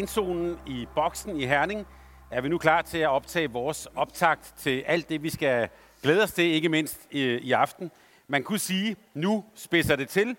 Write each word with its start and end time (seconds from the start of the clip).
Fanzonen 0.00 0.58
i 0.66 0.86
boksen 0.94 1.36
i 1.36 1.46
Herning 1.46 1.86
er 2.30 2.40
vi 2.40 2.48
nu 2.48 2.58
klar 2.58 2.82
til 2.82 2.98
at 2.98 3.08
optage 3.08 3.50
vores 3.50 3.88
optakt 3.94 4.54
til 4.56 4.80
alt 4.86 5.08
det, 5.08 5.22
vi 5.22 5.30
skal 5.30 5.68
glæde 6.02 6.22
os 6.22 6.32
til, 6.32 6.44
ikke 6.44 6.68
mindst 6.68 7.08
i, 7.10 7.22
i 7.22 7.52
aften. 7.52 7.90
Man 8.28 8.42
kunne 8.42 8.58
sige, 8.58 8.96
nu 9.14 9.44
spidser 9.54 9.96
det 9.96 10.08
til. 10.08 10.36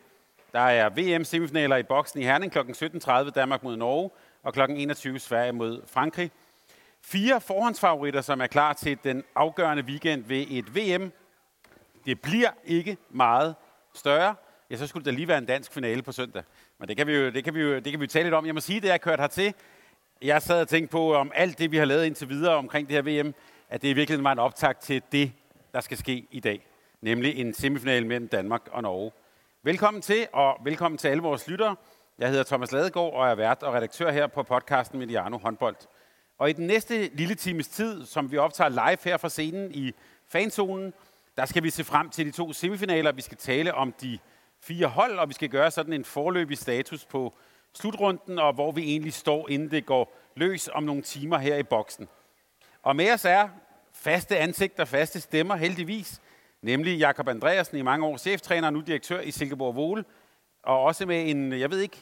Der 0.52 0.60
er 0.60 0.90
VM-semifinaler 0.90 1.76
i 1.76 1.84
boksen 1.84 2.20
i 2.20 2.24
Herning 2.24 2.52
kl. 2.52 2.60
17.30 2.60 3.30
Danmark 3.30 3.64
mod 3.64 3.78
Norge 3.78 4.10
og 4.44 4.54
kl. 4.54 4.62
21 4.70 5.20
Sverige 5.20 5.52
mod 5.52 5.82
Frankrig. 5.88 6.32
Fire 7.02 7.42
forhåndsfavoritter, 7.42 8.22
som 8.22 8.42
er 8.42 8.48
klar 8.48 8.74
til 8.74 8.98
den 9.04 9.24
afgørende 9.36 9.84
weekend 9.84 10.24
ved 10.26 10.46
et 10.50 10.76
VM. 10.76 11.12
Det 12.06 12.22
bliver 12.22 12.52
ikke 12.66 12.98
meget 13.10 13.56
større. 13.94 14.36
Ja, 14.72 14.78
så 14.78 14.88
skulle 14.88 15.06
der 15.06 15.12
lige 15.12 15.28
være 15.28 15.38
en 15.38 15.46
dansk 15.46 15.74
finale 15.74 16.02
på 16.02 16.12
søndag. 16.12 16.44
Men 16.80 16.90
det 16.90 16.98
kan 16.98 17.08
vi 17.08 17.14
jo, 17.14 17.30
det 17.30 17.44
kan 17.44 17.54
vi 17.54 17.62
jo 17.62 17.76
det 17.76 17.92
kan 17.92 18.02
vi 18.02 18.08
tale 18.08 18.24
lidt 18.24 18.34
om. 18.34 18.46
Jeg 18.46 18.54
må 18.54 18.60
sige, 18.60 18.82
det 18.82 18.88
jeg 18.88 19.02
kørt 19.02 19.20
hertil, 19.20 19.54
jeg 20.22 20.42
sad 20.42 20.62
og 20.62 20.68
tænkte 20.68 20.92
på, 20.92 21.16
om 21.16 21.32
alt 21.36 21.60
det, 21.60 21.72
vi 21.72 21.78
har 21.78 21.86
lavet 21.86 22.06
indtil 22.06 22.30
videre 22.30 22.56
omkring 22.56 22.88
det 22.88 22.96
her 22.96 23.24
VM, 23.24 23.34
at 23.70 23.82
det 23.82 23.88
i 23.88 23.94
virkeligheden 23.94 24.24
var 24.24 24.32
en 24.32 24.40
optag 24.40 24.80
til 24.80 25.02
det, 25.12 25.32
der 25.74 25.82
skal 25.82 25.98
ske 25.98 26.28
i 26.32 26.40
dag. 26.40 26.68
Nemlig 27.02 27.38
en 27.38 27.54
semifinal 27.54 28.06
mellem 28.06 28.28
Danmark 28.28 28.62
og 28.72 28.82
Norge. 28.82 29.12
Velkommen 29.64 30.02
til, 30.02 30.28
og 30.34 30.58
velkommen 30.64 30.98
til 30.98 31.08
alle 31.08 31.24
vores 31.24 31.48
lyttere. 31.48 31.76
Jeg 32.20 32.30
hedder 32.30 32.44
Thomas 32.44 32.72
Ladegaard, 32.72 33.14
og 33.14 33.28
er 33.28 33.36
vært 33.36 33.64
og 33.64 33.74
redaktør 33.74 34.12
her 34.12 34.28
på 34.28 34.44
podcasten 34.44 35.00
Mediano 35.00 35.38
Håndbold. 35.38 35.76
Og 36.38 36.50
i 36.50 36.54
den 36.54 36.68
næste 36.68 37.10
lille 37.14 37.36
times 37.36 37.68
tid, 37.68 38.06
som 38.06 38.32
vi 38.32 38.38
optager 38.38 38.70
live 38.70 38.98
her 39.04 39.18
fra 39.18 39.30
scenen 39.30 39.72
i 39.72 39.94
fanzonen, 40.30 40.94
der 41.38 41.46
skal 41.46 41.64
vi 41.64 41.70
se 41.70 41.84
frem 41.84 42.10
til 42.10 42.26
de 42.26 42.32
to 42.32 42.54
semifinaler. 42.54 43.12
Vi 43.12 43.22
skal 43.22 43.38
tale 43.38 43.74
om 43.74 43.92
de 44.02 44.20
fire 44.62 44.88
hold, 44.88 45.20
og 45.20 45.30
vi 45.30 45.34
skal 45.34 45.50
gøre 45.50 45.72
sådan 45.72 45.94
en 45.94 46.06
forløbig 46.06 46.58
status 46.58 47.06
på 47.06 47.34
slutrunden, 47.74 48.40
og 48.40 48.54
hvor 48.54 48.72
vi 48.72 48.82
egentlig 48.84 49.14
står, 49.14 49.50
inden 49.50 49.72
det 49.72 49.86
går 49.86 50.18
løs 50.36 50.70
om 50.74 50.84
nogle 50.84 51.02
timer 51.02 51.38
her 51.38 51.58
i 51.58 51.64
boksen. 51.64 52.08
Og 52.84 52.96
med 52.96 53.14
os 53.14 53.26
er 53.26 53.50
faste 53.94 54.38
ansigter, 54.38 54.86
faste 54.86 55.22
stemmer, 55.22 55.56
heldigvis, 55.56 56.22
nemlig 56.62 57.00
Jakob 57.00 57.28
Andreasen, 57.28 57.78
i 57.78 57.82
mange 57.82 58.06
år 58.06 58.18
cheftræner, 58.18 58.68
og 58.68 58.74
nu 58.74 58.82
direktør 58.82 59.20
i 59.20 59.32
Silkeborg 59.32 59.76
Vole, 59.76 60.06
og 60.64 60.82
også 60.82 61.06
med 61.06 61.30
en, 61.30 61.60
jeg 61.60 61.72
ved 61.72 61.80
ikke, 61.80 61.98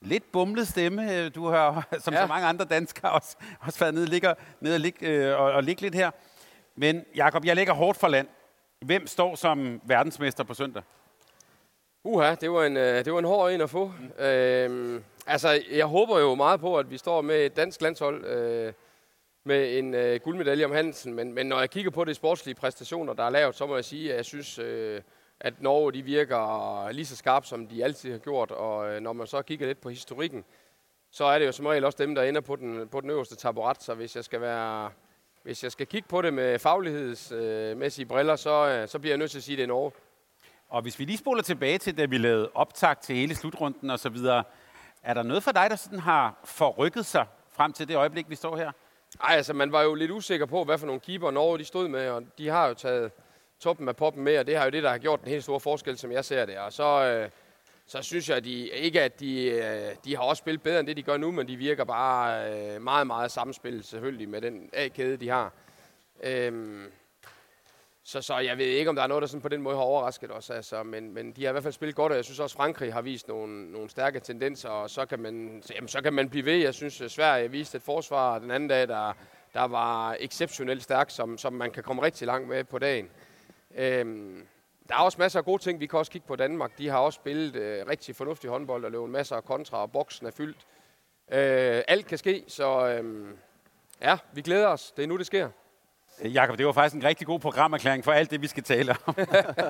lidt 0.00 0.32
bumlet 0.32 0.68
stemme. 0.68 1.28
Du 1.28 1.46
har, 1.46 1.86
som 2.04 2.14
ja. 2.14 2.20
så 2.20 2.26
mange 2.26 2.46
andre 2.46 2.64
danskere, 2.64 3.12
også, 3.12 3.36
også 3.60 3.78
været 3.78 3.94
nede, 3.94 4.06
ligger, 4.06 4.34
nede 4.60 4.74
og, 4.74 4.80
ligge, 4.80 5.06
øh, 5.06 5.40
og, 5.40 5.52
og 5.52 5.62
ligge 5.62 5.82
lidt 5.82 5.94
her. 5.94 6.10
Men 6.76 7.04
Jakob, 7.16 7.44
jeg 7.44 7.56
lægger 7.56 7.72
hårdt 7.72 7.98
for 7.98 8.08
land. 8.08 8.28
Hvem 8.80 9.06
står 9.06 9.34
som 9.34 9.80
verdensmester 9.84 10.44
på 10.44 10.54
søndag? 10.54 10.82
Uha, 12.06 12.34
det 12.34 12.50
var 12.50 12.64
en, 12.64 12.76
øh, 12.76 13.04
det 13.04 13.12
var 13.12 13.18
en 13.18 13.24
hård 13.24 13.52
en 13.52 13.60
at 13.60 13.70
få. 13.70 13.92
Mm. 14.18 14.24
Øhm, 14.24 15.04
altså, 15.26 15.62
jeg 15.72 15.86
håber 15.86 16.18
jo 16.18 16.34
meget 16.34 16.60
på, 16.60 16.78
at 16.78 16.90
vi 16.90 16.98
står 16.98 17.20
med 17.20 17.46
et 17.46 17.56
dansk 17.56 17.82
landshold 17.82 18.24
øh, 18.24 18.72
med 19.44 19.78
en 19.78 19.94
øh, 19.94 20.20
guldmedalje 20.20 20.64
om 20.64 20.72
Hansen. 20.72 21.14
Men, 21.14 21.32
men 21.32 21.46
når 21.46 21.58
jeg 21.60 21.70
kigger 21.70 21.90
på 21.90 22.04
de 22.04 22.14
sportslige 22.14 22.54
præstationer, 22.54 23.12
der 23.12 23.24
er 23.24 23.30
lavet, 23.30 23.54
så 23.54 23.66
må 23.66 23.74
jeg 23.74 23.84
sige, 23.84 24.10
at 24.10 24.16
jeg 24.16 24.24
synes, 24.24 24.58
øh, 24.58 25.00
at 25.40 25.62
Norge 25.62 25.92
de 25.92 26.02
virker 26.02 26.88
lige 26.92 27.06
så 27.06 27.16
skarpt, 27.16 27.46
som 27.46 27.66
de 27.66 27.84
altid 27.84 28.12
har 28.12 28.18
gjort. 28.18 28.50
Og 28.50 28.88
øh, 28.90 29.00
når 29.00 29.12
man 29.12 29.26
så 29.26 29.42
kigger 29.42 29.66
lidt 29.66 29.80
på 29.80 29.88
historikken, 29.88 30.44
så 31.10 31.24
er 31.24 31.38
det 31.38 31.46
jo 31.46 31.52
som 31.52 31.66
regel 31.66 31.84
også 31.84 31.98
dem, 31.98 32.14
der 32.14 32.22
ender 32.22 32.40
på 32.40 32.56
den, 32.56 32.88
på 32.88 33.00
den 33.00 33.10
øverste 33.10 33.36
taburet. 33.36 33.82
Så 33.82 33.94
hvis 33.94 34.16
jeg 34.16 34.24
skal 34.24 34.40
være... 34.40 34.90
Hvis 35.42 35.62
jeg 35.62 35.72
skal 35.72 35.86
kigge 35.86 36.08
på 36.08 36.22
det 36.22 36.34
med 36.34 36.58
faglighedsmæssige 36.58 38.06
briller, 38.06 38.36
så, 38.36 38.68
øh, 38.68 38.88
så 38.88 38.98
bliver 38.98 39.12
jeg 39.12 39.18
nødt 39.18 39.30
til 39.30 39.38
at 39.38 39.44
sige, 39.44 39.54
at 39.54 39.58
det 39.58 39.62
er 39.62 39.68
Norge. 39.68 39.92
Og 40.74 40.82
hvis 40.82 40.98
vi 40.98 41.04
lige 41.04 41.18
spoler 41.18 41.42
tilbage 41.42 41.78
til, 41.78 41.98
da 41.98 42.04
vi 42.04 42.18
lavede 42.18 42.50
optag 42.54 43.00
til 43.00 43.16
hele 43.16 43.34
slutrunden 43.34 43.90
og 43.90 43.98
så 43.98 44.08
videre, 44.08 44.44
er 45.02 45.14
der 45.14 45.22
noget 45.22 45.42
for 45.42 45.52
dig, 45.52 45.70
der 45.70 45.76
sådan 45.76 45.98
har 45.98 46.40
forrykket 46.44 47.06
sig 47.06 47.26
frem 47.52 47.72
til 47.72 47.88
det 47.88 47.96
øjeblik, 47.96 48.30
vi 48.30 48.34
står 48.34 48.56
her? 48.56 48.72
Nej, 49.22 49.36
altså 49.36 49.52
man 49.52 49.72
var 49.72 49.82
jo 49.82 49.94
lidt 49.94 50.10
usikker 50.10 50.46
på, 50.46 50.64
hvad 50.64 50.78
for 50.78 50.86
nogle 50.86 51.00
keeper 51.00 51.30
Norge 51.30 51.58
de 51.58 51.64
stod 51.64 51.88
med, 51.88 52.08
og 52.08 52.22
de 52.38 52.48
har 52.48 52.68
jo 52.68 52.74
taget 52.74 53.12
toppen 53.60 53.88
af 53.88 53.96
poppen 53.96 54.24
med, 54.24 54.38
og 54.38 54.46
det 54.46 54.56
har 54.56 54.64
jo 54.64 54.70
det, 54.70 54.82
der 54.82 54.90
har 54.90 54.98
gjort 54.98 55.20
den 55.20 55.28
helt 55.30 55.44
store 55.44 55.60
forskel, 55.60 55.98
som 55.98 56.12
jeg 56.12 56.24
ser 56.24 56.46
det. 56.46 56.58
Og 56.58 56.72
så, 56.72 57.04
øh, 57.04 57.30
så 57.86 58.02
synes 58.02 58.28
jeg, 58.28 58.36
at 58.36 58.44
de, 58.44 58.68
ikke 58.68 59.02
at 59.02 59.20
de, 59.20 59.44
øh, 59.44 59.96
de 60.04 60.16
har 60.16 60.22
også 60.22 60.40
spillet 60.40 60.62
bedre 60.62 60.80
end 60.80 60.86
det, 60.86 60.96
de 60.96 61.02
gør 61.02 61.16
nu, 61.16 61.30
men 61.30 61.48
de 61.48 61.56
virker 61.56 61.84
bare 61.84 62.52
øh, 62.52 62.82
meget, 62.82 63.06
meget 63.06 63.30
samspil 63.30 63.84
selvfølgelig 63.84 64.28
med 64.28 64.40
den 64.40 64.70
A-kæde, 64.72 65.16
de 65.16 65.28
har. 65.28 65.52
Øhm, 66.22 66.92
så, 68.06 68.22
så 68.22 68.38
jeg 68.38 68.58
ved 68.58 68.66
ikke, 68.66 68.88
om 68.88 68.96
der 68.96 69.02
er 69.02 69.06
noget, 69.06 69.22
der 69.22 69.28
sådan 69.28 69.42
på 69.42 69.48
den 69.48 69.62
måde 69.62 69.76
har 69.76 69.82
overrasket 69.82 70.32
os. 70.32 70.50
Altså, 70.50 70.82
men, 70.82 71.14
men 71.14 71.32
de 71.32 71.42
har 71.42 71.50
i 71.50 71.52
hvert 71.52 71.62
fald 71.62 71.74
spillet 71.74 71.96
godt, 71.96 72.12
og 72.12 72.16
jeg 72.16 72.24
synes 72.24 72.40
også, 72.40 72.54
at 72.54 72.56
Frankrig 72.56 72.92
har 72.92 73.02
vist 73.02 73.28
nogle, 73.28 73.72
nogle 73.72 73.90
stærke 73.90 74.20
tendenser, 74.20 74.68
og 74.68 74.90
så 74.90 75.06
kan, 75.06 75.20
man, 75.20 75.62
jamen, 75.74 75.88
så 75.88 76.02
kan 76.02 76.12
man 76.12 76.30
blive 76.30 76.44
ved. 76.44 76.56
Jeg 76.56 76.74
synes, 76.74 77.00
at 77.00 77.10
Sverige 77.10 77.50
viste 77.50 77.76
et 77.76 77.82
forsvar 77.82 78.38
den 78.38 78.50
anden 78.50 78.68
dag, 78.68 78.88
der, 78.88 79.12
der 79.54 79.64
var 79.64 80.16
exceptionelt 80.20 80.82
stærkt, 80.82 81.12
som, 81.12 81.38
som 81.38 81.52
man 81.52 81.70
kan 81.70 81.82
komme 81.82 82.02
rigtig 82.02 82.26
langt 82.26 82.48
med 82.48 82.64
på 82.64 82.78
dagen. 82.78 83.10
Øhm, 83.74 84.46
der 84.88 84.94
er 84.94 84.98
også 84.98 85.18
masser 85.18 85.38
af 85.38 85.44
gode 85.44 85.62
ting. 85.62 85.80
Vi 85.80 85.86
kan 85.86 85.98
også 85.98 86.12
kigge 86.12 86.26
på 86.26 86.36
Danmark. 86.36 86.78
De 86.78 86.88
har 86.88 86.98
også 86.98 87.16
spillet 87.16 87.56
øh, 87.56 87.86
rigtig 87.86 88.16
fornuftig 88.16 88.50
håndbold 88.50 88.84
og 88.84 88.90
løbet 88.90 89.10
masser 89.10 89.36
af 89.36 89.44
kontra, 89.44 89.82
og 89.82 89.92
boksen 89.92 90.26
er 90.26 90.30
fyldt. 90.30 90.66
Øh, 91.32 91.82
alt 91.88 92.06
kan 92.06 92.18
ske, 92.18 92.44
så 92.48 92.88
øh, 92.88 93.28
ja, 94.00 94.18
vi 94.32 94.42
glæder 94.42 94.68
os. 94.68 94.92
Det 94.96 95.02
er 95.02 95.06
nu, 95.06 95.16
det 95.16 95.26
sker. 95.26 95.50
Jakob, 96.22 96.58
det 96.58 96.66
var 96.66 96.72
faktisk 96.72 96.96
en 96.96 97.04
rigtig 97.04 97.26
god 97.26 97.40
programerklæring 97.40 98.04
for 98.04 98.12
alt 98.12 98.30
det, 98.30 98.42
vi 98.42 98.46
skal 98.46 98.62
tale 98.62 98.96
om. 99.06 99.14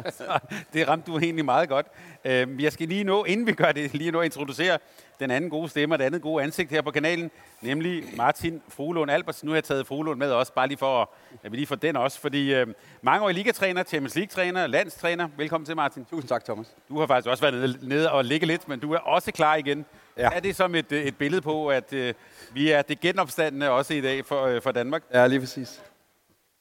det 0.74 0.88
ramte 0.88 1.12
du 1.12 1.18
egentlig 1.18 1.44
meget 1.44 1.68
godt. 1.68 1.86
Øhm, 2.24 2.60
jeg 2.60 2.72
skal 2.72 2.88
lige 2.88 3.04
nå, 3.04 3.24
inden 3.24 3.46
vi 3.46 3.52
gør 3.52 3.72
det, 3.72 3.94
lige 3.94 4.10
nå 4.10 4.20
at 4.20 4.24
introducere 4.24 4.78
den 5.20 5.30
anden 5.30 5.50
gode 5.50 5.68
stemme 5.68 5.94
og 5.94 5.98
det 5.98 6.04
andet 6.04 6.22
gode 6.22 6.42
ansigt 6.42 6.70
her 6.70 6.82
på 6.82 6.90
kanalen, 6.90 7.30
nemlig 7.60 8.04
Martin 8.16 8.62
Fruelund 8.68 9.10
Albertsen. 9.10 9.46
Nu 9.46 9.52
har 9.52 9.56
jeg 9.56 9.64
taget 9.64 9.86
Fruelund 9.86 10.18
med 10.18 10.30
også, 10.30 10.52
bare 10.52 10.68
lige 10.68 10.78
for, 10.78 11.10
at 11.42 11.52
vi 11.52 11.56
lige 11.56 11.66
får 11.66 11.76
den 11.76 11.96
også, 11.96 12.20
fordi 12.20 12.54
øh, 12.54 12.66
mange 13.02 13.24
år 13.24 13.30
i 13.30 13.32
ligatræner, 13.32 13.82
Champions 13.82 14.14
League-træner, 14.14 14.66
landstræner. 14.66 15.28
Velkommen 15.36 15.66
til, 15.66 15.76
Martin. 15.76 16.04
Tusind 16.04 16.28
tak, 16.28 16.44
Thomas. 16.44 16.66
Du 16.88 16.98
har 16.98 17.06
faktisk 17.06 17.28
også 17.28 17.50
været 17.50 17.78
nede 17.82 18.12
og 18.12 18.24
ligge 18.24 18.46
lidt, 18.46 18.68
men 18.68 18.80
du 18.80 18.92
er 18.92 18.98
også 18.98 19.32
klar 19.32 19.56
igen. 19.56 19.84
Ja. 20.16 20.30
Er 20.32 20.40
det 20.40 20.56
som 20.56 20.74
et, 20.74 20.92
et 20.92 21.16
billede 21.16 21.42
på, 21.42 21.68
at 21.68 21.92
øh, 21.92 22.14
vi 22.52 22.70
er 22.70 22.82
det 22.82 23.00
genopstandende 23.00 23.70
også 23.70 23.94
i 23.94 24.00
dag 24.00 24.26
for, 24.26 24.46
øh, 24.46 24.62
for 24.62 24.72
Danmark? 24.72 25.02
Ja, 25.12 25.26
lige 25.26 25.40
præcis. 25.40 25.82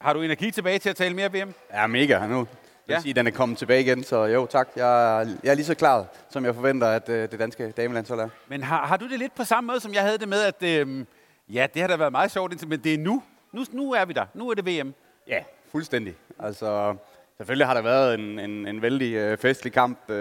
Har 0.04 0.12
du 0.12 0.22
energi 0.22 0.50
tilbage 0.50 0.78
til 0.78 0.90
at 0.90 0.96
tale 0.96 1.14
mere 1.14 1.32
VM? 1.32 1.54
Ja, 1.72 1.86
mega 1.86 2.26
nu. 2.26 2.38
Jeg 2.38 2.46
ja. 2.88 3.00
sige, 3.00 3.14
den 3.14 3.26
er 3.26 3.30
kommet 3.30 3.58
tilbage 3.58 3.80
igen, 3.80 4.04
så 4.04 4.24
jo 4.24 4.46
tak. 4.46 4.68
Jeg, 4.76 5.28
jeg 5.42 5.50
er 5.50 5.54
lige 5.54 5.64
så 5.64 5.74
klar, 5.74 6.06
som 6.30 6.44
jeg 6.44 6.54
forventer, 6.54 6.86
at 6.86 7.08
uh, 7.08 7.14
det 7.14 7.38
danske 7.38 7.70
damelandshold 7.70 8.20
er. 8.20 8.28
Men 8.48 8.62
har, 8.62 8.86
har 8.86 8.96
du 8.96 9.08
det 9.08 9.18
lidt 9.18 9.34
på 9.34 9.44
samme 9.44 9.66
måde, 9.66 9.80
som 9.80 9.94
jeg 9.94 10.02
havde 10.02 10.18
det 10.18 10.28
med, 10.28 10.42
at 10.42 10.86
uh, 10.86 11.04
ja, 11.48 11.66
det 11.74 11.82
har 11.82 11.88
da 11.88 11.96
været 11.96 12.12
meget 12.12 12.30
sjovt 12.30 12.52
indtil, 12.52 12.68
men 12.68 12.80
det 12.80 12.94
er 12.94 12.98
nu. 12.98 13.22
nu. 13.52 13.64
Nu 13.72 13.92
er 13.92 14.04
vi 14.04 14.12
der. 14.12 14.26
Nu 14.34 14.50
er 14.50 14.54
det 14.54 14.66
VM. 14.66 14.94
Ja, 15.28 15.42
fuldstændig. 15.72 16.14
Altså, 16.38 16.96
selvfølgelig 17.36 17.66
har 17.66 17.74
der 17.74 17.82
været 17.82 18.14
en, 18.14 18.38
en, 18.38 18.66
en 18.66 18.82
vældig 18.82 19.32
uh, 19.32 19.38
festlig 19.38 19.72
kamp. 19.72 19.98
Uh, 20.08 20.16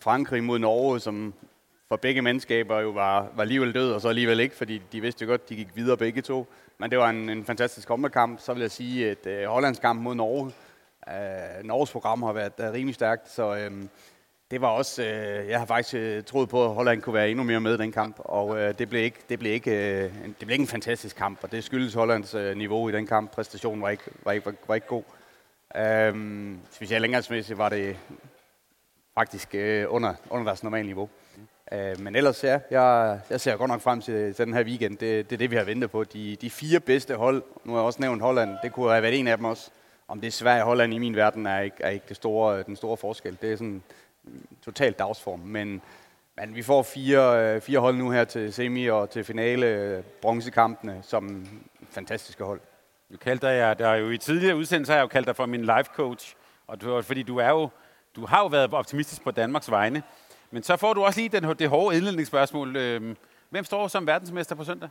Frankrig 0.00 0.44
mod 0.44 0.58
Norge, 0.58 1.00
som 1.00 1.34
for 1.88 1.96
begge 1.96 2.22
mandskaber 2.22 2.80
jo 2.80 2.90
var, 2.90 3.28
var 3.34 3.42
alligevel 3.42 3.74
død, 3.74 3.92
og 3.92 4.00
så 4.00 4.08
alligevel 4.08 4.40
ikke, 4.40 4.56
fordi 4.56 4.82
de 4.92 5.00
vidste 5.00 5.24
jo 5.24 5.30
godt, 5.30 5.48
de 5.48 5.56
gik 5.56 5.68
videre 5.74 5.96
begge 5.96 6.22
to. 6.22 6.46
Men 6.78 6.90
det 6.90 6.98
var 6.98 7.10
en, 7.10 7.30
en 7.30 7.44
fantastisk 7.44 7.88
kamp. 8.12 8.40
Så 8.40 8.52
vil 8.52 8.60
jeg 8.60 8.70
sige, 8.70 9.10
at 9.10 9.26
øh, 9.26 9.46
Hollands 9.46 9.78
kamp 9.78 10.00
mod 10.00 10.14
Norge, 10.14 10.52
øh, 11.08 11.64
Norges 11.64 11.90
program 11.90 12.22
har 12.22 12.32
været 12.32 12.52
uh, 12.58 12.64
rimelig 12.64 12.94
stærkt, 12.94 13.30
så 13.30 13.56
øh, 13.56 13.70
det 14.50 14.60
var 14.60 14.68
også, 14.68 15.02
øh, 15.02 15.48
jeg 15.48 15.58
har 15.58 15.66
faktisk 15.66 15.94
øh, 15.94 16.24
troet 16.24 16.48
på, 16.48 16.64
at 16.64 16.74
Holland 16.74 17.02
kunne 17.02 17.14
være 17.14 17.30
endnu 17.30 17.44
mere 17.44 17.60
med 17.60 17.74
i 17.74 17.78
den 17.78 17.92
kamp, 17.92 18.16
og 18.18 18.58
øh, 18.58 18.78
det, 18.78 18.88
blev 18.88 19.02
ikke, 19.02 19.18
det, 19.28 19.38
blev 19.38 19.52
ikke, 19.52 20.04
øh, 20.04 20.24
en, 20.24 20.36
det 20.38 20.38
blev 20.38 20.50
ikke 20.50 20.62
en 20.62 20.68
fantastisk 20.68 21.16
kamp, 21.16 21.38
og 21.42 21.52
det 21.52 21.64
skyldes 21.64 21.94
Hollands 21.94 22.34
øh, 22.34 22.56
niveau 22.56 22.88
i 22.88 22.92
den 22.92 23.06
kamp. 23.06 23.30
Præstationen 23.30 23.82
var 23.82 23.90
ikke, 23.90 24.04
var 24.22 24.32
ikke, 24.32 24.46
var, 24.46 24.54
var 24.66 24.74
ikke 24.74 24.86
god. 24.86 25.02
Øh, 25.76 26.14
specielt 26.70 27.02
længere 27.02 27.56
var 27.56 27.68
det 27.68 27.96
faktisk 29.14 29.54
øh, 29.54 29.86
under, 29.88 30.14
under 30.30 30.44
deres 30.44 30.62
normale 30.62 30.86
niveau. 30.86 31.08
Øh, 31.72 32.00
men 32.00 32.16
ellers 32.16 32.44
ja, 32.44 32.58
jeg, 32.70 33.20
jeg 33.30 33.40
ser 33.40 33.56
godt 33.56 33.68
nok 33.68 33.80
frem 33.80 34.00
til, 34.00 34.34
til 34.34 34.46
den 34.46 34.54
her 34.54 34.64
weekend. 34.64 34.98
Det, 34.98 35.30
det 35.30 35.36
er 35.36 35.38
det, 35.38 35.50
vi 35.50 35.56
har 35.56 35.64
ventet 35.64 35.90
på. 35.90 36.04
De, 36.04 36.36
de 36.36 36.50
fire 36.50 36.80
bedste 36.80 37.14
hold, 37.14 37.42
nu 37.64 37.72
har 37.72 37.78
jeg 37.78 37.86
også 37.86 38.00
nævnt 38.00 38.22
Holland, 38.22 38.56
det 38.62 38.72
kunne 38.72 38.90
have 38.90 39.02
været 39.02 39.18
en 39.18 39.28
af 39.28 39.36
dem 39.36 39.44
også. 39.44 39.70
Om 40.08 40.20
det 40.20 40.26
er 40.26 40.30
Sverige 40.30 40.62
og 40.62 40.66
Holland 40.66 40.94
i 40.94 40.98
min 40.98 41.16
verden, 41.16 41.46
er 41.46 41.60
ikke, 41.60 41.76
er 41.80 41.90
ikke 41.90 42.04
det 42.08 42.16
store, 42.16 42.62
den 42.62 42.76
store 42.76 42.96
forskel. 42.96 43.38
Det 43.42 43.52
er 43.52 43.56
sådan 43.56 43.82
totalt 44.64 44.98
dagsform. 44.98 45.40
Men, 45.40 45.82
men 46.36 46.54
vi 46.54 46.62
får 46.62 46.82
fire, 46.82 47.54
øh, 47.54 47.60
fire 47.60 47.78
hold 47.78 47.96
nu 47.96 48.10
her 48.10 48.24
til 48.24 48.52
semi 48.52 48.86
og 48.86 49.10
til 49.10 49.24
finale, 49.24 49.66
øh, 49.66 50.02
bronzekampene, 50.22 50.98
som 51.02 51.46
fantastiske 51.90 52.44
hold. 52.44 52.60
Du 53.12 53.18
kaldte 53.18 53.46
dig, 53.46 53.78
der 53.78 53.88
er 53.88 53.94
jo 53.94 54.10
i 54.10 54.18
tidligere 54.18 54.56
udsendelser 54.56 54.92
har 54.92 54.98
jeg 54.98 55.02
jo 55.02 55.08
kaldt 55.08 55.26
dig 55.26 55.36
for 55.36 55.46
min 55.46 55.60
life 55.60 55.90
coach, 55.94 56.34
og 56.66 56.80
du, 56.80 57.02
fordi 57.02 57.22
du 57.22 57.36
er 57.38 57.48
jo, 57.48 57.68
du 58.16 58.26
har 58.26 58.40
jo 58.40 58.46
været 58.46 58.74
optimistisk 58.74 59.24
på 59.24 59.30
Danmarks 59.30 59.70
vegne. 59.70 60.02
Men 60.54 60.62
så 60.62 60.76
får 60.76 60.94
du 60.94 61.04
også 61.04 61.20
lige 61.20 61.28
den, 61.28 61.44
det 61.58 61.68
hårde 61.68 61.96
indledningsspørgsmål. 61.96 62.76
Øhm, 62.76 63.16
hvem 63.50 63.64
står 63.64 63.88
som 63.88 64.06
verdensmester 64.06 64.54
på 64.54 64.64
søndag? 64.64 64.88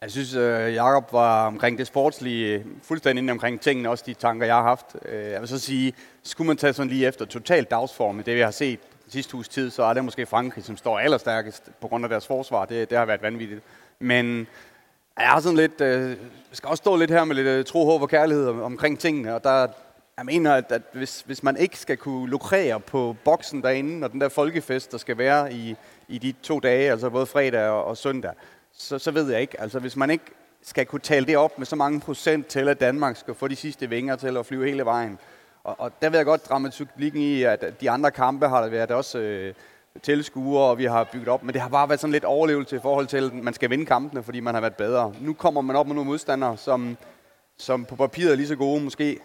Jeg 0.00 0.10
synes, 0.10 0.34
øh, 0.34 0.74
Jakob 0.74 1.12
var 1.12 1.46
omkring 1.46 1.78
det 1.78 1.86
sportslige 1.86 2.64
fuldstændig 2.82 3.22
inde 3.22 3.30
omkring 3.30 3.60
tingene, 3.60 3.90
også 3.90 4.04
de 4.06 4.14
tanker, 4.14 4.46
jeg 4.46 4.54
har 4.54 4.62
haft. 4.62 4.96
Øh, 5.04 5.30
jeg 5.30 5.40
vil 5.40 5.48
så 5.48 5.58
sige, 5.58 5.92
skulle 6.22 6.46
man 6.46 6.56
tage 6.56 6.72
sådan 6.72 6.90
lige 6.90 7.06
efter 7.06 7.24
total 7.24 7.64
dagsform 7.64 8.20
i 8.20 8.22
det, 8.22 8.36
vi 8.36 8.40
har 8.40 8.50
set 8.50 8.80
sidste 9.08 9.32
hus 9.32 9.48
tid, 9.48 9.70
så 9.70 9.82
er 9.82 9.94
det 9.94 10.04
måske 10.04 10.26
Frankrig, 10.26 10.64
som 10.64 10.76
står 10.76 10.98
allerstærkest 10.98 11.70
på 11.80 11.88
grund 11.88 12.04
af 12.04 12.08
deres 12.08 12.26
forsvar. 12.26 12.64
Det, 12.64 12.90
det 12.90 12.98
har 12.98 13.04
været 13.04 13.22
vanvittigt. 13.22 13.60
Men 13.98 14.46
jeg 15.18 15.28
har 15.28 15.40
sådan 15.40 15.56
lidt, 15.56 15.80
øh, 15.80 16.16
skal 16.52 16.68
også 16.68 16.82
stå 16.82 16.96
lidt 16.96 17.10
her 17.10 17.24
med 17.24 17.36
lidt 17.36 17.66
tro, 17.66 17.84
håb 17.84 18.02
og 18.02 18.08
kærlighed 18.08 18.48
omkring 18.48 18.98
tingene, 18.98 19.34
og 19.34 19.44
der, 19.44 19.66
jeg 20.20 20.26
mener, 20.26 20.54
at, 20.54 20.72
at 20.72 20.82
hvis, 20.92 21.22
hvis 21.26 21.42
man 21.42 21.56
ikke 21.56 21.78
skal 21.78 21.96
kunne 21.96 22.30
lukrere 22.30 22.80
på 22.80 23.16
boksen 23.24 23.62
derinde, 23.62 24.04
og 24.04 24.12
den 24.12 24.20
der 24.20 24.28
folkefest, 24.28 24.92
der 24.92 24.98
skal 24.98 25.18
være 25.18 25.52
i, 25.52 25.76
i 26.08 26.18
de 26.18 26.34
to 26.42 26.60
dage, 26.60 26.90
altså 26.90 27.10
både 27.10 27.26
fredag 27.26 27.68
og, 27.68 27.84
og 27.84 27.96
søndag, 27.96 28.32
så, 28.72 28.98
så 28.98 29.10
ved 29.10 29.30
jeg 29.30 29.40
ikke. 29.40 29.60
Altså 29.60 29.78
hvis 29.78 29.96
man 29.96 30.10
ikke 30.10 30.24
skal 30.62 30.86
kunne 30.86 31.00
tale 31.00 31.26
det 31.26 31.36
op 31.36 31.58
med 31.58 31.66
så 31.66 31.76
mange 31.76 32.00
procent 32.00 32.46
til, 32.46 32.68
at 32.68 32.80
Danmark 32.80 33.16
skal 33.16 33.34
få 33.34 33.48
de 33.48 33.56
sidste 33.56 33.88
vinger 33.88 34.16
til 34.16 34.36
at 34.36 34.46
flyve 34.46 34.68
hele 34.68 34.84
vejen. 34.84 35.18
Og, 35.64 35.76
og 35.78 35.92
der 36.02 36.10
vil 36.10 36.16
jeg 36.16 36.26
godt 36.26 36.48
dramatikken 36.48 37.22
i, 37.22 37.42
at 37.42 37.80
de 37.80 37.90
andre 37.90 38.10
kampe 38.10 38.48
har 38.48 38.62
der 38.62 38.68
været 38.68 38.90
også 38.90 39.18
øh, 39.18 39.54
tilskuere, 40.02 40.64
og 40.64 40.78
vi 40.78 40.84
har 40.84 41.04
bygget 41.04 41.28
op. 41.28 41.42
Men 41.42 41.52
det 41.52 41.62
har 41.62 41.68
bare 41.68 41.88
været 41.88 42.00
sådan 42.00 42.12
lidt 42.12 42.24
overlevelse 42.24 42.76
i 42.76 42.80
forhold 42.82 43.06
til, 43.06 43.24
at 43.24 43.34
man 43.34 43.54
skal 43.54 43.70
vinde 43.70 43.86
kampene, 43.86 44.22
fordi 44.22 44.40
man 44.40 44.54
har 44.54 44.60
været 44.60 44.76
bedre. 44.76 45.14
Nu 45.20 45.32
kommer 45.32 45.60
man 45.60 45.76
op 45.76 45.86
med 45.86 45.94
nogle 45.94 46.10
modstandere, 46.10 46.56
som, 46.56 46.96
som 47.58 47.84
på 47.84 47.96
papiret 47.96 48.32
er 48.32 48.36
lige 48.36 48.48
så 48.48 48.56
gode, 48.56 48.84
måske 48.84 49.18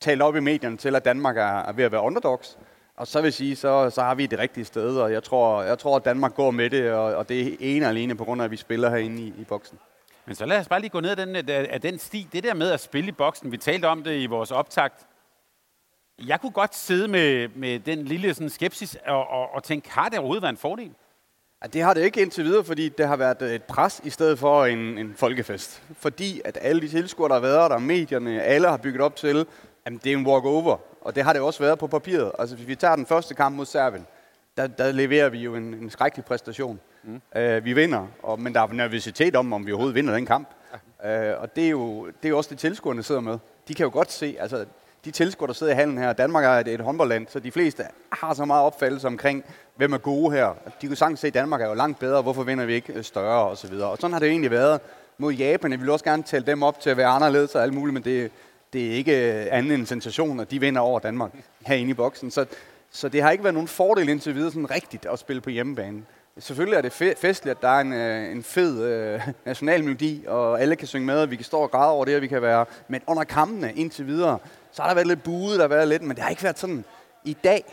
talt 0.00 0.22
op 0.22 0.36
i 0.36 0.40
medierne 0.40 0.76
til, 0.76 0.96
at 0.96 1.04
Danmark 1.04 1.36
er, 1.36 1.42
er 1.42 1.72
ved 1.72 1.84
at 1.84 1.92
være 1.92 2.00
underdogs. 2.00 2.58
Og 2.96 3.06
så 3.06 3.20
vil 3.20 3.26
jeg 3.26 3.34
sige, 3.34 3.56
så, 3.56 3.90
så 3.90 4.02
har 4.02 4.14
vi 4.14 4.26
det 4.26 4.38
rigtige 4.38 4.64
sted, 4.64 4.96
og 4.96 5.12
jeg 5.12 5.22
tror, 5.22 5.62
jeg 5.62 5.78
tror, 5.78 5.96
at 5.96 6.04
Danmark 6.04 6.34
går 6.34 6.50
med 6.50 6.70
det, 6.70 6.92
og, 6.92 7.14
og 7.14 7.28
det 7.28 7.52
er 7.52 7.56
ene 7.60 7.86
og 7.86 7.90
alene 7.90 8.14
på 8.14 8.24
grund 8.24 8.40
af, 8.40 8.44
at 8.44 8.50
vi 8.50 8.56
spiller 8.56 8.90
herinde 8.90 9.22
i, 9.22 9.34
i 9.38 9.44
boksen. 9.44 9.78
Men 10.26 10.34
så 10.34 10.46
lad 10.46 10.58
os 10.58 10.68
bare 10.68 10.80
lige 10.80 10.90
gå 10.90 11.00
ned 11.00 11.10
ad 11.10 11.16
den, 11.16 11.36
af 11.46 11.80
den 11.80 11.98
sti. 11.98 12.28
Det 12.32 12.44
der 12.44 12.54
med 12.54 12.70
at 12.70 12.80
spille 12.80 13.08
i 13.08 13.12
boksen, 13.12 13.52
vi 13.52 13.56
talte 13.56 13.86
om 13.86 14.02
det 14.02 14.20
i 14.20 14.26
vores 14.26 14.50
optakt. 14.50 15.06
Jeg 16.26 16.40
kunne 16.40 16.52
godt 16.52 16.74
sidde 16.74 17.08
med, 17.08 17.48
med 17.48 17.80
den 17.80 18.04
lille 18.04 18.34
sådan, 18.34 18.50
skepsis 18.50 18.96
og, 19.06 19.28
og, 19.28 19.54
og 19.54 19.62
tænke, 19.62 19.90
har 19.90 20.08
det 20.08 20.18
overhovedet 20.18 20.42
været 20.42 20.52
en 20.52 20.56
fordel? 20.56 20.90
Ja, 21.62 21.66
det 21.66 21.82
har 21.82 21.94
det 21.94 22.04
ikke 22.04 22.22
indtil 22.22 22.44
videre, 22.44 22.64
fordi 22.64 22.88
det 22.88 23.08
har 23.08 23.16
været 23.16 23.42
et 23.42 23.62
pres 23.62 24.00
i 24.04 24.10
stedet 24.10 24.38
for 24.38 24.64
en, 24.64 24.98
en 24.98 25.14
folkefest. 25.16 25.82
Fordi 25.94 26.40
at 26.44 26.58
alle 26.60 26.82
de 26.82 26.88
tilskuere, 26.88 27.28
der 27.28 27.34
har 27.34 27.40
været 27.40 27.70
der, 27.70 27.78
medierne, 27.78 28.42
alle 28.42 28.68
har 28.68 28.76
bygget 28.76 29.02
op 29.02 29.16
til, 29.16 29.46
at 29.96 30.04
det 30.04 30.12
er 30.12 30.16
en 30.16 30.26
walk-over. 30.26 30.76
Og 31.00 31.14
det 31.14 31.24
har 31.24 31.32
det 31.32 31.42
også 31.42 31.60
været 31.62 31.78
på 31.78 31.86
papiret. 31.86 32.32
Altså 32.38 32.56
hvis 32.56 32.68
vi 32.68 32.74
tager 32.74 32.96
den 32.96 33.06
første 33.06 33.34
kamp 33.34 33.56
mod 33.56 33.66
Serbien, 33.66 34.06
der, 34.56 34.66
der 34.66 34.92
leverer 34.92 35.28
vi 35.28 35.38
jo 35.38 35.54
en, 35.54 35.74
en 35.74 35.90
skrækkelig 35.90 36.24
præstation. 36.24 36.80
Mm. 37.02 37.20
Uh, 37.36 37.64
vi 37.64 37.72
vinder, 37.72 38.06
og, 38.22 38.40
men 38.40 38.54
der 38.54 38.60
er 38.60 38.72
nervøsitet 38.72 39.36
om, 39.36 39.52
om 39.52 39.66
vi 39.66 39.72
overhovedet 39.72 39.94
vinder 39.94 40.14
den 40.14 40.26
kamp. 40.26 40.48
Ja. 41.04 41.34
Uh, 41.34 41.42
og 41.42 41.56
det 41.56 41.64
er, 41.64 41.70
jo, 41.70 42.06
det 42.06 42.24
er 42.24 42.28
jo 42.28 42.36
også 42.36 42.50
det 42.50 42.58
tilskuerne 42.58 43.02
sidder 43.02 43.20
med. 43.20 43.38
De 43.68 43.74
kan 43.74 43.84
jo 43.84 43.90
godt 43.92 44.12
se, 44.12 44.36
altså 44.40 44.64
de 45.04 45.10
tilskuere, 45.10 45.48
der 45.48 45.54
sidder 45.54 45.72
i 45.72 45.76
hallen 45.76 45.98
her, 45.98 46.12
Danmark 46.12 46.44
er 46.44 46.50
et, 46.50 46.68
et 46.68 46.80
håndboldland, 46.80 47.26
så 47.30 47.40
de 47.40 47.50
fleste 47.50 47.82
har 48.12 48.34
så 48.34 48.44
meget 48.44 48.64
opfattelse 48.64 49.06
omkring, 49.06 49.44
hvem 49.76 49.92
er 49.92 49.98
gode 49.98 50.32
her. 50.32 50.54
De 50.82 50.86
kan 50.86 50.96
sagtens 50.96 51.20
se, 51.20 51.26
at 51.26 51.34
Danmark 51.34 51.60
er 51.60 51.66
jo 51.66 51.74
langt 51.74 51.98
bedre, 51.98 52.22
hvorfor 52.22 52.42
vinder 52.42 52.64
vi 52.64 52.74
ikke 52.74 53.02
større 53.02 53.48
og 53.48 53.56
så 53.56 53.68
videre. 53.68 53.88
Og 53.88 53.98
sådan 54.00 54.12
har 54.12 54.20
det 54.20 54.26
jo 54.26 54.30
egentlig 54.30 54.50
været 54.50 54.80
mod 55.18 55.32
Japan. 55.32 55.72
Jeg 55.72 55.80
vil 55.80 55.90
også 55.90 56.04
gerne 56.04 56.22
tælle 56.22 56.46
dem 56.46 56.62
op 56.62 56.80
til 56.80 56.90
at 56.90 56.96
være 56.96 57.06
anderledes 57.06 57.54
og 57.54 57.62
alt 57.62 57.74
muligt, 57.74 57.94
men 57.94 58.04
det, 58.04 58.30
det 58.72 58.86
er 58.86 58.92
ikke 58.92 59.32
øh, 59.32 59.46
anden 59.50 59.72
end 59.72 59.86
sensation, 59.86 60.40
at 60.40 60.50
de 60.50 60.60
vinder 60.60 60.80
over 60.80 61.00
Danmark 61.00 61.30
herinde 61.66 61.90
i 61.90 61.94
boksen. 61.94 62.30
Så, 62.30 62.46
så 62.90 63.08
det 63.08 63.22
har 63.22 63.30
ikke 63.30 63.44
været 63.44 63.54
nogen 63.54 63.68
fordel 63.68 64.08
indtil 64.08 64.34
videre 64.34 64.50
sådan 64.50 64.70
rigtigt 64.70 65.06
at 65.06 65.18
spille 65.18 65.40
på 65.40 65.50
hjemmebane. 65.50 66.02
Selvfølgelig 66.38 66.76
er 66.76 66.82
det 66.82 66.92
festligt, 66.92 67.56
at 67.56 67.62
der 67.62 67.68
er 67.68 67.80
en, 67.80 67.92
øh, 67.92 68.32
en 68.32 68.42
fed 68.42 68.84
øh, 68.84 69.20
nationalmelodi, 69.44 70.24
og 70.26 70.60
alle 70.60 70.76
kan 70.76 70.86
synge 70.86 71.06
med, 71.06 71.20
og 71.20 71.30
vi 71.30 71.36
kan 71.36 71.44
stå 71.44 71.58
og 71.58 71.70
græde 71.70 71.90
over 71.90 72.04
det, 72.04 72.16
og 72.16 72.22
vi 72.22 72.26
kan 72.26 72.42
være... 72.42 72.66
Men 72.88 73.00
under 73.06 73.24
kampene 73.24 73.72
indtil 73.72 74.06
videre, 74.06 74.38
så 74.72 74.82
har 74.82 74.88
der 74.88 74.94
været 74.94 75.06
lidt 75.06 75.22
buet, 75.22 75.56
der 75.56 75.60
har 75.60 75.68
været 75.68 75.88
lidt, 75.88 76.02
men 76.02 76.16
det 76.16 76.22
har 76.22 76.30
ikke 76.30 76.42
været 76.42 76.58
sådan 76.58 76.84
i 77.24 77.36
dag 77.44 77.64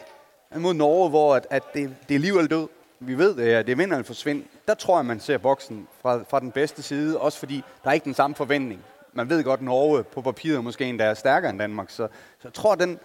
mod 0.55 0.73
Norge, 0.73 1.09
hvor 1.09 1.35
at, 1.35 1.47
at 1.49 1.63
det, 1.73 1.95
det 2.09 2.15
er 2.15 2.19
liv 2.19 2.33
eller 2.37 2.47
død. 2.47 2.67
Vi 2.99 3.17
ved, 3.17 3.39
at 3.39 3.65
det 3.65 3.71
er 3.71 3.75
vinder 3.75 3.95
eller 3.95 4.05
forsvind. 4.05 4.43
Der 4.67 4.73
tror 4.73 4.97
jeg, 4.97 5.05
man 5.05 5.19
ser 5.19 5.37
boksen 5.37 5.87
fra, 6.01 6.23
fra 6.29 6.39
den 6.39 6.51
bedste 6.51 6.81
side, 6.81 7.19
også 7.19 7.39
fordi 7.39 7.63
der 7.83 7.89
er 7.89 7.93
ikke 7.93 8.05
den 8.05 8.13
samme 8.13 8.35
forventning 8.35 8.81
man 9.15 9.29
ved 9.29 9.43
godt, 9.43 9.59
at 9.59 9.65
Norge 9.65 10.03
på 10.03 10.21
papiret 10.21 10.63
måske 10.63 10.85
endda 10.85 11.03
er 11.03 11.13
stærkere 11.13 11.49
end 11.49 11.59
Danmark. 11.59 11.89
Så, 11.89 12.07
så 12.39 12.41
jeg 12.43 12.53
tror, 12.53 12.75
den, 12.75 12.99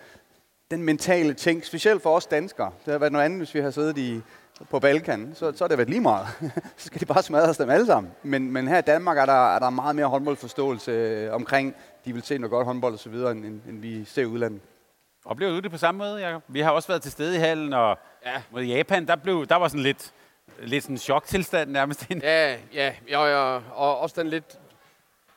den 0.70 0.82
mentale 0.82 1.34
ting, 1.34 1.64
specielt 1.64 2.02
for 2.02 2.16
os 2.16 2.26
danskere, 2.26 2.70
det 2.84 2.92
har 2.92 2.98
været 2.98 3.12
noget 3.12 3.24
andet, 3.24 3.38
hvis 3.38 3.54
vi 3.54 3.60
har 3.60 3.70
siddet 3.70 3.98
i, 3.98 4.20
på 4.70 4.78
Balkan, 4.78 5.32
så, 5.34 5.52
så 5.52 5.64
har 5.64 5.68
det 5.68 5.78
været 5.78 5.90
lige 5.90 6.00
meget. 6.00 6.26
så 6.76 6.86
skal 6.86 7.00
de 7.00 7.06
bare 7.06 7.22
smadre 7.22 7.52
dem 7.52 7.70
alle 7.70 7.86
sammen. 7.86 8.12
Men, 8.22 8.52
men 8.52 8.68
her 8.68 8.78
i 8.78 8.82
Danmark 8.82 9.18
er 9.18 9.26
der, 9.26 9.54
er 9.54 9.58
der 9.58 9.70
meget 9.70 9.96
mere 9.96 10.06
håndboldforståelse 10.06 10.90
øh, 10.90 11.34
omkring, 11.34 11.74
de 12.04 12.12
vil 12.12 12.22
se 12.22 12.38
noget 12.38 12.50
godt 12.50 12.66
håndbold 12.66 12.94
osv., 12.94 13.14
end, 13.14 13.44
end, 13.44 13.60
end 13.68 13.80
vi 13.80 14.04
ser 14.04 14.22
i 14.22 14.26
udlandet. 14.26 14.60
Oplever 15.24 15.52
du 15.52 15.60
det 15.60 15.70
på 15.70 15.78
samme 15.78 15.98
måde, 15.98 16.26
Jacob? 16.26 16.42
Vi 16.48 16.60
har 16.60 16.70
også 16.70 16.88
været 16.88 17.02
til 17.02 17.12
stede 17.12 17.36
i 17.36 17.38
hallen, 17.38 17.72
og 17.72 17.98
ja. 18.26 18.42
mod 18.50 18.62
Japan, 18.62 19.06
der, 19.06 19.16
blev, 19.16 19.46
der 19.46 19.56
var 19.56 19.68
sådan 19.68 19.82
lidt, 19.82 20.12
lidt 20.62 20.84
sådan 20.84 20.98
choktilstand 20.98 21.70
nærmest. 21.70 22.10
Ja, 22.22 22.56
ja, 22.74 22.92
ja, 23.08 23.24
ja, 23.24 23.60
og 23.72 23.98
også 23.98 24.20
den 24.20 24.28
lidt 24.28 24.58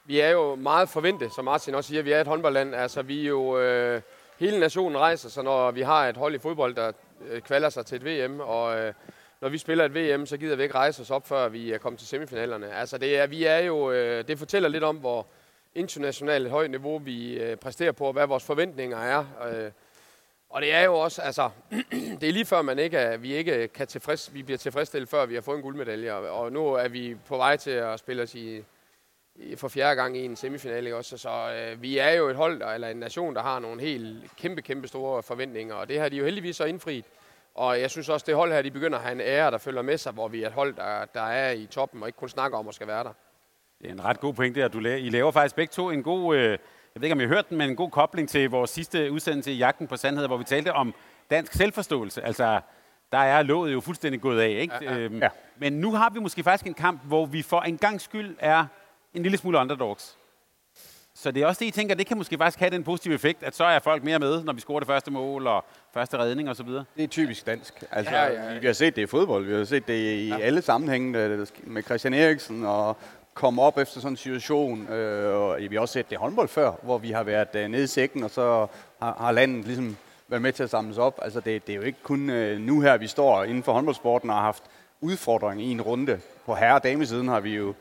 vi 0.06 0.20
er 0.20 0.30
jo 0.30 0.56
meget 0.56 0.90
forventet, 0.90 1.34
som 1.34 1.46
Martin 1.46 1.76
også 1.76 1.88
siger. 1.88 2.02
Vi 2.02 2.12
er 2.12 2.22
et 2.22 2.28
håndboldland. 2.28 2.76
Altså, 2.76 3.02
vi 3.02 3.24
er 3.24 3.30
jo... 3.30 3.60
Øh, 3.60 4.02
hele 4.40 4.60
nationen 4.60 4.98
rejser 4.98 5.30
sig, 5.30 5.44
når 5.44 5.72
vi 5.72 5.82
har 5.82 6.08
et 6.08 6.18
hold 6.18 6.36
i 6.36 6.40
fodbold, 6.40 6.76
der 6.76 6.92
øh, 7.30 7.42
kvalder 7.42 7.70
sig 7.70 7.86
til 7.86 7.96
et 7.96 8.06
VM. 8.06 8.40
Og 8.40 8.80
øh, 8.80 8.94
når 9.42 9.50
vi 9.50 9.58
spiller 9.58 9.86
et 9.86 9.96
VM, 9.96 10.26
så 10.26 10.38
gider 10.38 10.56
vi 10.56 10.64
ikke 10.64 10.76
rejse 10.76 11.02
os 11.02 11.12
op, 11.12 11.28
før 11.28 11.50
vi 11.50 11.72
er 11.72 11.78
kommet 11.78 12.00
til 12.00 12.08
semifinalerne. 12.08 12.74
Altså, 12.74 12.98
det, 12.98 13.18
er, 13.20 13.28
vi 13.28 13.44
er 13.44 13.58
jo, 13.58 13.92
øh, 13.92 14.28
det 14.28 14.40
fortæller 14.40 14.70
lidt 14.70 14.84
om, 14.84 14.98
hvor 14.98 15.28
internationalt 15.76 16.50
højt 16.50 16.72
niveau 16.72 16.98
vi 16.98 17.34
øh, 17.34 17.58
præsterer 17.58 17.92
på, 17.92 18.06
og 18.06 18.14
hvad 18.14 18.28
vores 18.28 18.44
forventninger 18.44 18.98
er. 18.98 19.26
Øh, 19.48 19.72
og 20.50 20.62
det 20.62 20.74
er 20.74 20.82
jo 20.82 20.94
også, 20.94 21.22
altså, 21.22 21.50
det 22.20 22.30
er 22.30 22.34
lige 22.34 22.46
før 22.46 22.62
man 22.62 22.80
ikke 22.80 22.98
er, 22.98 23.18
vi 23.18 23.34
ikke 23.34 23.68
kan 23.68 23.88
tilfreds, 23.88 24.34
vi 24.34 24.44
bliver 24.44 24.58
tilfredsstillet, 24.58 25.10
før 25.10 25.26
vi 25.26 25.34
har 25.34 25.42
fået 25.42 25.56
en 25.56 25.62
guldmedalje. 25.62 26.14
Og 26.14 26.52
nu 26.52 26.68
er 26.68 26.88
vi 26.88 27.18
på 27.28 27.38
vej 27.38 27.58
til 27.58 27.72
at 27.72 28.00
spille 28.00 28.24
os 28.24 28.36
i 28.36 28.64
for 29.58 29.68
fjerde 29.68 29.96
gang 29.96 30.18
i 30.18 30.26
en 30.26 30.36
semifinale 30.36 30.96
også. 30.96 31.18
Så 31.18 31.30
øh, 31.30 31.82
vi 31.82 31.98
er 31.98 32.12
jo 32.12 32.28
et 32.28 32.36
hold, 32.36 32.60
der, 32.60 32.68
eller 32.68 32.88
en 32.88 32.98
nation, 32.98 33.36
der 33.36 33.42
har 33.42 33.60
nogle 33.60 33.82
helt 33.82 34.32
kæmpe, 34.38 34.62
kæmpe 34.62 34.88
store 34.88 35.24
forventninger, 35.24 35.76
og 35.76 35.90
det 35.90 36.00
har 36.00 36.10
de 36.10 36.18
jo 36.18 36.26
heldigvis 36.26 36.56
så 36.56 36.64
indfriet. 36.66 37.06
Og 37.56 37.82
jeg 37.82 37.92
synes 37.92 38.10
også, 38.10 38.26
det 38.28 38.36
hold 38.36 38.52
her, 38.52 38.62
de 38.62 38.72
begynder 38.72 38.98
at 38.98 39.04
have 39.04 39.12
en 39.12 39.22
ære, 39.22 39.52
der 39.52 39.58
følger 39.58 39.82
med 39.82 39.98
sig, 39.98 40.14
hvor 40.14 40.28
vi 40.28 40.44
er 40.44 40.48
et 40.48 40.54
hold, 40.54 40.76
der, 40.76 41.06
der 41.06 41.22
er 41.22 41.52
i 41.52 41.66
toppen, 41.66 42.02
og 42.02 42.10
ikke 42.10 42.18
kun 42.18 42.30
snakker 42.30 42.58
om 42.58 42.68
at 42.68 42.76
skal 42.76 42.88
være 42.88 43.04
der. 43.04 43.14
Det 43.82 43.88
er 43.88 43.94
en 43.94 44.04
ret 44.04 44.20
god 44.20 44.34
pointe, 44.34 44.64
at 44.64 44.74
du 44.74 44.80
laver. 44.80 44.98
I 44.98 45.10
laver 45.10 45.32
faktisk 45.32 45.56
begge 45.56 45.72
to 45.72 45.90
en 45.90 46.04
god, 46.04 46.36
øh, 46.36 46.44
jeg 46.44 46.58
ved 46.96 47.04
ikke 47.04 47.14
om 47.14 47.20
I 47.20 47.24
har 47.24 47.34
hørt 47.34 47.50
den, 47.50 47.58
men 47.58 47.70
en 47.70 47.76
god 47.76 47.92
kobling 47.92 48.30
til 48.30 48.50
vores 48.50 48.70
sidste 48.70 49.12
udsendelse 49.12 49.52
i 49.52 49.58
Jagten 49.58 49.88
på 49.88 49.98
Sandhed, 49.98 50.28
hvor 50.28 50.38
vi 50.38 50.44
talte 50.44 50.74
om 50.74 50.94
dansk 51.30 51.54
selvforståelse. 51.54 52.22
Altså, 52.22 52.62
der 53.12 53.18
er 53.18 53.42
låget 53.44 53.74
jo 53.74 53.80
fuldstændig 53.80 54.22
gået 54.22 54.42
af, 54.42 54.50
ikke? 54.50 54.74
Ja, 54.82 54.94
ja. 54.94 55.00
Øhm, 55.00 55.20
ja. 55.20 55.30
Men 55.58 55.74
nu 55.74 55.92
har 55.92 56.10
vi 56.10 56.20
måske 56.20 56.44
faktisk 56.44 56.68
en 56.68 56.74
kamp, 56.74 57.02
hvor 57.04 57.26
vi 57.26 57.42
for 57.42 57.62
en 57.62 57.78
gang 57.78 58.02
skyld 58.02 58.36
er 58.40 58.66
en 59.14 59.24
lille 59.24 59.38
smule 59.38 59.58
underdogs. 59.58 60.18
Så 61.16 61.32
det 61.32 61.44
er 61.44 61.48
også 61.48 61.60
det, 61.60 61.66
I 61.66 61.72
tænker, 61.72 61.96
det 61.96 62.08
kan 62.08 62.18
måske 62.18 62.38
faktisk 62.38 62.60
have 62.60 62.70
den 62.70 62.84
positive 62.84 63.14
effekt, 63.14 63.44
at 63.44 63.56
så 63.56 63.64
er 63.64 63.80
folk 63.80 64.04
mere 64.04 64.20
med, 64.20 64.44
når 64.44 64.54
vi 64.54 64.62
scorer 64.62 64.80
det 64.80 64.88
første 64.88 65.12
mål 65.12 65.48
og 65.48 65.66
første 65.94 66.18
redning 66.18 66.50
osv. 66.50 66.68
Det 66.68 67.04
er 67.04 67.08
typisk 67.08 67.46
dansk. 67.46 67.84
Altså, 67.92 68.16
ja, 68.16 68.26
ja, 68.26 68.54
ja. 68.54 68.60
Vi 68.60 68.66
har 68.66 68.74
set 68.74 68.96
det 68.96 69.02
i 69.02 69.06
fodbold, 69.06 69.46
vi 69.46 69.54
har 69.54 69.64
set 69.64 69.88
det 69.88 69.94
i 69.94 70.28
ja. 70.28 70.38
alle 70.38 70.62
sammenhænge 70.62 71.38
med 71.64 71.84
Christian 71.84 72.14
Eriksen 72.14 72.66
og 72.66 72.98
komme 73.34 73.62
op 73.62 73.78
efter 73.78 74.00
sådan 74.00 74.14
en 74.14 74.18
situation. 74.18 74.88
Øh, 74.88 75.36
og 75.36 75.58
vi 75.70 75.76
har 75.76 75.82
også 75.82 75.94
set 75.94 76.10
det 76.10 76.16
i 76.16 76.20
håndbold 76.20 76.48
før, 76.48 76.72
hvor 76.82 76.98
vi 76.98 77.12
har 77.12 77.24
været 77.24 77.56
øh, 77.56 77.68
nede 77.68 77.84
i 77.84 77.88
sækken, 77.88 78.24
og 78.24 78.30
så 78.30 78.68
har, 79.02 79.16
har 79.20 79.32
landet 79.32 79.66
ligesom 79.66 79.98
været 80.28 80.42
med 80.42 80.54
til 80.54 80.64
at 80.64 80.70
samles 80.70 80.98
op. 80.98 81.20
Altså 81.22 81.40
det, 81.40 81.68
det 81.68 81.74
er 81.74 81.78
jo 81.78 81.84
ikke 81.84 82.00
kun 82.04 82.30
øh, 82.30 82.60
nu 82.60 82.82
her, 82.82 82.98
vi 82.98 83.08
står 83.08 83.44
inden 83.44 83.64
for 83.64 83.74
håndboldsporten 83.74 84.30
og 84.30 84.36
har 84.36 84.44
haft 84.44 84.64
udfordringer 85.02 85.66
i 85.66 85.72
en 85.72 85.82
runde. 85.82 86.20
På 86.46 86.56
herre- 86.56 86.76
og 86.76 86.84
damesiden 86.84 87.28
har 87.28 87.40
vi 87.40 87.56
jo 87.56 87.74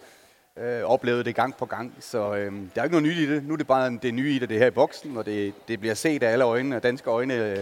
øh, 0.59 0.83
oplevet 0.83 1.27
det 1.27 1.35
gang 1.35 1.57
på 1.57 1.67
gang. 1.67 1.95
Så 2.01 2.35
øh, 2.35 2.53
der 2.75 2.81
er 2.81 2.85
ikke 2.85 3.01
noget 3.01 3.09
nyt 3.09 3.17
i 3.17 3.35
det. 3.35 3.45
Nu 3.45 3.53
er 3.53 3.57
det 3.57 3.67
bare 3.67 3.99
det 4.03 4.15
nye 4.15 4.33
i 4.33 4.39
det, 4.39 4.49
det 4.49 4.59
her 4.59 4.67
i 4.67 4.71
boksen, 4.71 5.17
og 5.17 5.27
det, 5.27 5.55
det 5.69 5.81
bliver 5.81 5.95
set 5.95 6.23
af 6.23 6.33
alle 6.33 6.45
øjne, 6.45 6.75
af 6.75 6.83
danske 6.83 7.11
øjne, 7.11 7.35
øh, 7.35 7.57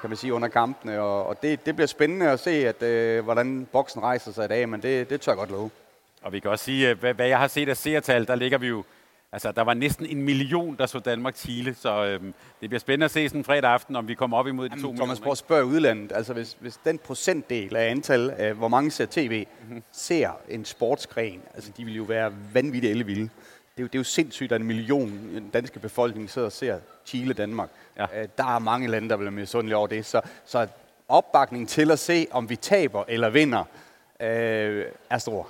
kan 0.00 0.10
man 0.10 0.16
sige, 0.16 0.34
under 0.34 0.48
kampene. 0.48 1.00
Og, 1.00 1.26
og 1.26 1.42
det, 1.42 1.66
det 1.66 1.76
bliver 1.76 1.86
spændende 1.86 2.30
at 2.30 2.40
se, 2.40 2.50
at, 2.50 2.82
øh, 2.82 3.24
hvordan 3.24 3.68
boksen 3.72 4.02
rejser 4.02 4.32
sig 4.32 4.44
i 4.44 4.48
dag, 4.48 4.68
men 4.68 4.82
det, 4.82 5.10
det 5.10 5.20
tør 5.20 5.32
jeg 5.32 5.38
godt 5.38 5.50
love. 5.50 5.70
Og 6.22 6.32
vi 6.32 6.40
kan 6.40 6.50
også 6.50 6.64
sige, 6.64 6.90
øh, 6.90 6.98
hvad, 6.98 7.14
hvad 7.14 7.26
jeg 7.26 7.38
har 7.38 7.48
set 7.48 7.68
af 7.68 7.76
seertal, 7.76 8.26
der 8.26 8.34
ligger 8.34 8.58
vi 8.58 8.66
jo 8.66 8.84
Altså, 9.36 9.52
der 9.52 9.62
var 9.62 9.74
næsten 9.74 10.06
en 10.06 10.22
million, 10.22 10.76
der 10.78 10.86
så 10.86 10.98
Danmark-Chile, 10.98 11.74
så 11.74 12.04
øhm, 12.04 12.34
det 12.60 12.70
bliver 12.70 12.80
spændende 12.80 13.04
at 13.04 13.10
se 13.10 13.28
sådan 13.28 13.40
en 13.40 13.44
fredag 13.44 13.70
aften, 13.70 13.96
om 13.96 14.08
vi 14.08 14.14
kommer 14.14 14.36
op 14.36 14.46
imod 14.46 14.68
de 14.68 14.74
Jamen, 14.74 14.84
to 14.84 14.96
Thomas, 14.96 15.20
prøv 15.20 15.32
at 15.32 15.38
spørge 15.38 15.64
udlandet. 15.64 16.12
Altså, 16.12 16.32
hvis, 16.32 16.56
hvis 16.60 16.76
den 16.84 16.98
procentdel 16.98 17.76
af 17.76 17.90
antal 17.90 18.30
af, 18.30 18.54
hvor 18.54 18.68
mange 18.68 18.90
ser 18.90 19.06
tv, 19.10 19.46
mm-hmm. 19.62 19.82
ser 19.92 20.30
en 20.48 20.64
sportsgren, 20.64 21.42
altså, 21.54 21.70
de 21.76 21.84
vil 21.84 21.96
jo 21.96 22.02
være 22.02 22.32
vanvittigt 22.52 22.90
ellevilde. 22.90 23.22
Det 23.22 23.28
er, 23.76 23.82
jo, 23.82 23.86
det 23.86 23.94
er 23.94 23.98
jo 23.98 24.04
sindssygt, 24.04 24.52
at 24.52 24.60
en 24.60 24.66
million 24.66 25.08
den 25.34 25.50
danske 25.50 25.78
befolkning 25.78 26.30
sidder 26.30 26.46
og 26.46 26.52
ser 26.52 26.78
Chile-Danmark. 27.06 27.68
Ja. 27.96 28.20
Øh, 28.20 28.28
der 28.38 28.54
er 28.54 28.58
mange 28.58 28.88
lande, 28.88 29.08
der 29.08 29.16
vil 29.16 29.24
være 29.24 29.32
misundelige 29.32 29.76
over 29.76 29.86
det. 29.86 30.06
Så, 30.06 30.20
så 30.44 30.66
opbakning 31.08 31.68
til 31.68 31.90
at 31.90 31.98
se, 31.98 32.26
om 32.30 32.50
vi 32.50 32.56
taber 32.56 33.04
eller 33.08 33.30
vinder, 33.30 33.64
øh, 34.20 34.84
er 35.10 35.18
stor. 35.18 35.48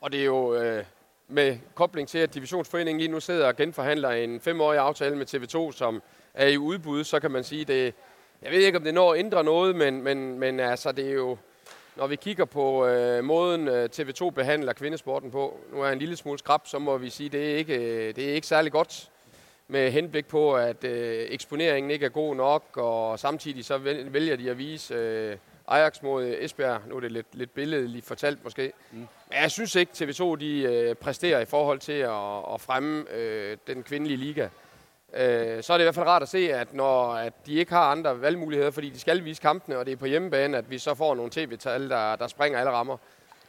Og 0.00 0.12
det 0.12 0.20
er 0.20 0.24
jo... 0.24 0.54
Øh 0.54 0.84
med 1.28 1.58
kobling 1.74 2.08
til, 2.08 2.18
at 2.18 2.34
Divisionsforeningen 2.34 3.00
lige 3.00 3.10
nu 3.10 3.20
sidder 3.20 3.46
og 3.46 3.56
genforhandler 3.56 4.10
en 4.10 4.40
femårig 4.40 4.78
aftale 4.78 5.16
med 5.16 5.34
TV2, 5.34 5.72
som 5.76 6.02
er 6.34 6.46
i 6.46 6.58
udbud, 6.58 7.04
så 7.04 7.20
kan 7.20 7.30
man 7.30 7.44
sige, 7.44 7.64
det, 7.64 7.94
jeg 8.42 8.52
ved 8.52 8.58
ikke, 8.58 8.78
om 8.78 8.84
det 8.84 8.94
når 8.94 9.12
at 9.12 9.18
ændre 9.18 9.44
noget, 9.44 9.76
men, 9.76 10.02
men, 10.02 10.38
men 10.38 10.60
altså, 10.60 10.92
det 10.92 11.08
er 11.08 11.12
jo, 11.12 11.38
når 11.96 12.06
vi 12.06 12.16
kigger 12.16 12.44
på 12.44 12.86
øh, 12.86 13.24
måden 13.24 13.68
øh, 13.68 13.88
TV2 13.96 14.30
behandler 14.30 14.72
kvindesporten 14.72 15.30
på, 15.30 15.60
nu 15.72 15.82
er 15.82 15.90
en 15.90 15.98
lille 15.98 16.16
smule 16.16 16.38
skrab, 16.38 16.60
så 16.64 16.78
må 16.78 16.98
vi 16.98 17.10
sige, 17.10 17.28
det 17.28 17.52
er 17.52 17.56
ikke, 17.56 17.76
øh, 17.76 18.16
det 18.16 18.30
er 18.30 18.34
ikke 18.34 18.46
særlig 18.46 18.72
godt 18.72 19.10
med 19.68 19.90
henblik 19.90 20.26
på, 20.26 20.54
at 20.54 20.84
øh, 20.84 21.26
eksponeringen 21.30 21.90
ikke 21.90 22.06
er 22.06 22.10
god 22.10 22.36
nok, 22.36 22.76
og 22.76 23.18
samtidig 23.18 23.64
så 23.64 23.78
vælger 24.08 24.36
de 24.36 24.50
at 24.50 24.58
vise 24.58 24.94
øh, 24.94 25.36
Ajax 25.68 26.02
mod 26.02 26.34
Esbjerg. 26.38 26.80
Nu 26.86 26.96
er 26.96 27.00
det 27.00 27.12
lidt, 27.12 27.26
lidt 27.32 27.54
billedligt 27.54 28.06
fortalt 28.06 28.44
måske. 28.44 28.72
Mm. 28.92 28.98
Men 28.98 29.08
jeg 29.42 29.50
synes 29.50 29.74
ikke, 29.74 29.92
TV2 29.94 30.36
de, 30.36 30.62
øh, 30.62 30.94
præsterer 30.94 31.40
i 31.40 31.44
forhold 31.44 31.78
til 31.78 31.92
at, 31.92 32.54
at 32.54 32.60
fremme 32.60 33.04
øh, 33.10 33.56
den 33.66 33.82
kvindelige 33.82 34.16
liga. 34.16 34.48
Øh, 35.14 35.62
så 35.62 35.72
er 35.72 35.76
det 35.76 35.84
i 35.84 35.84
hvert 35.84 35.94
fald 35.94 36.06
rart 36.06 36.22
at 36.22 36.28
se, 36.28 36.54
at 36.54 36.74
når 36.74 37.12
at 37.12 37.32
de 37.46 37.54
ikke 37.54 37.72
har 37.72 37.90
andre 37.90 38.20
valgmuligheder, 38.20 38.70
fordi 38.70 38.90
de 38.90 39.00
skal 39.00 39.24
vise 39.24 39.42
kampene, 39.42 39.78
og 39.78 39.86
det 39.86 39.92
er 39.92 39.96
på 39.96 40.06
hjemmebane, 40.06 40.56
at 40.58 40.70
vi 40.70 40.78
så 40.78 40.94
får 40.94 41.14
nogle 41.14 41.30
tv-tal, 41.30 41.90
der, 41.90 42.16
der 42.16 42.26
springer 42.26 42.58
alle 42.58 42.70
rammer. 42.70 42.96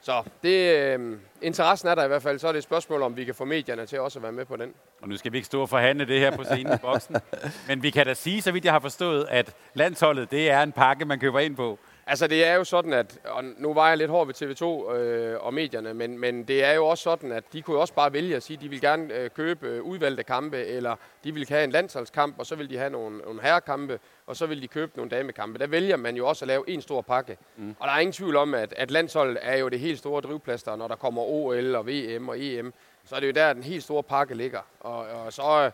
Så 0.01 0.23
det, 0.43 0.75
øh, 0.75 1.17
interessen 1.41 1.87
er 1.87 1.95
der 1.95 2.03
i 2.03 2.07
hvert 2.07 2.21
fald. 2.21 2.39
Så 2.39 2.47
er 2.47 2.51
det 2.51 2.57
et 2.57 2.63
spørgsmål, 2.63 3.01
om 3.01 3.17
vi 3.17 3.25
kan 3.25 3.35
få 3.35 3.45
medierne 3.45 3.85
til 3.85 3.99
også 3.99 4.19
at 4.19 4.23
være 4.23 4.31
med 4.31 4.45
på 4.45 4.55
den. 4.55 4.73
Og 5.01 5.09
nu 5.09 5.17
skal 5.17 5.31
vi 5.31 5.37
ikke 5.37 5.45
stå 5.45 5.61
og 5.61 5.69
forhandle 5.69 6.05
det 6.05 6.19
her 6.19 6.35
på 6.35 6.43
scenen 6.43 6.73
i 6.73 6.77
boksen. 6.81 7.15
Men 7.67 7.83
vi 7.83 7.89
kan 7.89 8.05
da 8.05 8.13
sige, 8.13 8.41
så 8.41 8.51
vidt 8.51 8.65
jeg 8.65 8.73
har 8.73 8.79
forstået, 8.79 9.27
at 9.29 9.55
landsholdet, 9.73 10.31
det 10.31 10.51
er 10.51 10.63
en 10.63 10.71
pakke, 10.71 11.05
man 11.05 11.19
køber 11.19 11.39
ind 11.39 11.55
på. 11.55 11.79
Altså 12.09 12.27
det 12.27 12.45
er 12.45 12.53
jo 12.53 12.63
sådan, 12.63 12.93
at 12.93 13.19
og 13.25 13.43
nu 13.57 13.73
var 13.73 13.87
jeg 13.87 13.97
lidt 13.97 14.11
hård 14.11 14.27
ved 14.27 14.35
TV2 14.35 14.93
øh, 14.93 15.37
og 15.39 15.53
medierne, 15.53 15.93
men, 15.93 16.19
men 16.19 16.43
det 16.43 16.63
er 16.63 16.73
jo 16.73 16.85
også 16.85 17.03
sådan, 17.03 17.31
at 17.31 17.43
de 17.53 17.61
kunne 17.61 17.77
også 17.77 17.93
bare 17.93 18.13
vælge 18.13 18.35
at 18.35 18.43
sige, 18.43 18.57
at 18.57 18.63
de 18.63 18.69
vil 18.69 18.81
gerne 18.81 19.13
øh, 19.13 19.29
købe 19.29 19.67
øh, 19.67 19.83
udvalgte 19.83 20.23
kampe, 20.23 20.65
eller 20.65 20.95
de 21.23 21.33
vil 21.33 21.45
have 21.49 21.63
en 21.63 21.71
landsholdskamp, 21.71 22.39
og 22.39 22.45
så 22.45 22.55
vil 22.55 22.69
de 22.69 22.77
have 22.77 22.89
nogle, 22.89 23.17
nogle 23.17 23.41
herrekampe, 23.41 23.99
og 24.27 24.35
så 24.35 24.45
vil 24.45 24.61
de 24.61 24.67
købe 24.67 24.91
nogle 24.95 25.11
damekampe. 25.11 25.59
Der 25.59 25.67
vælger 25.67 25.97
man 25.97 26.15
jo 26.15 26.27
også 26.27 26.45
at 26.45 26.47
lave 26.47 26.69
en 26.69 26.81
stor 26.81 27.01
pakke. 27.01 27.37
Mm. 27.57 27.75
Og 27.79 27.87
der 27.87 27.93
er 27.93 27.99
ingen 27.99 28.13
tvivl 28.13 28.35
om, 28.35 28.53
at, 28.53 28.73
at 28.77 28.91
landsholdet 28.91 29.37
er 29.41 29.57
jo 29.57 29.69
det 29.69 29.79
helt 29.79 29.99
store 29.99 30.21
drivplaster, 30.21 30.75
når 30.75 30.87
der 30.87 30.95
kommer 30.95 31.21
OL 31.21 31.75
og 31.75 31.87
VM 31.87 32.29
og 32.29 32.39
EM. 32.39 32.73
Så 33.05 33.15
er 33.15 33.19
det 33.19 33.27
jo 33.27 33.31
der, 33.31 33.53
den 33.53 33.63
helt 33.63 33.83
store 33.83 34.03
pakke 34.03 34.35
ligger. 34.35 34.59
Og, 34.79 34.97
og 34.97 35.33
så 35.33 35.63
øh, 35.65 35.71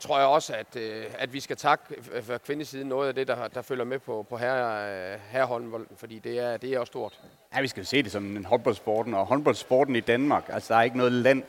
tror 0.00 0.18
jeg 0.18 0.26
også, 0.26 0.54
at, 0.54 0.76
øh, 0.76 1.04
at 1.18 1.32
vi 1.32 1.40
skal 1.40 1.56
takke 1.56 1.82
for 2.22 2.38
kvindesiden 2.38 2.88
noget 2.88 3.08
af 3.08 3.14
det, 3.14 3.28
der, 3.28 3.48
der 3.48 3.62
følger 3.62 3.84
med 3.84 3.98
på, 3.98 4.26
på 4.28 4.36
herre, 4.36 5.18
herrehåndbolden, 5.30 5.96
fordi 5.96 6.18
det 6.18 6.38
er, 6.38 6.56
det 6.56 6.72
er 6.72 6.78
også 6.78 6.90
stort. 6.90 7.20
Ja, 7.54 7.60
vi 7.60 7.68
skal 7.68 7.86
se 7.86 8.02
det 8.02 8.12
som 8.12 8.36
en 8.36 8.44
håndboldsporten, 8.44 9.14
og 9.14 9.26
håndboldsporten 9.26 9.96
i 9.96 10.00
Danmark, 10.00 10.44
altså 10.48 10.74
der 10.74 10.78
er 10.78 10.84
ikke 10.84 10.96
noget 10.96 11.12
land, 11.12 11.42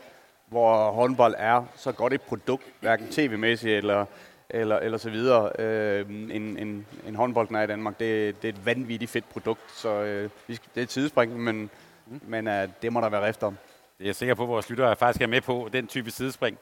hvor 0.47 0.91
håndbold 0.91 1.35
er 1.37 1.63
så 1.75 1.91
godt 1.91 2.13
et 2.13 2.21
produkt, 2.21 2.63
hverken 2.79 3.07
tv-mæssigt 3.07 3.77
eller, 3.77 4.05
eller, 4.49 4.77
eller 4.79 4.97
så 4.97 5.09
videre, 5.09 5.51
øh, 5.59 6.09
en, 6.09 6.57
en, 6.57 6.85
en 7.07 7.15
håndbolden 7.15 7.55
er 7.55 7.61
i 7.61 7.67
Danmark. 7.67 7.99
Det, 7.99 8.41
det 8.41 8.49
er 8.49 8.53
et 8.53 8.65
vanvittigt 8.65 9.11
fedt 9.11 9.29
produkt, 9.29 9.71
så 9.75 9.89
øh, 9.89 10.29
vi 10.47 10.55
skal, 10.55 10.69
det 10.75 10.81
er 10.81 10.83
et 10.83 10.89
tidsspring, 10.89 11.39
men, 11.39 11.69
mm. 12.05 12.21
men 12.27 12.47
øh, 12.47 12.67
det 12.81 12.93
må 12.93 13.01
der 13.01 13.09
være 13.09 13.29
efter 13.29 13.47
om. 13.47 13.57
Det 13.97 14.03
er 14.03 14.07
jeg 14.07 14.15
sikker 14.15 14.35
på, 14.35 14.43
at 14.43 14.49
vores 14.49 14.69
lyttere 14.69 14.95
faktisk 14.95 15.21
er 15.21 15.27
med 15.27 15.41
på, 15.41 15.69
den 15.73 15.87
type 15.87 16.11
sidespring. 16.11 16.57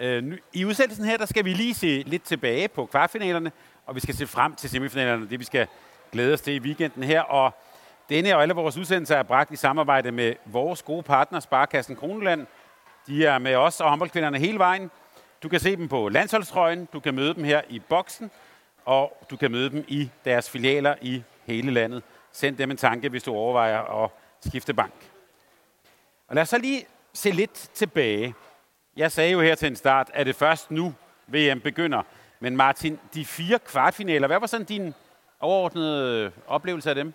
Øh, 0.00 0.38
I 0.52 0.64
udsendelsen 0.64 1.04
her, 1.04 1.16
der 1.16 1.26
skal 1.26 1.44
vi 1.44 1.52
lige 1.52 1.74
se 1.74 2.02
lidt 2.06 2.22
tilbage 2.22 2.68
på 2.68 2.86
kvartfinalerne, 2.86 3.52
og 3.86 3.94
vi 3.94 4.00
skal 4.00 4.14
se 4.14 4.26
frem 4.26 4.54
til 4.54 4.70
semifinalerne, 4.70 5.28
det 5.30 5.38
vi 5.38 5.44
skal 5.44 5.66
glæde 6.12 6.34
os 6.34 6.40
til 6.40 6.54
i 6.54 6.58
weekenden 6.58 7.02
her. 7.02 7.20
Og 7.20 7.54
denne 8.08 8.36
og 8.36 8.42
alle 8.42 8.54
vores 8.54 8.76
udsendelser 8.76 9.16
er 9.16 9.22
bragt 9.22 9.50
i 9.50 9.56
samarbejde 9.56 10.12
med 10.12 10.34
vores 10.44 10.82
gode 10.82 11.02
partner, 11.02 11.40
Sparkassen 11.40 11.96
Kroneland. 11.96 12.46
De 13.06 13.26
er 13.26 13.38
med 13.38 13.54
os 13.54 13.80
og 13.80 13.88
håndboldkvinderne 13.88 14.38
hele 14.38 14.58
vejen. 14.58 14.90
Du 15.42 15.48
kan 15.48 15.60
se 15.60 15.76
dem 15.76 15.88
på 15.88 16.08
landsholdstrøjen, 16.08 16.88
du 16.92 17.00
kan 17.00 17.14
møde 17.14 17.34
dem 17.34 17.44
her 17.44 17.62
i 17.68 17.78
boksen, 17.78 18.30
og 18.84 19.26
du 19.30 19.36
kan 19.36 19.50
møde 19.50 19.70
dem 19.70 19.84
i 19.88 20.10
deres 20.24 20.50
filialer 20.50 20.94
i 21.02 21.22
hele 21.46 21.70
landet. 21.70 22.02
Send 22.32 22.56
dem 22.56 22.70
en 22.70 22.76
tanke, 22.76 23.08
hvis 23.08 23.22
du 23.22 23.32
overvejer 23.32 24.04
at 24.04 24.10
skifte 24.46 24.74
bank. 24.74 24.92
Og 26.28 26.34
lad 26.34 26.42
os 26.42 26.48
så 26.48 26.58
lige 26.58 26.86
se 27.12 27.30
lidt 27.30 27.70
tilbage. 27.74 28.34
Jeg 29.00 29.12
sagde 29.12 29.32
jo 29.32 29.40
her 29.40 29.54
til 29.54 29.68
en 29.68 29.76
start, 29.76 30.10
at 30.14 30.26
det 30.26 30.36
først 30.36 30.70
nu 30.70 30.94
VM 31.26 31.60
begynder. 31.60 32.02
Men 32.40 32.56
Martin, 32.56 32.98
de 33.14 33.24
fire 33.24 33.58
kvartfinaler, 33.58 34.26
hvad 34.26 34.40
var 34.40 34.46
sådan 34.46 34.66
din 34.66 34.94
overordnede 35.40 36.32
oplevelse 36.46 36.88
af 36.88 36.94
dem? 36.94 37.12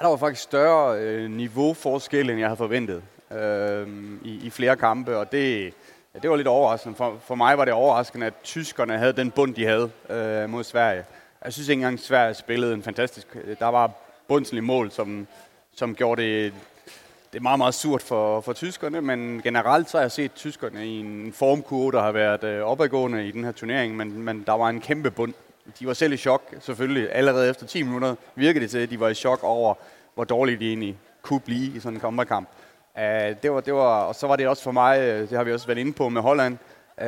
Der 0.00 0.08
var 0.08 0.16
faktisk 0.16 0.42
større 0.42 0.98
øh, 1.00 1.30
niveauforskel, 1.30 2.30
end 2.30 2.38
jeg 2.38 2.48
havde 2.48 2.56
forventet 2.56 3.02
øh, 3.32 3.88
i, 4.24 4.46
i 4.46 4.50
flere 4.50 4.76
kampe, 4.76 5.16
og 5.16 5.32
det, 5.32 5.74
ja, 6.14 6.18
det 6.18 6.30
var 6.30 6.36
lidt 6.36 6.48
overraskende. 6.48 6.96
For, 6.96 7.16
for 7.26 7.34
mig 7.34 7.58
var 7.58 7.64
det 7.64 7.74
overraskende, 7.74 8.26
at 8.26 8.34
tyskerne 8.42 8.98
havde 8.98 9.12
den 9.12 9.30
bund, 9.30 9.54
de 9.54 9.64
havde 9.66 9.90
øh, 10.10 10.50
mod 10.50 10.64
Sverige. 10.64 11.04
Jeg 11.44 11.52
synes 11.52 11.68
ikke 11.68 11.80
engang, 11.80 11.94
at 11.94 12.04
Sverige 12.04 12.34
spillede 12.34 12.74
en 12.74 12.82
fantastisk... 12.82 13.36
Øh, 13.44 13.56
der 13.58 13.66
var 13.66 13.90
bundslige 14.28 14.62
mål, 14.62 14.90
som, 14.90 15.26
som 15.74 15.94
gjorde 15.94 16.22
det 16.22 16.54
det 17.34 17.40
er 17.40 17.42
meget, 17.42 17.58
meget 17.58 17.74
surt 17.74 18.02
for, 18.02 18.40
for 18.40 18.52
tyskerne, 18.52 19.00
men 19.00 19.40
generelt 19.44 19.90
så 19.90 19.96
har 19.96 20.02
jeg 20.02 20.12
set 20.12 20.34
tyskerne 20.34 20.86
i 20.86 21.00
en 21.00 21.32
formkurve, 21.32 21.92
der 21.92 22.00
har 22.00 22.12
været 22.12 22.44
øh, 22.44 22.62
opadgående 22.62 23.28
i 23.28 23.30
den 23.30 23.44
her 23.44 23.52
turnering, 23.52 23.96
men, 23.96 24.22
men 24.22 24.42
der 24.46 24.52
var 24.52 24.68
en 24.68 24.80
kæmpe 24.80 25.10
bund. 25.10 25.32
De 25.78 25.86
var 25.86 25.92
selv 25.92 26.12
i 26.12 26.16
chok, 26.16 26.42
selvfølgelig. 26.60 27.12
Allerede 27.12 27.50
efter 27.50 27.66
10 27.66 27.82
minutter 27.82 28.14
virkede 28.34 28.62
det 28.62 28.70
til, 28.70 28.78
at 28.78 28.90
de 28.90 29.00
var 29.00 29.08
i 29.08 29.14
chok 29.14 29.38
over, 29.42 29.74
hvor 30.14 30.24
dårligt 30.24 30.60
de 30.60 30.68
egentlig 30.68 30.98
kunne 31.22 31.40
blive 31.40 31.76
i 31.76 31.80
sådan 31.80 31.96
en 31.96 32.00
kamperkamp. 32.00 32.48
Uh, 32.96 33.02
øh, 33.02 33.36
det 33.42 33.52
var, 33.52 33.60
det 33.60 33.74
var, 33.74 34.02
og 34.02 34.14
så 34.14 34.26
var 34.26 34.36
det 34.36 34.48
også 34.48 34.62
for 34.62 34.72
mig, 34.72 35.00
øh, 35.00 35.28
det 35.28 35.36
har 35.38 35.44
vi 35.44 35.52
også 35.52 35.66
været 35.66 35.78
inde 35.78 35.92
på 35.92 36.08
med 36.08 36.22
Holland, 36.22 36.58
uh, 36.98 37.06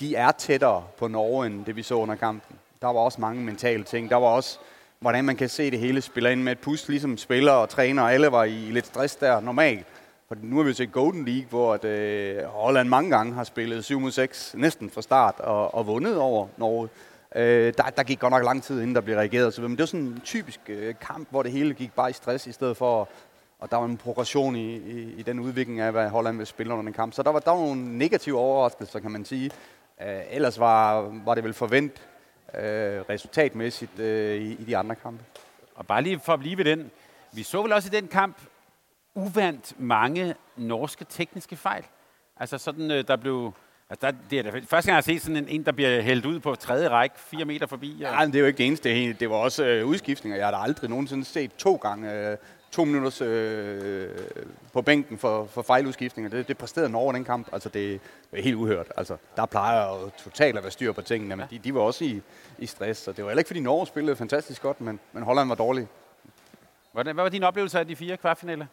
de 0.00 0.14
er 0.16 0.30
tættere 0.38 0.84
på 0.98 1.08
Norge, 1.08 1.46
end 1.46 1.64
det 1.64 1.76
vi 1.76 1.82
så 1.82 1.94
under 1.94 2.14
kampen. 2.14 2.56
Der 2.82 2.86
var 2.86 3.00
også 3.00 3.20
mange 3.20 3.42
mentale 3.42 3.84
ting. 3.84 4.10
Der 4.10 4.16
var 4.16 4.28
også 4.28 4.58
hvordan 5.04 5.24
man 5.24 5.36
kan 5.36 5.48
se 5.48 5.70
det 5.70 5.78
hele 5.78 6.00
spiller 6.00 6.30
ind 6.30 6.42
med 6.42 6.52
et 6.52 6.58
pust, 6.58 6.88
ligesom 6.88 7.16
spillere 7.16 7.54
og 7.54 7.68
træner, 7.68 8.02
og 8.02 8.12
alle 8.12 8.32
var 8.32 8.44
i 8.44 8.70
lidt 8.70 8.86
stress 8.86 9.16
der 9.16 9.40
normalt. 9.40 9.86
For 10.28 10.36
nu 10.42 10.56
har 10.56 10.62
vi 10.62 10.72
set 10.72 10.92
Golden 10.92 11.24
League, 11.24 11.46
hvor 11.50 11.74
at, 11.74 11.84
øh, 11.84 12.44
Holland 12.44 12.88
mange 12.88 13.10
gange 13.10 13.32
har 13.34 13.44
spillet 13.44 13.84
7 13.84 14.00
mod 14.00 14.10
6, 14.10 14.54
næsten 14.58 14.90
fra 14.90 15.02
start, 15.02 15.40
og, 15.40 15.74
og 15.74 15.86
vundet 15.86 16.18
over 16.18 16.48
Norge. 16.56 16.88
Øh, 17.36 17.72
der, 17.76 17.82
der 17.82 18.02
gik 18.02 18.18
godt 18.18 18.30
nok 18.30 18.44
lang 18.44 18.62
tid, 18.62 18.80
inden 18.80 18.94
der 18.94 19.00
blev 19.00 19.16
reageret. 19.16 19.54
Så, 19.54 19.62
men 19.62 19.70
det 19.70 19.78
var 19.78 19.86
sådan 19.86 20.00
en 20.00 20.20
typisk 20.24 20.60
øh, 20.68 20.94
kamp, 21.00 21.30
hvor 21.30 21.42
det 21.42 21.52
hele 21.52 21.74
gik 21.74 21.92
bare 21.92 22.10
i 22.10 22.12
stress, 22.12 22.46
i 22.46 22.52
stedet 22.52 22.76
for, 22.76 23.08
og 23.58 23.70
der 23.70 23.76
var 23.76 23.84
en 23.84 23.96
progression 23.96 24.56
i, 24.56 24.76
i, 24.76 25.14
i 25.18 25.22
den 25.22 25.40
udvikling 25.40 25.80
af, 25.80 25.92
hvad 25.92 26.08
Holland 26.08 26.36
vil 26.36 26.46
spille 26.46 26.72
under 26.72 26.84
den 26.84 26.92
kamp. 26.92 27.14
Så 27.14 27.22
der 27.22 27.30
var, 27.30 27.38
der 27.38 27.50
var 27.50 27.60
nogle 27.60 27.98
negative 27.98 28.38
overraskelser, 28.38 29.00
kan 29.00 29.10
man 29.10 29.24
sige. 29.24 29.50
Øh, 30.02 30.20
ellers 30.30 30.58
var, 30.58 31.12
var 31.24 31.34
det 31.34 31.44
vel 31.44 31.54
forventet, 31.54 32.02
øh, 32.60 33.00
resultatmæssigt 33.10 33.98
øh, 33.98 34.36
i, 34.36 34.52
i 34.52 34.64
de 34.64 34.76
andre 34.76 34.94
kampe. 34.94 35.24
Og 35.74 35.86
bare 35.86 36.02
lige 36.02 36.20
for 36.20 36.32
at 36.32 36.40
blive 36.40 36.58
ved 36.58 36.64
den. 36.64 36.90
Vi 37.32 37.42
så 37.42 37.62
vel 37.62 37.72
også 37.72 37.88
i 37.92 38.00
den 38.00 38.08
kamp 38.08 38.36
uvandt 39.14 39.80
mange 39.80 40.34
norske 40.56 41.06
tekniske 41.08 41.56
fejl. 41.56 41.84
Altså 42.36 42.58
sådan, 42.58 42.90
øh, 42.90 43.04
der 43.08 43.16
blev... 43.16 43.52
Altså 43.90 44.06
der, 44.06 44.12
det 44.30 44.38
er 44.38 44.42
det 44.42 44.52
første 44.52 44.70
gang, 44.70 44.86
jeg 44.86 44.94
har 44.96 45.00
set 45.00 45.22
sådan 45.22 45.36
en, 45.36 45.48
en, 45.48 45.66
der 45.66 45.72
bliver 45.72 46.00
hældt 46.00 46.26
ud 46.26 46.40
på 46.40 46.54
tredje 46.54 46.88
række, 46.88 47.14
fire 47.18 47.44
meter 47.44 47.66
forbi. 47.66 48.02
Og... 48.04 48.12
Ja, 48.12 48.20
men 48.20 48.32
det 48.32 48.34
er 48.34 48.40
jo 48.40 48.46
ikke 48.46 48.58
det 48.58 48.66
eneste. 48.66 49.12
Det 49.12 49.30
var 49.30 49.36
også 49.36 49.64
øh, 49.64 49.86
udskiftninger. 49.86 50.36
Jeg 50.36 50.46
har 50.46 50.50
da 50.50 50.58
aldrig 50.58 50.90
nogensinde 50.90 51.24
set 51.24 51.54
to 51.54 51.74
gange 51.74 52.12
øh, 52.12 52.36
to 52.74 52.84
minutter 52.84 53.26
øh, 53.28 54.08
på 54.72 54.82
bænken 54.82 55.18
for, 55.18 55.46
for 55.46 55.62
fejludskiftninger. 55.62 56.30
Det, 56.30 56.48
det 56.48 56.58
præsterede 56.58 56.90
Norge 56.90 57.14
den 57.14 57.24
kamp. 57.24 57.48
Altså, 57.52 57.68
det, 57.68 58.00
er 58.32 58.42
helt 58.42 58.56
uhørt. 58.56 58.92
Altså, 58.96 59.16
der 59.36 59.46
plejer 59.46 59.88
jo 59.88 60.10
totalt 60.24 60.56
at 60.56 60.62
være 60.62 60.70
styr 60.70 60.92
på 60.92 61.02
tingene, 61.02 61.36
men 61.36 61.46
de, 61.50 61.58
de 61.58 61.74
var 61.74 61.80
også 61.80 62.04
i, 62.04 62.22
i 62.58 62.66
stress. 62.66 63.00
Så 63.00 63.12
det 63.12 63.24
var 63.24 63.30
heller 63.30 63.40
ikke, 63.40 63.48
fordi 63.48 63.60
Norge 63.60 63.86
spillede 63.86 64.16
fantastisk 64.16 64.62
godt, 64.62 64.80
men, 64.80 65.00
men 65.12 65.22
Holland 65.22 65.48
var 65.48 65.54
dårlig. 65.54 65.88
Hvad 66.92 67.14
var 67.14 67.28
din 67.28 67.42
oplevelse 67.42 67.78
af 67.78 67.86
de 67.86 67.96
fire 67.96 68.16
kvartfinaler? 68.16 68.66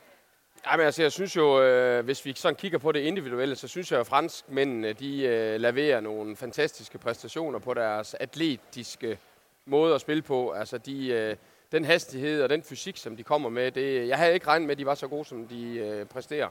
men 0.72 0.86
altså, 0.86 1.01
jeg 1.01 1.12
synes 1.12 1.36
jo, 1.36 1.62
øh, 1.62 2.05
hvis 2.05 2.25
vi 2.25 2.34
sådan 2.36 2.55
kigger 2.55 2.77
på 2.77 2.91
det 2.91 3.00
individuelle, 3.00 3.55
så 3.55 3.67
synes 3.67 3.91
jeg, 3.91 4.00
at 4.00 4.08
franskmændene, 4.08 4.93
de 4.93 5.24
øh, 5.24 5.60
laverer 5.60 6.00
nogle 6.00 6.36
fantastiske 6.36 6.98
præstationer 6.98 7.60
på 7.60 7.74
deres 7.74 8.13
atletiske 8.13 9.17
måde 9.65 9.96
at 9.96 10.01
spille 10.01 10.22
på. 10.22 10.51
Altså, 10.51 10.77
de, 10.77 11.08
øh, 11.08 11.36
den 11.71 11.85
hastighed 11.85 12.43
og 12.43 12.49
den 12.49 12.63
fysik, 12.63 12.97
som 12.97 13.17
de 13.17 13.23
kommer 13.23 13.49
med, 13.49 13.71
det, 13.71 14.07
jeg 14.07 14.17
havde 14.17 14.33
ikke 14.33 14.47
regnet 14.47 14.67
med, 14.67 14.71
at 14.71 14.77
de 14.79 14.85
var 14.85 14.95
så 14.95 15.07
gode, 15.07 15.25
som 15.25 15.47
de 15.47 15.77
øh, 15.77 16.05
præsterer. 16.05 16.49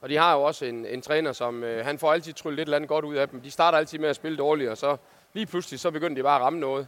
Og 0.00 0.08
de 0.08 0.16
har 0.16 0.34
jo 0.34 0.42
også 0.42 0.64
en, 0.64 0.86
en 0.86 1.02
træner, 1.02 1.32
som 1.32 1.64
øh, 1.64 1.84
han 1.84 1.98
får 1.98 2.12
altid 2.12 2.32
tryllet 2.32 2.56
lidt 2.56 2.66
eller 2.66 2.76
andet 2.76 2.88
godt 2.88 3.04
ud 3.04 3.14
af 3.14 3.28
dem. 3.28 3.40
De 3.40 3.50
starter 3.50 3.78
altid 3.78 3.98
med 3.98 4.08
at 4.08 4.16
spille 4.16 4.38
dårligt, 4.38 4.70
og 4.70 4.78
så 4.78 4.96
lige 5.32 5.46
pludselig 5.46 5.80
så 5.80 5.90
begynder 5.90 6.14
de 6.16 6.22
bare 6.22 6.36
at 6.36 6.42
ramme 6.42 6.60
noget. 6.60 6.86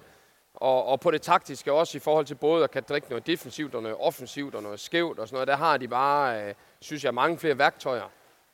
Og, 0.55 0.87
og 0.87 1.01
på 1.01 1.11
det 1.11 1.23
taktiske 1.23 1.73
også 1.73 1.97
i 1.97 2.01
forhold 2.01 2.27
til 2.27 2.35
både 2.35 2.65
at 2.65 2.71
kan 2.71 2.83
drikke 2.89 3.09
noget 3.09 3.27
defensivt 3.27 3.75
og 3.75 3.83
noget 3.83 3.99
offensivt 4.01 4.55
og 4.55 4.63
noget 4.63 4.81
skævt 4.81 5.19
og 5.19 5.29
sådan 5.29 5.35
noget, 5.35 5.49
der 5.49 5.57
har 5.57 5.77
de 5.77 5.89
bare, 5.89 6.49
øh, 6.49 6.55
synes 6.81 7.05
jeg, 7.05 7.15
mange 7.15 7.39
flere 7.39 7.59
værktøjer, 7.59 8.11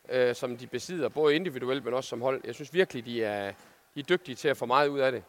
øh, 0.08 0.34
som 0.34 0.56
de 0.56 0.66
besidder, 0.66 1.08
både 1.08 1.36
individuelt, 1.36 1.84
men 1.84 1.94
også 1.94 2.08
som 2.08 2.22
hold. 2.22 2.40
Jeg 2.44 2.54
synes 2.54 2.74
virkelig, 2.74 3.04
de 3.04 3.24
er, 3.24 3.52
de 3.94 4.00
er 4.00 4.04
dygtige 4.04 4.34
til 4.34 4.48
at 4.48 4.56
få 4.56 4.66
meget 4.66 4.88
ud 4.88 4.98
af 4.98 5.12
det. 5.12 5.22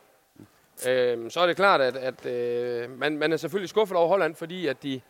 Øh, 0.88 1.32
så 1.32 1.40
er 1.40 1.48
det 1.48 1.56
klart, 1.56 1.82
at, 1.82 1.96
at 1.96 2.26
øh, 2.26 3.00
man, 3.00 3.18
man 3.18 3.34
er 3.34 3.38
selvfølgelig 3.38 3.70
skuffet 3.70 3.98
over 3.98 4.08
Holland, 4.08 4.36
fordi 4.36 4.68
at 4.68 4.84
de 4.84 5.02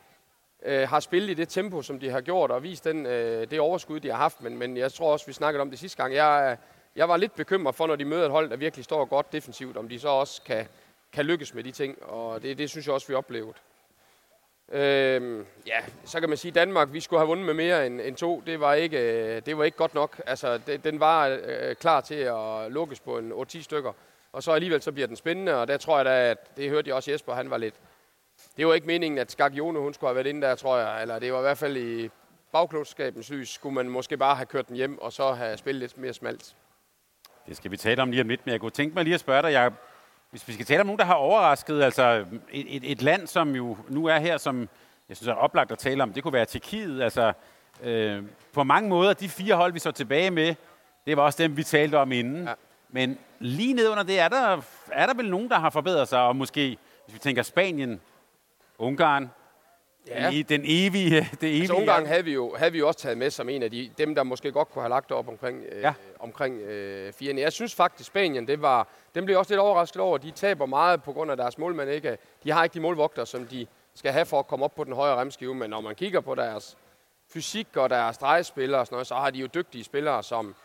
øh, 0.66 0.90
har 0.90 1.00
spillet 1.00 1.30
i 1.30 1.34
det 1.34 1.50
tempo, 1.50 1.82
som 1.82 2.00
de 2.00 2.10
har 2.10 2.22
gjort, 2.22 2.52
og 2.52 2.64
vist 2.64 2.84
den, 2.84 3.06
øh, 3.06 3.52
det 3.52 3.60
overskud, 3.60 4.00
de 4.00 4.10
har 4.10 4.18
haft. 4.18 4.42
Men, 4.42 4.58
men 4.58 4.78
jeg 4.78 4.92
tror 4.92 5.12
også, 5.12 5.26
vi 5.26 5.34
snakkede 5.34 5.62
om 5.62 5.70
det 5.70 5.80
sidste 5.80 6.04
gang. 6.04 6.14
Jeg, 6.14 6.52
øh, 6.52 6.58
jeg 6.96 7.10
var 7.10 7.18
lidt 7.18 7.36
bekymret 7.36 7.76
for, 7.76 7.88
når 7.88 7.96
de 7.96 8.06
møder 8.06 8.26
et 8.26 8.32
hold, 8.32 8.50
der 8.50 8.56
virkelig 8.56 8.86
står 8.86 9.06
godt 9.06 9.34
defensivt, 9.34 9.78
om 9.78 9.90
de 9.90 10.00
så 10.00 10.10
også 10.10 10.42
kan, 10.42 10.68
kan 11.14 11.26
lykkes 11.26 11.54
med 11.54 11.64
de 11.64 11.72
ting. 11.72 12.04
Og 12.04 12.44
det, 12.44 12.58
det 12.58 12.70
synes 12.70 12.86
jeg 12.86 12.94
også, 12.94 13.08
vi 13.08 13.14
oplevede. 13.14 13.54
Øhm, 14.72 15.46
ja, 15.68 15.80
så 16.06 16.20
kan 16.20 16.30
man 16.30 16.38
sige, 16.38 16.50
at 16.50 16.56
Danmark, 16.56 16.94
vi 16.94 17.00
skulle 17.00 17.20
have 17.20 17.28
vundet 17.28 17.46
med 17.46 17.54
mere 17.54 17.86
end, 17.86 18.02
end 18.02 18.16
to. 18.16 18.44
Det 18.46 18.60
var 18.60 18.74
ikke, 18.74 18.98
øh, 18.98 19.42
det 19.46 19.58
var 19.58 19.64
ikke 19.64 19.78
godt 19.78 19.94
nok. 19.94 20.22
Altså, 20.26 20.58
det, 20.58 20.84
den 20.84 21.00
var 21.00 21.40
øh, 21.44 21.76
klar 21.76 22.02
til 22.02 22.16
at 22.16 22.72
lukkes 22.72 23.00
på 23.00 23.18
en 23.18 23.32
8-10 23.32 23.62
stykker. 23.62 23.94
Og 24.34 24.44
så 24.44 24.52
alligevel 24.52 24.82
så 24.82 24.92
bliver 24.92 25.08
den 25.08 25.16
spændende, 25.16 25.56
og 25.56 25.68
der 25.68 25.78
tror 25.78 25.98
jeg 25.98 26.06
da, 26.06 26.30
at 26.32 26.58
det 26.58 26.70
hørte 26.70 26.88
jeg 26.88 26.96
også 26.96 27.12
Jesper, 27.12 27.34
han 27.34 27.50
var 27.50 27.58
lidt... 27.58 27.76
Det 28.58 28.68
var 28.68 28.74
ikke 28.74 28.88
meningen, 28.88 29.18
at 29.18 29.32
Skagione, 29.32 29.80
hun 29.80 29.94
skulle 29.94 30.08
have 30.08 30.16
været 30.16 30.28
inde 30.28 30.42
der, 30.48 30.56
tror 30.56 30.78
jeg. 30.78 31.02
Eller 31.02 31.20
det 31.20 31.34
var 31.34 31.40
i 31.40 31.42
hvert 31.42 31.58
fald 31.58 31.78
i 31.78 32.10
bagklodskabens 32.52 33.30
lys, 33.30 33.50
skulle 33.50 33.76
man 33.76 33.90
måske 33.90 34.18
bare 34.18 34.36
have 34.36 34.46
kørt 34.46 34.68
den 34.68 34.76
hjem, 34.76 35.02
og 35.02 35.14
så 35.14 35.34
have 35.34 35.58
spillet 35.58 35.80
lidt 35.80 35.98
mere 35.98 36.14
smalt. 36.14 36.56
Det 37.48 37.58
skal 37.58 37.72
vi 37.72 37.78
tale 37.78 38.02
om 38.02 38.12
lige 38.12 38.22
om 38.22 38.30
lidt, 38.30 38.46
men 38.46 38.52
jeg 38.52 38.60
kunne 38.60 38.72
tænke 38.72 38.96
mig 38.96 39.04
lige 39.04 39.14
at 39.14 39.20
spørge 39.20 39.42
dig, 39.42 39.52
Jacob. 39.52 39.74
Hvis 40.30 40.48
vi 40.48 40.54
skal 40.54 40.66
tale 40.66 40.82
om 40.82 40.86
nogen, 40.86 41.00
der 41.00 41.06
har 41.06 41.14
overrasket, 41.14 41.84
altså 41.84 42.26
et, 42.52 42.76
et, 42.76 42.92
et 42.92 43.02
land, 43.02 43.28
som 43.28 43.56
jo 43.56 43.78
nu 43.88 44.06
er 44.06 44.20
her, 44.20 44.38
som 44.38 44.70
jeg 45.10 45.18
synes 45.18 45.28
er 45.28 45.34
oplagt 45.34 45.72
at 45.72 45.78
tale 45.78 46.04
om, 46.04 46.14
det 46.14 46.24
kunne 46.24 46.34
være 46.34 46.46
Tjekkiet. 46.46 47.02
Altså, 47.02 47.34
øh, 47.84 48.24
på 48.54 48.64
mange 48.64 48.90
måder, 48.90 49.14
de 49.14 49.30
fire 49.30 49.56
hold, 49.56 49.74
vi 49.74 49.80
så 49.80 49.92
tilbage 49.92 50.32
med, 50.32 50.56
det 51.06 51.18
var 51.18 51.24
også 51.24 51.44
dem, 51.44 51.58
vi 51.58 51.64
talte 51.64 51.98
om 51.98 52.12
inden. 52.12 52.44
Ja. 52.48 52.54
Men 52.90 53.18
lige 53.40 53.74
ned 53.74 53.90
under 53.90 54.04
det, 54.04 54.20
er 54.20 54.28
der, 54.28 54.62
er 54.92 55.06
der 55.06 55.14
vel 55.14 55.30
nogen, 55.30 55.50
der 55.50 55.60
har 55.60 55.70
forbedret 55.70 56.08
sig, 56.08 56.22
og 56.22 56.36
måske, 56.36 56.78
hvis 57.06 57.14
vi 57.14 57.20
tænker 57.20 57.44
Spanien, 57.44 58.02
Ungarn, 58.78 59.30
ja. 60.08 60.32
den, 60.32 60.44
den 60.44 60.62
evige... 60.66 61.20
Det 61.42 61.50
evige 61.50 61.60
altså, 61.62 61.74
Ungarn 61.74 62.06
havde 62.06 62.26
vi, 62.26 62.34
jo, 62.34 62.56
havde 62.56 62.72
vi 62.72 62.78
jo 62.78 62.88
også 62.88 63.00
taget 63.00 63.18
med 63.18 63.30
som 63.30 63.50
en 63.50 63.64
af 63.64 63.72
de, 63.72 63.92
dem, 63.98 64.16
der 64.16 64.24
måske 64.24 64.52
godt 64.52 64.70
kunne 64.70 64.82
have 64.82 64.90
lagt 64.90 65.12
op 65.12 65.28
omkring, 65.28 65.64
øh, 65.72 65.82
ja. 65.82 65.94
omkring 66.20 66.62
øh, 66.62 67.14
firene. 67.14 67.42
Jeg 67.42 67.54
synes 67.54 67.76
faktisk, 67.76 68.08
Spanien, 68.08 68.48
det 68.48 68.62
var, 68.62 68.88
dem 69.16 69.26
blev 69.26 69.38
også 69.38 69.52
lidt 69.52 69.60
overrasket 69.60 70.02
over. 70.02 70.18
De 70.18 70.32
taber 70.32 70.66
meget 70.66 71.04
på 71.04 71.14
grund 71.14 71.32
af 71.32 71.38
deres 71.38 71.58
målmand. 71.58 71.90
Ikke? 71.90 72.18
De 72.44 72.52
har 72.52 72.64
ikke 72.64 72.74
de 72.74 72.80
målvogter, 72.80 73.26
som 73.26 73.48
de 73.48 73.68
skal 73.96 74.12
have 74.12 74.26
for 74.26 74.40
at 74.40 74.48
komme 74.48 74.66
op 74.66 74.76
på 74.76 74.84
den 74.84 74.94
højere 74.94 75.22
remskive. 75.22 75.56
Men 75.56 75.70
når 75.70 75.82
man 75.82 75.96
kigger 75.96 76.20
på 76.20 76.36
deres 76.36 76.78
fysik 77.34 77.68
og 77.76 77.90
deres 77.90 78.18
drejespillere 78.18 78.80
og 78.82 78.88
sådan 78.88 78.96
noget, 78.96 79.08
så 79.08 79.16
har 79.16 79.30
de 79.30 79.40
jo 79.40 79.48
dygtige 79.54 79.84
spillere, 79.84 80.24
som, 80.24 80.56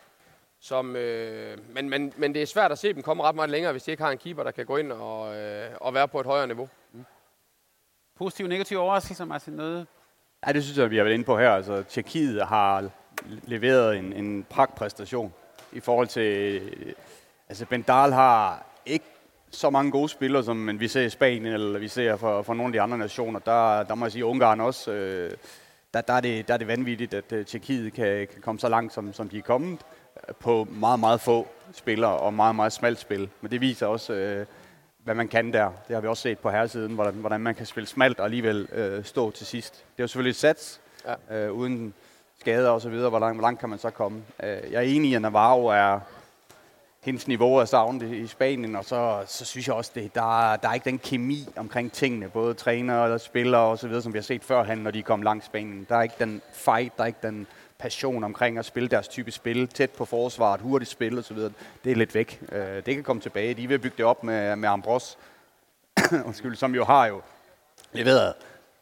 som, 0.65 0.95
øh, 0.95 1.57
men, 1.73 1.89
men, 1.89 2.13
men 2.17 2.33
det 2.33 2.41
er 2.41 2.45
svært 2.45 2.71
at 2.71 2.79
se 2.79 2.93
dem 2.93 3.01
komme 3.01 3.23
ret 3.23 3.35
meget 3.35 3.49
længere, 3.49 3.71
hvis 3.71 3.83
de 3.83 3.91
ikke 3.91 4.03
har 4.03 4.11
en 4.11 4.17
keeper, 4.17 4.43
der 4.43 4.51
kan 4.51 4.65
gå 4.65 4.77
ind 4.77 4.91
og, 4.91 5.35
øh, 5.35 5.69
og 5.81 5.93
være 5.93 6.07
på 6.07 6.19
et 6.19 6.25
højere 6.25 6.47
niveau. 6.47 6.69
Mm. 6.93 7.05
Positiv 8.17 8.43
og 8.43 8.49
negativ 8.49 8.77
overraskelse, 8.77 9.25
Martin? 9.25 9.53
Noget? 9.53 9.87
Ja, 10.47 10.51
det 10.51 10.63
synes 10.63 10.77
jeg, 10.77 10.91
vi 10.91 10.97
har 10.97 11.03
været 11.03 11.13
inde 11.13 11.25
på 11.25 11.37
her. 11.37 11.51
Altså, 11.51 11.83
Tjekkiet 11.83 12.45
har 12.45 12.89
leveret 13.25 13.97
en, 13.97 14.13
en 14.13 14.43
pragtpræstation 14.49 15.33
i 15.71 15.79
forhold 15.79 16.07
til... 16.07 16.61
Altså, 17.49 17.65
Bendal 17.65 18.11
har 18.11 18.65
ikke 18.85 19.05
så 19.51 19.69
mange 19.69 19.91
gode 19.91 20.09
spillere, 20.09 20.43
som 20.43 20.79
vi 20.79 20.87
ser 20.87 21.01
i 21.01 21.09
Spanien, 21.09 21.53
eller 21.53 21.79
vi 21.79 21.87
ser 21.87 22.17
fra, 22.17 22.41
fra 22.41 22.53
nogle 22.53 22.67
af 22.67 22.73
de 22.73 22.81
andre 22.81 22.97
nationer. 22.97 23.39
Der, 23.39 23.83
der 23.83 23.95
må 23.95 24.05
jeg 24.05 24.11
sige, 24.11 24.25
Ungarn 24.25 24.61
også... 24.61 24.91
Øh, 24.91 25.31
der, 25.93 26.01
der, 26.01 26.13
er 26.13 26.21
det, 26.21 26.47
der 26.47 26.53
er 26.53 26.57
det 26.57 26.67
vanvittigt, 26.67 27.13
at 27.13 27.31
uh, 27.31 27.45
Tjekkiet 27.45 27.93
kan, 27.93 28.27
kan 28.27 28.41
komme 28.41 28.59
så 28.59 28.69
langt, 28.69 28.93
som, 28.93 29.13
som 29.13 29.29
de 29.29 29.37
er 29.37 29.41
kommet 29.41 29.79
på 30.39 30.67
meget, 30.71 30.99
meget 30.99 31.21
få 31.21 31.47
spillere 31.73 32.17
og 32.17 32.33
meget, 32.33 32.55
meget 32.55 32.73
smalt 32.73 32.99
spil. 32.99 33.29
Men 33.41 33.51
det 33.51 33.61
viser 33.61 33.87
også, 33.87 34.13
øh, 34.13 34.45
hvad 35.03 35.15
man 35.15 35.27
kan 35.27 35.53
der. 35.53 35.71
Det 35.87 35.93
har 35.93 36.01
vi 36.01 36.07
også 36.07 36.21
set 36.23 36.39
på 36.39 36.49
herresiden, 36.49 36.93
hvordan, 36.93 37.13
hvordan 37.13 37.41
man 37.41 37.55
kan 37.55 37.65
spille 37.65 37.87
smalt 37.87 38.19
og 38.19 38.25
alligevel 38.25 38.67
øh, 38.71 39.03
stå 39.03 39.31
til 39.31 39.45
sidst. 39.45 39.73
Det 39.73 39.99
er 39.99 40.03
jo 40.03 40.07
selvfølgelig 40.07 40.29
et 40.29 40.35
sats, 40.35 40.81
ja. 41.29 41.45
øh, 41.45 41.51
uden 41.51 41.93
skader 42.39 42.69
og 42.69 42.81
så 42.81 42.89
videre. 42.89 43.09
Hvor 43.09 43.19
langt, 43.19 43.35
hvor 43.35 43.47
langt 43.47 43.59
kan 43.59 43.69
man 43.69 43.79
så 43.79 43.89
komme? 43.89 44.23
Øh, 44.43 44.71
jeg 44.71 44.77
er 44.77 44.81
enig 44.81 45.11
i, 45.11 45.13
at 45.13 45.21
Navarro 45.21 45.65
er 45.65 45.99
hendes 47.05 47.27
niveau 47.27 47.55
er 47.55 47.65
savnet 47.65 48.11
i 48.11 48.27
Spanien, 48.27 48.75
og 48.75 48.85
så, 48.85 49.23
så 49.27 49.45
synes 49.45 49.67
jeg 49.67 49.75
også, 49.75 49.91
det, 49.95 50.15
der, 50.15 50.55
der 50.55 50.69
er 50.69 50.73
ikke 50.73 50.89
den 50.89 50.99
kemi 50.99 51.47
omkring 51.55 51.91
tingene, 51.91 52.29
både 52.29 52.53
træner 52.53 52.95
og 52.95 53.21
spillere 53.21 53.61
og 53.61 53.79
så 53.79 53.87
videre, 53.87 54.03
som 54.03 54.13
vi 54.13 54.17
har 54.17 54.23
set 54.23 54.43
førhen, 54.43 54.77
når 54.77 54.91
de 54.91 55.03
kom 55.03 55.21
langt 55.21 55.45
Spanien. 55.45 55.85
Der 55.89 55.95
er 55.95 56.01
ikke 56.01 56.15
den 56.19 56.41
fight, 56.53 56.97
der 56.97 57.03
er 57.03 57.07
ikke 57.07 57.19
den 57.23 57.47
passion 57.77 58.23
omkring 58.23 58.57
at 58.57 58.65
spille 58.65 58.89
deres 58.89 59.07
type 59.07 59.31
spil, 59.31 59.67
tæt 59.67 59.91
på 59.91 60.05
forsvaret, 60.05 60.61
hurtigt 60.61 60.91
spil 60.91 61.19
osv., 61.19 61.37
det 61.83 61.91
er 61.91 61.95
lidt 61.95 62.15
væk. 62.15 62.41
Øh, 62.51 62.75
det 62.85 62.95
kan 62.95 63.03
komme 63.03 63.21
tilbage. 63.21 63.53
De 63.53 63.67
vil 63.67 63.79
bygge 63.79 63.97
det 63.97 64.05
op 64.05 64.23
med, 64.23 64.55
med 64.55 64.69
Ambros, 64.69 65.17
undskyld, 66.27 66.55
som 66.55 66.75
jo 66.75 66.83
har 66.85 67.05
jo 67.05 67.21
leveret 67.93 68.33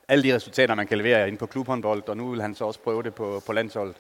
alle 0.08 0.24
de 0.24 0.36
resultater, 0.36 0.76
man 0.76 0.88
kan 0.88 0.98
levere 0.98 1.28
ind 1.28 1.38
på 1.38 1.46
klubhåndbold, 1.46 2.10
og 2.10 2.18
nu 2.18 2.30
vil 2.30 2.42
han 2.42 2.56
så 2.56 2.66
også 2.66 2.80
prøve 2.80 3.04
det 3.04 3.14
på, 3.14 3.42
på 3.46 3.54
landsholdet. 3.54 3.96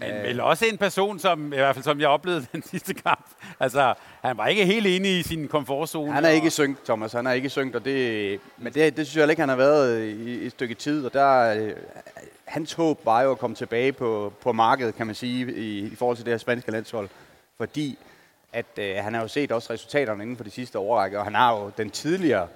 Men 0.00 0.10
øh. 0.10 0.22
vel 0.22 0.40
også 0.40 0.66
en 0.66 0.78
person, 0.78 1.18
som 1.18 1.52
i 1.52 1.56
hvert 1.56 1.74
fald 1.74 1.84
som 1.84 2.00
jeg 2.00 2.08
oplevede 2.08 2.46
den 2.52 2.62
sidste 2.70 2.94
kamp. 2.94 3.26
Altså, 3.60 3.94
han 4.22 4.36
var 4.36 4.46
ikke 4.46 4.66
helt 4.66 4.86
inde 4.86 5.18
i 5.18 5.22
sin 5.22 5.48
komfortzone. 5.48 6.12
Han 6.12 6.24
er 6.24 6.28
ikke 6.28 6.46
i 6.46 6.50
synk, 6.50 6.84
Thomas. 6.84 7.12
Han 7.12 7.26
er 7.26 7.32
ikke 7.32 7.46
i 7.46 7.48
synk, 7.48 7.74
og 7.74 7.84
det, 7.84 8.40
men 8.58 8.72
det, 8.72 8.96
det 8.96 9.06
synes 9.06 9.20
jeg 9.20 9.30
ikke, 9.30 9.42
han 9.42 9.48
har 9.48 9.56
været 9.56 10.04
i, 10.04 10.42
i 10.42 10.46
et 10.46 10.52
stykke 10.52 10.74
tid. 10.74 11.06
Og 11.06 11.12
der, 11.12 11.72
hans 12.44 12.72
håb 12.72 13.00
var 13.04 13.22
jo 13.22 13.30
at 13.30 13.38
komme 13.38 13.56
tilbage 13.56 13.92
på, 13.92 14.32
på 14.42 14.52
markedet, 14.52 14.94
kan 14.94 15.06
man 15.06 15.14
sige, 15.14 15.52
i, 15.54 15.78
i 15.78 15.94
forhold 15.94 16.16
til 16.16 16.26
det 16.26 16.32
her 16.32 16.38
spanske 16.38 16.70
landshold. 16.70 17.08
Fordi 17.56 17.98
at 18.52 18.66
øh, 18.78 18.96
han 18.96 19.14
har 19.14 19.22
jo 19.22 19.28
set 19.28 19.52
også 19.52 19.72
resultaterne 19.72 20.22
inden 20.22 20.36
for 20.36 20.44
de 20.44 20.50
sidste 20.50 20.78
årrække, 20.78 21.18
og 21.18 21.24
han 21.24 21.34
har 21.34 21.58
jo 21.58 21.70
den 21.78 21.90
tidligere 21.90 22.48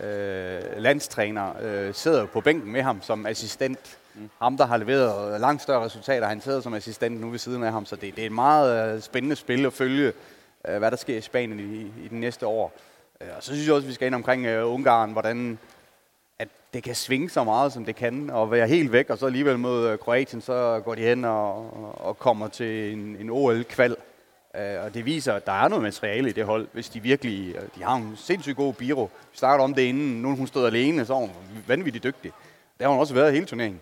øh, 0.00 0.62
landstræner, 0.76 1.52
øh, 1.62 1.94
sidder 1.94 2.26
på 2.26 2.40
bænken 2.40 2.72
med 2.72 2.82
ham 2.82 3.02
som 3.02 3.26
assistent. 3.26 3.98
Mm. 4.14 4.30
Ham, 4.38 4.56
der 4.56 4.66
har 4.66 4.76
leveret 4.76 5.40
langt 5.40 5.62
større 5.62 5.84
resultater, 5.84 6.26
han 6.26 6.40
sidder 6.40 6.60
som 6.60 6.74
assistent 6.74 7.20
nu 7.20 7.30
ved 7.30 7.38
siden 7.38 7.62
af 7.62 7.72
ham, 7.72 7.86
så 7.86 7.96
det, 7.96 8.16
det 8.16 8.22
er 8.22 8.26
et 8.26 8.32
meget 8.32 8.94
øh, 8.94 9.00
spændende 9.00 9.36
spil 9.36 9.66
at 9.66 9.72
følge, 9.72 10.12
øh, 10.68 10.78
hvad 10.78 10.90
der 10.90 10.96
sker 10.96 11.16
i 11.16 11.20
Spanien 11.20 11.60
i, 11.60 12.04
i 12.04 12.08
den 12.08 12.20
næste 12.20 12.46
år. 12.46 12.72
Øh, 13.20 13.28
og 13.36 13.42
så 13.42 13.52
synes 13.52 13.66
jeg 13.66 13.74
også, 13.74 13.84
at 13.84 13.88
vi 13.88 13.94
skal 13.94 14.06
ind 14.06 14.14
omkring 14.14 14.46
øh, 14.46 14.72
Ungarn, 14.72 15.12
hvordan 15.12 15.58
at 16.40 16.48
det 16.74 16.82
kan 16.82 16.94
svinge 16.94 17.30
så 17.30 17.44
meget, 17.44 17.72
som 17.72 17.84
det 17.84 17.96
kan, 17.96 18.30
og 18.30 18.50
være 18.50 18.68
helt 18.68 18.92
væk, 18.92 19.10
og 19.10 19.18
så 19.18 19.26
alligevel 19.26 19.58
mod 19.58 19.88
øh, 19.88 19.98
Kroatien, 19.98 20.40
så 20.40 20.82
går 20.84 20.94
de 20.94 21.02
hen 21.02 21.24
og, 21.24 22.04
og 22.06 22.18
kommer 22.18 22.48
til 22.48 22.92
en, 22.92 23.16
en 23.20 23.30
OL-kval. 23.30 23.96
Uh, 24.54 24.60
øh, 24.60 24.84
og 24.84 24.94
det 24.94 25.04
viser, 25.04 25.34
at 25.34 25.46
der 25.46 25.52
er 25.52 25.68
noget 25.68 25.82
materiale 25.82 26.28
i 26.28 26.32
det 26.32 26.44
hold, 26.44 26.68
hvis 26.72 26.88
de 26.88 27.00
virkelig... 27.00 27.56
Uh, 27.56 27.62
de 27.78 27.84
har 27.84 27.96
en 27.96 28.12
sindssygt 28.16 28.56
god 28.56 28.74
biro. 28.74 29.10
Vi 29.32 29.36
startede 29.36 29.64
om 29.64 29.74
det 29.74 29.82
inden, 29.82 30.22
nu 30.22 30.36
hun 30.36 30.46
stod 30.46 30.66
alene, 30.66 31.06
så 31.06 31.12
er 31.14 31.18
hun 31.18 31.30
vanvittigt 31.66 32.04
dygtig. 32.04 32.32
Det 32.78 32.84
har 32.84 32.88
hun 32.88 33.00
også 33.00 33.14
været 33.14 33.32
hele 33.32 33.46
turneringen. 33.46 33.80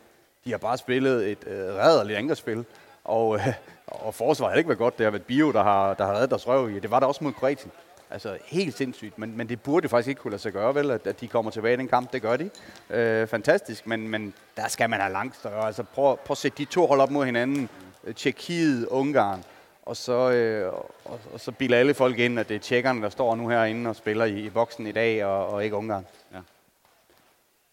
De 0.49 0.53
har 0.53 0.59
bare 0.59 0.79
spillet 0.79 1.31
et 1.31 1.39
øh, 1.47 1.75
rædderligt 1.75 2.19
angrebsspil, 2.19 2.65
og, 3.05 3.35
øh, 3.37 3.47
og 3.87 4.15
forsvaret 4.15 4.53
har 4.53 4.59
ikke 4.59 4.69
været 4.69 4.79
godt. 4.79 4.99
Det 4.99 5.05
har 5.05 5.11
været 5.11 5.23
Bio, 5.23 5.53
der 5.53 5.63
har, 5.63 5.95
der 5.95 6.07
har 6.07 6.15
reddet 6.15 6.31
deres 6.31 6.49
røv 6.49 6.71
i. 6.71 6.79
Det 6.79 6.91
var 6.91 7.01
der 7.01 7.07
også 7.07 7.25
mod 7.25 7.33
Kroatien. 7.33 7.73
Altså 8.11 8.39
helt 8.47 8.77
sindssygt, 8.77 9.19
men, 9.19 9.37
men 9.37 9.49
det 9.49 9.63
burde 9.63 9.89
faktisk 9.89 10.09
ikke 10.09 10.21
kunne 10.21 10.31
lade 10.31 10.43
sig 10.43 10.53
gøre, 10.53 10.75
vel, 10.75 10.91
at, 10.91 11.07
at 11.07 11.21
de 11.21 11.29
kommer 11.29 11.51
tilbage 11.51 11.75
i 11.75 11.77
den 11.77 11.89
kamp. 11.89 12.13
Det 12.13 12.23
gør 12.23 12.37
de. 12.37 12.51
Øh, 12.91 13.27
fantastisk, 13.27 13.87
men, 13.87 14.09
men 14.09 14.35
der 14.57 14.69
skal 14.69 14.91
man 14.91 15.01
have 15.01 15.13
langt 15.13 15.37
større. 15.37 15.67
Altså 15.67 15.83
prøv, 15.83 16.17
prøv 16.17 16.33
at 16.33 16.39
sætte 16.39 16.59
de 16.59 16.65
to 16.65 16.87
hold 16.87 17.01
op 17.01 17.11
mod 17.11 17.25
hinanden. 17.25 17.69
Tjekkiet, 18.17 18.87
Ungarn, 18.87 19.45
og 19.83 19.97
så, 19.97 20.31
øh, 20.31 20.73
og, 21.05 21.21
og 21.33 21.41
så 21.41 21.53
bilder 21.53 21.79
alle 21.79 21.95
folk 21.95 22.19
ind, 22.19 22.41
at 22.41 22.49
det 22.49 22.55
er 22.55 22.61
tjekkerne, 22.61 23.03
der 23.03 23.09
står 23.09 23.37
nu 23.37 23.49
herinde 23.49 23.91
og 23.91 23.97
spiller 23.97 24.25
i, 24.25 24.41
i 24.41 24.51
boksen 24.51 24.87
i 24.87 24.93
dag, 24.93 25.25
og, 25.25 25.49
og 25.49 25.65
ikke 25.65 25.77
Ungarn. 25.77 26.07
Ja. 26.35 26.39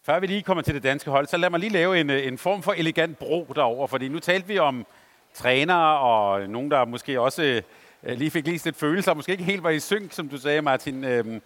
Før 0.06 0.20
vi 0.20 0.26
lige 0.26 0.42
kommer 0.42 0.62
til 0.62 0.74
det 0.74 0.82
danske 0.82 1.10
hold, 1.10 1.26
så 1.26 1.36
lad 1.36 1.50
mig 1.50 1.60
lige 1.60 1.72
lave 1.72 2.00
en, 2.00 2.10
øh, 2.10 2.26
en 2.26 2.38
form 2.38 2.62
for 2.62 2.72
elegant 2.72 3.18
bro 3.18 3.52
derover, 3.54 3.86
fordi 3.86 4.08
nu 4.08 4.18
talte 4.18 4.48
vi 4.48 4.58
om 4.58 4.86
trænere 5.34 5.98
og 5.98 6.48
nogen, 6.48 6.70
der 6.70 6.84
måske 6.84 7.20
også 7.20 7.62
øh, 8.02 8.18
lige 8.18 8.30
fik 8.30 8.46
lige 8.46 8.64
lidt 8.64 8.76
følelser, 8.76 9.14
måske 9.14 9.32
ikke 9.32 9.44
helt 9.44 9.62
var 9.62 9.70
i 9.70 9.80
synk, 9.80 10.12
som 10.12 10.28
du 10.28 10.38
sagde, 10.38 10.62
Martin. 10.62 11.04
Øhm, 11.04 11.42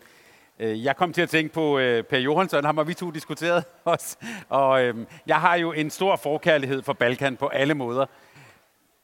Øh, 0.58 0.84
jeg 0.84 0.96
kom 0.96 1.12
til 1.12 1.22
at 1.22 1.28
tænke 1.28 1.54
på 1.54 1.78
øh, 1.78 2.04
Per 2.04 2.18
Johansson, 2.18 2.64
ham 2.64 2.76
har 2.76 2.84
vi 2.84 2.94
to 2.94 3.10
diskuteret 3.10 3.64
også. 3.84 4.16
Og 4.48 4.84
øh, 4.84 4.94
jeg 5.26 5.36
har 5.40 5.54
jo 5.54 5.72
en 5.72 5.90
stor 5.90 6.16
forkærlighed 6.16 6.82
for 6.82 6.92
Balkan 6.92 7.36
på 7.36 7.46
alle 7.46 7.74
måder. 7.74 8.06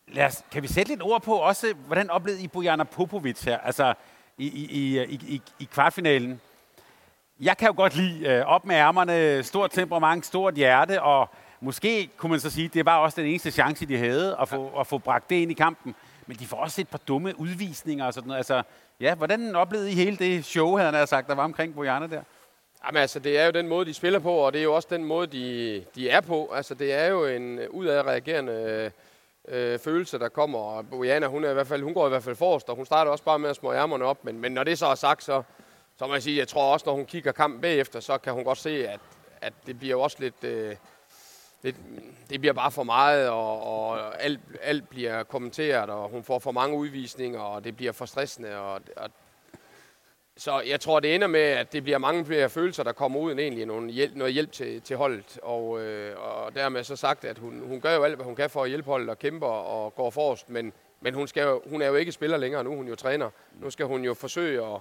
Lad 0.09 0.25
os, 0.25 0.45
kan 0.53 0.63
vi 0.63 0.69
sætte 0.69 0.93
lidt 0.93 1.03
ord 1.03 1.23
på 1.23 1.35
også, 1.35 1.75
hvordan 1.87 2.11
oplevede 2.11 2.43
I 2.43 2.49
Bojana 2.49 2.85
Popovic 2.85 3.45
her, 3.45 3.59
altså 3.59 3.95
i, 4.39 4.47
i, 4.47 5.01
i, 5.01 5.15
i, 5.15 5.43
i 5.59 5.69
kvartfinalen? 5.73 6.41
Jeg 7.41 7.57
kan 7.57 7.69
jo 7.69 7.75
godt 7.77 7.97
lide 7.97 8.29
øh, 8.29 8.47
op 8.47 8.67
med 8.67 8.77
ærmerne, 8.77 9.43
stort 9.43 9.71
temperament, 9.71 10.27
stort 10.27 10.55
hjerte, 10.55 11.03
og 11.03 11.29
måske 11.61 12.11
kunne 12.17 12.31
man 12.31 12.41
så 12.41 12.51
sige, 12.51 12.69
det 12.69 12.87
var 12.87 12.99
også 12.99 13.21
den 13.21 13.31
eneste 13.31 13.51
chance, 13.51 13.87
de 13.87 13.99
havde 13.99 14.37
at 14.41 14.49
få, 14.49 14.81
at 14.81 14.87
få 14.87 14.99
bragt 14.99 15.31
det 15.31 15.37
ind 15.37 15.51
i 15.51 15.55
kampen. 15.55 15.95
Men 16.27 16.37
de 16.37 16.47
får 16.47 16.57
også 16.57 16.81
et 16.81 16.89
par 16.89 17.01
dumme 17.09 17.41
udvisninger 17.41 18.05
og 18.07 18.15
sådan 18.15 18.27
noget. 18.27 18.39
Altså, 18.39 18.63
ja, 19.01 19.15
hvordan 19.15 19.57
oplevede 19.57 19.91
I 19.91 19.95
hele 19.95 20.17
det 20.17 20.45
show, 20.45 20.77
havde 20.77 20.93
han 20.93 21.07
sagt, 21.07 21.29
der 21.29 21.35
var 21.35 21.45
omkring 21.45 21.75
Bojana 21.75 22.07
der? 22.07 22.23
Jamen 22.87 23.01
altså, 23.01 23.19
det 23.19 23.39
er 23.39 23.45
jo 23.45 23.51
den 23.51 23.69
måde, 23.69 23.87
de 23.87 23.95
spiller 23.95 24.19
på, 24.19 24.33
og 24.33 24.53
det 24.53 24.59
er 24.59 24.63
jo 24.63 24.75
også 24.75 24.89
den 24.91 25.05
måde, 25.05 25.27
de, 25.27 25.85
de 25.95 26.11
er 26.11 26.21
på. 26.21 26.51
Altså, 26.55 26.75
det 26.75 26.93
er 26.93 27.07
jo 27.07 27.27
en 27.27 27.59
øh, 27.59 27.71
udadreagerende 27.71 28.53
øh, 29.49 29.73
øh, 29.73 29.79
følelse, 29.79 30.19
der 30.19 30.29
kommer. 30.29 30.59
Og 30.59 30.87
Bojana, 30.91 31.27
hun, 31.27 31.45
er 31.45 31.51
i 31.51 31.55
hvert 31.55 31.67
fald, 31.67 31.83
hun 31.83 31.95
går 31.95 32.07
i 32.07 32.09
hvert 32.09 32.23
fald 32.23 32.37
forrest, 32.37 32.69
og 32.69 32.77
hun 32.77 32.87
starter 32.87 33.11
også 33.11 33.25
bare 33.25 33.39
med 33.39 33.51
at 33.51 33.57
små 33.57 33.73
ærmerne 33.73 34.05
op. 34.05 34.25
Men, 34.25 34.41
men 34.41 34.53
når 34.53 34.65
det 34.65 34.79
så 34.79 34.87
er 34.87 34.95
sagt, 34.95 35.25
så, 35.25 35.43
så 35.99 36.07
må 36.07 36.13
jeg 36.13 36.23
sige, 36.23 36.39
jeg 36.39 36.49
tror 36.49 36.73
også, 36.73 36.87
når 36.87 36.95
hun 36.95 37.07
kigger 37.07 37.33
kampen 37.33 37.61
bagefter, 37.61 38.01
så 38.01 38.19
kan 38.19 38.33
hun 38.33 38.45
godt 38.45 38.59
se, 38.59 38.89
at, 38.89 39.01
at 39.41 39.53
det 39.67 39.79
bliver 39.79 39.97
også 39.97 40.17
lidt... 40.21 40.45
Øh, 40.45 40.77
det, 41.63 41.77
det 42.31 42.41
bliver 42.41 42.53
bare 42.53 42.71
for 42.71 42.83
meget, 42.83 43.29
og, 43.29 43.63
og 43.63 44.23
alt, 44.23 44.41
alt 44.63 44.89
bliver 44.89 45.23
kommenteret, 45.23 45.91
og 45.91 46.09
hun 46.09 46.25
får 46.25 46.39
for 46.39 46.53
mange 46.53 46.77
udvisninger, 46.77 47.41
og 47.41 47.65
det 47.65 47.77
bliver 47.77 47.93
for 47.93 48.07
stressende. 48.07 48.57
Og, 48.57 48.81
og, 48.97 49.11
så 50.37 50.61
jeg 50.61 50.81
tror, 50.81 51.01
det 51.01 51.15
ender 51.15 51.27
med, 51.27 51.41
at 51.41 51.73
det 51.73 51.83
bliver 51.83 51.99
mange 51.99 52.25
flere 52.25 52.49
følelser, 52.49 52.83
der 52.83 52.93
kommer 52.93 53.21
ud 53.21 53.31
end 53.31 53.41
egentlig 53.41 53.67
nogle 53.67 53.91
hjælp, 53.91 54.17
noget 54.17 54.35
hjælp 54.35 54.53
til, 54.53 54.83
til 54.83 54.97
holdet. 54.97 55.39
Og, 55.43 55.81
øh, 55.81 56.17
og 56.21 56.55
dermed 56.55 56.85
så 56.85 56.97
sagt, 56.97 57.25
at 57.25 57.39
hun, 57.39 57.63
hun 57.69 57.81
gør 57.81 57.95
jo 57.95 58.03
alt, 58.03 58.15
hvad 58.15 58.27
hun 58.27 58.37
kan 58.37 58.51
for 58.51 58.63
at 58.63 58.69
hjælpe 58.69 58.91
holdet 58.91 59.11
og 59.11 59.19
kæmper 59.19 59.47
og 59.47 59.95
går 59.95 60.11
forrest, 60.11 60.51
men, 60.51 60.73
men 61.01 61.15
hun, 61.15 61.29
skal 61.29 61.43
jo, 61.43 61.63
hun 61.71 61.83
er 61.83 61.87
jo 61.87 61.95
ikke 61.95 62.13
spiller 62.13 62.37
længere 62.37 62.65
nu, 62.65 62.75
hun 62.77 62.87
er 62.87 62.91
jo 62.91 62.97
træner. 62.97 63.31
Nu 63.61 63.71
skal 63.71 63.87
hun 63.87 64.05
jo 64.05 64.15
forsøge 64.15 64.67
at, 64.67 64.81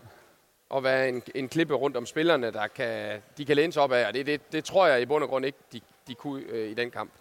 at 0.76 0.84
være 0.84 1.10
en, 1.10 1.24
en 1.36 1.50
klippe 1.50 1.74
rundt 1.74 1.98
om 1.98 2.06
spillerne, 2.06 2.52
der 2.52 2.68
kan, 2.68 3.22
de 3.38 3.46
kan 3.46 3.56
læne 3.56 3.74
sig 3.74 3.82
op 3.82 3.92
af, 3.92 4.08
og 4.08 4.14
det, 4.14 4.26
det, 4.26 4.52
det 4.52 4.64
tror 4.64 4.88
jeg 4.88 5.02
i 5.02 5.06
bund 5.06 5.24
og 5.24 5.30
grund 5.30 5.46
ikke, 5.46 5.58
de, 5.74 5.82
de 6.08 6.16
kunne 6.16 6.44
øh, 6.50 6.70
i 6.70 6.74
den 6.74 6.92
kamp. 6.92 7.12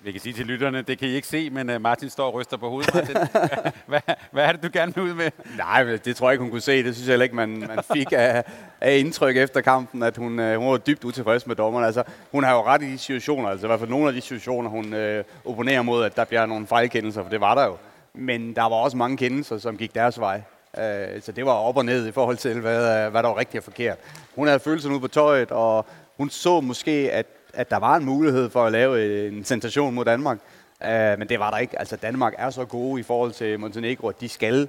Vi 0.00 0.12
kan 0.12 0.20
sige 0.20 0.32
til 0.32 0.46
lytterne, 0.46 0.82
det 0.82 0.98
kan 0.98 1.08
I 1.08 1.10
ikke 1.12 1.28
se, 1.28 1.50
men 1.50 1.70
uh, 1.70 1.80
Martin 1.80 2.10
står 2.10 2.26
og 2.26 2.34
ryster 2.34 2.56
på 2.56 2.68
hovedet. 2.68 2.94
Martin. 2.94 3.16
hvad, 3.86 4.00
hvad 4.30 4.44
er 4.44 4.52
det, 4.52 4.62
du 4.62 4.68
gerne 4.72 4.94
vil 4.94 5.04
ud 5.04 5.14
med? 5.14 5.30
Nej, 5.56 5.82
det 5.82 6.16
tror 6.16 6.28
jeg 6.28 6.32
ikke, 6.34 6.42
hun 6.42 6.50
kunne 6.50 6.60
se. 6.60 6.82
Det 6.82 6.94
synes 6.94 7.08
jeg 7.08 7.12
heller 7.12 7.24
ikke, 7.24 7.36
man, 7.36 7.58
man 7.58 7.78
fik 7.94 8.12
af, 8.12 8.44
af 8.80 8.96
indtryk 8.96 9.36
efter 9.36 9.60
kampen, 9.60 10.02
at 10.02 10.16
hun, 10.16 10.38
uh, 10.38 10.54
hun 10.54 10.70
var 10.70 10.76
dybt 10.76 11.04
utilfreds 11.04 11.46
med 11.46 11.56
dommeren. 11.56 11.84
Altså, 11.84 12.02
hun 12.32 12.44
har 12.44 12.54
jo 12.54 12.62
ret 12.62 12.82
i 12.82 12.92
de 12.92 12.98
situationer, 12.98 13.48
altså 13.48 13.66
i 13.66 13.68
hvert 13.68 13.78
fald 13.78 13.90
nogle 13.90 14.08
af 14.08 14.14
de 14.14 14.20
situationer, 14.20 14.70
hun 14.70 14.94
uh, 14.94 15.50
opponerer 15.50 15.82
mod, 15.82 16.04
at 16.04 16.16
der 16.16 16.24
bliver 16.24 16.46
nogle 16.46 16.66
fejlkendelser, 16.66 17.22
for 17.22 17.30
det 17.30 17.40
var 17.40 17.54
der 17.54 17.64
jo. 17.64 17.76
Men 18.14 18.56
der 18.56 18.62
var 18.62 18.76
også 18.76 18.96
mange 18.96 19.16
kendelser, 19.16 19.58
som 19.58 19.76
gik 19.76 19.94
deres 19.94 20.20
vej. 20.20 20.42
Uh, 20.74 21.22
så 21.22 21.32
det 21.32 21.46
var 21.46 21.52
op 21.52 21.76
og 21.76 21.84
ned 21.84 22.06
i 22.06 22.12
forhold 22.12 22.36
til, 22.36 22.60
hvad, 22.60 23.10
hvad 23.10 23.22
der 23.22 23.28
var 23.28 23.38
rigtigt 23.38 23.60
og 23.60 23.64
forkert. 23.64 23.98
Hun 24.34 24.46
havde 24.46 24.60
følelsen 24.60 24.92
ud 24.92 25.00
på 25.00 25.08
tøjet, 25.08 25.50
og 25.50 25.86
hun 26.16 26.30
så 26.30 26.60
måske, 26.60 27.12
at 27.12 27.26
at 27.56 27.70
der 27.70 27.76
var 27.76 27.96
en 27.96 28.04
mulighed 28.04 28.50
for 28.50 28.64
at 28.64 28.72
lave 28.72 29.26
en 29.28 29.44
sensation 29.44 29.94
mod 29.94 30.04
Danmark. 30.04 30.38
Uh, 30.80 31.18
men 31.18 31.28
det 31.28 31.38
var 31.38 31.50
der 31.50 31.58
ikke. 31.58 31.78
Altså 31.78 31.96
Danmark 31.96 32.34
er 32.38 32.50
så 32.50 32.64
gode 32.64 33.00
i 33.00 33.02
forhold 33.02 33.32
til 33.32 33.60
Montenegro, 33.60 34.08
at 34.08 34.20
de 34.20 34.28
skal, 34.28 34.68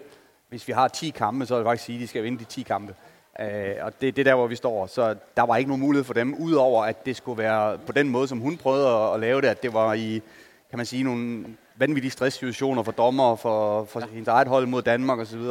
hvis 0.49 0.67
vi 0.67 0.73
har 0.73 0.87
10 0.87 1.09
kampe, 1.09 1.45
så 1.45 1.55
er 1.55 1.59
det 1.59 1.65
faktisk 1.65 1.85
sige, 1.85 1.95
at 1.95 2.01
de 2.01 2.07
skal 2.07 2.23
vinde 2.23 2.39
de 2.39 2.43
10 2.43 2.61
kampe. 2.61 2.95
Uh, 3.39 3.45
og 3.81 4.01
det, 4.01 4.15
det 4.15 4.19
er 4.19 4.23
der, 4.23 4.35
hvor 4.35 4.47
vi 4.47 4.55
står. 4.55 4.87
Så 4.87 5.15
der 5.37 5.43
var 5.43 5.57
ikke 5.57 5.69
nogen 5.69 5.81
mulighed 5.81 6.03
for 6.03 6.13
dem, 6.13 6.33
udover 6.33 6.85
at 6.85 7.05
det 7.05 7.15
skulle 7.15 7.43
være 7.43 7.77
på 7.77 7.91
den 7.91 8.09
måde, 8.09 8.27
som 8.27 8.39
hun 8.39 8.57
prøvede 8.57 8.87
at, 8.87 9.13
at 9.13 9.19
lave 9.19 9.41
det, 9.41 9.47
at 9.47 9.63
det 9.63 9.73
var 9.73 9.93
i, 9.93 10.21
kan 10.69 10.77
man 10.77 10.85
sige, 10.85 11.03
nogle 11.03 11.45
vanvittige 11.75 12.11
stresssituationer 12.11 12.83
for 12.83 12.91
dommer, 12.91 13.35
for, 13.35 13.85
for 13.85 13.99
hendes 14.11 14.27
eget 14.27 14.47
hold 14.47 14.65
mod 14.65 14.81
Danmark 14.81 15.19
osv. 15.19 15.41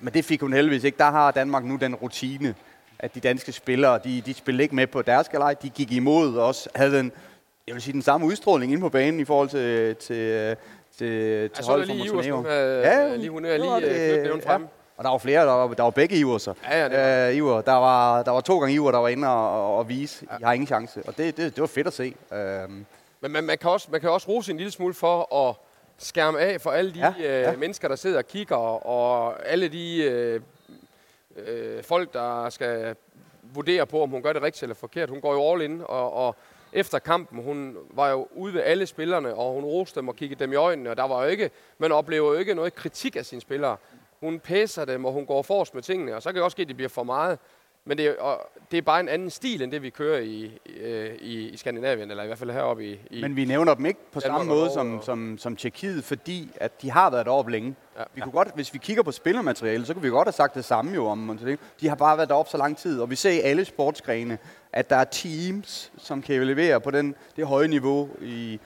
Men 0.00 0.14
det 0.14 0.24
fik 0.24 0.40
hun 0.40 0.52
heldigvis 0.52 0.84
ikke. 0.84 0.98
Der 0.98 1.10
har 1.10 1.30
Danmark 1.30 1.64
nu 1.64 1.76
den 1.76 1.94
rutine, 1.94 2.54
at 2.98 3.14
de 3.14 3.20
danske 3.20 3.52
spillere, 3.52 4.00
de, 4.04 4.22
de 4.26 4.34
spillede 4.34 4.62
ikke 4.62 4.74
med 4.74 4.86
på 4.86 5.02
deres 5.02 5.28
galej, 5.28 5.54
de 5.54 5.68
gik 5.70 5.92
imod 5.92 6.36
og 6.36 6.46
også 6.46 6.68
havde 6.74 7.00
en, 7.00 7.12
jeg 7.66 7.74
vil 7.74 7.82
sige, 7.82 7.92
den 7.92 8.02
samme 8.02 8.26
udstråling 8.26 8.72
inde 8.72 8.82
på 8.82 8.88
banen 8.88 9.20
i 9.20 9.24
forhold 9.24 9.48
til, 9.48 9.96
til, 9.96 10.56
til, 10.98 11.50
til 11.50 11.64
holdet 11.64 11.88
fra 11.88 11.94
Montenegro. 11.94 12.46
Øh, 12.46 12.82
ja, 12.82 13.16
lige 13.16 13.30
hun 13.30 13.44
er 13.44 13.56
lige 13.56 14.14
øh, 14.14 14.20
knyttet 14.20 14.44
frem. 14.44 14.62
Ja. 14.62 14.68
Og 14.96 15.04
der 15.04 15.10
var 15.10 15.18
flere, 15.18 15.46
der 15.46 15.52
var, 15.52 15.74
der 15.74 15.82
var 15.82 15.90
begge 15.90 16.16
Iver 16.16 16.38
så. 16.38 16.54
Ja, 16.70 16.82
ja, 16.82 16.88
det 16.88 17.24
var. 17.24 17.30
Uh, 17.30 17.36
Iver. 17.36 17.60
Der, 17.60 17.72
var, 17.72 18.22
der 18.22 18.30
var 18.30 18.40
to 18.40 18.58
gange 18.58 18.74
Iver, 18.74 18.90
der 18.90 18.98
var 18.98 19.08
inde 19.08 19.28
og, 19.28 19.50
og, 19.50 19.76
og 19.76 19.88
vise, 19.88 20.26
ja. 20.30 20.36
I 20.38 20.42
har 20.44 20.52
ingen 20.52 20.66
chance. 20.66 21.02
Og 21.06 21.18
det, 21.18 21.36
det, 21.36 21.54
det 21.54 21.60
var 21.60 21.66
fedt 21.66 21.86
at 21.86 21.92
se. 21.92 22.14
Uh, 22.30 22.36
Men 23.20 23.32
man, 23.32 23.44
man, 23.44 23.58
kan 23.58 23.70
også, 23.70 23.88
man 23.90 24.00
kan 24.00 24.10
også 24.10 24.28
rose 24.28 24.52
en 24.52 24.56
lille 24.56 24.72
smule 24.72 24.94
for 24.94 25.48
at 25.48 25.56
skærme 25.98 26.38
af 26.38 26.60
for 26.60 26.70
alle 26.70 26.94
de 26.94 26.98
ja, 26.98 27.14
ja. 27.20 27.52
Uh, 27.52 27.58
mennesker, 27.58 27.88
der 27.88 27.96
sidder 27.96 28.18
og 28.18 28.26
kigger, 28.26 28.56
og 28.86 29.46
alle 29.46 29.68
de 29.68 30.40
uh, 31.36 31.44
øh, 31.48 31.82
folk, 31.82 32.12
der 32.12 32.50
skal 32.50 32.96
vurdere 33.54 33.86
på, 33.86 34.02
om 34.02 34.10
hun 34.10 34.22
gør 34.22 34.32
det 34.32 34.42
rigtigt 34.42 34.62
eller 34.62 34.74
forkert. 34.74 35.10
Hun 35.10 35.20
går 35.20 35.32
jo 35.32 35.52
all 35.52 35.62
in, 35.62 35.82
og, 35.84 36.12
og 36.12 36.36
efter 36.72 36.98
kampen, 36.98 37.42
hun 37.42 37.76
var 37.90 38.10
jo 38.10 38.28
ude 38.34 38.54
ved 38.54 38.62
alle 38.62 38.86
spillerne, 38.86 39.34
og 39.34 39.54
hun 39.54 39.64
roste 39.64 40.00
dem 40.00 40.08
og 40.08 40.16
kiggede 40.16 40.44
dem 40.44 40.52
i 40.52 40.56
øjnene, 40.56 40.90
og 40.90 40.96
der 40.96 41.02
var 41.02 41.22
jo 41.22 41.30
ikke, 41.30 41.50
man 41.78 41.92
oplever 41.92 42.32
jo 42.32 42.38
ikke 42.38 42.54
noget 42.54 42.74
kritik 42.74 43.16
af 43.16 43.26
sine 43.26 43.40
spillere. 43.40 43.76
Hun 44.20 44.40
pæser 44.40 44.84
dem, 44.84 45.04
og 45.04 45.12
hun 45.12 45.26
går 45.26 45.42
forrest 45.42 45.74
med 45.74 45.82
tingene, 45.82 46.16
og 46.16 46.22
så 46.22 46.28
kan 46.28 46.34
det 46.34 46.42
også 46.42 46.54
ske, 46.54 46.62
at 46.62 46.68
det 46.68 46.76
bliver 46.76 46.88
for 46.88 47.02
meget. 47.02 47.38
Men 47.88 47.98
det 47.98 48.06
er, 48.06 48.14
og 48.20 48.40
det 48.70 48.78
er 48.78 48.82
bare 48.82 49.00
en 49.00 49.08
anden 49.08 49.30
stil, 49.30 49.62
end 49.62 49.72
det 49.72 49.82
vi 49.82 49.90
kører 49.90 50.18
i, 50.18 50.58
øh, 50.80 51.10
i, 51.20 51.48
i 51.48 51.56
Skandinavien, 51.56 52.10
eller 52.10 52.22
i 52.22 52.26
hvert 52.26 52.38
fald 52.38 52.50
heroppe 52.50 52.86
i, 52.86 53.00
i 53.10 53.20
Men 53.20 53.36
vi 53.36 53.44
nævner 53.44 53.74
dem 53.74 53.86
ikke 53.86 54.00
på 54.12 54.20
samme 54.20 54.46
måde 54.46 54.70
som, 54.70 55.02
som, 55.02 55.38
som 55.38 55.56
Tjekkiet, 55.56 56.04
fordi 56.04 56.50
at 56.56 56.82
de 56.82 56.90
har 56.90 57.10
været 57.10 57.26
deroppe 57.26 57.50
længe. 57.50 57.74
Ja, 57.98 58.02
vi 58.14 58.20
kunne 58.20 58.32
ja. 58.34 58.38
godt, 58.38 58.54
hvis 58.54 58.74
vi 58.74 58.78
kigger 58.78 59.02
på 59.02 59.12
spillermateriale, 59.12 59.86
så 59.86 59.94
kunne 59.94 60.02
vi 60.02 60.08
godt 60.08 60.26
have 60.26 60.32
sagt 60.32 60.54
det 60.54 60.64
samme 60.64 60.94
jo 60.94 61.06
om 61.06 61.18
Montenegro. 61.18 61.62
De 61.80 61.88
har 61.88 61.96
bare 61.96 62.16
været 62.16 62.28
deroppe 62.28 62.50
så 62.50 62.56
lang 62.56 62.76
tid, 62.76 63.00
og 63.00 63.10
vi 63.10 63.16
ser 63.16 63.30
i 63.30 63.40
alle 63.40 63.64
sportsgrene, 63.64 64.38
at 64.72 64.90
der 64.90 64.96
er 64.96 65.04
teams, 65.04 65.92
som 65.98 66.22
kan 66.22 66.46
levere 66.46 66.80
på 66.80 66.90
den, 66.90 67.14
det 67.36 67.46
høje 67.46 67.68
niveau 67.68 68.08
i, 68.22 68.60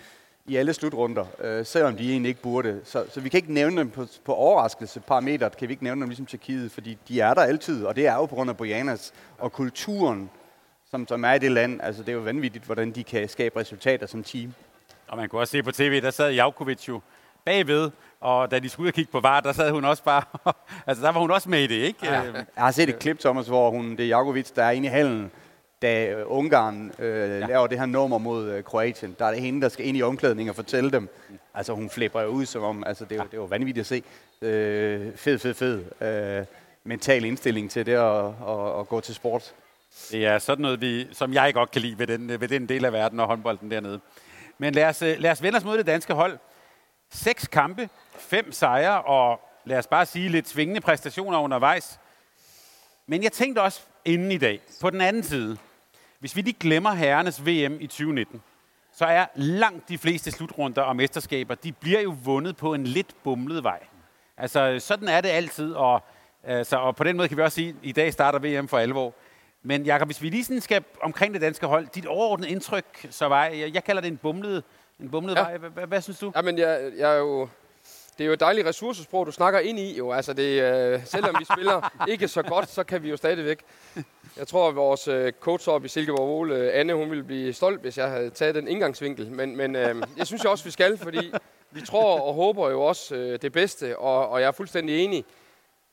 i 0.46 0.56
alle 0.56 0.74
slutrunder, 0.74 1.24
øh, 1.40 1.66
selvom 1.66 1.96
de 1.96 2.10
egentlig 2.10 2.28
ikke 2.28 2.42
burde. 2.42 2.80
Så, 2.84 3.04
så 3.10 3.20
vi 3.20 3.28
kan 3.28 3.38
ikke 3.38 3.52
nævne 3.52 3.76
dem 3.76 3.90
på, 3.90 4.06
på 4.24 4.34
overraskelsesparameter, 4.34 5.48
kan 5.48 5.68
vi 5.68 5.72
ikke 5.72 5.84
nævne 5.84 6.00
dem 6.00 6.08
ligesom 6.08 6.26
Tjekkiet, 6.26 6.72
fordi 6.72 6.98
de 7.08 7.20
er 7.20 7.34
der 7.34 7.42
altid, 7.42 7.84
og 7.84 7.96
det 7.96 8.06
er 8.06 8.14
jo 8.14 8.26
på 8.26 8.34
grund 8.34 8.50
af 8.50 8.56
Bojanas 8.56 9.12
og 9.38 9.52
kulturen, 9.52 10.30
som, 10.90 11.08
som 11.08 11.24
er 11.24 11.32
i 11.32 11.38
det 11.38 11.52
land. 11.52 11.80
Altså, 11.82 12.02
det 12.02 12.08
er 12.08 12.12
jo 12.12 12.20
vanvittigt, 12.20 12.64
hvordan 12.64 12.90
de 12.90 13.04
kan 13.04 13.28
skabe 13.28 13.60
resultater 13.60 14.06
som 14.06 14.22
team. 14.22 14.54
Og 15.08 15.16
man 15.16 15.28
kunne 15.28 15.40
også 15.40 15.52
se 15.52 15.62
på 15.62 15.72
tv, 15.72 16.02
der 16.02 16.10
sad 16.10 16.32
Javkovic 16.32 16.88
jo 16.88 17.00
bagved, 17.44 17.90
og 18.20 18.50
da 18.50 18.58
de 18.58 18.68
skulle 18.68 18.84
ud 18.84 18.88
og 18.88 18.94
kigge 18.94 19.12
på 19.12 19.20
VAR, 19.20 19.40
der 19.40 19.52
sad 19.52 19.70
hun 19.70 19.84
også 19.84 20.02
bare... 20.02 20.22
altså, 20.86 21.04
der 21.04 21.12
var 21.12 21.20
hun 21.20 21.30
også 21.30 21.50
med 21.50 21.60
i 21.60 21.66
det, 21.66 21.74
ikke? 21.74 22.06
Ja. 22.06 22.20
Jeg 22.22 22.44
har 22.56 22.70
set 22.70 22.88
et 22.88 22.98
klip, 22.98 23.18
Thomas, 23.18 23.46
hvor 23.46 23.70
hun, 23.70 23.90
det 23.90 24.00
er 24.00 24.08
Jakovic, 24.08 24.50
der 24.50 24.64
er 24.64 24.70
inde 24.70 24.86
i 24.86 24.90
hallen, 24.90 25.30
da 25.82 26.10
øh, 26.10 26.24
Ungarn 26.26 26.92
øh, 26.98 27.40
ja. 27.40 27.46
laver 27.46 27.66
det 27.66 27.78
her 27.78 27.86
nummer 27.86 28.18
mod 28.18 28.50
øh, 28.50 28.64
Kroatien. 28.64 29.16
Der 29.18 29.24
er 29.24 29.30
det 29.30 29.40
hende, 29.40 29.62
der 29.62 29.68
skal 29.68 29.86
ind 29.86 29.96
i 29.96 30.02
omklædningen 30.02 30.50
og 30.50 30.56
fortælle 30.56 30.90
dem. 30.90 31.08
Altså, 31.54 31.72
hun 31.72 31.90
flipper 31.90 32.20
jo 32.20 32.28
ud 32.28 32.46
som 32.46 32.62
om... 32.62 32.84
Altså, 32.86 33.04
det 33.04 33.12
er, 33.12 33.16
ja. 33.16 33.24
det 33.24 33.32
er 33.32 33.36
jo 33.36 33.44
vanvittigt 33.44 33.82
at 33.82 33.86
se. 33.86 34.02
Øh, 34.42 35.16
fed, 35.16 35.38
fed, 35.38 35.54
fed. 35.54 35.84
Øh, 36.00 36.46
mental 36.84 37.24
indstilling 37.24 37.70
til 37.70 37.86
det 37.86 37.92
at, 37.92 38.24
at, 38.26 38.80
at 38.80 38.88
gå 38.88 39.00
til 39.00 39.14
sport. 39.14 39.54
Det 40.10 40.26
er 40.26 40.38
sådan 40.38 40.62
noget, 40.62 40.80
vi, 40.80 41.08
som 41.12 41.32
jeg 41.32 41.54
godt 41.54 41.70
kan 41.70 41.82
lide 41.82 41.98
ved 41.98 42.06
den, 42.06 42.40
ved 42.40 42.48
den 42.48 42.68
del 42.68 42.84
af 42.84 42.92
verden 42.92 43.20
og 43.20 43.26
håndbolden 43.26 43.70
dernede. 43.70 44.00
Men 44.58 44.74
lad 44.74 44.84
os, 44.84 45.02
øh, 45.02 45.18
lad 45.18 45.30
os 45.30 45.42
vende 45.42 45.56
os 45.56 45.64
mod 45.64 45.78
det 45.78 45.86
danske 45.86 46.14
hold. 46.14 46.38
Seks 47.10 47.46
kampe, 47.46 47.88
fem 48.18 48.52
sejre 48.52 49.02
og 49.02 49.40
lad 49.64 49.78
os 49.78 49.86
bare 49.86 50.06
sige 50.06 50.28
lidt 50.28 50.48
svingende 50.48 50.80
præstationer 50.80 51.38
undervejs. 51.38 52.00
Men 53.06 53.22
jeg 53.22 53.32
tænkte 53.32 53.62
også 53.62 53.80
inden 54.04 54.32
i 54.32 54.38
dag, 54.38 54.60
på 54.80 54.90
den 54.90 55.00
anden 55.00 55.22
side, 55.22 55.58
hvis 56.22 56.36
vi 56.36 56.40
lige 56.40 56.56
glemmer 56.60 56.92
herrenes 56.92 57.46
VM 57.46 57.76
i 57.80 57.86
2019, 57.86 58.42
så 58.92 59.04
er 59.04 59.26
langt 59.34 59.88
de 59.88 59.98
fleste 59.98 60.30
slutrunder 60.30 60.82
og 60.82 60.96
mesterskaber, 60.96 61.54
de 61.54 61.72
bliver 61.72 62.00
jo 62.00 62.16
vundet 62.24 62.56
på 62.56 62.74
en 62.74 62.84
lidt 62.84 63.14
bumlet 63.24 63.64
vej. 63.64 63.80
Altså, 64.36 64.76
sådan 64.78 65.08
er 65.08 65.20
det 65.20 65.28
altid, 65.28 65.72
og, 65.72 66.02
altså, 66.44 66.76
og 66.76 66.96
på 66.96 67.04
den 67.04 67.16
måde 67.16 67.28
kan 67.28 67.36
vi 67.36 67.42
også 67.42 67.54
sige, 67.54 67.68
at 67.68 67.74
i 67.82 67.92
dag 67.92 68.12
starter 68.12 68.38
VM 68.38 68.68
for 68.68 68.78
alvor. 68.78 69.14
Men 69.62 69.84
Jakob, 69.84 70.08
hvis 70.08 70.22
vi 70.22 70.28
lige 70.28 70.44
sådan 70.44 70.60
skal 70.60 70.84
omkring 71.00 71.34
det 71.34 71.42
danske 71.42 71.66
hold, 71.66 71.86
dit 71.94 72.06
overordnede 72.06 72.50
indtryk, 72.50 73.06
så 73.10 73.28
var, 73.28 73.44
jeg, 73.44 73.74
jeg 73.74 73.84
kalder 73.84 74.02
det 74.02 74.08
en 74.08 74.16
bumlet, 74.16 74.64
en 75.00 75.10
bumlet 75.10 75.34
ja. 75.34 75.40
vej. 75.40 75.56
Hvad, 75.56 75.86
hvad 75.86 76.00
synes 76.00 76.18
du? 76.18 76.32
Ja, 76.36 76.42
men 76.42 76.58
jeg, 76.58 76.92
jeg 76.98 77.14
er 77.14 77.18
jo 77.18 77.48
det 78.18 78.24
er 78.24 78.26
jo 78.26 78.32
et 78.32 78.40
dejligt 78.40 78.66
ressourcesprog, 78.66 79.26
du 79.26 79.32
snakker 79.32 79.60
ind 79.60 79.78
i. 79.78 79.96
Jo. 79.96 80.12
Altså 80.12 80.32
det, 80.32 80.62
øh, 80.62 81.06
selvom 81.06 81.36
vi 81.38 81.44
spiller 81.52 82.04
ikke 82.08 82.28
så 82.28 82.42
godt, 82.42 82.70
så 82.70 82.84
kan 82.84 83.02
vi 83.02 83.10
jo 83.10 83.16
stadigvæk. 83.16 83.58
Jeg 84.36 84.48
tror, 84.48 84.68
at 84.68 84.76
vores 84.76 85.08
øh, 85.08 85.32
coach 85.40 85.68
op 85.68 85.84
i 85.84 85.88
Silkeborg 85.88 86.28
Ole, 86.28 86.54
øh, 86.54 86.70
Anne, 86.74 86.94
hun 86.94 87.10
ville 87.10 87.24
blive 87.24 87.52
stolt, 87.52 87.80
hvis 87.80 87.98
jeg 87.98 88.10
havde 88.10 88.30
taget 88.30 88.54
den 88.54 88.68
indgangsvinkel. 88.68 89.30
Men, 89.30 89.56
men 89.56 89.76
øh, 89.76 90.02
jeg 90.16 90.26
synes 90.26 90.44
jo 90.44 90.50
også, 90.50 90.64
vi 90.64 90.70
skal, 90.70 90.98
fordi 90.98 91.32
vi 91.70 91.80
tror 91.80 92.20
og 92.20 92.34
håber 92.34 92.70
jo 92.70 92.82
også 92.82 93.14
øh, 93.14 93.38
det 93.42 93.52
bedste, 93.52 93.98
og, 93.98 94.28
og 94.28 94.40
jeg 94.40 94.46
er 94.46 94.52
fuldstændig 94.52 95.04
enig. 95.04 95.24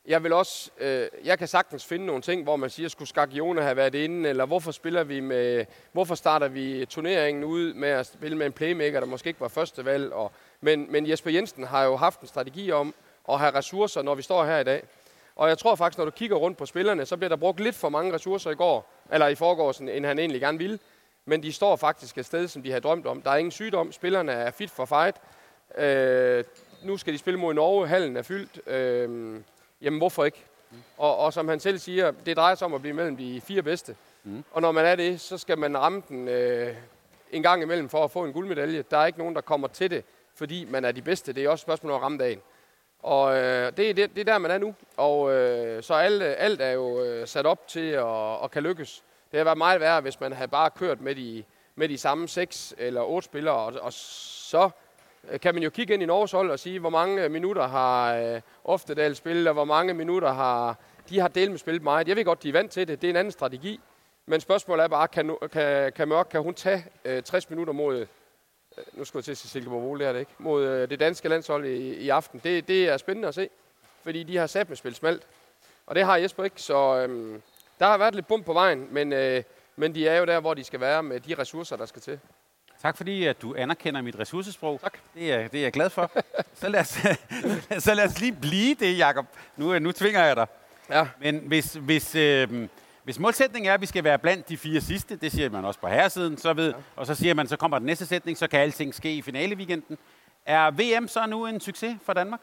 jeg 0.08 0.23
vil 0.23 0.34
også, 0.34 0.71
øh, 0.79 1.08
jeg 1.23 1.39
kan 1.39 1.47
sagtens 1.47 1.86
finde 1.86 2.05
nogle 2.05 2.21
ting, 2.21 2.43
hvor 2.43 2.55
man 2.55 2.69
siger, 2.69 2.89
skulle 2.89 3.10
Skagione 3.10 3.62
have 3.62 3.75
været 3.75 3.95
inde, 3.95 4.29
eller 4.29 4.45
hvorfor 4.45 4.71
spiller 4.71 5.03
vi 5.03 5.19
med, 5.19 5.65
hvorfor 5.91 6.15
starter 6.15 6.47
vi 6.47 6.86
turneringen 6.89 7.43
ud 7.43 7.73
med 7.73 7.89
at 7.89 8.05
spille 8.05 8.38
med 8.38 8.45
en 8.45 8.51
playmaker, 8.51 8.99
der 8.99 9.08
måske 9.08 9.27
ikke 9.27 9.41
var 9.41 9.47
første 9.47 9.86
valg, 9.86 10.13
og, 10.13 10.32
men, 10.62 10.91
men 10.91 11.10
Jesper 11.10 11.32
Jensen 11.32 11.63
har 11.63 11.84
jo 11.84 11.95
haft 11.95 12.19
en 12.19 12.28
strategi 12.28 12.72
om 12.72 12.93
at 13.30 13.39
have 13.39 13.54
ressourcer, 13.54 14.02
når 14.02 14.15
vi 14.15 14.22
står 14.22 14.45
her 14.45 14.60
i 14.60 14.63
dag. 14.63 14.84
Og 15.36 15.50
jeg 15.50 15.58
tror 15.58 15.76
faktisk, 15.76 15.98
når 15.98 16.06
du 16.06 16.12
kigger 16.12 16.36
rundt 16.36 16.58
på 16.58 16.65
spillerne, 16.65 17.06
så 17.06 17.17
bliver 17.17 17.30
der 17.30 17.36
brugt 17.36 17.60
lidt 17.60 17.76
for 17.76 17.89
mange 17.89 18.13
ressourcer 18.13 18.52
i 18.52 18.56
går, 18.56 18.89
eller 19.12 19.28
i 19.28 19.36
forgårs, 19.36 19.80
end 19.80 20.06
han 20.06 20.19
egentlig 20.19 20.41
gerne 20.41 20.58
ville. 20.58 20.80
Men 21.26 21.43
de 21.43 21.54
står 21.54 21.76
faktisk 21.76 22.17
et 22.17 22.26
sted, 22.26 22.48
som 22.48 22.63
de 22.63 22.72
har 22.72 22.80
drømt 22.80 23.06
om. 23.06 23.22
Der 23.22 23.32
er 23.32 23.36
ingen 23.36 23.52
sygdom. 23.52 23.91
Spillerne 23.91 24.32
er 24.32 24.52
fit 24.52 24.72
for 24.72 24.86
fight. 24.86 25.15
Øh, 25.78 26.43
nu 26.84 26.98
skal 26.98 27.13
de 27.13 27.17
spille 27.17 27.39
mod 27.39 27.54
Norge. 27.54 27.88
Hallen 27.88 28.17
er 28.17 28.22
fyldt. 28.22 28.67
Øh, 28.67 29.41
jamen, 29.82 30.00
hvorfor 30.00 30.26
ikke? 30.26 30.43
Mm. 30.72 30.78
Og, 30.98 31.17
og 31.17 31.34
som 31.34 31.48
han 31.48 31.60
selv 31.60 31.80
siger, 31.80 32.12
det 32.26 32.38
drejer 32.38 32.56
sig 32.56 32.65
om 32.65 32.74
at 32.74 32.82
blive 32.82 32.93
mellem 32.93 33.17
de 33.17 33.41
fire 33.41 33.62
bedste. 33.62 33.95
Mm. 34.24 34.43
Og 34.52 34.62
når 34.62 34.72
man 34.72 34.86
er 34.86 34.95
det, 34.95 35.22
så 35.22 35.38
skal 35.38 35.58
man 35.58 35.78
ramme 35.78 36.04
den 36.10 36.28
øh, 36.28 36.76
en 37.32 37.43
gang 37.43 37.62
imellem 37.62 37.89
for 37.89 38.04
at 38.04 38.12
få 38.12 38.26
en 38.26 38.34
guldmedalje. 38.34 38.84
Der 38.91 38.98
er 38.98 39.06
ikke 39.06 39.19
nogen, 39.19 39.36
der 39.36 39.41
kommer 39.41 39.67
til 39.67 39.91
det, 39.91 40.04
fordi 40.39 40.65
man 40.65 40.86
er 40.86 40.91
de 40.91 41.02
bedste. 41.02 41.34
Det 41.34 41.43
er 41.43 41.49
også 41.49 41.62
et 41.62 41.65
spørgsmål 41.65 41.91
om 41.91 41.95
at 41.95 42.04
ramme 42.04 42.17
dagen. 42.17 42.41
Og 42.99 43.38
øh, 43.38 43.71
det, 43.78 43.89
er 43.89 43.93
det, 43.93 44.15
det 44.15 44.19
er 44.19 44.32
der, 44.32 44.38
man 44.38 44.52
er 44.52 44.58
nu. 44.58 44.75
Og 44.97 45.34
øh, 45.34 45.84
så 45.84 45.93
alt, 45.93 46.21
øh, 46.21 46.36
alt 46.38 46.62
er 46.62 46.71
jo 46.71 47.04
øh, 47.04 47.28
sat 47.28 47.45
op 47.45 47.67
til 47.67 47.89
at, 47.89 48.43
at 48.43 48.52
kan 48.52 48.63
lykkes. 48.63 49.04
Det 49.32 49.38
har 49.38 49.43
været 49.43 49.58
meget 49.58 49.80
værre, 49.80 50.02
hvis 50.02 50.19
man 50.19 50.34
havde 50.34 50.47
bare 50.47 50.69
kørt 50.69 51.02
med 51.02 51.15
de, 51.15 51.43
med 51.75 51.89
de 51.89 51.97
samme 51.97 52.28
seks 52.28 52.73
eller 52.78 53.02
otte 53.02 53.25
spillere, 53.25 53.56
og, 53.56 53.73
og 53.82 53.93
så 53.93 54.69
øh, 55.32 55.39
kan 55.39 55.54
man 55.54 55.63
jo 55.63 55.69
kigge 55.69 55.93
ind 55.93 56.04
i 56.04 56.06
Norges 56.06 56.32
hold 56.32 56.52
og 56.52 56.60
sige, 56.60 56.80
hvor 56.80 56.89
mange 56.89 57.23
øh, 57.23 57.32
minutter 57.32 57.67
har 57.67 58.15
øh, 58.15 58.41
Oftedal 58.63 59.15
spillet, 59.15 59.47
og 59.47 59.54
hvor 59.54 59.65
mange 59.65 59.93
minutter 59.93 60.34
har 60.34 60.78
de 61.10 61.19
har 61.19 61.28
delt 61.28 61.52
med 61.52 61.60
spillet 61.60 61.84
meget. 61.84 62.08
Jeg 62.08 62.15
ved 62.15 62.25
godt, 62.25 62.43
de 62.43 62.49
er 62.49 62.54
vant 62.54 62.71
til 62.71 62.88
det. 62.88 63.02
Det 63.02 63.08
er 63.08 63.12
en 63.12 63.17
anden 63.17 63.32
strategi. 63.32 63.80
Men 64.25 64.41
spørgsmålet 64.41 64.84
er 64.84 64.88
bare, 64.88 65.08
kan, 65.08 65.38
kan, 65.52 65.91
kan 65.93 66.08
Mørk, 66.08 66.28
kan 66.32 66.41
hun 66.41 66.54
tage 66.54 66.86
øh, 67.06 67.23
60 67.23 67.49
minutter 67.49 67.73
mod, 67.73 68.06
nu 68.94 69.06
skal 69.06 69.18
jeg 69.18 69.24
til 69.24 69.32
at 69.32 69.38
sige 69.38 69.50
Silkeborg 69.50 70.00
det 70.00 70.08
er 70.08 70.13
det 70.13 70.20
ikke, 70.20 70.32
mod 70.38 70.65
øh, 70.65 70.89
det 70.89 71.00
danske 71.00 71.30
landshold 71.30 71.65
i, 71.65 71.94
i 71.94 72.10
aften. 72.10 72.42
Det, 72.44 72.68
det 72.68 72.89
er 72.89 72.98
spændende 72.98 73.28
at 73.28 73.36
se, 73.36 73.50
fordi 74.04 74.24
de 74.24 74.38
har 74.38 74.48
sat 74.48 74.70
med 74.70 74.78
spil 74.78 74.96
smalt. 74.96 75.24
Og 75.88 75.96
det 75.96 76.06
har 76.06 76.18
Jesper 76.18 76.44
ikke, 76.44 76.62
så 76.62 77.08
øh, 77.08 77.39
der 77.80 77.86
har 77.86 77.98
været 77.98 78.15
lidt 78.15 78.28
bum 78.28 78.44
på 78.44 78.54
vejen, 78.54 78.88
men, 78.92 79.13
øh, 79.13 79.44
men 79.76 79.96
de 79.96 80.08
er 80.08 80.18
jo 80.20 80.26
der, 80.26 80.39
hvor 80.39 80.54
de 80.54 80.63
skal 80.63 80.80
være 80.80 81.04
med 81.04 81.20
de 81.20 81.36
ressourcer, 81.36 81.76
der 81.76 81.86
skal 81.86 82.02
til. 82.02 82.20
Tak 82.82 82.98
fordi, 82.98 83.26
at 83.26 83.42
du 83.42 83.56
anerkender 83.56 84.02
mit 84.02 84.20
ressourcesprog. 84.20 84.80
Tak. 84.82 84.98
Det 85.13 85.34
er, 85.34 85.48
det 85.48 85.60
er 85.60 85.63
jeg 85.63 85.72
glad 85.72 85.89
for. 85.89 86.12
så, 86.54 86.70
lad 86.70 86.80
os, 86.80 86.98
så 87.86 87.94
lad 87.94 88.06
os 88.06 88.20
lige 88.20 88.38
blive 88.42 88.76
det, 88.76 88.98
Jacob. 88.98 89.26
Nu, 89.58 89.80
nu 89.80 89.92
tvinger 89.92 90.26
jeg 90.26 90.36
dig. 90.36 90.48
Ja. 90.89 91.08
Men 91.20 91.39
hvis, 91.48 91.74
hvis, 91.74 92.15
øh, 92.15 92.68
hvis 93.10 93.19
målsætningen 93.19 93.69
er, 93.69 93.74
at 93.74 93.82
vi 93.82 93.86
skal 93.86 94.04
være 94.04 94.19
blandt 94.19 94.50
de 94.50 94.58
fire 94.58 94.82
sidste, 94.82 95.15
det 95.15 95.32
siger 95.32 95.50
man 95.50 95.65
også 95.65 95.80
på 95.80 95.88
herresiden, 95.88 96.38
så 96.38 96.54
ved, 96.54 96.69
ja. 96.69 96.76
og 96.95 97.08
så 97.08 97.15
siger 97.15 97.34
man, 97.34 97.48
så 97.48 97.58
kommer 97.58 97.80
den 97.80 97.86
næste 97.86 98.06
sætning, 98.06 98.38
så 98.38 98.48
kan 98.48 98.60
alting 98.60 98.95
ske 98.95 99.13
i 99.13 99.22
finaleweekenden. 99.22 99.98
Er 100.45 100.72
VM 100.72 101.08
så 101.08 101.26
nu 101.26 101.45
en 101.45 101.60
succes 101.60 101.98
for 102.06 102.13
Danmark? 102.13 102.39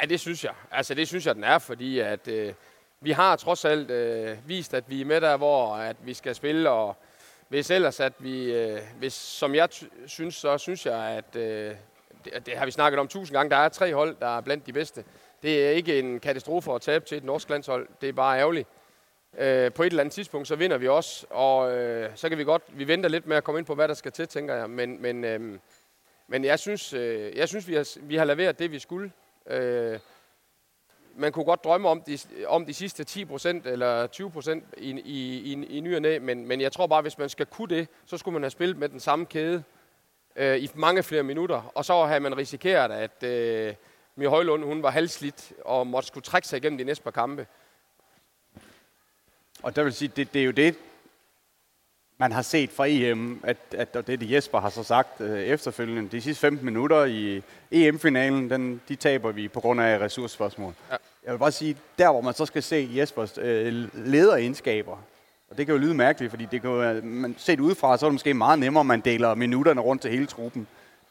Ja, 0.00 0.06
det 0.06 0.20
synes 0.20 0.44
jeg. 0.44 0.52
Altså, 0.70 0.94
det 0.94 1.08
synes 1.08 1.26
jeg, 1.26 1.34
den 1.34 1.44
er, 1.44 1.58
fordi 1.58 1.98
at, 1.98 2.28
øh, 2.28 2.52
vi 3.00 3.10
har 3.10 3.36
trods 3.36 3.64
alt 3.64 3.90
øh, 3.90 4.36
vist, 4.46 4.74
at 4.74 4.84
vi 4.88 5.00
er 5.00 5.04
med 5.04 5.20
der, 5.20 5.36
hvor 5.36 5.76
at 5.76 5.96
vi 6.02 6.14
skal 6.14 6.34
spille, 6.34 6.70
og 6.70 6.96
hvis 7.48 7.70
ellers, 7.70 8.00
at 8.00 8.12
vi, 8.18 8.52
øh, 8.52 8.80
hvis, 8.98 9.12
som 9.12 9.54
jeg 9.54 9.68
synes, 10.06 10.34
så 10.34 10.58
synes 10.58 10.86
jeg, 10.86 10.98
at 11.00 11.36
øh, 11.36 11.74
det, 12.24 12.46
det 12.46 12.56
har 12.56 12.64
vi 12.64 12.70
snakket 12.70 13.00
om 13.00 13.08
tusind 13.08 13.36
gange, 13.36 13.50
der 13.50 13.56
er 13.56 13.68
tre 13.68 13.94
hold, 13.94 14.16
der 14.20 14.36
er 14.36 14.40
blandt 14.40 14.66
de 14.66 14.72
bedste. 14.72 15.04
Det 15.42 15.66
er 15.66 15.70
ikke 15.70 15.98
en 15.98 16.20
katastrofe 16.20 16.72
at 16.72 16.80
tabe 16.80 17.04
til 17.04 17.16
et 17.16 17.24
norsk 17.24 17.50
landshold, 17.50 17.88
det 18.00 18.08
er 18.08 18.12
bare 18.12 18.38
ærgerligt. 18.38 18.68
Øh, 19.38 19.72
på 19.72 19.82
et 19.82 19.86
eller 19.86 20.00
andet 20.00 20.14
tidspunkt, 20.14 20.48
så 20.48 20.56
vinder 20.56 20.78
vi 20.78 20.88
også, 20.88 21.26
og 21.30 21.76
øh, 21.76 22.10
så 22.14 22.28
kan 22.28 22.38
vi 22.38 22.44
godt, 22.44 22.62
vi 22.68 22.88
venter 22.88 23.08
lidt 23.08 23.26
med 23.26 23.36
at 23.36 23.44
komme 23.44 23.58
ind 23.58 23.66
på, 23.66 23.74
hvad 23.74 23.88
der 23.88 23.94
skal 23.94 24.12
til, 24.12 24.28
tænker 24.28 24.54
jeg, 24.54 24.70
men, 24.70 25.02
men, 25.02 25.24
øh, 25.24 25.58
men 26.28 26.44
jeg 26.44 26.58
synes, 26.58 26.92
øh, 26.92 27.36
jeg 27.36 27.48
synes 27.48 27.68
vi, 27.68 27.74
har, 27.74 27.98
vi 28.00 28.16
har 28.16 28.24
leveret 28.24 28.58
det, 28.58 28.72
vi 28.72 28.78
skulle. 28.78 29.12
Øh, 29.46 29.98
man 31.16 31.32
kunne 31.32 31.44
godt 31.44 31.64
drømme 31.64 31.88
om 31.88 32.02
de, 32.02 32.18
om 32.46 32.66
de 32.66 32.74
sidste 32.74 33.04
10% 33.10 33.68
eller 33.68 34.06
20% 34.06 34.78
i, 34.78 34.90
i, 34.90 35.38
i, 35.52 35.66
i 35.76 35.80
ny 35.80 35.96
og 35.96 36.02
næ, 36.02 36.18
men, 36.18 36.46
men 36.46 36.60
jeg 36.60 36.72
tror 36.72 36.86
bare, 36.86 37.02
hvis 37.02 37.18
man 37.18 37.28
skal 37.28 37.46
kunne 37.46 37.76
det, 37.76 37.88
så 38.06 38.16
skulle 38.16 38.32
man 38.32 38.42
have 38.42 38.50
spillet 38.50 38.76
med 38.76 38.88
den 38.88 39.00
samme 39.00 39.26
kæde 39.26 39.62
øh, 40.36 40.58
i 40.58 40.70
mange 40.74 41.02
flere 41.02 41.22
minutter, 41.22 41.72
og 41.74 41.84
så 41.84 42.04
havde 42.04 42.20
man 42.20 42.36
risikeret, 42.36 42.92
at 42.92 43.22
øh, 43.22 43.74
Mia 44.16 44.28
Højlund 44.28 44.64
hun 44.64 44.82
var 44.82 44.90
halvslidt 44.90 45.52
og 45.64 45.86
måtte 45.86 46.06
skulle 46.06 46.24
trække 46.24 46.48
sig 46.48 46.56
igennem 46.56 46.78
de 46.78 46.84
næste 46.84 47.04
par 47.04 47.10
kampe. 47.10 47.46
Og 49.62 49.76
der 49.76 49.82
vil 49.82 49.92
sige, 49.92 50.12
det, 50.16 50.34
det 50.34 50.40
er 50.40 50.44
jo 50.44 50.50
det, 50.50 50.74
man 52.18 52.32
har 52.32 52.42
set 52.42 52.70
fra 52.70 52.86
EM, 52.88 53.40
at, 53.42 53.56
at 53.70 53.96
og 53.96 54.06
det, 54.06 54.20
det 54.20 54.30
Jesper 54.30 54.60
har 54.60 54.70
så 54.70 54.82
sagt 54.82 55.20
øh, 55.20 55.40
efterfølgende, 55.40 56.08
de 56.08 56.20
sidste 56.20 56.40
15 56.40 56.64
minutter 56.64 57.04
i 57.04 57.42
EM-finalen, 57.70 58.50
den, 58.50 58.80
de 58.88 58.96
taber 58.96 59.32
vi 59.32 59.48
på 59.48 59.60
grund 59.60 59.80
af 59.80 59.98
ressourcespørgsmål. 59.98 60.74
Ja. 60.90 60.96
Jeg 61.24 61.32
vil 61.32 61.38
bare 61.38 61.52
sige, 61.52 61.76
der 61.98 62.10
hvor 62.10 62.20
man 62.20 62.34
så 62.34 62.46
skal 62.46 62.62
se 62.62 62.90
Jespers 62.94 63.38
øh, 63.38 63.88
lederegenskaber, 64.06 64.96
og 65.50 65.58
det 65.58 65.66
kan 65.66 65.74
jo 65.74 65.80
lyde 65.80 65.94
mærkeligt, 65.94 66.30
fordi 66.30 66.46
det 66.50 66.60
kan 66.60 66.70
jo, 66.70 67.00
man 67.02 67.34
set 67.38 67.60
udefra, 67.60 67.98
så 67.98 68.06
er 68.06 68.10
det 68.10 68.14
måske 68.14 68.34
meget 68.34 68.58
nemmere, 68.58 68.80
at 68.80 68.86
man 68.86 69.00
deler 69.00 69.34
minutterne 69.34 69.80
rundt 69.80 70.02
til 70.02 70.10
hele 70.10 70.26
truppen. 70.26 70.66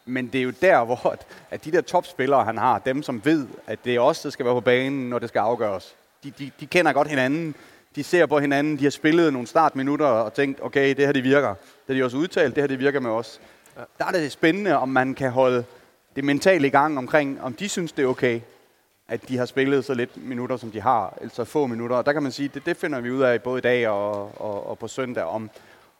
Men 0.05 0.27
det 0.27 0.39
er 0.39 0.43
jo 0.43 0.53
der, 0.61 0.85
hvor 0.85 1.09
at, 1.09 1.27
at 1.51 1.65
de 1.65 1.71
der 1.71 1.81
topspillere, 1.81 2.43
han 2.45 2.57
har, 2.57 2.79
dem 2.79 3.03
som 3.03 3.25
ved, 3.25 3.47
at 3.67 3.85
det 3.85 3.95
er 3.95 3.99
os, 3.99 4.21
der 4.21 4.29
skal 4.29 4.45
være 4.45 4.55
på 4.55 4.61
banen, 4.61 5.09
når 5.09 5.19
det 5.19 5.29
skal 5.29 5.39
afgøres. 5.39 5.95
De, 6.23 6.31
de, 6.31 6.51
de 6.59 6.65
kender 6.65 6.93
godt 6.93 7.07
hinanden, 7.07 7.55
de 7.95 8.03
ser 8.03 8.25
på 8.25 8.39
hinanden, 8.39 8.77
de 8.79 8.83
har 8.83 8.91
spillet 8.91 9.33
nogle 9.33 9.47
startminutter 9.47 10.05
og 10.05 10.33
tænkt, 10.33 10.59
okay, 10.63 10.95
det 10.95 11.05
her 11.05 11.11
det 11.11 11.23
virker. 11.23 11.49
Det 11.49 11.57
har 11.87 11.93
de 11.93 12.03
også 12.03 12.17
udtalt, 12.17 12.55
det 12.55 12.63
her 12.63 12.67
det 12.67 12.79
virker 12.79 12.99
med 12.99 13.11
os. 13.11 13.41
Ja. 13.77 13.81
Der 13.97 14.05
er 14.05 14.11
det 14.11 14.31
spændende, 14.31 14.77
om 14.77 14.89
man 14.89 15.13
kan 15.13 15.31
holde 15.31 15.63
det 16.15 16.23
mentale 16.23 16.67
i 16.67 16.69
gang 16.69 16.97
omkring, 16.97 17.41
om 17.41 17.53
de 17.53 17.69
synes, 17.69 17.91
det 17.91 18.03
er 18.03 18.07
okay, 18.07 18.41
at 19.07 19.29
de 19.29 19.37
har 19.37 19.45
spillet 19.45 19.85
så 19.85 19.93
lidt 19.93 20.17
minutter, 20.17 20.57
som 20.57 20.71
de 20.71 20.81
har, 20.81 21.17
eller 21.21 21.33
så 21.33 21.43
få 21.43 21.67
minutter. 21.67 21.95
Og 21.95 22.05
der 22.05 22.13
kan 22.13 22.23
man 22.23 22.31
sige, 22.31 22.51
det, 22.53 22.65
det 22.65 22.77
finder 22.77 22.99
vi 22.99 23.11
ud 23.11 23.21
af 23.21 23.41
både 23.41 23.57
i 23.57 23.61
dag 23.61 23.87
og, 23.87 24.41
og, 24.41 24.69
og 24.69 24.79
på 24.79 24.87
søndag, 24.87 25.23
om, 25.23 25.49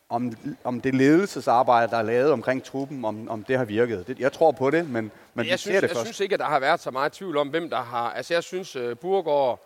om, 0.08 0.32
om 0.64 0.80
det 0.80 0.94
ledelsesarbejde, 0.94 1.90
der 1.90 1.96
er 1.96 2.02
lavet 2.02 2.32
omkring 2.32 2.64
truppen, 2.64 3.04
om, 3.04 3.28
om 3.28 3.44
det 3.44 3.58
har 3.58 3.64
virket. 3.64 4.06
Det, 4.06 4.20
jeg 4.20 4.32
tror 4.32 4.52
på 4.52 4.70
det, 4.70 4.90
men, 4.90 4.94
men 4.94 5.12
jeg 5.36 5.44
vi 5.44 5.48
synes, 5.48 5.60
ser 5.62 5.72
det 5.72 5.82
jeg 5.82 5.90
først. 5.90 6.06
synes 6.06 6.20
ikke, 6.20 6.32
at 6.32 6.40
der 6.40 6.46
har 6.46 6.60
været 6.60 6.80
så 6.80 6.90
meget 6.90 7.12
tvivl 7.12 7.36
om, 7.36 7.48
hvem 7.48 7.70
der 7.70 7.82
har... 7.82 8.10
Altså, 8.10 8.34
jeg 8.34 8.42
synes, 8.42 8.76
uh, 8.76 8.96
Burgård, 8.96 9.65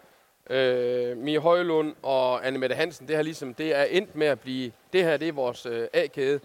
øh, 0.50 1.16
Mie 1.16 1.38
Højlund 1.38 1.94
og 2.02 2.46
Anne 2.46 2.58
Mette 2.58 2.76
Hansen, 2.76 3.08
det 3.08 3.16
her 3.16 3.22
ligesom, 3.22 3.54
det 3.54 3.76
er 3.76 3.82
endt 3.82 4.16
med 4.16 4.26
at 4.26 4.40
blive, 4.40 4.72
det 4.92 5.04
her 5.04 5.16
det 5.16 5.28
er 5.28 5.32
vores 5.32 5.66
øh, 5.66 5.86
A-kæde. 5.92 6.40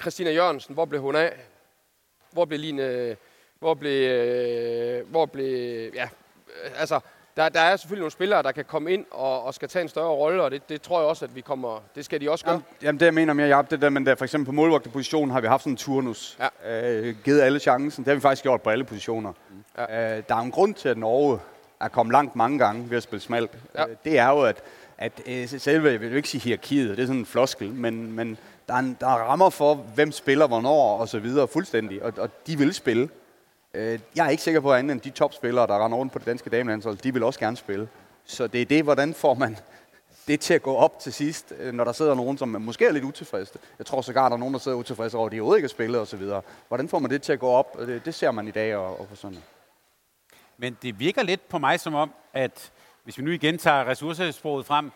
Christina 0.00 0.30
Jørgensen, 0.30 0.74
hvor 0.74 0.84
blev 0.84 1.00
hun 1.00 1.16
af? 1.16 1.32
Hvor 2.32 2.44
blev 2.44 2.60
Line, 2.60 3.16
hvor 3.58 3.74
blev, 3.74 4.10
øh, 4.10 5.10
hvor 5.10 5.26
blev, 5.26 5.90
ja, 5.94 6.08
altså, 6.78 7.00
der, 7.36 7.48
der 7.48 7.60
er 7.60 7.76
selvfølgelig 7.76 8.00
nogle 8.00 8.12
spillere, 8.12 8.42
der 8.42 8.52
kan 8.52 8.64
komme 8.64 8.92
ind 8.92 9.04
og, 9.10 9.42
og 9.42 9.54
skal 9.54 9.68
tage 9.68 9.82
en 9.82 9.88
større 9.88 10.10
rolle, 10.10 10.42
og 10.42 10.50
det, 10.50 10.68
det 10.68 10.82
tror 10.82 11.00
jeg 11.00 11.08
også, 11.08 11.24
at 11.24 11.34
vi 11.34 11.40
kommer, 11.40 11.82
det 11.94 12.04
skal 12.04 12.20
de 12.20 12.30
også 12.30 12.44
gøre. 12.44 12.52
Jamen, 12.52 12.66
jamen 12.82 13.00
det 13.00 13.06
jeg 13.06 13.14
mener 13.14 13.32
mere, 13.32 13.48
Jacob, 13.48 13.70
det 13.70 13.82
der, 13.82 13.90
men 13.90 14.06
der, 14.06 14.14
for 14.14 14.24
eksempel 14.24 14.46
på 14.46 14.52
målvogterpositionen 14.52 15.30
har 15.30 15.40
vi 15.40 15.46
haft 15.46 15.62
sådan 15.62 15.72
en 15.72 15.76
turnus. 15.76 16.38
Ja. 16.64 16.90
Øh, 16.90 17.16
givet 17.24 17.40
alle 17.40 17.58
chancen. 17.58 18.04
Det 18.04 18.10
har 18.10 18.14
vi 18.14 18.20
faktisk 18.20 18.42
gjort 18.42 18.62
på 18.62 18.70
alle 18.70 18.84
positioner. 18.84 19.32
Ja. 19.78 20.16
Øh, 20.16 20.22
der 20.28 20.34
er 20.34 20.40
en 20.40 20.50
grund 20.50 20.74
til, 20.74 20.88
at 20.88 20.98
Norge 20.98 21.38
er 21.82 21.88
kommet 21.88 22.12
langt 22.12 22.36
mange 22.36 22.58
gange 22.58 22.90
ved 22.90 22.96
at 22.96 23.02
spille 23.02 23.22
smalt. 23.22 23.50
Ja. 23.74 23.88
Øh, 23.88 23.96
det 24.04 24.18
er 24.18 24.28
jo, 24.28 24.40
at, 24.40 24.62
at 24.98 25.12
øh, 25.26 25.48
selve, 25.48 25.90
jeg 25.90 26.00
vil 26.00 26.16
ikke 26.16 26.28
sige 26.28 26.40
hierarkiet, 26.40 26.96
det 26.96 27.02
er 27.02 27.06
sådan 27.06 27.20
en 27.20 27.26
floskel, 27.26 27.72
men, 27.72 28.12
men 28.12 28.38
der, 28.68 28.74
er 28.74 28.78
en, 28.78 28.96
der 29.00 29.06
er 29.06 29.30
rammer 29.30 29.50
for, 29.50 29.74
hvem 29.74 30.12
spiller 30.12 30.46
hvornår 30.46 30.98
og 30.98 31.08
så 31.08 31.18
videre 31.18 31.48
fuldstændig, 31.48 32.02
og, 32.02 32.12
og 32.16 32.46
de 32.46 32.58
vil 32.58 32.74
spille. 32.74 33.08
Øh, 33.74 33.98
jeg 34.16 34.26
er 34.26 34.30
ikke 34.30 34.42
sikker 34.42 34.60
på, 34.60 34.72
at 34.72 34.78
andet 34.78 34.92
end 34.92 35.00
de 35.00 35.10
topspillere, 35.10 35.66
der 35.66 35.84
render 35.84 35.98
rundt 35.98 36.12
på 36.12 36.18
det 36.18 36.26
danske 36.26 36.50
damelandshold, 36.50 36.96
de 36.96 37.12
vil 37.12 37.22
også 37.22 37.40
gerne 37.40 37.56
spille. 37.56 37.88
Så 38.24 38.46
det 38.46 38.62
er 38.62 38.66
det, 38.66 38.82
hvordan 38.82 39.14
får 39.14 39.34
man 39.34 39.56
det 40.28 40.40
til 40.40 40.54
at 40.54 40.62
gå 40.62 40.76
op 40.76 40.98
til 40.98 41.12
sidst, 41.12 41.52
når 41.72 41.84
der 41.84 41.92
sidder 41.92 42.14
nogen, 42.14 42.38
som 42.38 42.48
måske 42.48 42.86
er 42.86 42.92
lidt 42.92 43.04
utilfredse. 43.04 43.52
Jeg 43.78 43.86
tror 43.86 44.00
sågar, 44.00 44.28
der 44.28 44.36
er 44.36 44.40
nogen, 44.40 44.54
der 44.54 44.60
sidder 44.60 44.76
utilfredse 44.76 45.16
over, 45.16 45.26
at 45.26 45.32
de 45.32 45.36
overhovedet 45.36 45.58
ikke 45.58 45.66
har 45.66 45.68
spillet 45.68 46.00
osv. 46.00 46.22
Hvordan 46.68 46.88
får 46.88 46.98
man 46.98 47.10
det 47.10 47.22
til 47.22 47.32
at 47.32 47.38
gå 47.38 47.48
op? 47.48 47.78
Det, 48.04 48.14
ser 48.14 48.30
man 48.30 48.48
i 48.48 48.50
dag 48.50 48.76
og, 48.76 49.00
og 49.00 49.06
på 49.06 49.16
søndag. 49.16 49.42
Men 50.62 50.78
det 50.82 51.00
virker 51.00 51.22
lidt 51.22 51.48
på 51.48 51.58
mig 51.58 51.80
som 51.80 51.94
om, 51.94 52.14
at 52.32 52.72
hvis 53.04 53.18
vi 53.18 53.22
nu 53.22 53.30
igen 53.30 53.58
tager 53.58 53.88
ressourcesproget 53.88 54.66
frem, 54.66 54.90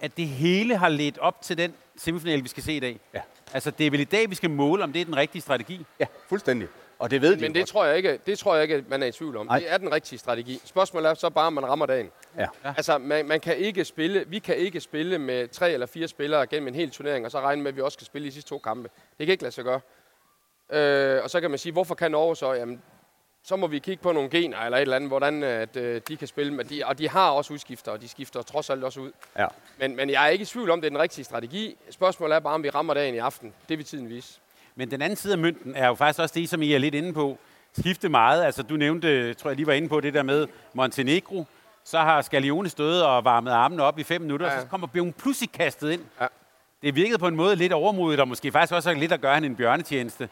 at 0.00 0.16
det 0.16 0.28
hele 0.28 0.76
har 0.76 0.88
ledt 0.88 1.18
op 1.18 1.42
til 1.42 1.58
den 1.58 1.74
semifinale, 1.96 2.42
vi 2.42 2.48
skal 2.48 2.62
se 2.62 2.72
i 2.72 2.80
dag. 2.80 3.00
Ja. 3.14 3.20
Altså, 3.52 3.70
det 3.70 3.86
er 3.86 3.90
vel 3.90 4.00
i 4.00 4.04
dag, 4.04 4.30
vi 4.30 4.34
skal 4.34 4.50
måle, 4.50 4.84
om 4.84 4.92
det 4.92 5.00
er 5.00 5.04
den 5.04 5.16
rigtige 5.16 5.42
strategi. 5.42 5.86
Ja, 6.00 6.06
fuldstændig. 6.28 6.68
Og 6.98 7.10
det 7.10 7.22
ved 7.22 7.30
men, 7.30 7.38
de 7.38 7.44
Men 7.44 7.54
det 7.54 7.66
tror, 7.66 7.84
jeg 7.84 7.96
ikke, 7.96 8.18
det 8.26 8.38
tror 8.38 8.54
jeg 8.54 8.62
ikke, 8.62 8.84
man 8.88 9.02
er 9.02 9.06
i 9.06 9.12
tvivl 9.12 9.36
om. 9.36 9.46
Nej. 9.46 9.58
Det 9.58 9.72
er 9.72 9.78
den 9.78 9.92
rigtige 9.92 10.18
strategi. 10.18 10.60
Spørgsmålet 10.64 11.10
er 11.10 11.14
så 11.14 11.30
bare, 11.30 11.46
om 11.46 11.52
man 11.52 11.66
rammer 11.66 11.86
dagen. 11.86 12.10
Ja. 12.38 12.46
Altså, 12.64 12.98
man, 12.98 13.26
man 13.26 13.40
kan 13.40 13.56
ikke 13.56 13.84
spille, 13.84 14.24
vi 14.28 14.38
kan 14.38 14.56
ikke 14.56 14.80
spille 14.80 15.18
med 15.18 15.48
tre 15.48 15.72
eller 15.72 15.86
fire 15.86 16.08
spillere 16.08 16.46
gennem 16.46 16.68
en 16.68 16.74
hel 16.74 16.90
turnering, 16.90 17.24
og 17.24 17.30
så 17.30 17.40
regne 17.40 17.62
med, 17.62 17.70
at 17.70 17.76
vi 17.76 17.80
også 17.80 17.96
skal 17.96 18.06
spille 18.06 18.26
i 18.26 18.28
de 18.28 18.34
sidste 18.34 18.48
to 18.48 18.58
kampe. 18.58 18.90
Det 19.18 19.26
kan 19.26 19.32
ikke 19.32 19.42
lade 19.42 19.54
sig 19.54 19.64
gøre. 19.64 19.80
Øh, 20.70 21.22
og 21.22 21.30
så 21.30 21.40
kan 21.40 21.50
man 21.50 21.58
sige, 21.58 21.72
hvorfor 21.72 21.94
kan 21.94 22.10
Norge 22.10 22.36
så? 22.36 22.52
Jamen, 22.52 22.82
så 23.44 23.56
må 23.56 23.66
vi 23.66 23.78
kigge 23.78 24.02
på 24.02 24.12
nogle 24.12 24.30
gener 24.30 24.58
eller 24.58 24.78
et 24.78 24.82
eller 24.82 24.96
andet, 24.96 25.10
hvordan 25.10 25.42
at, 25.42 25.76
øh, 25.76 26.00
de 26.08 26.16
kan 26.16 26.28
spille. 26.28 26.54
Men 26.54 26.66
de, 26.68 26.82
og 26.86 26.98
de 26.98 27.08
har 27.08 27.30
også 27.30 27.52
udskifter, 27.54 27.92
og 27.92 28.00
de 28.00 28.08
skifter 28.08 28.42
trods 28.42 28.70
alt 28.70 28.84
også 28.84 29.00
ud. 29.00 29.12
Ja. 29.38 29.46
Men, 29.78 29.96
men 29.96 30.10
jeg 30.10 30.24
er 30.24 30.28
ikke 30.28 30.42
i 30.42 30.46
tvivl 30.46 30.70
om, 30.70 30.80
det 30.80 30.86
er 30.86 30.90
den 30.90 30.98
rigtige 30.98 31.24
strategi. 31.24 31.76
Spørgsmålet 31.90 32.34
er 32.34 32.40
bare, 32.40 32.54
om 32.54 32.62
vi 32.62 32.70
rammer 32.70 32.94
dagen 32.94 33.14
i 33.14 33.18
aften. 33.18 33.52
Det 33.68 33.78
vil 33.78 33.86
tiden 33.86 34.08
vise. 34.08 34.40
Men 34.74 34.90
den 34.90 35.02
anden 35.02 35.16
side 35.16 35.32
af 35.32 35.38
mønten 35.38 35.76
er 35.76 35.86
jo 35.86 35.94
faktisk 35.94 36.20
også 36.20 36.32
det, 36.34 36.48
som 36.48 36.62
I 36.62 36.72
er 36.72 36.78
lidt 36.78 36.94
inde 36.94 37.12
på. 37.12 37.38
Skifte 37.78 38.08
meget. 38.08 38.44
Altså, 38.44 38.62
du 38.62 38.76
nævnte, 38.76 39.34
tror 39.34 39.50
jeg 39.50 39.56
lige 39.56 39.66
var 39.66 39.72
inde 39.72 39.88
på 39.88 40.00
det 40.00 40.14
der 40.14 40.22
med 40.22 40.46
Montenegro. 40.72 41.44
Så 41.84 41.98
har 41.98 42.22
Scalione 42.22 42.68
stået 42.68 43.04
og 43.04 43.24
varmet 43.24 43.50
armene 43.50 43.82
op 43.82 43.98
i 43.98 44.02
fem 44.02 44.20
minutter, 44.20 44.46
ja. 44.46 44.56
Og 44.56 44.62
så 44.62 44.68
kommer 44.68 44.86
Bjørn 44.86 45.12
pludselig 45.12 45.52
kastet 45.52 45.90
ind. 45.90 46.02
Ja. 46.20 46.26
Det 46.82 46.94
virkede 46.94 47.18
på 47.18 47.28
en 47.28 47.36
måde 47.36 47.56
lidt 47.56 47.72
overmodigt, 47.72 48.20
og 48.20 48.28
måske 48.28 48.52
faktisk 48.52 48.72
også 48.72 48.94
lidt 48.94 49.12
at 49.12 49.20
gøre 49.20 49.34
han 49.34 49.44
en 49.44 49.56
bjørnetjeneste. 49.56 50.28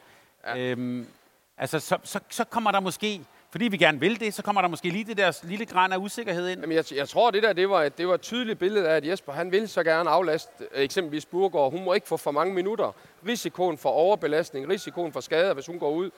Ja. 0.46 0.58
Øhm, 0.58 1.06
altså, 1.60 1.80
så, 1.80 1.98
så, 2.04 2.20
så 2.30 2.44
kommer 2.44 2.70
der 2.70 2.80
måske, 2.80 3.20
fordi 3.50 3.68
vi 3.68 3.76
gerne 3.76 4.00
vil 4.00 4.20
det, 4.20 4.34
så 4.34 4.42
kommer 4.42 4.60
der 4.60 4.68
måske 4.68 4.90
lige 4.90 5.04
det 5.04 5.16
der 5.16 5.40
lille 5.42 5.66
græn 5.66 5.92
af 5.92 5.96
usikkerhed 5.96 6.48
ind. 6.48 6.60
Jamen, 6.60 6.76
jeg, 6.76 6.84
jeg 6.94 7.08
tror, 7.08 7.30
det 7.30 7.42
der 7.42 7.52
det 7.52 7.70
var, 7.70 7.82
et, 7.82 7.98
det 7.98 8.08
var 8.08 8.14
et 8.14 8.20
tydeligt 8.20 8.58
billede 8.58 8.88
af, 8.88 8.96
at 8.96 9.06
Jesper 9.06 9.32
han 9.32 9.52
vil 9.52 9.68
så 9.68 9.84
gerne 9.84 10.10
aflaste 10.10 10.52
øh, 10.60 10.84
eksempelvis 10.84 11.26
Burgård. 11.26 11.72
Hun 11.72 11.84
må 11.84 11.92
ikke 11.92 12.08
få 12.08 12.16
for 12.16 12.30
mange 12.30 12.54
minutter. 12.54 12.92
Risikoen 13.26 13.78
for 13.78 13.88
overbelastning, 13.88 14.68
risikoen 14.68 15.12
for 15.12 15.20
skader, 15.20 15.54
hvis 15.54 15.66
hun 15.66 15.78
går 15.78 15.90
ud. 15.90 16.10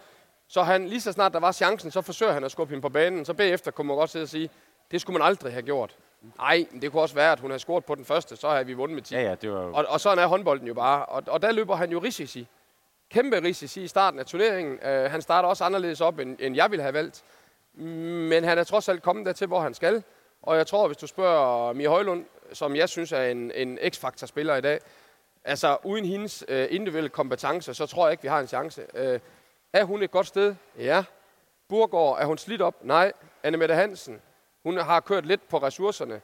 Så 0.49 0.63
han, 0.63 0.89
lige 0.89 1.01
så 1.01 1.13
snart 1.13 1.33
der 1.33 1.41
var 1.41 1.53
chancen, 1.53 1.91
så 1.91 2.01
forsøger 2.01 2.33
han 2.33 2.45
at 2.45 2.51
skubbe 2.51 2.71
hende 2.71 2.83
på 2.83 2.89
banen. 2.89 3.25
Så 3.25 3.35
bagefter 3.35 3.71
kunne 3.71 3.87
man 3.87 3.97
godt 3.97 4.11
sidde 4.11 4.23
og 4.23 4.29
sige, 4.29 4.51
det 4.91 5.01
skulle 5.01 5.19
man 5.19 5.27
aldrig 5.27 5.53
have 5.53 5.63
gjort. 5.63 5.97
Nej, 6.39 6.67
men 6.71 6.83
det 6.83 6.93
kunne 6.93 7.03
også 7.03 7.15
være, 7.15 7.33
at 7.33 7.41
hun 7.41 7.51
havde 7.51 7.59
scoret 7.59 7.85
på 7.85 7.95
den 7.95 8.05
første, 8.05 8.37
så 8.37 8.49
havde 8.49 8.67
vi 8.67 8.73
vundet 8.73 8.95
med 8.95 9.03
10. 9.03 9.15
Ja, 9.15 9.23
ja, 9.23 9.35
det 9.35 9.53
var. 9.53 9.59
Og, 9.59 9.85
og 9.89 10.01
sådan 10.01 10.19
er 10.19 10.27
håndbolden 10.27 10.67
jo 10.67 10.75
bare. 10.75 11.07
Og, 11.07 11.23
og 11.27 11.43
der 11.43 11.53
løber 11.53 11.77
han 11.77 11.91
jo 11.91 11.99
risici. 11.99 12.49
Kæmpe 13.12 13.42
risici 13.42 13.83
i 13.83 13.88
starten 13.88 14.20
af 14.20 14.27
turneringen. 14.27 14.79
Øh, 14.83 15.11
han 15.11 15.22
starter 15.22 15.48
også 15.48 15.64
anderledes 15.64 16.01
op, 16.01 16.18
end, 16.18 16.37
end 16.40 16.57
jeg 16.57 16.70
ville 16.70 16.83
have 16.83 16.94
valgt. 16.94 17.25
Men 17.75 18.44
han 18.44 18.59
er 18.59 18.64
trods 18.64 18.88
alt 18.88 19.03
kommet 19.03 19.27
dertil, 19.27 19.46
hvor 19.46 19.61
han 19.61 19.75
skal. 19.75 20.03
Og 20.42 20.57
jeg 20.57 20.66
tror, 20.66 20.87
hvis 20.87 20.96
du 20.96 21.07
spørger 21.07 21.72
Mia 21.72 21.88
Højlund, 21.88 22.25
som 22.53 22.77
jeg 22.77 22.88
synes 22.88 23.12
er 23.12 23.22
en, 23.22 23.53
en 23.55 23.79
x-faktor-spiller 23.90 24.57
i 24.57 24.61
dag, 24.61 24.81
altså 25.44 25.77
uden 25.85 26.05
hendes 26.05 26.44
øh, 26.48 26.66
individuelle 26.70 27.09
kompetencer, 27.09 27.72
så 27.72 27.87
tror 27.87 28.07
jeg 28.07 28.12
ikke, 28.12 28.22
vi 28.22 28.29
har 28.29 28.40
en 28.40 28.46
chance. 28.46 28.87
Øh, 28.94 29.20
er 29.72 29.85
hun 29.85 30.03
et 30.03 30.11
godt 30.11 30.27
sted? 30.27 30.55
Ja. 30.79 31.05
Burgård, 31.68 32.18
er 32.20 32.27
hun 32.27 32.38
slidt 32.38 32.62
op? 32.62 32.85
Nej. 32.85 33.12
Anne 33.42 33.59
Mette 33.59 33.75
Hansen, 33.75 34.20
hun 34.62 34.77
har 34.77 35.01
kørt 35.01 35.27
lidt 35.27 35.48
på 35.48 35.59
ressourcerne. 35.59 36.20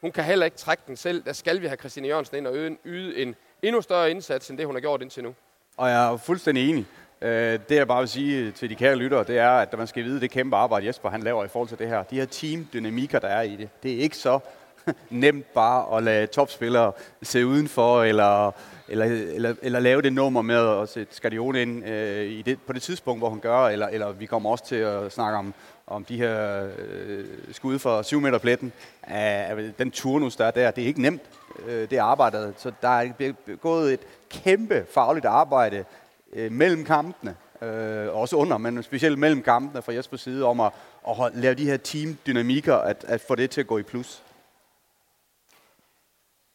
Hun 0.00 0.12
kan 0.12 0.24
heller 0.24 0.44
ikke 0.44 0.56
trække 0.56 0.82
den 0.86 0.96
selv. 0.96 1.24
Der 1.24 1.32
skal 1.32 1.60
vi 1.60 1.66
have 1.66 1.76
Christine 1.76 2.08
Jørgensen 2.08 2.36
ind 2.36 2.46
og 2.46 2.54
yde 2.84 3.16
en 3.16 3.36
endnu 3.62 3.80
større 3.80 4.10
indsats, 4.10 4.50
end 4.50 4.58
det 4.58 4.66
hun 4.66 4.74
har 4.74 4.80
gjort 4.80 5.02
indtil 5.02 5.22
nu. 5.22 5.34
Og 5.78 5.88
jeg 5.88 6.12
er 6.12 6.16
fuldstændig 6.16 6.70
enig. 6.70 6.86
Øh, 7.22 7.58
det 7.68 7.74
jeg 7.74 7.88
bare 7.88 8.00
vil 8.00 8.08
sige 8.08 8.50
til 8.50 8.70
de 8.70 8.74
kære 8.74 8.96
lyttere, 8.96 9.24
det 9.24 9.38
er, 9.38 9.50
at 9.50 9.78
man 9.78 9.86
skal 9.86 10.04
vide 10.04 10.20
det 10.20 10.30
kæmpe 10.30 10.56
arbejde, 10.56 10.86
Jesper 10.86 11.10
han 11.10 11.22
laver 11.22 11.44
i 11.44 11.48
forhold 11.48 11.68
til 11.68 11.78
det 11.78 11.88
her. 11.88 12.02
De 12.02 12.16
her 12.16 12.24
teamdynamikker, 12.24 13.18
der 13.18 13.28
er 13.28 13.42
i 13.42 13.56
det, 13.56 13.68
det 13.82 13.92
er 13.92 13.98
ikke 13.98 14.16
så 14.16 14.38
nemt 15.10 15.54
bare 15.54 15.96
at 15.96 16.02
lade 16.02 16.26
topspillere 16.26 16.92
se 17.22 17.46
udenfor, 17.46 18.02
eller, 18.02 18.52
eller, 18.88 19.04
eller, 19.06 19.54
eller 19.62 19.80
lave 19.80 20.02
det 20.02 20.12
nummer 20.12 20.42
med 20.42 20.80
at 20.80 20.88
sætte 20.88 21.14
Skadione 21.14 21.62
ind 21.62 21.88
øh, 21.88 22.26
i 22.26 22.42
det, 22.42 22.58
på 22.66 22.72
det 22.72 22.82
tidspunkt, 22.82 23.20
hvor 23.20 23.30
han 23.30 23.40
gør, 23.40 23.66
eller, 23.66 23.86
eller 23.86 24.12
vi 24.12 24.26
kommer 24.26 24.50
også 24.50 24.66
til 24.66 24.76
at 24.76 25.12
snakke 25.12 25.38
om, 25.38 25.54
om 25.90 26.04
de 26.04 26.16
her 26.16 26.68
øh, 26.78 27.24
skud 27.52 27.78
for 27.78 28.02
7 28.02 28.20
meter 28.20 28.38
pletten. 28.38 28.72
Af 29.02 29.72
den 29.78 29.90
turnus, 29.90 30.36
der 30.36 30.44
er 30.44 30.50
der, 30.50 30.70
det 30.70 30.82
er 30.82 30.86
ikke 30.86 31.02
nemt, 31.02 31.22
øh, 31.66 31.90
det 31.90 31.96
arbejdet. 31.96 32.54
Så 32.56 32.72
der 32.82 32.88
er 32.88 33.56
gået 33.56 33.92
et 33.92 34.00
kæmpe 34.30 34.86
fagligt 34.94 35.26
arbejde 35.26 35.84
øh, 36.32 36.52
mellem 36.52 36.84
kampene, 36.84 37.36
øh, 37.62 38.16
også 38.16 38.36
under, 38.36 38.58
men 38.58 38.82
specielt 38.82 39.18
mellem 39.18 39.42
kampene 39.42 39.82
fra 39.82 39.92
Jespers 39.92 40.20
side, 40.20 40.44
om 40.44 40.60
at, 40.60 40.72
at 41.08 41.16
lave 41.34 41.54
de 41.54 41.64
her 41.64 41.76
teamdynamikker, 41.76 42.76
at, 42.76 43.04
at 43.08 43.20
få 43.20 43.34
det 43.34 43.50
til 43.50 43.60
at 43.60 43.66
gå 43.66 43.78
i 43.78 43.82
plus. 43.82 44.22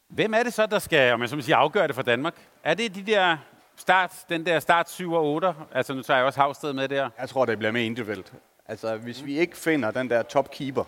Hvem 0.08 0.34
er 0.34 0.42
det 0.42 0.52
så, 0.52 0.66
der 0.66 0.78
skal, 0.78 1.12
om 1.12 1.20
jeg 1.20 1.28
så 1.28 1.36
må 1.36 1.42
sige, 1.42 1.54
afgøre 1.54 1.86
det 1.86 1.94
for 1.94 2.02
Danmark? 2.02 2.34
Er 2.64 2.74
det 2.74 2.94
de 2.94 3.02
der 3.02 3.36
start, 3.76 4.12
den 4.28 4.46
der 4.46 4.60
start 4.60 4.90
7 4.90 5.12
og 5.12 5.24
8? 5.24 5.54
Altså 5.72 5.94
nu 5.94 6.02
tager 6.02 6.18
jeg 6.18 6.26
også 6.26 6.40
Havsted 6.40 6.72
med 6.72 6.88
der. 6.88 7.10
Jeg 7.20 7.28
tror, 7.28 7.44
det 7.44 7.58
bliver 7.58 7.72
mere 7.72 7.84
individuelt. 7.84 8.32
Altså, 8.68 8.96
hvis 8.96 9.24
vi 9.24 9.38
ikke 9.38 9.56
finder 9.56 9.90
den 9.90 10.10
der 10.10 10.22
topkeeper, 10.22 10.84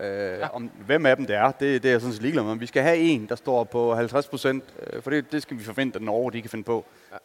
øh, 0.00 0.38
ja. 0.38 0.48
om 0.48 0.70
hvem 0.86 1.06
af 1.06 1.16
dem 1.16 1.26
det 1.26 1.36
er, 1.36 1.50
det, 1.50 1.82
det 1.82 1.88
er 1.88 1.92
jeg 1.92 2.00
sådan 2.00 2.12
set 2.12 2.22
ligeglad 2.22 2.44
med. 2.44 2.56
Vi 2.56 2.66
skal 2.66 2.82
have 2.82 2.96
en, 2.96 3.26
der 3.28 3.36
står 3.36 3.64
på 3.64 3.94
50 3.94 4.28
procent, 4.28 4.64
øh, 4.86 5.02
for 5.02 5.10
det, 5.10 5.32
det 5.32 5.42
skal 5.42 5.58
vi 5.58 5.64
forvente, 5.64 5.96
at 5.96 6.02
Norge 6.02 6.32
de 6.32 6.40
kan 6.40 6.50
finde 6.50 6.64
på. 6.64 6.84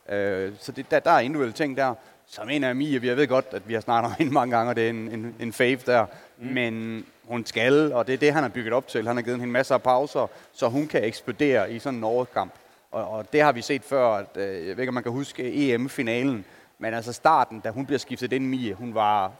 Ja. 0.09 0.17
Øh, 0.17 0.53
så 0.59 0.71
det, 0.71 0.91
der, 0.91 0.99
der 0.99 1.11
er 1.11 1.19
individuelle 1.19 1.53
ting 1.53 1.77
der. 1.77 1.93
Så 2.27 2.43
mener 2.43 2.67
jeg, 2.67 2.77
Mia, 2.77 2.99
jeg 3.03 3.17
ved 3.17 3.27
godt, 3.27 3.45
at 3.51 3.69
vi 3.69 3.73
har 3.73 3.81
snakket 3.81 4.09
om 4.09 4.15
hende 4.19 4.33
mange 4.33 4.57
gange, 4.57 4.69
og 4.69 4.75
det 4.75 4.85
er 4.85 4.89
en, 4.89 5.09
en, 5.09 5.35
en 5.39 5.53
fave 5.53 5.79
der. 5.85 6.05
Mm. 6.37 6.47
Men 6.47 7.05
hun 7.23 7.45
skal, 7.45 7.93
og 7.93 8.07
det 8.07 8.13
er 8.13 8.17
det, 8.17 8.33
han 8.33 8.43
har 8.43 8.49
bygget 8.49 8.73
op 8.73 8.87
til. 8.87 9.07
Han 9.07 9.15
har 9.15 9.23
givet 9.23 9.39
hende 9.39 9.53
masser 9.53 9.75
af 9.75 9.83
pauser, 9.83 10.27
så 10.53 10.69
hun 10.69 10.87
kan 10.87 11.03
eksplodere 11.03 11.71
i 11.71 11.79
sådan 11.79 11.95
en 11.95 12.01
Norge-kamp. 12.01 12.53
Og, 12.91 13.07
og 13.09 13.33
det 13.33 13.41
har 13.41 13.51
vi 13.51 13.61
set 13.61 13.83
før, 13.83 14.07
at, 14.07 14.37
øh, 14.37 14.67
jeg 14.67 14.77
ved 14.77 14.79
ikke, 14.79 14.87
om 14.87 14.93
man 14.93 15.03
kan 15.03 15.11
huske 15.11 15.73
EM-finalen, 15.73 16.45
men 16.79 16.93
altså 16.93 17.13
starten, 17.13 17.59
da 17.59 17.69
hun 17.69 17.85
bliver 17.85 17.99
skiftet 17.99 18.33
ind, 18.33 18.45
Mie, 18.47 18.73
hun 18.73 18.93
var 18.93 19.31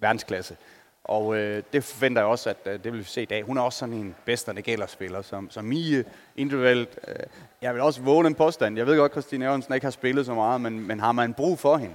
verdensklasse. 0.00 0.56
Og 1.04 1.36
øh, 1.36 1.62
det 1.72 1.84
forventer 1.84 2.22
jeg 2.22 2.28
også, 2.28 2.50
at 2.50 2.56
øh, 2.66 2.72
det 2.84 2.92
vil 2.92 2.98
vi 2.98 3.04
se 3.04 3.22
i 3.22 3.24
dag. 3.24 3.42
Hun 3.42 3.56
er 3.56 3.62
også 3.62 3.78
sådan 3.78 3.94
en 3.94 4.14
bedste 4.24 4.52
spiller 4.86 5.22
som, 5.22 5.50
som 5.50 5.64
Mie 5.64 6.04
individuelt. 6.36 6.98
Øh, 7.08 7.14
jeg 7.62 7.74
vil 7.74 7.82
også 7.82 8.02
våge 8.02 8.26
en 8.26 8.34
påstand. 8.34 8.76
Jeg 8.76 8.86
ved 8.86 8.96
godt, 8.96 9.10
at 9.10 9.14
Christine 9.14 9.44
Jørgensen 9.44 9.74
ikke 9.74 9.86
har 9.86 9.90
spillet 9.90 10.26
så 10.26 10.34
meget, 10.34 10.60
men, 10.60 10.86
men 10.86 11.00
har 11.00 11.12
man 11.12 11.34
brug 11.34 11.58
for 11.58 11.76
hende 11.76 11.94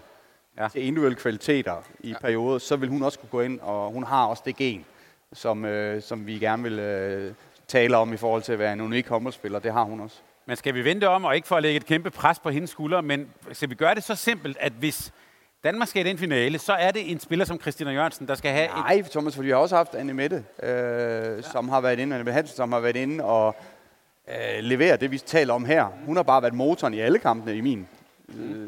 ja. 0.57 0.67
til 0.67 0.81
individuelle 0.81 1.15
kvaliteter 1.15 1.75
i 1.99 2.09
ja. 2.09 2.15
perioder, 2.21 2.57
så 2.57 2.75
vil 2.75 2.89
hun 2.89 3.03
også 3.03 3.19
kunne 3.19 3.29
gå 3.29 3.41
ind, 3.41 3.59
og 3.59 3.91
hun 3.91 4.03
har 4.03 4.25
også 4.25 4.43
det 4.45 4.55
gen, 4.55 4.85
som, 5.33 5.65
øh, 5.65 6.01
som 6.01 6.27
vi 6.27 6.39
gerne 6.39 6.63
vil 6.63 6.79
øh, 6.79 7.33
tale 7.67 7.97
om 7.97 8.13
i 8.13 8.17
forhold 8.17 8.41
til 8.41 8.53
at 8.53 8.59
være 8.59 8.73
en 8.73 8.81
unik 8.81 9.07
håndboldspiller. 9.07 9.59
Det 9.59 9.73
har 9.73 9.83
hun 9.83 9.99
også. 9.99 10.17
Men 10.45 10.55
skal 10.55 10.73
vi 10.73 10.83
vente 10.83 11.09
om, 11.09 11.25
og 11.25 11.35
ikke 11.35 11.47
for 11.47 11.55
at 11.55 11.63
lægge 11.63 11.77
et 11.77 11.85
kæmpe 11.85 12.09
pres 12.09 12.39
på 12.39 12.49
hendes 12.49 12.69
skuldre, 12.69 13.01
men 13.01 13.29
skal 13.51 13.69
vi 13.69 13.75
gøre 13.75 13.95
det 13.95 14.03
så 14.03 14.15
simpelt, 14.15 14.57
at 14.59 14.73
hvis 14.73 15.13
Danmark 15.63 15.87
skal 15.87 16.05
i 16.05 16.09
den 16.09 16.17
finale, 16.17 16.59
så 16.59 16.73
er 16.73 16.91
det 16.91 17.11
en 17.11 17.19
spiller 17.19 17.45
som 17.45 17.61
Christina 17.61 17.91
Jørgensen, 17.91 18.27
der 18.27 18.35
skal 18.35 18.51
have 18.51 18.65
et... 18.65 18.71
Nej, 18.75 19.01
Thomas, 19.01 19.35
for 19.35 19.43
vi 19.43 19.49
har 19.49 19.55
også 19.55 19.75
haft 19.75 19.95
Anne 19.95 20.13
Mette, 20.13 20.43
øh, 20.63 20.69
ja. 20.69 21.41
som 21.41 21.69
har 21.69 21.81
været 21.81 21.99
inde, 21.99 22.15
Anne 22.15 22.31
Hansen, 22.31 22.55
som 22.55 22.71
har 22.71 22.79
været 22.79 22.95
inde 22.95 23.23
og 23.23 23.55
øh, 24.27 24.35
levere 24.59 24.97
det, 24.97 25.11
vi 25.11 25.17
taler 25.17 25.53
om 25.53 25.65
her. 25.65 25.85
Hun 26.05 26.15
har 26.15 26.23
bare 26.23 26.41
været 26.41 26.53
motoren 26.53 26.93
i 26.93 26.99
alle 26.99 27.19
kampene 27.19 27.57
i 27.57 27.61
min 27.61 27.87
øh, 28.29 28.67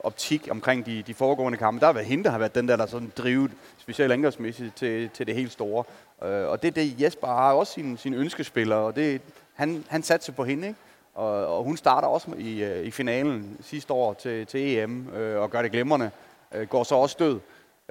optik 0.00 0.48
omkring 0.50 0.86
de, 0.86 1.02
de 1.06 1.14
foregående 1.14 1.58
kampe. 1.58 1.80
Der 1.80 1.86
har 1.86 1.92
været 1.92 2.06
hende, 2.06 2.24
der 2.24 2.30
har 2.30 2.38
været 2.38 2.54
den 2.54 2.68
der, 2.68 2.76
der 2.76 2.86
sådan 2.86 3.12
drivet, 3.16 3.50
specielt 3.78 4.12
angrebsmæssigt, 4.12 4.76
til, 4.76 5.10
til 5.14 5.26
det 5.26 5.34
helt 5.34 5.52
store. 5.52 5.84
Øh, 6.24 6.48
og 6.48 6.62
det 6.62 6.68
er 6.68 6.72
det, 6.72 7.00
Jesper 7.00 7.26
har 7.26 7.52
også 7.52 7.72
sine, 7.72 7.98
sine 7.98 8.16
ønskespillere, 8.16 8.78
og 8.78 8.96
det, 8.96 9.20
han, 9.54 9.84
han 9.88 10.02
satte 10.02 10.26
sig 10.26 10.34
på 10.34 10.44
hende, 10.44 10.68
ikke? 10.68 10.78
Og, 11.14 11.58
og 11.58 11.64
hun 11.64 11.76
starter 11.76 12.08
også 12.08 12.30
i, 12.38 12.62
øh, 12.62 12.86
i 12.86 12.90
finalen 12.90 13.56
sidste 13.60 13.92
år 13.92 14.14
til, 14.14 14.46
til 14.46 14.78
EM 14.78 15.08
øh, 15.08 15.40
og 15.40 15.50
gør 15.50 15.62
det 15.62 15.70
glimrende. 15.72 16.10
Øh, 16.54 16.68
går 16.68 16.84
så 16.84 16.94
også 16.94 17.16
død. 17.18 17.40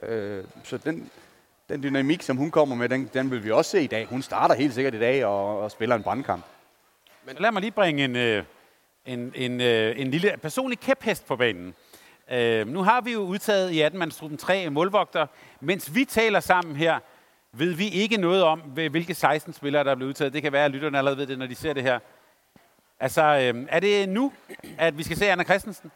Øh, 0.01 0.43
så 0.63 0.77
den, 0.77 1.09
den 1.69 1.83
dynamik, 1.83 2.21
som 2.21 2.38
hun 2.38 2.51
kommer 2.51 2.75
med, 2.75 2.89
den, 2.89 3.09
den 3.13 3.31
vil 3.31 3.43
vi 3.43 3.51
også 3.51 3.71
se 3.71 3.83
i 3.83 3.88
dag. 3.88 4.05
Hun 4.05 4.21
starter 4.21 4.55
helt 4.55 4.73
sikkert 4.73 4.93
i 4.93 4.99
dag 4.99 5.25
og, 5.25 5.59
og 5.59 5.71
spiller 5.71 5.95
en 5.95 6.03
brandkamp. 6.03 6.43
Men 7.25 7.36
lad 7.39 7.51
mig 7.51 7.62
lige 7.62 7.71
bringe 7.71 8.03
en, 8.03 8.15
øh, 8.15 8.43
en, 9.05 9.33
en, 9.36 9.62
øh, 9.62 9.99
en 9.99 10.12
lille 10.12 10.33
personlig 10.41 10.79
kæphest 10.79 11.25
på 11.27 11.36
banen. 11.36 11.73
Øh, 12.31 12.67
nu 12.67 12.83
har 12.83 13.01
vi 13.01 13.12
jo 13.12 13.19
udtaget 13.19 13.71
i 13.71 13.83
18-mandsgruppen 13.83 14.38
tre 14.38 14.69
målvogter. 14.69 15.27
Mens 15.59 15.95
vi 15.95 16.05
taler 16.05 16.39
sammen 16.39 16.75
her, 16.75 16.99
ved 17.51 17.73
vi 17.73 17.89
ikke 17.89 18.17
noget 18.17 18.43
om, 18.43 18.59
hvilke 18.59 19.13
16 19.13 19.53
spillere, 19.53 19.83
der 19.83 19.91
er 19.91 19.95
blevet 19.95 20.09
udtaget. 20.09 20.33
Det 20.33 20.41
kan 20.41 20.51
være, 20.51 20.65
at 20.65 20.71
lytterne 20.71 20.97
allerede 20.97 21.17
ved 21.17 21.27
det, 21.27 21.39
når 21.39 21.45
de 21.45 21.55
ser 21.55 21.73
det 21.73 21.83
her. 21.83 21.99
Altså, 23.03 23.21
øh, 23.21 23.65
er 23.69 23.79
det 23.79 24.09
nu, 24.09 24.33
at 24.77 24.97
vi 24.97 25.03
skal 25.03 25.17
se 25.17 25.29
Anna 25.29 25.43
Christensen? 25.43 25.91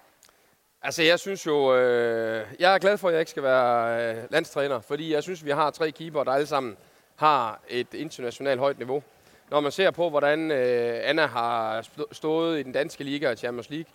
Altså, 0.81 1.03
jeg 1.03 1.19
synes 1.19 1.45
jo, 1.45 1.75
øh, 1.75 2.45
jeg 2.59 2.73
er 2.73 2.77
glad 2.77 2.97
for, 2.97 3.07
at 3.07 3.13
jeg 3.13 3.19
ikke 3.19 3.31
skal 3.31 3.43
være 3.43 4.15
øh, 4.15 4.23
landstræner, 4.31 4.79
fordi 4.79 5.13
jeg 5.13 5.23
synes, 5.23 5.45
vi 5.45 5.51
har 5.51 5.71
tre 5.71 5.91
keeper, 5.91 6.23
der 6.23 6.31
alle 6.31 6.47
sammen 6.47 6.77
har 7.15 7.59
et 7.69 7.93
internationalt 7.93 8.59
højt 8.59 8.77
niveau. 8.77 9.03
Når 9.49 9.59
man 9.59 9.71
ser 9.71 9.91
på, 9.91 10.09
hvordan 10.09 10.51
øh, 10.51 10.99
Anna 11.03 11.25
har 11.25 11.87
stået 12.11 12.59
i 12.59 12.63
den 12.63 12.71
danske 12.71 13.03
liga 13.03 13.31
og 13.31 13.37
Champions 13.37 13.69
League, 13.69 13.91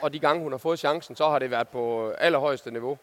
og 0.00 0.12
de 0.12 0.18
gange, 0.18 0.42
hun 0.42 0.52
har 0.52 0.58
fået 0.58 0.78
chancen, 0.78 1.16
så 1.16 1.28
har 1.28 1.38
det 1.38 1.50
været 1.50 1.68
på 1.68 2.10
allerhøjeste 2.10 2.70
niveau. 2.70 2.98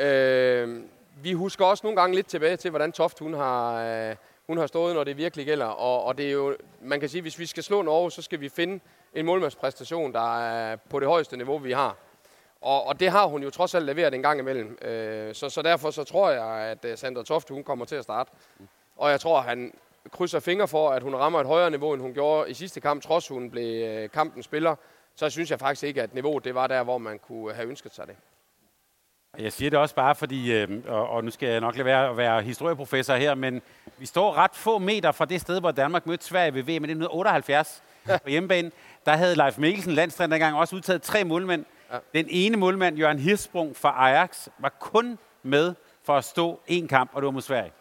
Øh, 0.00 0.82
vi 1.22 1.32
husker 1.32 1.64
også 1.64 1.86
nogle 1.86 2.00
gange 2.00 2.16
lidt 2.16 2.26
tilbage 2.26 2.56
til, 2.56 2.70
hvordan 2.70 2.92
Toft 2.92 3.18
hun 3.18 3.34
har, 3.34 3.84
øh, 3.84 4.16
hun 4.46 4.58
har 4.58 4.66
stået, 4.66 4.94
når 4.94 5.04
det 5.04 5.16
virkelig 5.16 5.46
gælder. 5.46 5.66
Og, 5.66 6.04
og 6.04 6.18
det 6.18 6.26
er 6.26 6.32
jo, 6.32 6.56
man 6.80 7.00
kan 7.00 7.08
sige, 7.08 7.22
hvis 7.22 7.38
vi 7.38 7.46
skal 7.46 7.62
slå 7.62 7.82
Norge, 7.82 8.10
så 8.10 8.22
skal 8.22 8.40
vi 8.40 8.48
finde 8.48 8.80
en 9.14 9.26
målmandspræstation, 9.26 10.12
der 10.12 10.40
er 10.40 10.76
på 10.76 11.00
det 11.00 11.08
højeste 11.08 11.36
niveau, 11.36 11.58
vi 11.58 11.72
har. 11.72 11.96
Og, 12.60 12.86
og 12.86 13.00
det 13.00 13.10
har 13.10 13.26
hun 13.26 13.42
jo 13.42 13.50
trods 13.50 13.74
alt 13.74 13.84
leveret 13.84 14.14
en 14.14 14.22
gang 14.22 14.40
imellem. 14.40 14.78
Øh, 14.82 15.34
så, 15.34 15.48
så 15.48 15.62
derfor 15.62 15.90
så 15.90 16.04
tror 16.04 16.30
jeg, 16.30 16.44
at 16.44 16.84
øh, 16.84 16.98
Sandra 16.98 17.22
Toft 17.22 17.48
hun 17.48 17.64
kommer 17.64 17.84
til 17.84 17.96
at 17.96 18.04
starte. 18.04 18.30
Og 18.96 19.10
jeg 19.10 19.20
tror, 19.20 19.38
at 19.38 19.44
han 19.44 19.74
krydser 20.10 20.40
fingre 20.40 20.68
for, 20.68 20.90
at 20.90 21.02
hun 21.02 21.14
rammer 21.14 21.40
et 21.40 21.46
højere 21.46 21.70
niveau, 21.70 21.94
end 21.94 22.02
hun 22.02 22.14
gjorde 22.14 22.50
i 22.50 22.54
sidste 22.54 22.80
kamp, 22.80 23.02
trods 23.02 23.28
hun 23.28 23.50
blev 23.50 23.84
øh, 23.84 24.10
kampens 24.10 24.44
spiller. 24.44 24.76
Så 25.14 25.30
synes 25.30 25.50
jeg 25.50 25.58
faktisk 25.58 25.82
ikke, 25.82 26.02
at 26.02 26.14
niveauet 26.14 26.44
det 26.44 26.54
var 26.54 26.66
der, 26.66 26.82
hvor 26.82 26.98
man 26.98 27.18
kunne 27.18 27.54
have 27.54 27.68
ønsket 27.68 27.94
sig 27.94 28.06
det. 28.06 28.16
Jeg 29.38 29.52
siger 29.52 29.70
det 29.70 29.78
også 29.78 29.94
bare, 29.94 30.14
fordi, 30.14 30.52
øh, 30.52 30.68
og, 30.88 31.08
og 31.08 31.24
nu 31.24 31.30
skal 31.30 31.48
jeg 31.48 31.60
nok 31.60 31.76
lade 31.76 31.84
være 31.84 32.08
at 32.08 32.16
være 32.16 32.42
historieprofessor 32.42 33.14
her, 33.14 33.34
men 33.34 33.62
vi 33.98 34.06
står 34.06 34.34
ret 34.34 34.50
få 34.54 34.78
meter 34.78 35.12
fra 35.12 35.24
det 35.24 35.40
sted, 35.40 35.60
hvor 35.60 35.70
Danmark 35.70 36.06
mødte 36.06 36.24
Sverige 36.24 36.54
ved 36.54 36.62
VM 36.62 36.68
i 36.68 36.74
1978 36.74 37.82
på 38.06 38.28
hjemmebane. 38.28 38.70
Der 39.06 39.16
havde 39.16 39.34
Leif 39.34 39.58
Mikkelsen, 39.58 39.92
landstræner 39.92 40.36
dengang, 40.36 40.56
også 40.56 40.76
udtaget 40.76 41.02
tre 41.02 41.24
målmænd. 41.24 41.64
Ja. 41.92 41.98
Den 42.14 42.26
ene 42.28 42.56
målmand, 42.56 42.96
Jørgen 42.96 43.18
Hirsprung 43.18 43.76
fra 43.76 43.94
Ajax, 44.08 44.48
var 44.58 44.72
kun 44.80 45.18
med 45.42 45.74
for 46.04 46.16
at 46.16 46.24
stå 46.24 46.60
en 46.66 46.88
kamp, 46.88 47.10
og 47.14 47.22
det 47.22 47.26
var 47.26 47.32
mod 47.32 47.42
Sverige. 47.42 47.72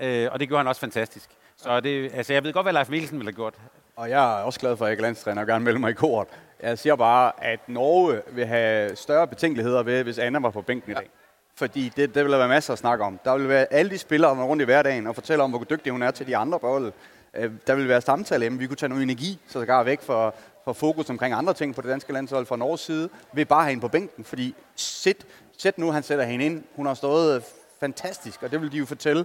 Øh, 0.00 0.28
og 0.32 0.40
det 0.40 0.48
gjorde 0.48 0.58
han 0.58 0.68
også 0.68 0.80
fantastisk. 0.80 1.30
Så 1.56 1.80
det, 1.80 2.10
altså, 2.14 2.32
jeg 2.32 2.44
ved 2.44 2.52
godt, 2.52 2.64
hvad 2.64 2.72
Leif 2.72 2.88
Mikkelsen 2.88 3.18
ville 3.18 3.28
have 3.32 3.36
gjort. 3.36 3.54
Og 3.96 4.10
jeg 4.10 4.40
er 4.40 4.42
også 4.42 4.60
glad 4.60 4.76
for, 4.76 4.84
at 4.84 4.90
jeg 4.90 4.98
er 4.98 5.02
landstræner 5.02 5.40
og 5.40 5.46
gerne 5.46 5.64
melde 5.64 5.78
mig 5.78 5.90
i 5.90 5.94
kort. 5.94 6.28
Jeg 6.62 6.78
siger 6.78 6.96
bare, 6.96 7.32
at 7.44 7.60
Norge 7.68 8.22
vil 8.32 8.46
have 8.46 8.96
større 8.96 9.26
betænkeligheder 9.26 9.82
ved, 9.82 10.02
hvis 10.02 10.18
Anna 10.18 10.38
var 10.38 10.50
på 10.50 10.62
bænken 10.62 10.92
i 10.92 10.94
dag. 10.94 11.10
Fordi 11.54 11.92
det, 11.96 12.14
det 12.14 12.24
vil 12.24 12.32
der 12.32 12.38
være 12.38 12.48
masser 12.48 12.72
at 12.72 12.78
snakke 12.78 13.04
om. 13.04 13.20
Der 13.24 13.36
vil 13.36 13.48
være 13.48 13.72
alle 13.72 13.90
de 13.90 13.98
spillere, 13.98 14.36
der 14.36 14.44
rundt 14.44 14.62
i 14.62 14.64
hverdagen 14.64 15.06
og 15.06 15.14
fortæller 15.14 15.44
om, 15.44 15.50
hvor 15.50 15.64
dygtig 15.70 15.92
hun 15.92 16.02
er 16.02 16.10
til 16.10 16.26
de 16.26 16.36
andre 16.36 16.58
på 16.58 16.92
Øh, 17.34 17.52
der 17.66 17.74
vil 17.74 17.88
være 17.88 18.00
samtale 18.00 18.46
om, 18.46 18.60
Vi 18.60 18.66
kunne 18.66 18.76
tage 18.76 18.88
noget 18.88 19.02
energi, 19.02 19.38
så 19.46 19.52
sågar 19.52 19.76
går 19.76 19.84
væk 19.84 20.02
for, 20.02 20.34
for 20.64 20.72
fokus 20.72 21.10
omkring 21.10 21.34
andre 21.34 21.54
ting 21.54 21.74
på 21.74 21.82
det 21.82 21.90
danske 21.90 22.12
landshold 22.12 22.46
fra 22.46 22.56
Norges 22.56 22.80
side, 22.80 23.08
ved 23.32 23.46
bare 23.46 23.58
at 23.58 23.64
have 23.64 23.70
hende 23.70 23.80
på 23.80 23.88
bænken. 23.88 24.24
Fordi 24.24 24.54
sæt, 24.76 25.16
sæt 25.58 25.78
nu, 25.78 25.90
han 25.90 26.02
sætter 26.02 26.24
hende 26.24 26.44
ind. 26.44 26.64
Hun 26.76 26.86
har 26.86 26.94
stået 26.94 27.44
fantastisk, 27.80 28.42
og 28.42 28.50
det 28.50 28.60
vil 28.60 28.72
de 28.72 28.76
jo 28.76 28.86
fortælle 28.86 29.24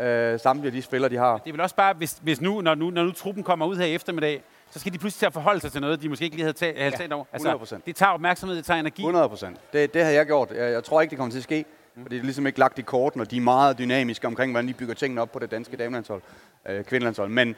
øh, 0.00 0.40
samtlige 0.40 0.66
af 0.66 0.72
de 0.72 0.82
spillere, 0.82 1.10
de 1.10 1.16
har. 1.16 1.38
Det 1.38 1.48
er 1.48 1.52
vel 1.52 1.60
også 1.60 1.76
bare, 1.76 1.94
hvis, 1.94 2.18
hvis 2.22 2.40
nu, 2.40 2.60
når 2.60 2.74
nu, 2.74 2.90
når 2.90 3.04
nu 3.04 3.12
truppen 3.12 3.42
kommer 3.42 3.66
ud 3.66 3.76
her 3.76 3.86
i 3.86 3.94
eftermiddag, 3.94 4.42
så 4.70 4.78
skal 4.78 4.92
de 4.92 4.98
pludselig 4.98 5.18
til 5.18 5.26
at 5.26 5.32
forholde 5.32 5.60
sig 5.60 5.72
til 5.72 5.80
noget, 5.80 6.02
de 6.02 6.08
måske 6.08 6.24
ikke 6.24 6.36
lige 6.36 6.44
havde 6.44 6.56
talt, 6.56 6.78
havde 6.78 6.90
ja, 6.90 6.96
talt 6.96 7.12
over. 7.12 7.24
Altså, 7.32 7.80
det 7.86 7.96
tager 7.96 8.12
opmærksomhed, 8.12 8.56
det 8.56 8.64
tager 8.64 8.80
energi. 8.80 9.02
100 9.02 9.28
procent. 9.28 9.72
Det, 9.72 9.94
det 9.94 10.04
har 10.04 10.10
jeg 10.10 10.26
gjort. 10.26 10.50
Jeg, 10.50 10.72
jeg 10.72 10.84
tror 10.84 11.00
ikke, 11.00 11.10
det 11.10 11.18
kommer 11.18 11.30
til 11.30 11.38
at 11.38 11.44
ske. 11.44 11.64
Mm. 11.94 12.02
Fordi 12.02 12.14
det 12.14 12.20
er 12.20 12.24
ligesom 12.24 12.46
ikke 12.46 12.58
lagt 12.58 12.78
i 12.78 12.82
korten, 12.82 13.20
og 13.20 13.30
de 13.30 13.36
er 13.36 13.40
meget 13.40 13.78
dynamiske 13.78 14.26
omkring, 14.26 14.52
hvordan 14.52 14.68
de 14.68 14.74
bygger 14.74 14.94
tingene 14.94 15.20
op 15.20 15.32
på 15.32 15.38
det 15.38 15.50
danske 15.50 15.76
damelandshold, 15.76 16.22
øh, 16.68 16.84
kvindelandshold. 16.84 17.30
Men 17.30 17.56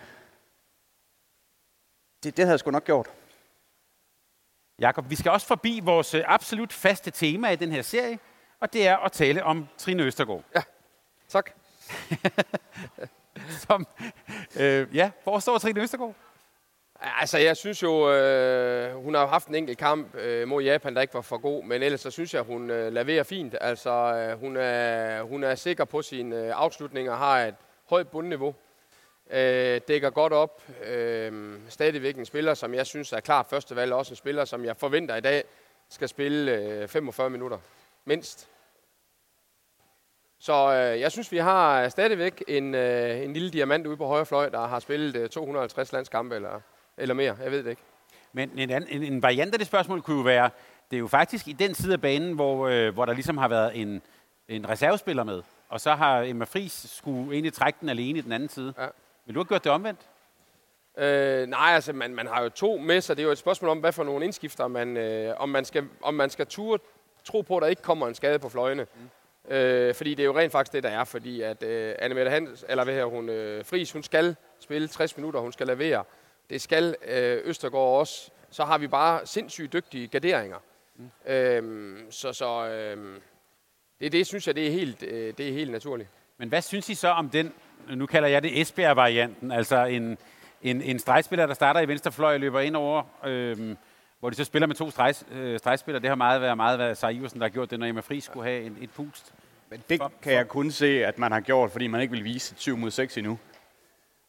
det, 2.23 2.37
det 2.37 2.45
havde 2.45 2.51
jeg 2.51 2.61
sgu 2.61 2.71
nok 2.71 2.85
gjort. 2.85 3.09
Jakob, 4.79 5.11
vi 5.11 5.17
skal 5.17 5.31
også 5.31 5.47
forbi 5.47 5.81
vores 5.83 6.15
øh, 6.15 6.23
absolut 6.27 6.73
faste 6.73 7.11
tema 7.11 7.51
i 7.51 7.57
den 7.57 7.73
her 7.73 7.83
serie, 7.83 8.19
og 8.61 8.73
det 8.73 8.87
er 8.87 8.97
at 8.97 9.13
tale 9.13 9.45
om 9.45 9.69
Trine 9.79 10.03
Østergaard. 10.03 10.43
Ja, 10.55 10.63
tak. 11.29 11.51
Som, 13.69 13.87
øh, 14.61 14.97
ja, 14.97 15.11
hvor 15.23 15.39
står 15.39 15.59
Trine 15.59 15.81
Østergaard? 15.81 16.15
Altså, 17.05 17.39
jeg 17.39 17.57
synes 17.57 17.83
jo, 17.83 18.13
øh, 18.13 18.95
hun 18.95 19.15
har 19.15 19.27
haft 19.27 19.49
en 19.49 19.55
enkelt 19.55 19.79
kamp 19.79 20.15
øh, 20.15 20.49
mod 20.49 20.63
Japan, 20.63 20.95
der 20.95 21.01
ikke 21.01 21.15
var 21.15 21.21
for 21.21 21.39
god, 21.39 21.65
men 21.65 21.83
ellers 21.83 22.01
så 22.01 22.11
synes 22.11 22.35
jeg, 22.35 22.43
hun 22.43 22.71
øh, 22.71 22.93
laverer 22.93 23.23
fint. 23.23 23.55
Altså, 23.61 23.91
øh, 23.91 24.41
hun, 24.41 24.57
er, 24.57 25.23
hun 25.23 25.45
er 25.45 25.55
sikker 25.55 25.85
på 25.85 26.03
sine 26.03 26.37
øh, 26.37 26.53
afslutninger, 26.55 27.15
har 27.15 27.41
et 27.41 27.55
højt 27.89 28.09
bundniveau, 28.09 28.55
øh, 29.31 29.81
dækker 29.89 30.11
godt 30.11 30.33
op. 30.33 30.63
Øh, 30.85 31.55
stadigvæk 31.69 32.17
en 32.17 32.27
spiller, 32.27 32.55
som 32.55 32.75
jeg 32.75 32.87
synes 32.87 33.13
er 33.13 33.21
klart 33.21 33.47
førstevalg, 33.51 33.93
også 33.93 34.13
en 34.13 34.17
spiller, 34.17 34.45
som 34.45 34.65
jeg 34.65 34.77
forventer 34.77 35.17
i 35.17 35.21
dag 35.21 35.45
skal 35.89 36.09
spille 36.09 36.53
øh, 36.53 36.89
45 36.89 37.31
minutter, 37.31 37.59
mindst. 38.05 38.49
Så 40.39 40.53
øh, 40.53 41.01
jeg 41.01 41.13
synes, 41.13 41.33
vi 41.33 41.39
har 41.39 41.89
stadigvæk 41.89 42.45
en, 42.49 42.75
øh, 42.75 43.23
en 43.23 43.33
lille 43.33 43.51
diamant 43.51 43.87
ude 43.87 43.97
på 43.97 44.07
højre 44.07 44.27
fløj, 44.27 44.49
der 44.49 44.67
har 44.67 44.79
spillet 44.79 45.17
øh, 45.17 45.29
250 45.29 45.93
landskampe 45.93 46.35
eller, 46.35 46.61
eller 46.99 47.15
mere. 47.15 47.37
Jeg 47.43 47.51
ved 47.51 47.65
det 47.65 47.71
ikke. 47.71 47.83
Men 48.33 48.59
en, 48.59 48.71
en, 48.71 49.03
en 49.03 49.23
variant 49.23 49.55
af 49.55 49.59
det 49.59 49.67
spørgsmål 49.67 50.03
kunne 50.03 50.17
jo 50.17 50.23
være, 50.23 50.51
det 50.91 50.97
er 50.97 51.01
jo 51.01 51.07
faktisk 51.07 51.49
i 51.49 51.53
den 51.53 51.75
side 51.75 51.93
af 51.93 52.01
banen, 52.01 52.35
hvor, 52.35 52.69
øh, 52.69 52.95
hvor 52.95 53.05
der 53.05 53.13
ligesom 53.13 53.39
har 53.39 53.49
været 53.49 53.81
en, 53.81 54.03
en 54.49 54.69
reservespiller 54.69 55.25
med, 55.25 55.43
og 55.69 55.81
så 55.81 55.95
har 55.95 56.23
Emma 56.23 56.45
Friis 56.45 56.87
skulle 56.89 57.33
egentlig 57.33 57.53
trække 57.53 57.79
den 57.81 57.89
alene 57.89 58.19
i 58.19 58.23
den 58.23 58.33
anden 58.33 58.49
side. 58.49 58.75
Ja. 58.79 58.87
Vil 59.27 59.35
du 59.35 59.41
have 59.41 59.45
gjort 59.45 59.65
det 59.65 59.73
omvendt? 59.73 60.01
Øh, 60.99 61.47
nej, 61.47 61.71
altså 61.75 61.93
man, 61.93 62.15
man 62.15 62.27
har 62.27 62.43
jo 62.43 62.49
to 62.49 62.77
med, 62.77 63.01
så 63.01 63.15
det 63.15 63.23
er 63.23 63.27
jo 63.27 63.33
et 63.33 63.39
spørgsmål 63.39 63.71
om, 63.71 63.79
hvad 63.79 63.93
for 63.93 64.05
nogle 64.05 64.25
indskifter 64.25 64.69
man, 64.69 64.97
øh, 64.97 65.35
om 65.39 65.49
man 65.49 65.65
skal, 65.65 65.85
om 66.03 66.15
man 66.15 66.31
skal 66.31 66.47
ture, 66.47 66.79
tro 67.25 67.41
på, 67.41 67.57
at 67.57 67.63
der 67.63 67.69
ikke 67.69 67.83
kommer 67.83 68.09
en 68.09 68.15
skade 68.15 68.39
på 68.39 68.49
fløjene. 68.49 68.87
Mm. 68.95 69.55
Øh, 69.55 69.95
fordi 69.95 70.15
det 70.15 70.23
er 70.23 70.27
jo 70.27 70.39
rent 70.39 70.53
faktisk 70.53 70.73
det, 70.73 70.83
der 70.83 70.89
er, 70.89 71.05
fordi 71.05 71.41
at 71.41 71.63
øh, 71.63 71.95
Annemette 71.99 72.31
Hans, 72.31 72.65
eller 72.69 72.85
hvad 72.85 72.95
her 72.95 73.05
hun, 73.05 73.29
øh, 73.29 73.65
Fris, 73.65 73.93
hun 73.93 74.03
skal 74.03 74.37
spille 74.61 74.89
60 74.89 75.17
minutter, 75.17 75.41
hun 75.41 75.53
skal 75.53 75.67
levere. 75.67 76.05
Det 76.51 76.61
skal 76.61 76.97
øh, 77.05 77.41
Østergaard 77.45 77.99
også. 77.99 78.31
Så 78.51 78.65
har 78.65 78.79
vi 78.79 78.87
bare 78.87 79.27
sindssygt 79.27 79.73
dygtige 79.73 80.09
garderinger. 80.09 80.59
Mm. 80.97 81.33
Øh, 81.33 81.97
så 82.11 82.33
så 82.33 82.69
øh, 82.69 83.21
det, 84.01 84.13
det 84.13 84.27
synes 84.27 84.47
jeg, 84.47 84.55
det 84.55 84.67
er, 84.67 84.71
helt, 84.71 85.03
øh, 85.03 85.35
det 85.39 85.49
er 85.49 85.53
helt 85.53 85.73
naturligt. 85.73 86.09
Men 86.39 86.49
hvad 86.49 86.63
synes 86.63 86.89
I 86.89 86.95
så 86.95 87.09
om 87.09 87.31
den, 87.31 87.53
nu 87.91 88.07
kalder 88.07 88.29
jeg 88.29 88.43
det 88.43 88.61
Esbjerg-varianten, 88.61 89.53
altså 89.53 89.85
en, 89.85 90.19
en, 90.63 90.83
en 90.83 90.99
stregspiller, 90.99 91.47
der 91.47 91.55
starter 91.55 91.81
i 91.81 91.89
venstre 91.89 92.13
fløj 92.13 92.35
og 92.35 92.41
løber 92.41 92.61
ind 92.61 92.77
over, 92.77 93.03
øh, 93.25 93.77
hvor 94.21 94.31
de 94.31 94.37
så 94.37 94.45
spiller 94.45 94.67
med 94.67 94.77
to 94.77 94.91
streg, 94.91 95.15
øh, 95.33 95.59
stregspillere. 95.59 96.01
Det 96.03 96.09
har 96.09 96.15
meget 96.15 96.41
været, 96.41 96.57
meget 96.57 96.79
været 96.79 96.99
Sara 96.99 97.11
Iversen, 97.11 97.41
der 97.41 97.47
har 97.47 97.51
gjort 97.51 97.71
det, 97.71 97.79
når 97.79 97.87
Emma 97.87 98.01
Fri 98.01 98.21
skulle 98.21 98.51
have 98.51 98.63
en, 98.63 98.79
et 98.81 98.91
pust. 98.91 99.35
Men 99.71 99.83
det 99.89 99.99
for, 99.99 100.13
kan 100.23 100.33
jeg 100.33 100.49
kun 100.49 100.71
se, 100.71 101.07
at 101.07 101.19
man 101.19 101.33
har 101.33 101.41
gjort, 101.41 101.71
fordi 101.71 101.87
man 101.87 102.01
ikke 102.01 102.13
vil 102.13 102.25
vise 102.25 102.55
7 102.59 102.77
mod 102.77 102.91
6 102.91 103.17
endnu. 103.17 103.39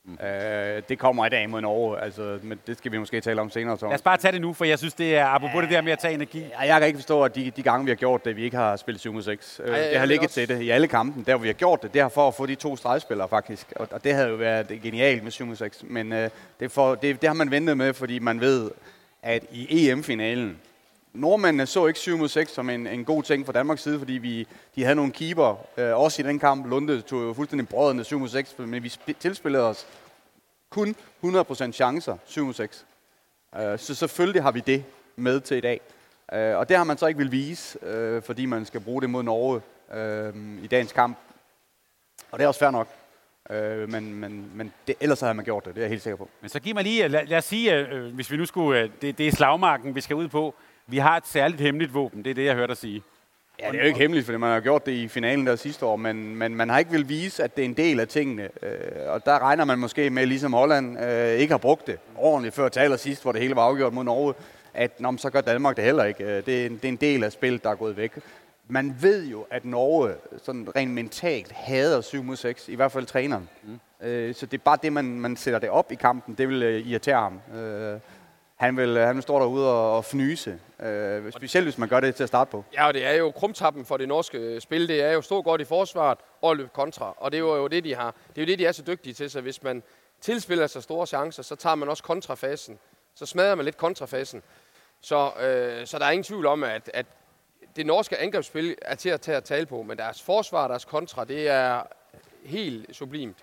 Mm. 0.06 0.26
Øh, 0.26 0.84
det 0.90 1.00
kommer 1.00 1.26
i 1.26 1.30
dag 1.30 1.50
mod 1.50 1.62
Norge, 1.62 2.00
altså, 2.00 2.40
men 2.42 2.60
det 2.68 2.78
skal 2.78 2.92
vi 2.92 2.98
måske 2.98 3.22
tale 3.22 3.42
om 3.42 3.50
senere. 3.50 3.78
Så. 3.78 3.86
Lad 3.86 3.96
os 3.96 4.02
bare 4.02 4.18
tage 4.18 4.32
det 4.32 4.42
nu, 4.42 4.54
for 4.54 4.66
jeg 4.66 4.80
synes, 4.80 4.94
det 4.94 5.18
er 5.18 5.26
apropos 5.26 5.56
ja, 5.56 5.62
det 5.62 5.70
der 5.70 5.82
med 5.82 5.92
at 5.92 6.00
tage 6.00 6.14
energi. 6.14 6.40
Ja, 6.40 6.60
jeg 6.62 6.80
kan 6.80 6.88
ikke 6.88 6.98
forstå, 6.98 7.24
at 7.24 7.36
de, 7.36 7.52
de 7.52 7.64
gange, 7.64 7.86
vi 7.86 7.92
har 7.92 7.96
gjort 7.96 8.26
det, 8.26 8.36
vi 8.36 8.44
ikke 8.44 8.58
har 8.58 8.76
spillet 8.76 9.00
7 9.00 9.14
mod 9.14 9.22
6. 9.22 9.62
Øh, 9.64 9.78
det 9.78 10.00
har 10.00 10.06
ligget 10.06 10.30
til 10.30 10.50
det 10.50 10.62
i 10.62 10.70
alle 10.70 10.88
kampen, 10.88 11.24
der 11.24 11.36
hvor 11.36 11.42
vi 11.42 11.48
har 11.48 11.54
gjort 11.54 11.84
det. 11.84 11.94
Det 11.94 12.02
har 12.02 12.10
for 12.10 12.28
at 12.28 12.34
få 12.34 12.46
de 12.46 12.56
to 12.56 12.76
stregspillere 12.78 13.30
faktisk, 13.30 13.74
og, 13.76 13.88
og 13.92 14.04
det 14.04 14.14
havde 14.14 14.30
jo 14.30 14.36
været 14.36 14.80
genialt 14.84 15.24
med 15.24 15.32
7 15.32 15.46
mod 15.46 15.56
6. 15.56 15.84
Men 15.88 16.14
øh, 16.14 16.30
det, 16.60 16.72
for, 16.72 16.96
det, 16.96 17.22
det 17.22 17.30
har 17.30 17.34
man 17.34 17.52
ventet 17.52 17.78
med, 17.78 17.94
fordi 17.94 18.20
man 18.20 18.40
ved, 18.42 18.72
at 19.22 19.44
i 19.52 19.90
EM-finalen, 19.90 20.58
nordmændene 21.14 21.66
så 21.66 21.88
ikke 21.88 22.00
7 22.00 22.18
mod 22.18 22.28
6 22.28 22.52
som 22.52 22.70
en, 22.70 22.88
en 22.88 23.06
god 23.06 23.24
ting 23.24 23.46
fra 23.46 23.54
Danmarks 23.54 23.82
side, 23.82 24.00
fordi 24.00 24.14
vi, 24.14 24.48
de 24.76 24.84
havde 24.84 24.96
nogle 24.96 25.12
keeper, 25.12 25.66
øh, 25.78 26.00
også 26.00 26.22
i 26.22 26.26
den 26.26 26.40
kamp. 26.40 26.66
Lunde 26.66 27.02
tog 27.02 27.24
jo 27.24 27.34
fuldstændig 27.34 27.70
brødende 27.70 28.04
7 28.04 28.20
mod 28.20 28.30
6, 28.30 28.56
men 28.60 28.84
vi 28.84 28.94
tilspillede 29.20 29.64
os 29.64 29.88
kun 30.70 30.96
100% 31.24 31.72
chancer 31.72 32.18
7 32.26 32.46
mod 32.46 32.54
6. 32.54 32.86
Øh, 33.60 33.80
så 33.80 33.96
selvfølgelig 33.96 34.44
har 34.44 34.52
vi 34.52 34.60
det 34.60 34.84
med 35.16 35.40
til 35.40 35.58
i 35.58 35.62
dag. 35.62 35.82
Øh, 36.34 36.58
og 36.58 36.70
det 36.70 36.78
har 36.78 36.84
man 36.84 36.98
så 36.98 37.08
ikke 37.08 37.18
vil 37.18 37.32
vise, 37.32 37.86
øh, 37.86 38.22
fordi 38.22 38.46
man 38.46 38.66
skal 38.66 38.80
bruge 38.80 39.02
det 39.02 39.10
mod 39.10 39.24
Norge 39.24 39.62
øh, 39.94 40.64
i 40.64 40.68
dagens 40.68 40.92
kamp. 40.92 41.18
Og 42.32 42.40
det 42.40 42.44
er 42.44 42.48
også 42.48 42.60
fair 42.60 42.72
nok. 42.72 42.88
Øh, 43.50 43.90
men 43.92 44.14
men, 44.14 44.52
men 44.56 44.74
det, 44.88 44.96
ellers 45.00 45.20
havde 45.20 45.34
man 45.34 45.46
gjort 45.46 45.66
det, 45.66 45.76
det 45.76 45.82
er 45.82 45.86
jeg 45.86 45.90
helt 45.90 46.04
sikker 46.04 46.18
på. 46.18 46.30
Men 46.42 46.50
så 46.50 46.60
giv 46.60 46.76
mig 46.76 46.84
lige, 46.84 47.08
lad, 47.08 47.26
lad 47.26 47.38
os 47.38 47.46
sige, 47.46 47.76
øh, 47.76 48.14
hvis 48.14 48.32
vi 48.32 48.38
nu 48.38 48.46
skulle, 48.46 48.82
øh, 48.82 48.90
det, 49.02 49.18
det 49.18 49.28
er 49.28 49.32
slagmarken, 49.32 49.96
vi 49.96 50.02
skal 50.02 50.16
ud 50.16 50.28
på. 50.28 50.56
Vi 50.88 50.98
har 50.98 51.18
et 51.18 51.28
særligt 51.28 51.62
hemmeligt 51.62 51.94
våben, 51.94 52.26
det 52.26 52.30
er 52.30 52.36
det, 52.36 52.46
jeg 52.46 52.56
hørte 52.56 52.68
dig 52.68 52.78
sige. 52.78 53.04
Ja, 53.60 53.72
det 53.72 53.76
er 53.76 53.80
jo 53.80 53.88
ikke 53.88 54.00
hemmeligt, 54.00 54.26
fordi 54.26 54.38
man 54.38 54.50
har 54.50 54.60
gjort 54.60 54.86
det 54.86 54.92
i 54.92 55.08
finalen 55.08 55.48
der 55.48 55.56
sidste 55.56 55.86
år, 55.86 55.96
men, 55.96 56.36
men 56.36 56.56
man 56.56 56.70
har 56.70 56.80
ikke 56.80 56.92
vil 56.92 57.10
vise, 57.10 57.44
at 57.44 57.56
det 57.56 57.62
er 57.62 57.66
en 57.66 57.74
del 57.74 58.00
af 58.00 58.08
tingene. 58.08 58.50
Øh, 58.62 59.08
og 59.08 59.26
der 59.26 59.40
regner 59.40 59.66
man 59.66 59.80
måske 59.80 60.10
med, 60.10 60.26
ligesom 60.26 60.54
Holland 60.54 61.00
øh, 61.00 61.30
ikke 61.30 61.54
har 61.54 61.58
brugt 61.58 61.88
det 61.88 62.00
ordentligt 62.16 62.56
før 62.56 62.70
til 62.70 62.80
allersidst, 62.80 63.22
hvor 63.22 63.32
det 63.32 63.42
hele 63.42 63.56
var 63.56 63.62
afgjort 63.62 63.94
mod 63.94 64.04
Norge, 64.04 64.34
at 64.74 65.00
nå, 65.00 65.18
så 65.18 65.30
gør 65.30 65.42
Danmark 65.42 65.76
det 65.76 65.84
heller 65.84 66.04
ikke. 66.04 66.24
Øh, 66.24 66.46
det, 66.46 66.62
er 66.62 66.66
en, 66.66 66.76
det 66.76 66.86
er 66.86 66.90
en 66.90 66.96
del 66.96 67.24
af 67.24 67.32
spillet, 67.32 67.64
der 67.64 67.70
er 67.70 67.76
gået 67.76 67.98
væk 67.98 68.12
man 68.68 68.96
ved 69.02 69.26
jo, 69.26 69.46
at 69.52 69.66
Norge 69.66 70.14
sådan 70.44 70.68
rent 70.76 70.92
mentalt 70.92 71.52
hader 71.52 72.02
7 72.02 72.24
mod 72.24 72.36
6, 72.36 72.70
i 72.70 72.76
hvert 72.76 72.92
fald 72.92 73.06
træneren. 73.06 73.50
Mm. 73.64 74.08
Øh, 74.08 74.36
så 74.36 74.46
det 74.46 74.58
er 74.58 74.64
bare 74.64 74.78
det, 74.84 74.94
man, 74.94 75.06
man 75.06 75.38
sætter 75.38 75.60
det 75.60 75.70
op 75.70 75.92
i 75.92 75.96
kampen, 75.96 76.36
det 76.36 76.50
vil 76.50 76.64
uh, 76.64 76.88
irritere 76.88 77.20
ham. 77.20 77.60
Øh, 77.60 78.00
han 78.56 78.78
vil, 78.78 78.98
øh, 78.98 79.08
han 79.08 79.16
vil 79.16 79.24
stå 79.24 79.40
derude 79.40 79.70
og, 79.70 79.98
og 79.98 80.06
fnyse, 80.06 80.60
øh, 80.80 81.32
specielt 81.32 81.66
hvis 81.66 81.78
man 81.78 81.90
gør 81.90 82.00
det 82.00 82.16
til 82.16 82.24
at 82.24 82.30
starte 82.30 82.52
på. 82.52 82.66
Ja, 82.74 82.88
og 82.88 82.94
det 82.94 83.06
er 83.06 83.14
jo 83.14 83.32
krumtappen 83.32 83.86
for 83.86 83.98
det 83.98 84.08
norske 84.08 84.62
spil, 84.62 84.88
det 84.88 85.02
er 85.02 85.12
jo 85.12 85.22
stå 85.22 85.42
godt 85.42 85.62
i 85.62 85.66
forsvaret 85.66 86.18
og 86.42 86.58
løbe 86.58 86.70
kontra, 86.74 87.14
og 87.18 87.32
det 87.32 87.38
er 87.38 87.42
jo 87.42 87.68
det, 87.68 87.84
de 87.84 87.96
har. 87.96 88.16
Det 88.36 88.42
er 88.42 88.46
jo 88.46 88.48
det, 88.48 88.60
de 88.60 88.66
er 88.66 88.72
så 88.72 88.84
dygtige 88.88 89.14
til, 89.14 89.30
så 89.30 89.42
hvis 89.42 89.64
man 89.64 89.84
tilspiller 90.22 90.68
sig 90.68 90.84
store 90.84 91.08
chancer, 91.08 91.44
så 91.44 91.56
tager 91.56 91.76
man 91.76 91.90
også 91.90 92.04
kontrafasen. 92.04 92.80
Så 93.16 93.26
smadrer 93.26 93.56
man 93.56 93.66
lidt 93.66 93.78
kontrafasen. 93.78 94.44
Så, 95.02 95.32
øh, 95.42 95.88
så 95.88 96.00
der 96.00 96.06
er 96.06 96.12
ingen 96.12 96.24
tvivl 96.24 96.46
om, 96.46 96.64
at, 96.64 96.92
at 96.94 97.06
det 97.76 97.86
norske 97.86 98.18
angrebsspil 98.18 98.76
er 98.82 98.96
til 98.96 99.10
at 99.10 99.22
tage 99.22 99.38
at 99.38 99.44
tale 99.44 99.66
på, 99.66 99.84
men 99.84 99.98
deres 99.98 100.22
forsvar, 100.22 100.68
deres 100.68 100.86
kontra, 100.86 101.26
det 101.26 101.50
er 101.50 101.84
helt 102.46 102.96
sublimt. 102.96 103.38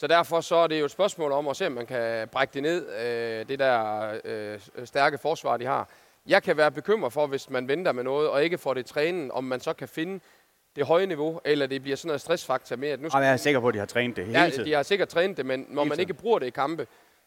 Så 0.00 0.06
derfor 0.06 0.40
så 0.40 0.56
er 0.56 0.66
det 0.66 0.80
jo 0.80 0.84
et 0.84 0.90
spørgsmål 0.90 1.32
om 1.32 1.48
at 1.48 1.56
se, 1.56 1.66
om 1.66 1.72
man 1.72 1.86
kan 1.86 2.28
brække 2.28 2.54
det 2.54 2.62
ned, 2.62 2.86
øh, 2.88 3.48
det 3.48 3.58
der 3.58 4.10
øh, 4.24 4.60
stærke 4.84 5.18
forsvar, 5.18 5.56
de 5.56 5.66
har. 5.66 5.88
Jeg 6.26 6.42
kan 6.42 6.56
være 6.56 6.70
bekymret 6.70 7.12
for, 7.12 7.26
hvis 7.26 7.50
man 7.50 7.68
venter 7.68 7.92
med 7.92 8.04
noget, 8.04 8.28
og 8.28 8.44
ikke 8.44 8.58
får 8.58 8.74
det 8.74 8.86
trænet, 8.86 9.30
om 9.30 9.44
man 9.44 9.60
så 9.60 9.72
kan 9.72 9.88
finde 9.88 10.20
det 10.76 10.86
høje 10.86 11.06
niveau, 11.06 11.40
eller 11.44 11.66
det 11.66 11.82
bliver 11.82 11.96
sådan 11.96 12.08
noget 12.08 12.20
stressfaktor 12.20 12.76
med, 12.76 12.88
at 12.88 13.00
nu 13.00 13.08
skal... 13.08 13.22
jeg 13.22 13.32
er 13.32 13.36
sikker 13.36 13.60
på, 13.60 13.68
at 13.68 13.74
de 13.74 13.78
har 13.78 13.86
trænet 13.86 14.16
det 14.16 14.26
hele 14.26 14.38
Ja, 14.38 14.50
de 14.64 14.72
har 14.72 14.82
sikkert 14.82 15.08
trænet 15.08 15.36
det, 15.36 15.46
men 15.46 15.66
når 15.68 15.84
man 15.84 16.00
ikke 16.00 16.14
bruger 16.14 16.38
det 16.38 16.46
i 16.46 16.50
kampe, 16.50 16.86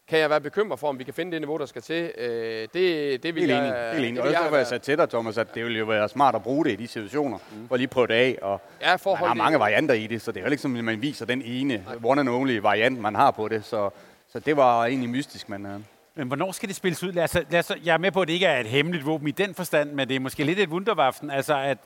kan 0.10 0.20
jeg 0.20 0.30
være 0.30 0.42
bekymret 0.42 0.80
for, 0.80 0.88
om 0.90 1.00
vi 1.00 1.04
kan 1.04 1.14
finde 1.14 1.32
det 1.32 1.42
niveau, 1.42 1.58
der 1.58 1.66
skal 1.66 1.82
til. 1.82 2.12
Øh, 2.18 2.68
det, 2.74 3.24
det 3.24 3.36
vil 3.36 3.42
Helt 3.42 3.52
jeg... 3.52 3.60
enig. 3.68 3.74
Helt 3.94 4.06
enig. 4.06 4.16
det 4.16 4.22
Og 4.22 4.32
jeg 4.32 4.48
var 4.52 4.58
jeg 4.58 4.68
sat 4.68 4.82
til 4.82 4.98
dig, 4.98 5.10
Thomas, 5.10 5.38
at 5.38 5.56
det 5.56 5.64
ville 5.64 5.80
jo 5.80 5.86
være 5.86 6.10
smart 6.10 6.36
at 6.36 6.44
bruge 6.44 6.66
det 6.66 6.72
i 6.72 6.76
de 6.76 6.88
situationer, 6.88 7.38
mm. 7.52 7.68
for 7.68 7.78
lige 7.78 7.88
prøve 7.88 8.08
det 8.08 8.14
af. 8.14 8.38
Og 8.42 8.62
Ja, 8.82 8.96
for 8.96 9.12
man 9.16 9.20
har 9.20 9.28
det- 9.28 9.38
mange 9.38 9.60
varianter 9.60 9.96
i 9.96 10.08
det, 10.08 10.22
så 10.22 10.32
det 10.32 10.40
er 10.40 10.46
jo 10.46 10.52
ikke 10.52 10.62
som, 10.62 10.76
at 10.76 10.84
man 10.84 11.02
viser 11.02 11.26
den 11.26 11.42
ene 11.42 11.84
one 12.04 12.20
and 12.22 12.30
only 12.30 12.58
variant, 12.58 13.00
man 13.00 13.16
har 13.16 13.32
på 13.32 13.48
det. 13.48 13.66
Så, 13.66 13.90
så 14.32 14.40
det 14.40 14.58
var 14.58 14.86
egentlig 14.86 15.10
mystisk, 15.10 15.50
men... 15.50 15.66
Uh, 15.66 15.72
Men 16.16 16.28
hvornår 16.28 16.52
skal 16.52 16.70
det 16.70 16.76
spilles 16.76 17.04
ud? 17.04 17.12
Lad 17.12 17.24
os, 17.24 17.34
lad 17.50 17.60
os, 17.60 17.72
jeg 17.86 17.94
er 17.94 17.98
med 17.98 18.12
på, 18.12 18.22
at 18.22 18.28
det 18.28 18.34
ikke 18.34 18.46
er 18.46 18.60
et 18.60 18.66
hemmeligt 18.68 19.06
våben 19.06 19.28
i 19.28 19.32
den 19.32 19.54
forstand, 19.56 19.92
men 19.92 20.08
det 20.10 20.16
er 20.16 20.20
måske 20.20 20.44
lidt 20.44 20.60
et 20.60 20.70
wunderwaffen. 20.70 21.32
Altså, 21.32 21.58
at 21.58 21.78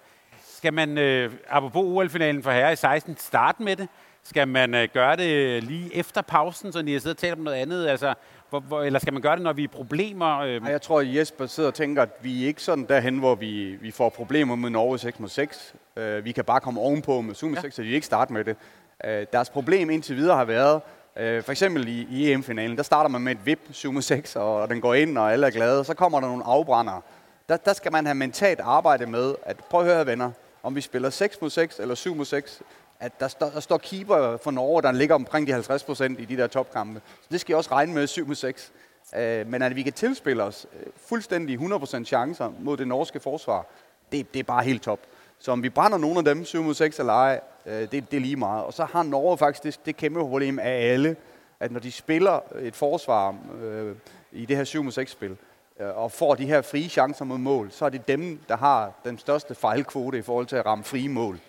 skal 0.48 0.74
man, 0.74 0.98
øh, 0.98 1.32
apropos 1.50 1.84
OL-finalen 1.86 2.44
for 2.44 2.52
herre 2.52 2.74
i 2.74 2.76
16, 2.76 3.18
starte 3.18 3.64
med 3.64 3.76
det? 3.76 3.88
Skal 4.30 4.48
man 4.48 4.76
øh, 4.76 4.88
gøre 4.94 5.16
det 5.16 5.64
lige 5.64 5.96
efter 5.96 6.22
pausen, 6.22 6.72
så 6.72 6.80
I 6.80 6.92
har 6.92 7.00
siddet 7.00 7.16
og 7.16 7.22
talt 7.22 7.34
om 7.34 7.40
noget 7.40 7.58
andet? 7.58 7.88
Altså, 7.88 8.14
hvor, 8.50 8.60
hvor, 8.60 8.84
eller 8.84 9.00
skal 9.00 9.14
man 9.14 9.22
gøre 9.22 9.36
det, 9.36 9.44
når 9.44 9.54
vi 9.54 9.64
er 9.64 9.68
problemer? 9.68 10.40
Øh, 10.40 10.62
Og 10.64 10.72
jeg 10.72 10.82
tror, 10.82 11.00
at 11.00 11.16
Jesper 11.16 11.46
sidder 11.46 11.70
og 11.70 11.74
tænker, 11.74 12.02
at 12.02 12.10
vi 12.22 12.44
er 12.44 12.48
ikke 12.48 12.62
sådan 12.62 12.86
derhen, 12.90 13.18
hvor 13.18 13.36
vi, 13.36 13.76
vi 13.82 13.92
får 13.92 14.10
problemer 14.10 14.56
med 14.56 14.70
Norge 14.70 15.00
6 15.00 15.20
mod 15.20 15.30
6. 15.30 15.74
Uh, 15.98 16.26
vi 16.26 16.32
kan 16.32 16.46
bare 16.46 16.60
komme 16.60 16.82
ovenpå 16.82 17.22
med 17.22 17.36
7 17.36 17.50
mod 17.50 17.58
6, 17.62 17.76
så 17.76 17.82
vi 17.82 17.94
ikke 17.94 18.06
starte 18.06 18.34
med 18.34 18.44
det. 18.44 18.56
Uh, 19.04 19.10
deres 19.34 19.50
problem 19.50 19.90
indtil 19.90 20.16
videre 20.16 20.38
har 20.38 20.46
været, 20.46 20.76
uh, 20.76 21.44
for 21.44 21.52
eksempel 21.52 21.88
i, 21.88 22.08
i 22.12 22.32
EM-finalen, 22.32 22.78
der 22.78 22.84
starter 22.84 23.10
man 23.10 23.22
med 23.22 23.32
et 23.32 23.46
vip 23.46 23.60
7 23.72 23.92
mod 23.92 24.02
6, 24.02 24.36
og 24.36 24.70
den 24.70 24.82
går 24.82 24.94
ind, 24.94 25.18
og 25.18 25.34
alle 25.34 25.48
er 25.48 25.52
glade. 25.52 25.84
Så 25.84 25.94
kommer 25.94 26.20
der 26.20 26.28
nogle 26.28 26.44
afbrændere. 26.44 27.02
Der, 27.50 27.58
der 27.58 27.74
skal 27.74 27.92
man 27.92 28.06
have 28.06 28.16
mentalt 28.16 28.60
arbejde 28.60 29.06
med, 29.06 29.36
at 29.44 29.58
prøv 29.58 29.82
at 29.82 29.88
høre, 29.88 30.06
venner, 30.06 30.32
om 30.64 30.76
vi 30.76 30.82
spiller 30.82 31.10
6 31.10 31.42
mod 31.42 31.50
6 31.50 31.80
eller 31.80 31.96
7 31.96 32.16
mod 32.16 32.26
6, 32.26 32.62
at 33.00 33.20
der, 33.20 33.28
står, 33.28 33.50
der 33.50 33.60
står 33.60 33.78
keeper 33.78 34.38
for 34.38 34.52
Norge, 34.52 34.82
der 34.82 34.92
ligger 34.92 35.16
omkring 35.16 35.48
de 35.48 35.52
50 35.52 35.84
procent 35.84 36.20
i 36.20 36.26
de 36.26 36.38
der 36.38 36.48
topkampe. 36.48 37.02
Så 37.22 37.28
det 37.32 37.42
skal 37.42 37.54
jeg 37.54 37.58
også 37.58 37.72
regne 37.72 37.94
med 37.94 38.08
7 38.08 38.28
mod 38.28 38.36
6. 38.36 38.72
Øh, 39.16 39.48
men 39.48 39.62
at 39.62 39.76
vi 39.76 39.84
kan 39.84 39.94
tilspille 39.94 40.44
os 40.44 40.68
øh, 40.80 40.86
fuldstændig 41.08 41.60
100% 41.60 42.04
chancer 42.04 42.54
mod 42.60 42.78
det 42.78 42.88
norske 42.88 43.20
forsvar, 43.20 43.66
det, 44.12 44.34
det 44.34 44.40
er 44.40 44.44
bare 44.44 44.64
helt 44.64 44.82
top. 44.82 45.00
Så 45.40 45.52
om 45.52 45.64
vi 45.64 45.70
brænder 45.70 45.98
nogle 45.98 46.18
af 46.20 46.26
dem 46.26 46.46
7 46.46 46.64
mod 46.64 46.74
6 46.74 47.00
eller 47.00 47.14
ej, 47.14 47.40
øh, 47.66 47.82
det, 47.82 47.92
det 47.92 48.14
er 48.14 48.22
lige 48.22 48.36
meget. 48.36 48.64
Og 48.64 48.74
så 48.74 48.86
har 48.86 49.04
Norge 49.04 49.38
faktisk 49.38 49.64
det, 49.64 49.80
det 49.86 49.98
kæmpe 49.98 50.20
problem 50.20 50.60
af 50.60 50.92
alle, 50.94 51.16
at 51.60 51.72
når 51.72 51.80
de 51.80 51.92
spiller 51.92 52.40
et 52.60 52.76
forsvar 52.76 53.36
øh, 53.64 53.96
i 54.32 54.46
det 54.46 54.58
her 54.58 54.64
7 54.64 54.84
mod 54.84 54.92
6 54.92 55.12
spil, 55.12 55.38
øh, 55.80 55.98
og 55.98 56.12
får 56.12 56.36
de 56.36 56.46
her 56.46 56.62
frie 56.62 56.90
chancer 56.90 57.26
mod 57.26 57.38
mål, 57.38 57.72
så 57.72 57.86
er 57.86 57.90
det 57.90 58.08
dem, 58.08 58.40
der 58.50 58.58
har 58.58 58.92
den 59.04 59.18
største 59.18 59.56
fejlkvote 59.56 60.18
i 60.18 60.22
forhold 60.22 60.46
til 60.46 60.56
at 60.56 60.66
ramme 60.66 60.84
frie 60.84 61.10
mål. 61.10 61.40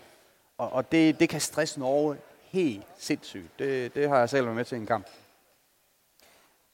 Og, 0.59 0.73
og 0.73 0.93
det, 0.93 1.21
det 1.21 1.29
kan 1.29 1.41
stresse 1.41 1.81
Norge 1.81 2.17
helt 2.51 2.85
sindssygt. 2.99 3.59
Det, 3.59 3.95
det 3.95 4.09
har 4.09 4.19
jeg 4.19 4.29
selv 4.29 4.45
været 4.45 4.57
med 4.57 4.65
til 4.65 4.79
en 4.79 4.87
kamp. 4.87 5.07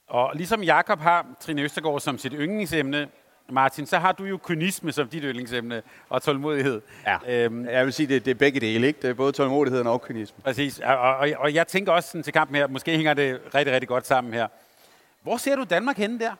Og 0.08 0.30
ligesom 0.34 0.62
Jakob 0.62 1.00
har 1.00 1.26
Trine 1.40 1.62
Østergaard 1.62 2.00
som 2.00 2.18
sit 2.18 2.32
yndlingsemne, 2.36 3.08
Martin, 3.48 3.86
så 3.86 3.98
har 3.98 4.12
du 4.12 4.24
jo 4.24 4.38
kynisme 4.44 4.92
som 4.92 5.08
dit 5.08 5.22
yndlingsemne 5.24 5.82
og 6.08 6.22
tålmodighed. 6.22 6.80
Ja. 7.06 7.18
Øhm, 7.28 7.66
Jeg 7.66 7.84
vil 7.84 7.92
sige, 7.92 8.06
det, 8.06 8.24
det 8.24 8.30
er 8.30 8.34
begge 8.34 8.60
dele, 8.60 8.86
ikke? 8.86 9.02
Det 9.02 9.10
er 9.10 9.14
både 9.14 9.32
tålmodigheden 9.32 9.86
og 9.86 10.02
kynisme. 10.02 10.42
præcis. 10.44 10.78
Og, 10.78 10.96
og, 10.98 11.28
og 11.38 11.54
jeg 11.54 11.66
tænker 11.68 11.92
også 11.92 12.08
sådan 12.08 12.22
til 12.22 12.32
kampen 12.32 12.56
her, 12.56 12.66
måske 12.66 12.96
hænger 12.96 13.14
det 13.14 13.40
rigtig, 13.54 13.74
rigtig 13.74 13.88
godt 13.88 14.06
sammen 14.06 14.32
her. 14.34 14.48
Hvor 15.22 15.36
ser 15.36 15.56
du 15.56 15.64
Danmark 15.64 15.96
henne 15.96 16.18
der? 16.18 16.32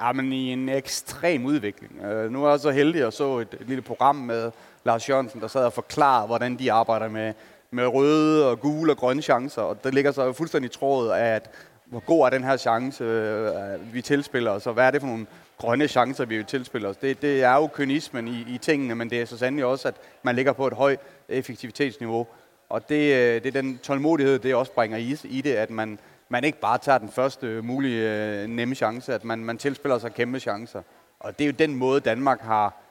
Ja, 0.00 0.12
men 0.12 0.32
i 0.32 0.52
en 0.52 0.68
ekstrem 0.68 1.44
udvikling. 1.44 2.06
Uh, 2.06 2.30
nu 2.32 2.44
er 2.44 2.50
jeg 2.50 2.60
så 2.60 2.70
heldig 2.70 3.06
at 3.06 3.14
så 3.14 3.38
et, 3.38 3.56
et 3.60 3.68
lille 3.68 3.82
program 3.82 4.16
med 4.16 4.50
Lars 4.84 5.08
Jørgensen, 5.08 5.40
der 5.40 5.46
sad 5.46 5.64
og 5.64 5.72
forklarede, 5.72 6.26
hvordan 6.26 6.58
de 6.58 6.72
arbejder 6.72 7.08
med, 7.08 7.34
med 7.70 7.86
røde 7.86 8.50
og 8.50 8.60
gule 8.60 8.92
og 8.92 8.96
grønne 8.96 9.22
chancer. 9.22 9.62
Og 9.62 9.84
det 9.84 9.94
ligger 9.94 10.12
så 10.12 10.32
fuldstændig 10.32 10.70
i 10.70 10.72
trådet 10.72 11.12
af, 11.12 11.34
at 11.34 11.50
hvor 11.84 12.00
god 12.00 12.26
er 12.26 12.30
den 12.30 12.44
her 12.44 12.56
chance, 12.56 13.04
øh, 13.04 13.94
vi 13.94 14.02
tilspiller 14.02 14.50
os, 14.50 14.66
og 14.66 14.74
hvad 14.74 14.86
er 14.86 14.90
det 14.90 15.00
for 15.00 15.08
nogle 15.08 15.26
grønne 15.58 15.88
chancer, 15.88 16.24
vi 16.24 16.44
tilspiller 16.44 16.88
os. 16.88 16.96
Det, 16.96 17.22
det 17.22 17.42
er 17.42 17.54
jo 17.54 17.66
kynismen 17.66 18.28
i, 18.28 18.46
i 18.48 18.58
tingene, 18.58 18.94
men 18.94 19.10
det 19.10 19.20
er 19.20 19.24
så 19.24 19.38
sandelig 19.38 19.64
også, 19.64 19.88
at 19.88 19.94
man 20.22 20.34
ligger 20.36 20.52
på 20.52 20.66
et 20.66 20.72
højt 20.72 21.00
effektivitetsniveau. 21.28 22.26
Og 22.68 22.88
det, 22.88 23.14
øh, 23.14 23.42
det 23.42 23.46
er 23.46 23.62
den 23.62 23.78
tålmodighed, 23.78 24.38
det 24.38 24.54
også 24.54 24.72
bringer 24.72 24.98
i, 24.98 25.16
i 25.24 25.40
det, 25.40 25.52
at 25.52 25.70
man, 25.70 25.98
man 26.28 26.44
ikke 26.44 26.60
bare 26.60 26.78
tager 26.78 26.98
den 26.98 27.08
første 27.08 27.46
mulige 27.62 28.10
øh, 28.10 28.48
nemme 28.48 28.74
chance, 28.74 29.14
at 29.14 29.24
man, 29.24 29.44
man 29.44 29.58
tilspiller 29.58 29.98
sig 29.98 30.14
kæmpe 30.14 30.40
chancer. 30.40 30.82
Og 31.20 31.38
det 31.38 31.44
er 31.44 31.48
jo 31.48 31.54
den 31.58 31.74
måde, 31.74 32.00
Danmark 32.00 32.40
har 32.40 32.81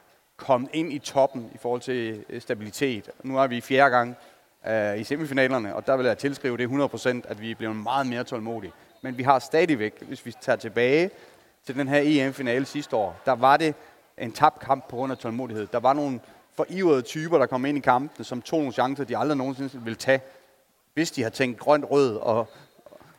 kommet 0.41 0.69
ind 0.73 0.93
i 0.93 0.99
toppen 0.99 1.51
i 1.55 1.57
forhold 1.57 1.81
til 1.81 2.25
øh, 2.29 2.41
stabilitet. 2.41 3.09
Nu 3.23 3.37
er 3.37 3.47
vi 3.47 3.61
fjerde 3.61 3.89
gang 3.89 4.15
øh, 4.67 4.99
i 4.99 5.03
semifinalerne, 5.03 5.75
og 5.75 5.87
der 5.87 5.97
vil 5.97 6.05
jeg 6.05 6.17
tilskrive 6.17 6.57
det 6.57 6.67
100%, 6.67 7.09
at 7.31 7.41
vi 7.41 7.51
er 7.51 7.55
blevet 7.55 7.75
meget 7.75 8.07
mere 8.07 8.23
tålmodige. 8.23 8.73
Men 9.01 9.17
vi 9.17 9.23
har 9.23 9.39
stadigvæk, 9.39 10.01
hvis 10.01 10.25
vi 10.25 10.33
tager 10.41 10.55
tilbage 10.55 11.09
til 11.65 11.75
den 11.75 11.87
her 11.87 12.01
EM-finale 12.03 12.65
sidste 12.65 12.95
år, 12.95 13.19
der 13.25 13.31
var 13.31 13.57
det 13.57 13.75
en 14.17 14.31
tabt 14.31 14.59
kamp 14.59 14.89
på 14.89 14.95
grund 14.95 15.11
af 15.11 15.17
tålmodighed. 15.17 15.67
Der 15.67 15.79
var 15.79 15.93
nogle 15.93 16.19
forivrede 16.55 17.01
typer, 17.01 17.37
der 17.37 17.45
kom 17.45 17.65
ind 17.65 17.77
i 17.77 17.81
kampen, 17.81 18.23
som 18.23 18.41
tog 18.41 18.59
nogle 18.59 18.73
chancer, 18.73 19.03
de 19.03 19.17
aldrig 19.17 19.37
nogensinde 19.37 19.83
ville 19.83 19.97
tage, 19.97 20.21
hvis 20.93 21.11
de 21.11 21.23
har 21.23 21.29
tænkt 21.29 21.59
grønt, 21.59 21.85
rød 21.91 22.15
og, 22.15 22.47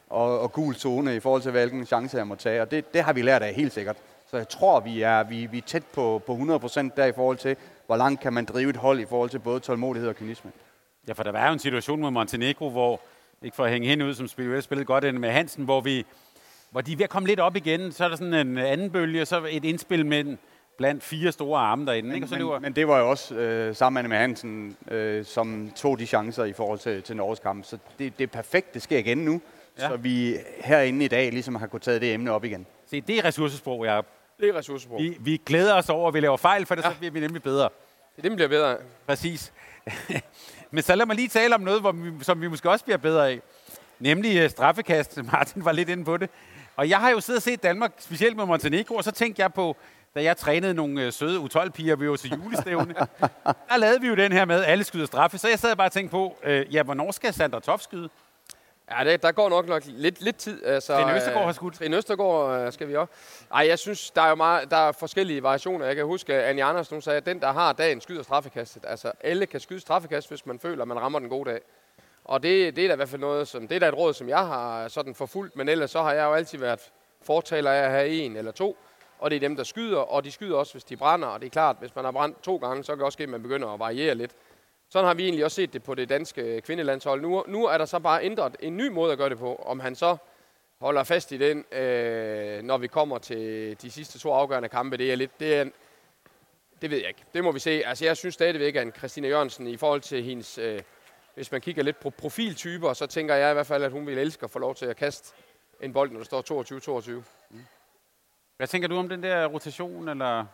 og, 0.09 0.41
og 0.41 0.53
gul 0.53 0.75
zone 0.75 1.17
i 1.17 1.21
forhold 1.21 1.43
til, 1.43 1.51
hvilken 1.51 1.87
chance 1.87 2.17
jeg 2.17 2.27
må 2.27 2.35
tage. 2.35 2.63
Og 2.63 2.71
det, 2.71 2.95
det 2.95 3.03
har 3.03 3.13
vi 3.13 3.23
lært 3.23 3.43
af 3.43 3.55
helt 3.55 3.73
sikkert. 3.73 3.97
Så 4.33 4.37
jeg 4.39 4.49
tror, 4.49 4.81
vi 4.81 5.03
er, 5.03 5.23
vi, 5.23 5.47
vi 5.47 5.59
er 5.59 5.63
tæt 5.63 5.83
på, 5.95 6.23
på 6.27 6.35
100% 6.35 6.89
der 6.97 7.05
i 7.05 7.13
forhold 7.13 7.37
til, 7.37 7.57
hvor 7.87 7.97
langt 7.97 8.21
kan 8.21 8.33
man 8.33 8.45
drive 8.45 8.71
et 8.71 8.77
hold 8.77 9.01
i 9.01 9.05
forhold 9.05 9.31
til 9.31 9.39
både 9.39 9.61
tålmodighed 9.61 10.09
og 10.09 10.17
kynisme. 10.17 10.51
Ja, 11.09 11.13
for 11.13 11.23
der 11.23 11.33
var 11.33 11.47
jo 11.47 11.53
en 11.53 11.59
situation 11.59 12.01
mod 12.01 12.11
Montenegro, 12.11 12.71
hvor, 12.71 13.01
ikke 13.43 13.57
for 13.57 13.65
at 13.65 13.71
hænge 13.71 13.89
hende 13.89 14.07
ud, 14.07 14.15
som 14.15 14.29
spillede, 14.29 14.63
spillede 14.63 14.85
godt 14.85 15.05
ind 15.05 15.19
med 15.19 15.31
Hansen, 15.31 15.65
hvor, 15.65 15.81
vi, 15.81 16.07
hvor 16.71 16.81
de 16.81 16.93
er 16.93 16.97
ved 16.97 17.05
at 17.05 17.11
komme 17.11 17.29
lidt 17.29 17.41
op 17.41 17.57
igen. 17.57 17.93
Så 17.93 18.05
er 18.05 18.09
der 18.09 18.17
sådan 18.17 18.35
en 18.35 18.59
anden 18.59 18.91
bølge, 18.91 19.21
og 19.23 19.27
så 19.27 19.49
et 19.51 19.65
indspil 19.65 20.07
med 20.07 20.37
blandt 20.79 21.03
fire 21.03 21.33
store 21.33 21.61
arme 21.61 21.87
derinde. 21.87 22.15
ikke? 22.15 22.25
Og 22.25 22.29
så 22.29 22.37
løber, 22.37 22.53
Men, 22.53 22.63
men 22.63 22.73
det 22.73 22.89
var 22.89 22.99
jo 22.99 23.11
også 23.11 23.35
øh, 23.35 23.77
sammen 23.77 24.09
med 24.09 24.17
Hansen, 24.17 24.77
øh, 24.91 25.25
som 25.25 25.71
tog 25.77 25.99
de 25.99 26.07
chancer 26.07 26.45
i 26.45 26.53
forhold 26.53 26.79
til, 26.79 27.03
til 27.03 27.17
Norges 27.17 27.41
kamp. 27.41 27.65
Så 27.65 27.79
det, 27.99 28.19
det 28.19 28.25
er 28.25 28.29
perfekt, 28.29 28.75
det 28.75 28.83
sker 28.83 28.99
igen 28.99 29.19
nu. 29.19 29.41
Ja. 29.79 29.89
Så 29.89 29.97
vi 29.97 30.37
herinde 30.65 31.05
i 31.05 31.09
dag 31.09 31.33
ligesom 31.33 31.55
har 31.55 31.67
kunnet 31.67 31.83
tage 31.83 32.01
det 32.01 32.15
emne 32.15 32.31
op 32.31 32.45
igen. 32.45 32.67
se, 32.87 33.01
det 33.01 33.19
er 33.19 33.25
ressourcesprog, 33.25 33.85
jeg 33.85 34.03
Det 34.41 34.49
er 34.49 34.55
ressourcebrug. 34.59 35.01
vi, 35.01 35.17
vi 35.21 35.41
glæder 35.47 35.75
os 35.75 35.89
over, 35.89 36.09
at 36.09 36.15
vi 36.15 36.21
laver 36.21 36.37
fejl, 36.37 36.67
for 36.67 36.75
det, 36.75 36.85
ja. 36.85 36.91
så 36.91 36.99
bliver 36.99 37.11
vi 37.13 37.21
nemlig 37.21 37.43
bedre. 37.43 37.69
Det 38.17 38.25
det, 38.25 38.33
bliver 38.33 38.49
bedre. 38.49 38.77
Præcis. 39.07 39.53
Men 40.71 40.83
så 40.83 40.95
lad 40.95 41.07
mig 41.07 41.17
lige 41.17 41.29
tale 41.29 41.55
om 41.55 41.61
noget, 41.61 41.81
hvor 41.81 41.93
vi, 41.93 42.25
som 42.25 42.41
vi 42.41 42.49
måske 42.49 42.71
også 42.71 42.85
bliver 42.85 42.99
bedre 42.99 43.31
af. 43.31 43.41
Nemlig 43.99 44.45
uh, 44.45 44.51
straffekast. 44.51 45.19
Martin 45.33 45.65
var 45.65 45.73
lidt 45.73 45.89
inde 45.89 46.05
på 46.05 46.17
det. 46.17 46.31
Og 46.77 46.89
jeg 46.89 46.99
har 46.99 47.11
jo 47.11 47.21
siddet 47.21 47.39
og 47.39 47.43
set 47.43 47.63
Danmark, 47.63 47.93
specielt 47.99 48.37
med 48.37 48.47
Montenegro, 48.47 48.95
og 48.95 49.05
så 49.05 49.11
tænkte 49.11 49.43
jeg 49.43 49.53
på, 49.53 49.77
da 50.15 50.23
jeg 50.23 50.37
trænede 50.37 50.75
nogle 50.75 51.07
uh, 51.07 51.13
søde 51.13 51.39
U12-piger, 51.41 51.97
vi 51.97 52.11
var 52.11 52.17
til 52.17 52.31
julestævne, 52.31 52.95
der 53.71 53.77
lavede 53.77 54.01
vi 54.01 54.07
jo 54.07 54.15
den 54.15 54.33
her 54.33 54.45
med, 54.45 54.65
alle 54.65 54.85
skyder 54.85 55.07
straffe. 55.07 55.39
Så 55.39 55.49
jeg 55.49 55.59
sad 55.59 55.77
bare 55.77 55.87
og 55.87 55.93
tænkte 55.93 56.11
på, 56.11 56.37
uh, 56.47 56.75
ja, 56.75 56.83
hvornår 56.83 57.11
skal 57.11 57.35
Sandra 57.35 57.61
Toft 57.61 57.85
skyde? 57.85 58.09
Ja, 58.99 59.05
det, 59.05 59.23
der 59.23 59.33
går 59.33 59.49
nok, 59.49 59.69
nok 59.69 59.83
lidt, 59.87 60.21
lidt 60.21 60.37
tid. 60.37 60.65
Altså, 60.65 60.95
Trine 60.95 61.17
Østergaard 61.17 61.45
har 61.45 61.53
skudt. 61.53 61.75
Trine 61.75 61.97
Østergaard 61.97 62.61
øh, 62.61 62.73
skal 62.73 62.89
vi 62.89 62.97
også. 62.97 63.13
Ej, 63.55 63.67
jeg 63.69 63.79
synes, 63.79 64.11
der 64.11 64.23
er 64.23 64.29
jo 64.29 64.35
meget, 64.35 64.71
der 64.71 64.77
er 64.77 64.93
forskellige 64.93 65.43
variationer. 65.43 65.87
Jeg 65.87 65.97
kan 65.97 66.05
huske, 66.05 66.35
at 66.35 66.43
Annie 66.43 66.65
Andersen 66.65 66.95
hun 66.95 67.03
sagde, 67.03 67.17
at 67.17 67.27
den, 67.27 67.41
der 67.41 67.53
har 67.53 67.73
dagen, 67.73 68.01
skyder 68.01 68.23
straffekastet. 68.23 68.85
Altså, 68.89 69.13
alle 69.21 69.47
kan 69.47 69.61
skyde 69.61 69.81
straffekast, 69.81 70.29
hvis 70.29 70.47
man 70.47 70.59
føler, 70.59 70.83
at 70.83 70.89
man 70.89 71.01
rammer 71.01 71.19
den 71.19 71.29
gode 71.29 71.51
dag. 71.51 71.61
Og 72.25 72.43
det, 72.43 72.77
det 72.77 72.85
er 72.85 72.89
da 72.89 72.93
i 72.93 72.97
hvert 72.97 73.09
fald 73.09 73.21
noget, 73.21 73.49
som, 73.49 73.69
det 73.69 73.75
er 73.75 73.79
da 73.79 73.89
et 73.89 73.97
råd, 73.97 74.15
som 74.15 74.29
jeg 74.29 74.47
har 74.47 74.89
sådan 74.89 75.15
forfulgt, 75.15 75.57
men 75.57 75.69
ellers 75.69 75.91
så 75.91 76.03
har 76.03 76.13
jeg 76.13 76.25
jo 76.25 76.33
altid 76.33 76.59
været 76.59 76.81
fortaler 77.23 77.71
af 77.71 77.85
at 77.85 77.91
have 77.91 78.09
en 78.09 78.37
eller 78.37 78.53
to, 78.53 78.77
og 79.19 79.31
det 79.31 79.37
er 79.37 79.41
dem, 79.41 79.57
der 79.57 79.65
skyder, 79.65 79.99
og 79.99 80.25
de 80.25 80.31
skyder 80.31 80.57
også, 80.57 80.73
hvis 80.73 80.85
de 80.85 80.97
brænder, 80.97 81.29
og 81.29 81.41
det 81.41 81.47
er 81.47 81.51
klart, 81.51 81.77
hvis 81.81 81.95
man 81.95 82.05
har 82.05 82.13
brændt 82.13 82.43
to 82.43 82.57
gange, 82.57 82.85
så 82.85 82.93
kan 82.93 82.99
det 82.99 83.05
også 83.05 83.17
ske, 83.17 83.23
at 83.23 83.29
man 83.29 83.43
begynder 83.43 83.69
at 83.69 83.81
variere 83.81 84.15
lidt. 84.15 84.31
Sådan 84.93 85.07
har 85.07 85.15
vi 85.15 85.25
egentlig 85.25 85.45
også 85.45 85.55
set 85.55 85.73
det 85.73 85.83
på 85.83 85.95
det 85.95 86.09
danske 86.09 86.61
kvindelandshold. 86.61 87.21
Nu, 87.21 87.45
nu 87.49 87.67
er 87.67 87.79
der 87.79 87.85
så 87.85 87.99
bare 87.99 88.25
ændret 88.25 88.57
en 88.61 88.77
ny 88.77 88.89
måde 88.89 89.13
at 89.13 89.19
gøre 89.19 89.29
det 89.29 89.39
på. 89.39 89.55
Om 89.55 89.81
han 89.81 89.95
så 89.95 90.17
holder 90.81 91.05
fast 91.05 91.33
i 91.33 91.37
den, 91.37 91.65
øh, 91.73 92.63
når 92.63 92.79
vi 92.79 92.87
kommer 92.87 93.19
til 93.19 93.77
de 93.83 93.91
sidste 93.91 94.19
to 94.19 94.33
afgørende 94.33 94.69
kampe, 94.69 94.97
det 94.97 95.13
er 95.13 95.17
lidt, 95.17 95.41
det 95.41 95.57
er, 95.57 95.65
det 96.83 96.91
ved 96.91 96.99
jeg 96.99 97.09
ikke. 97.09 97.25
Det 97.35 97.45
må 97.45 97.53
vi 97.53 97.59
se. 97.59 97.83
Altså, 97.87 98.05
jeg 98.05 98.17
synes 98.17 98.35
stadigvæk, 98.35 98.77
at 98.77 98.97
Christina 98.97 99.29
Jørgensen 99.29 99.67
i 99.67 99.77
forhold 99.77 100.01
til 100.01 100.23
hendes, 100.23 100.59
øh, 100.59 100.81
hvis 101.35 101.53
man 101.53 101.61
kigger 101.61 101.83
lidt 101.83 102.01
på 102.01 102.11
profiltyper, 102.11 102.93
så 102.93 103.07
tænker 103.07 103.35
jeg 103.35 103.51
i 103.51 103.55
hvert 103.55 103.67
fald, 103.67 103.85
at 103.85 103.93
hun 103.93 104.07
vil 104.07 104.19
elske 104.19 104.45
at 104.45 104.51
få 104.51 104.59
lov 104.59 104.75
til 104.75 104.87
at 104.87 104.97
kaste 104.97 105.35
en 105.81 105.93
bold, 105.93 106.11
når 106.11 106.19
der 106.19 106.25
står 106.25 107.21
22-22. 107.21 107.23
Hvad 108.57 108.67
tænker 108.67 108.89
du 108.89 108.97
om 108.97 109.09
den 109.09 109.23
der 109.23 109.47
rotation, 109.47 110.09
eller 110.09 110.47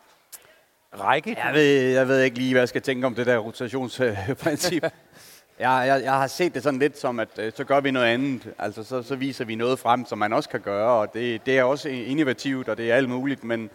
række? 0.93 1.37
Jeg 1.45 1.53
ved, 1.53 1.91
jeg 1.93 2.07
ved 2.07 2.21
ikke 2.21 2.37
lige, 2.37 2.53
hvad 2.53 2.61
jeg 2.61 2.69
skal 2.69 2.81
tænke 2.81 3.07
om 3.07 3.15
det 3.15 3.25
der 3.25 3.37
rotationsprincip. 3.37 4.83
jeg, 5.59 5.83
jeg, 5.87 6.01
jeg 6.03 6.13
har 6.13 6.27
set 6.27 6.53
det 6.53 6.63
sådan 6.63 6.79
lidt 6.79 6.99
som, 6.99 7.19
at 7.19 7.29
øh, 7.39 7.51
så 7.55 7.63
gør 7.63 7.79
vi 7.79 7.91
noget 7.91 8.05
andet. 8.07 8.53
Altså, 8.59 8.83
så, 8.83 9.03
så 9.03 9.15
viser 9.15 9.45
vi 9.45 9.55
noget 9.55 9.79
frem, 9.79 10.05
som 10.05 10.17
man 10.17 10.33
også 10.33 10.49
kan 10.49 10.61
gøre, 10.61 10.91
og 10.91 11.13
det, 11.13 11.45
det 11.45 11.57
er 11.59 11.63
også 11.63 11.89
innovativt, 11.89 12.69
og 12.69 12.77
det 12.77 12.91
er 12.91 12.95
alt 12.95 13.09
muligt, 13.09 13.43
men 13.43 13.69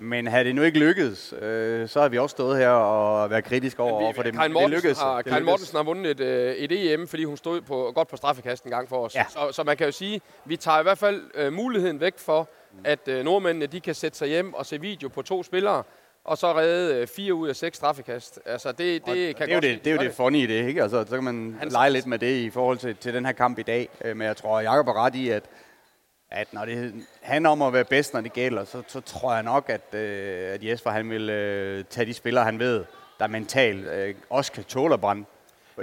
Men 0.00 0.26
havde 0.26 0.44
det 0.44 0.54
nu 0.54 0.62
ikke 0.62 0.78
lykkedes, 0.78 1.34
øh, 1.40 1.88
så 1.88 2.00
har 2.00 2.08
vi 2.08 2.18
også 2.18 2.34
stået 2.34 2.58
her 2.58 2.68
og 2.68 3.30
været 3.30 3.44
kritiske 3.44 3.82
over, 3.82 3.92
over 3.92 4.12
for 4.12 4.22
det. 4.22 4.34
Karin 4.34 4.44
det 4.50 4.52
Mortensen, 4.52 4.74
lykkedes. 4.76 4.98
har, 4.98 5.16
Det 5.16 5.26
Karin. 5.26 5.44
Mortensen 5.44 5.76
har 5.76 5.82
vundet 5.84 6.10
et, 6.10 6.20
øh, 6.20 6.54
et 6.54 6.92
EM, 6.92 7.08
fordi 7.08 7.24
hun 7.24 7.36
stod 7.36 7.60
på, 7.60 7.92
godt 7.94 8.08
på 8.08 8.16
straffekast 8.16 8.64
en 8.64 8.70
gang 8.70 8.88
for 8.88 9.04
os. 9.04 9.14
Ja. 9.14 9.24
Så, 9.28 9.52
så 9.52 9.62
man 9.64 9.76
kan 9.76 9.86
jo 9.86 9.92
sige, 9.92 10.20
vi 10.44 10.56
tager 10.56 10.80
i 10.80 10.82
hvert 10.82 10.98
fald 10.98 11.22
øh, 11.34 11.52
muligheden 11.52 12.00
væk 12.00 12.18
for, 12.18 12.48
at 12.84 13.08
øh, 13.08 13.24
nordmændene 13.24 13.66
de 13.66 13.80
kan 13.80 13.94
sætte 13.94 14.18
sig 14.18 14.28
hjem 14.28 14.54
og 14.54 14.66
se 14.66 14.80
video 14.80 15.08
på 15.08 15.22
to 15.22 15.42
spillere, 15.42 15.82
og 16.28 16.38
så 16.38 16.56
redde 16.56 16.94
øh, 17.00 17.06
fire 17.06 17.34
ud 17.34 17.48
af 17.48 17.56
seks 17.56 17.76
straffekast. 17.76 18.40
Altså 18.46 18.72
det, 18.72 18.78
det, 18.78 19.00
Og 19.02 19.06
kan 19.06 19.14
det 19.14 19.40
er 19.40 19.46
jo 19.46 19.52
godt 19.54 19.62
det, 19.62 19.84
det, 19.84 19.90
er 19.90 19.94
jo 19.94 20.00
det 20.02 20.12
funny 20.14 20.36
i 20.38 20.46
det, 20.46 20.66
ikke? 20.68 20.82
Altså, 20.82 21.04
så 21.08 21.14
kan 21.14 21.24
man 21.24 21.56
Han- 21.58 21.68
lege 21.68 21.90
lidt 21.90 22.06
med 22.06 22.18
det 22.18 22.36
i 22.36 22.50
forhold 22.50 22.78
til, 22.78 22.96
til 22.96 23.14
den 23.14 23.24
her 23.26 23.32
kamp 23.32 23.58
i 23.58 23.62
dag. 23.62 23.88
Øh, 24.04 24.16
Men 24.16 24.26
jeg 24.26 24.36
tror, 24.36 24.60
Jacob 24.60 24.86
har 24.86 25.04
ret 25.04 25.14
i, 25.14 25.28
at, 25.28 25.44
at 26.30 26.48
når 26.52 26.64
det 26.64 26.94
handler 27.22 27.50
om 27.50 27.62
at 27.62 27.72
være 27.72 27.84
bedst, 27.84 28.14
når 28.14 28.20
det 28.20 28.32
gælder, 28.32 28.64
så, 28.64 28.82
så 28.86 29.00
tror 29.00 29.34
jeg 29.34 29.42
nok, 29.42 29.70
at, 29.70 29.94
øh, 30.00 30.54
at 30.54 30.64
Jesper 30.64 30.90
han 30.90 31.10
vil 31.10 31.30
øh, 31.30 31.84
tage 31.90 32.06
de 32.06 32.14
spillere, 32.14 32.44
han 32.44 32.58
ved, 32.58 32.84
der 33.18 33.26
mentalt 33.26 33.86
øh, 33.86 34.14
også 34.30 34.52
kan 34.52 34.64
tåle 34.64 34.94
at 34.94 35.00
brænde. 35.00 35.24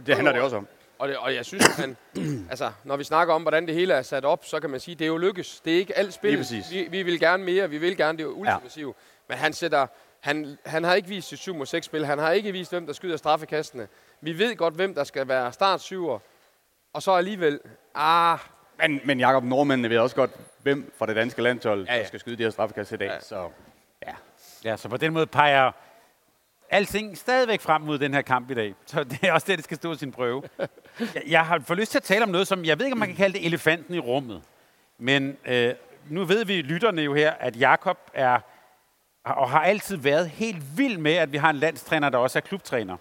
Det 0.05 0.15
handler 0.15 0.31
det 0.33 0.41
også 0.41 0.57
om. 0.57 0.67
Og, 0.99 1.07
det, 1.07 1.17
og 1.17 1.35
jeg 1.35 1.45
synes, 1.45 1.65
at 1.65 1.75
han, 1.75 1.97
altså, 2.51 2.71
når 2.83 2.97
vi 2.97 3.03
snakker 3.03 3.33
om, 3.33 3.41
hvordan 3.41 3.65
det 3.67 3.75
hele 3.75 3.93
er 3.93 4.01
sat 4.01 4.25
op, 4.25 4.45
så 4.45 4.59
kan 4.59 4.69
man 4.69 4.79
sige, 4.79 4.93
at 4.93 4.99
det 4.99 5.05
er 5.05 5.09
jo 5.09 5.17
lykkes. 5.17 5.61
Det 5.65 5.73
er 5.73 5.77
ikke 5.77 5.97
alt 5.97 6.13
spil. 6.13 6.45
Vi, 6.71 6.87
vi 6.89 7.03
vil 7.03 7.19
gerne 7.19 7.43
mere, 7.43 7.69
vi 7.69 7.77
vil 7.77 7.97
gerne 7.97 8.17
det 8.17 8.25
ultimative. 8.25 8.93
Ja. 8.97 9.03
Men 9.29 9.37
han 9.37 9.53
sætter, 9.53 9.87
han, 10.25 10.57
han 10.65 10.83
har 10.83 10.93
ikke 10.93 11.09
vist 11.09 11.27
sit 11.29 11.39
7 11.39 11.55
mod 11.55 11.65
6 11.65 11.85
spil. 11.85 12.05
Han 12.05 12.19
har 12.19 12.31
ikke 12.31 12.51
vist, 12.51 12.71
hvem 12.71 12.85
der 12.85 12.93
skyder 12.93 13.17
straffekastene. 13.17 13.87
Vi 14.21 14.37
ved 14.37 14.55
godt, 14.55 14.73
hvem 14.73 14.95
der 14.95 15.03
skal 15.03 15.27
være 15.27 15.53
startsyver. 15.53 16.19
Og 16.93 17.01
så 17.01 17.11
alligevel, 17.11 17.59
ah, 17.95 18.39
Men, 18.81 19.01
men 19.03 19.19
Jacob 19.19 19.43
Nordmændene 19.43 19.89
ved 19.89 19.97
også 19.97 20.15
godt, 20.15 20.31
hvem 20.63 20.93
fra 20.97 21.05
det 21.05 21.15
danske 21.15 21.41
landshold, 21.41 21.85
Ja, 21.87 21.93
ja, 21.93 21.99
der 21.99 22.07
skal 22.07 22.19
skyde 22.19 22.37
de 22.37 22.43
her 22.43 22.49
straffekast 22.49 22.91
i 22.91 22.95
dag. 22.95 23.07
Ja. 23.07 23.19
Så 23.19 23.49
ja, 24.07 24.13
Ja, 24.63 24.77
så 24.77 24.89
på 24.89 24.97
den 24.97 25.13
måde 25.13 25.27
peger 25.27 25.71
alting 26.69 27.17
stadigvæk 27.17 27.61
frem 27.61 27.81
mod 27.81 27.99
den 27.99 28.13
her 28.13 28.21
kamp 28.21 28.51
i 28.51 28.53
dag. 28.53 28.75
Så 28.85 29.03
det 29.03 29.19
er 29.23 29.33
også 29.33 29.47
det, 29.47 29.57
det 29.57 29.63
skal 29.65 29.77
stå 29.77 29.95
sin 29.95 30.11
prøve. 30.11 30.43
Jeg, 30.99 31.23
jeg 31.27 31.45
har 31.45 31.59
fået 31.59 31.79
lyst 31.79 31.91
til 31.91 31.99
at 31.99 32.03
tale 32.03 32.23
om 32.23 32.29
noget, 32.29 32.47
som 32.47 32.65
jeg 32.65 32.79
ved 32.79 32.85
ikke, 32.85 32.93
om 32.93 32.99
man 32.99 33.07
kan 33.07 33.17
kalde 33.17 33.37
det 33.39 33.45
elefanten 33.45 33.95
i 33.95 33.99
rummet. 33.99 34.41
Men 34.97 35.37
øh, 35.45 35.73
nu 36.09 36.25
ved 36.25 36.45
vi 36.45 36.61
lytterne 36.61 37.01
jo 37.01 37.13
her, 37.13 37.31
at 37.31 37.55
Jakob 37.59 37.97
er 38.13 38.39
og 39.25 39.49
har 39.49 39.59
altid 39.59 39.97
været 39.97 40.29
helt 40.29 40.77
vild 40.77 40.97
med, 40.97 41.13
at 41.13 41.31
vi 41.31 41.37
har 41.37 41.49
en 41.49 41.55
landstræner, 41.55 42.09
der 42.09 42.17
også 42.17 42.39
er 42.39 42.41
klubtræner. 42.41 42.97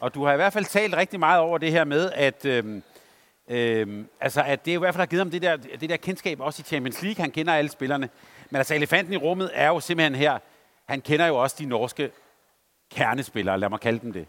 Og 0.00 0.14
du 0.14 0.24
har 0.24 0.32
i 0.32 0.36
hvert 0.36 0.52
fald 0.52 0.64
talt 0.64 0.94
rigtig 0.94 1.20
meget 1.20 1.40
over 1.40 1.58
det 1.58 1.70
her 1.70 1.84
med, 1.84 2.10
at, 2.14 2.44
øhm, 2.44 2.82
øhm, 3.48 4.08
altså, 4.20 4.42
at 4.42 4.64
det 4.64 4.72
i 4.72 4.76
hvert 4.76 4.94
fald 4.94 5.00
har 5.00 5.06
givet 5.06 5.20
ham 5.20 5.30
det 5.30 5.42
der, 5.42 5.56
det 5.56 5.90
der 5.90 5.96
kendskab 5.96 6.40
også 6.40 6.62
i 6.62 6.68
Champions 6.68 7.02
League. 7.02 7.22
Han 7.22 7.30
kender 7.30 7.54
alle 7.54 7.70
spillerne. 7.70 8.08
Men 8.50 8.56
altså, 8.56 8.74
elefanten 8.74 9.12
i 9.12 9.16
rummet 9.16 9.50
er 9.54 9.68
jo 9.68 9.80
simpelthen 9.80 10.14
her. 10.14 10.38
Han 10.88 11.00
kender 11.00 11.26
jo 11.26 11.36
også 11.36 11.56
de 11.58 11.64
norske 11.64 12.10
kernespillere, 12.94 13.58
lad 13.58 13.68
mig 13.68 13.80
kalde 13.80 13.98
dem 13.98 14.12
det. 14.12 14.26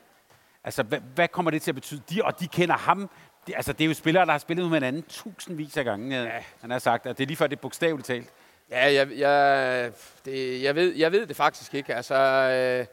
Altså, 0.63 0.83
hvad, 0.83 0.99
hvad 1.15 1.27
kommer 1.27 1.51
det 1.51 1.61
til 1.61 1.71
at 1.71 1.75
betyde? 1.75 2.01
De, 2.09 2.23
og 2.23 2.39
de 2.39 2.47
kender 2.47 2.75
ham. 2.75 3.09
Det, 3.47 3.53
altså, 3.55 3.73
det 3.73 3.83
er 3.83 3.87
jo 3.87 3.93
spillere, 3.93 4.25
der 4.25 4.31
har 4.31 4.39
spillet 4.39 4.65
med 4.65 4.75
hinanden 4.75 5.03
tusindvis 5.03 5.77
af 5.77 5.85
gange. 5.85 6.21
Ja. 6.21 6.43
Han 6.61 6.71
har 6.71 6.79
sagt, 6.79 7.05
at 7.05 7.17
det 7.17 7.23
er 7.23 7.27
lige 7.27 7.37
før 7.37 7.47
det 7.47 7.55
er 7.55 7.61
bogstaveligt 7.61 8.07
talt. 8.07 8.29
Ja, 8.73 8.93
jeg, 8.93 9.07
jeg, 9.17 9.91
det, 10.25 10.63
jeg, 10.63 10.75
ved, 10.75 10.95
jeg 10.95 11.11
ved 11.11 11.25
det 11.25 11.35
faktisk 11.35 11.73
ikke. 11.73 11.95
Altså, 11.95 12.15
øh, 12.15 12.85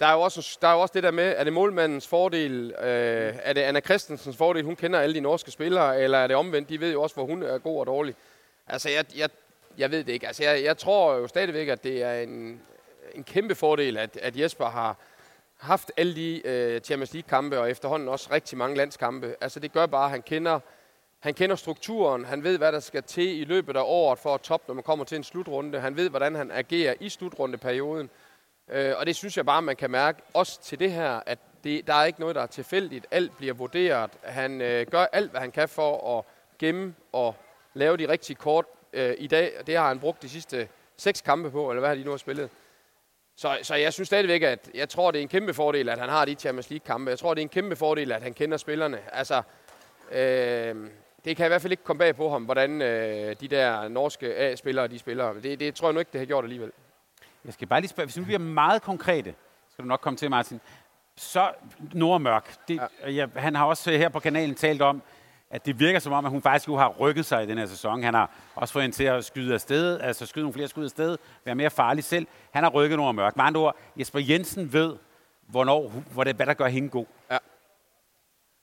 der, 0.00 0.06
er 0.06 0.12
jo 0.12 0.20
også, 0.20 0.58
der 0.60 0.68
er 0.68 0.72
jo 0.72 0.80
også 0.80 0.92
det 0.94 1.02
der 1.02 1.10
med, 1.10 1.34
er 1.36 1.44
det 1.44 1.52
målmandens 1.52 2.08
fordel, 2.08 2.74
øh, 2.78 3.34
er 3.42 3.52
det 3.52 3.60
Anna 3.60 3.80
Christensens 3.80 4.36
fordel, 4.36 4.64
hun 4.64 4.76
kender 4.76 5.00
alle 5.00 5.14
de 5.14 5.20
norske 5.20 5.50
spillere, 5.50 6.00
eller 6.00 6.18
er 6.18 6.26
det 6.26 6.36
omvendt, 6.36 6.68
de 6.68 6.80
ved 6.80 6.92
jo 6.92 7.02
også, 7.02 7.14
hvor 7.14 7.26
hun 7.26 7.42
er 7.42 7.58
god 7.58 7.80
og 7.80 7.86
dårlig. 7.86 8.14
Altså, 8.66 8.90
jeg, 8.90 9.04
jeg, 9.16 9.30
jeg 9.78 9.90
ved 9.90 10.04
det 10.04 10.12
ikke. 10.12 10.26
Altså, 10.26 10.42
jeg, 10.42 10.64
jeg 10.64 10.78
tror 10.78 11.14
jo 11.14 11.26
stadigvæk, 11.26 11.68
at 11.68 11.84
det 11.84 12.02
er 12.02 12.14
en, 12.14 12.60
en 13.14 13.24
kæmpe 13.24 13.54
fordel, 13.54 13.96
at, 13.96 14.16
at 14.16 14.40
Jesper 14.40 14.66
har 14.66 14.96
haft 15.56 15.92
alle 15.96 16.14
de 16.14 16.46
øh, 16.46 16.80
Champions 16.80 17.12
League-kampe, 17.12 17.58
og 17.60 17.70
efterhånden 17.70 18.08
også 18.08 18.28
rigtig 18.32 18.58
mange 18.58 18.76
landskampe. 18.76 19.36
Altså, 19.40 19.60
det 19.60 19.72
gør 19.72 19.86
bare, 19.86 20.04
at 20.04 20.10
han 20.10 20.22
kender 20.22 20.60
han 21.24 21.34
kender 21.34 21.56
strukturen, 21.56 22.24
han 22.24 22.44
ved, 22.44 22.58
hvad 22.58 22.72
der 22.72 22.80
skal 22.80 23.02
til 23.02 23.40
i 23.40 23.44
løbet 23.44 23.76
af 23.76 23.82
året 23.84 24.18
for 24.18 24.34
at 24.34 24.40
toppe, 24.40 24.64
når 24.68 24.74
man 24.74 24.84
kommer 24.84 25.04
til 25.04 25.16
en 25.16 25.24
slutrunde. 25.24 25.80
Han 25.80 25.96
ved, 25.96 26.10
hvordan 26.10 26.34
han 26.34 26.50
agerer 26.50 26.94
i 27.00 27.08
slutrundeperioden. 27.08 28.10
Øh, 28.70 28.92
og 28.96 29.06
det 29.06 29.16
synes 29.16 29.36
jeg 29.36 29.46
bare, 29.46 29.62
man 29.62 29.76
kan 29.76 29.90
mærke, 29.90 30.22
også 30.34 30.62
til 30.62 30.78
det 30.78 30.92
her, 30.92 31.20
at 31.26 31.38
det, 31.64 31.86
der 31.86 31.94
er 31.94 32.04
ikke 32.04 32.20
noget, 32.20 32.36
der 32.36 32.42
er 32.42 32.46
tilfældigt. 32.46 33.06
Alt 33.10 33.36
bliver 33.36 33.54
vurderet. 33.54 34.10
Han 34.22 34.60
øh, 34.60 34.86
gør 34.86 35.06
alt, 35.12 35.30
hvad 35.30 35.40
han 35.40 35.50
kan 35.50 35.68
for 35.68 36.18
at 36.18 36.24
gemme 36.58 36.94
og 37.12 37.34
lave 37.74 37.96
de 37.96 38.08
rigtige 38.08 38.36
kort 38.36 38.64
øh, 38.92 39.14
i 39.18 39.26
dag. 39.26 39.52
Det 39.66 39.76
har 39.76 39.88
han 39.88 40.00
brugt 40.00 40.22
de 40.22 40.28
sidste 40.28 40.68
seks 40.96 41.20
kampe 41.20 41.50
på, 41.50 41.70
eller 41.70 41.80
hvad 41.80 41.88
har 41.88 41.96
de 41.96 42.04
nu 42.04 42.10
har 42.10 42.18
spillet. 42.18 42.50
Så, 43.36 43.58
så 43.62 43.74
jeg 43.74 43.92
synes 43.92 44.06
stadigvæk, 44.06 44.42
at 44.42 44.70
jeg 44.74 44.88
tror, 44.88 45.10
det 45.10 45.18
er 45.18 45.22
en 45.22 45.28
kæmpe 45.28 45.54
fordel, 45.54 45.88
at 45.88 45.98
han 45.98 46.08
har 46.08 46.24
de 46.24 46.34
Champions 46.34 46.70
League-kampe. 46.70 47.10
Jeg 47.10 47.18
tror, 47.18 47.34
det 47.34 47.40
er 47.40 47.44
en 47.44 47.48
kæmpe 47.48 47.76
fordel, 47.76 48.12
at 48.12 48.22
han 48.22 48.34
kender 48.34 48.56
spillerne. 48.56 48.98
Altså, 49.12 49.42
øh, 50.12 50.90
det 51.24 51.36
kan 51.36 51.46
i 51.46 51.48
hvert 51.48 51.62
fald 51.62 51.72
ikke 51.72 51.84
komme 51.84 51.98
bag 51.98 52.16
på 52.16 52.30
ham, 52.30 52.44
hvordan 52.44 52.82
øh, 52.82 53.36
de 53.40 53.48
der 53.48 53.88
norske 53.88 54.34
A-spillere, 54.34 54.88
de 54.88 54.98
spiller. 54.98 55.32
Det, 55.32 55.60
det 55.60 55.74
tror 55.74 55.88
jeg 55.88 55.92
nu 55.92 55.98
ikke, 55.98 56.12
det 56.12 56.20
har 56.20 56.26
gjort 56.26 56.44
alligevel. 56.44 56.72
Jeg 57.44 57.52
skal 57.52 57.68
bare 57.68 57.80
lige 57.80 57.88
spørge, 57.88 58.06
hvis 58.06 58.16
nu 58.16 58.24
bliver 58.24 58.38
meget 58.38 58.82
konkrete, 58.82 59.34
skal 59.72 59.82
du 59.82 59.88
nok 59.88 60.00
komme 60.00 60.16
til, 60.16 60.30
Martin. 60.30 60.60
Så 61.16 61.52
Nordmørk, 61.92 62.68
det, 62.68 62.80
ja. 63.02 63.10
Ja, 63.10 63.26
han 63.36 63.54
har 63.54 63.64
også 63.64 63.90
her 63.90 64.08
på 64.08 64.20
kanalen 64.20 64.54
talt 64.54 64.82
om, 64.82 65.02
at 65.50 65.66
det 65.66 65.80
virker 65.80 65.98
som 65.98 66.12
om, 66.12 66.24
at 66.24 66.30
hun 66.30 66.42
faktisk 66.42 66.68
jo 66.68 66.76
har 66.76 66.88
rykket 66.88 67.26
sig 67.26 67.42
i 67.42 67.46
den 67.46 67.58
her 67.58 67.66
sæson. 67.66 68.02
Han 68.02 68.14
har 68.14 68.30
også 68.54 68.72
fået 68.72 68.82
hende 68.82 68.96
til 68.96 69.04
at 69.04 69.24
skyde 69.24 69.54
afsted, 69.54 70.00
altså 70.00 70.26
skyde 70.26 70.42
nogle 70.42 70.52
flere 70.52 70.68
skud 70.68 70.84
afsted, 70.84 71.18
være 71.44 71.54
mere 71.54 71.70
farlig 71.70 72.04
selv. 72.04 72.26
Han 72.50 72.62
har 72.62 72.70
rykket 72.70 72.98
Nordmørk. 72.98 73.36
Med 73.36 73.44
andre 73.44 73.60
ord, 73.60 73.76
Jesper 73.96 74.20
Jensen 74.20 74.72
ved, 74.72 74.96
hvornår, 75.46 75.88
hvor 75.88 76.24
det, 76.24 76.36
hvad 76.36 76.46
der 76.46 76.54
gør 76.54 76.68
hende 76.68 76.88
god. 76.88 77.06
Ja. 77.30 77.38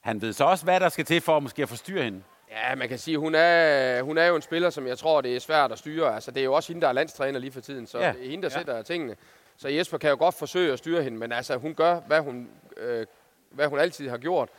Han 0.02 0.22
ved 0.22 0.34
så 0.34 0.44
også, 0.44 0.64
hvad 0.64 0.80
der 0.80 0.90
skal 0.90 1.06
til 1.06 1.22
for 1.22 1.38
at 1.38 1.44
måske 1.44 1.64
at 1.64 1.70
forstyrre 1.70 2.04
hende. 2.04 2.24
Ja, 2.52 2.76
man 2.76 2.90
kan 2.90 2.98
sige, 3.00 3.18
hun 3.18 3.36
er, 3.36 4.02
hun 4.02 4.18
er 4.18 4.26
jo 4.26 4.36
en 4.36 4.42
spiller, 4.42 4.70
som 4.70 4.88
jeg 4.88 4.98
tror, 4.98 5.22
det 5.22 5.36
er 5.36 5.40
svært 5.40 5.72
at 5.72 5.80
styre. 5.80 6.16
Altså, 6.16 6.32
det 6.32 6.40
er 6.40 6.44
jo 6.44 6.54
også 6.54 6.74
hende, 6.74 6.82
der 6.82 6.88
er 6.88 6.94
landstræner 6.94 7.40
lige 7.40 7.52
for 7.52 7.62
tiden, 7.62 7.88
så 7.88 8.00
Ja. 8.00 8.12
det 8.12 8.26
er 8.26 8.30
hende, 8.30 8.44
der 8.50 8.54
ja. 8.54 8.60
sætter 8.60 8.82
tingene. 8.82 9.16
Så 9.58 9.70
Jesper 9.70 9.98
kan 9.98 10.10
jo 10.10 10.16
godt 10.20 10.36
forsøge 10.36 10.74
at 10.74 10.80
styre 10.80 11.04
hende, 11.04 11.18
men 11.18 11.32
altså, 11.32 11.56
hun 11.58 11.74
gør, 11.76 12.00
hvad 12.00 12.20
hun, 12.20 12.50
øh, 12.78 13.06
hvad 13.52 13.68
hun 13.68 13.80
altid 13.80 14.10
har 14.10 14.18
gjort. 14.18 14.50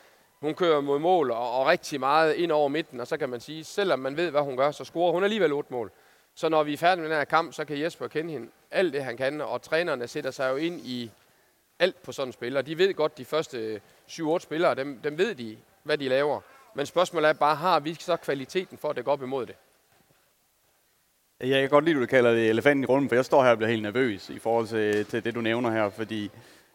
Hun 0.40 0.54
kører 0.54 0.80
mod 0.80 0.98
mål 0.98 1.30
og, 1.30 1.58
og 1.58 1.66
rigtig 1.66 2.00
meget 2.00 2.34
ind 2.34 2.52
over 2.52 2.68
midten, 2.68 3.00
og 3.00 3.06
så 3.06 3.16
kan 3.16 3.28
man 3.28 3.40
sige, 3.40 3.64
selvom 3.64 3.98
man 3.98 4.16
ved, 4.16 4.30
hvad 4.30 4.40
hun 4.40 4.56
gør, 4.56 4.70
så 4.70 4.84
scorer 4.84 5.12
hun 5.12 5.24
alligevel 5.24 5.52
otte 5.52 5.72
mål. 5.72 5.90
Så 6.34 6.48
når 6.48 6.62
vi 6.62 6.72
er 6.72 6.76
færdige 6.76 7.02
med 7.02 7.10
den 7.10 7.18
her 7.18 7.24
kamp, 7.24 7.52
så 7.54 7.64
kan 7.64 7.80
Jesper 7.80 8.08
kende 8.08 8.32
hende 8.32 8.48
alt 8.70 8.92
det, 8.92 9.04
han 9.04 9.16
kan, 9.16 9.40
og 9.40 9.62
trænerne 9.62 10.08
sætter 10.08 10.30
sig 10.30 10.50
jo 10.50 10.56
ind 10.56 10.80
i 10.80 11.10
alt 11.78 12.02
på 12.02 12.12
sådan 12.12 12.28
en 12.28 12.32
spiller. 12.32 12.62
De 12.62 12.78
ved 12.78 12.94
godt, 12.94 13.18
de 13.18 13.24
første 13.24 13.80
7-8 14.08 14.38
spillere, 14.38 14.74
dem, 14.74 15.00
dem 15.04 15.18
ved 15.18 15.34
de, 15.34 15.56
hvad 15.82 15.98
de 15.98 16.08
laver. 16.08 16.40
Men 16.74 16.86
spørgsmålet 16.86 17.28
er 17.28 17.32
bare, 17.32 17.56
har 17.56 17.80
vi 17.80 17.94
så 17.94 18.16
kvaliteten 18.16 18.78
for 18.78 18.88
at 18.88 18.96
dække 18.96 19.10
op 19.10 19.22
imod 19.22 19.46
det? 19.46 19.54
Jeg 21.40 21.60
kan 21.60 21.70
godt 21.70 21.84
lide, 21.84 21.96
at 21.96 22.00
du 22.00 22.06
kalder 22.06 22.32
det 22.32 22.48
elefanten 22.48 22.84
i 22.84 22.86
rummet, 22.86 23.10
for 23.10 23.16
jeg 23.16 23.24
står 23.24 23.42
her 23.42 23.50
og 23.50 23.56
bliver 23.56 23.70
helt 23.70 23.82
nervøs 23.82 24.30
i 24.30 24.38
forhold 24.38 24.66
til, 24.66 25.06
til 25.06 25.24
det, 25.24 25.34
du 25.34 25.40
nævner 25.40 25.70
her, 25.70 25.90
fordi 25.90 26.30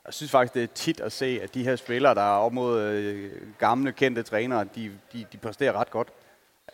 jeg 0.05 0.13
synes 0.13 0.31
faktisk, 0.31 0.53
det 0.53 0.63
er 0.63 0.67
tit 0.67 0.99
at 0.99 1.11
se, 1.11 1.39
at 1.43 1.53
de 1.53 1.63
her 1.63 1.75
spillere, 1.75 2.15
der 2.15 2.21
er 2.21 2.37
op 2.37 2.53
mod 2.53 2.81
øh, 2.81 3.31
gamle, 3.59 3.91
kendte 3.91 4.23
trænere, 4.23 4.67
de, 4.75 4.91
de, 5.13 5.25
de 5.31 5.37
præsterer 5.37 5.73
ret 5.73 5.91
godt. 5.91 6.07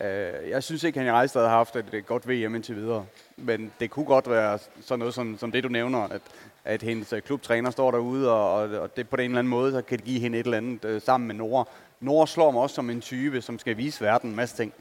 Øh, 0.01 0.49
jeg 0.49 0.63
synes 0.63 0.83
ikke, 0.83 0.99
at 0.99 1.05
i 1.05 1.11
Rejstad 1.11 1.41
har 1.41 1.49
haft 1.49 1.75
et 1.75 2.03
godt 2.05 2.29
VM 2.29 2.55
indtil 2.55 2.75
videre, 2.75 3.05
men 3.37 3.73
det 3.79 3.89
kunne 3.89 4.05
godt 4.05 4.29
være 4.29 4.59
sådan 4.81 4.99
noget 4.99 5.13
som, 5.13 5.37
som 5.37 5.51
det, 5.51 5.63
du 5.63 5.69
nævner, 5.69 5.99
at, 5.99 6.21
at 6.65 6.81
hendes 6.81 7.13
øh, 7.13 7.21
klubtræner 7.21 7.69
står 7.71 7.91
derude, 7.91 8.31
og, 8.31 8.53
og, 8.53 8.79
og 8.79 8.97
det 8.97 9.09
på 9.09 9.15
en 9.15 9.21
eller 9.21 9.39
anden 9.39 9.49
måde, 9.49 9.71
så 9.71 9.81
kan 9.81 9.97
det 9.97 10.05
give 10.05 10.19
hende 10.19 10.39
et 10.39 10.43
eller 10.45 10.57
andet 10.57 10.85
øh, 10.85 11.01
sammen 11.01 11.27
med 11.27 11.35
Nora. 11.35 11.65
Nora 11.99 12.27
slår 12.27 12.51
mig 12.51 12.61
også 12.61 12.75
som 12.75 12.89
en 12.89 13.01
type, 13.01 13.41
som 13.41 13.59
skal 13.59 13.77
vise 13.77 14.03
verden 14.05 14.29
en 14.29 14.35
masse 14.35 14.55
ting. 14.55 14.73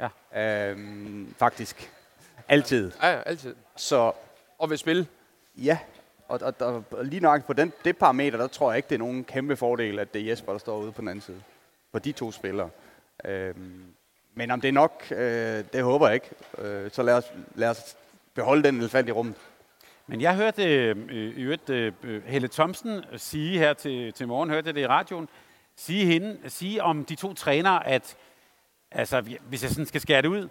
Ja. 0.00 0.70
Øhm, 0.70 1.34
faktisk. 1.38 1.92
Altid. 2.48 2.92
Ja, 3.02 3.08
ja, 3.10 3.20
altid. 3.26 3.54
Så 3.76 4.12
Og 4.58 4.70
vil 4.70 4.78
spille. 4.78 5.06
ja, 5.56 5.78
og, 6.28 6.40
og, 6.42 6.54
og, 6.60 6.84
og 6.90 7.04
lige 7.04 7.20
nok 7.20 7.44
på 7.44 7.52
den, 7.52 7.72
det 7.84 7.96
parameter, 7.98 8.38
der 8.38 8.46
tror 8.46 8.70
jeg 8.70 8.76
ikke, 8.76 8.88
det 8.88 8.94
er 8.94 8.98
nogen 8.98 9.24
kæmpe 9.24 9.56
fordel, 9.56 9.98
at 9.98 10.14
det 10.14 10.22
er 10.22 10.26
Jesper, 10.26 10.52
der 10.52 10.58
står 10.58 10.78
ude 10.78 10.92
på 10.92 11.00
den 11.00 11.08
anden 11.08 11.22
side. 11.22 11.42
For 11.92 11.98
de 11.98 12.12
to 12.12 12.32
spillere. 12.32 12.70
Øhm, 13.24 13.84
men 14.34 14.50
om 14.50 14.60
det 14.60 14.68
er 14.68 14.72
nok, 14.72 15.04
øh, 15.10 15.64
det 15.72 15.82
håber 15.82 16.06
jeg 16.06 16.14
ikke. 16.14 16.30
Øh, 16.58 16.90
så 16.90 17.02
lad 17.02 17.14
os, 17.14 17.24
lad 17.54 17.70
os 17.70 17.96
beholde 18.34 18.62
den 18.62 18.78
elefant 18.78 19.08
i 19.08 19.12
rummet. 19.12 19.34
Men 20.10 20.20
jeg 20.20 20.36
hørte 20.36 20.64
øh, 20.64 20.96
i 21.12 21.42
øvrigt, 21.42 21.70
øh, 21.70 21.92
Helle 22.26 22.48
Thomsen 22.48 23.04
sige 23.16 23.58
her 23.58 23.72
til, 23.72 24.12
til 24.12 24.28
morgen, 24.28 24.50
hørte 24.50 24.66
jeg 24.66 24.74
det 24.74 24.80
i 24.80 24.86
radioen, 24.86 25.28
sige, 25.76 26.06
hende, 26.06 26.38
sige 26.46 26.82
om 26.82 27.04
de 27.04 27.14
to 27.14 27.34
trænere, 27.34 27.86
at 27.86 28.16
altså, 28.90 29.20
hvis 29.48 29.62
jeg 29.62 29.70
sådan 29.70 29.86
skal 29.86 30.00
skære 30.00 30.22
det 30.22 30.28
ud, 30.28 30.48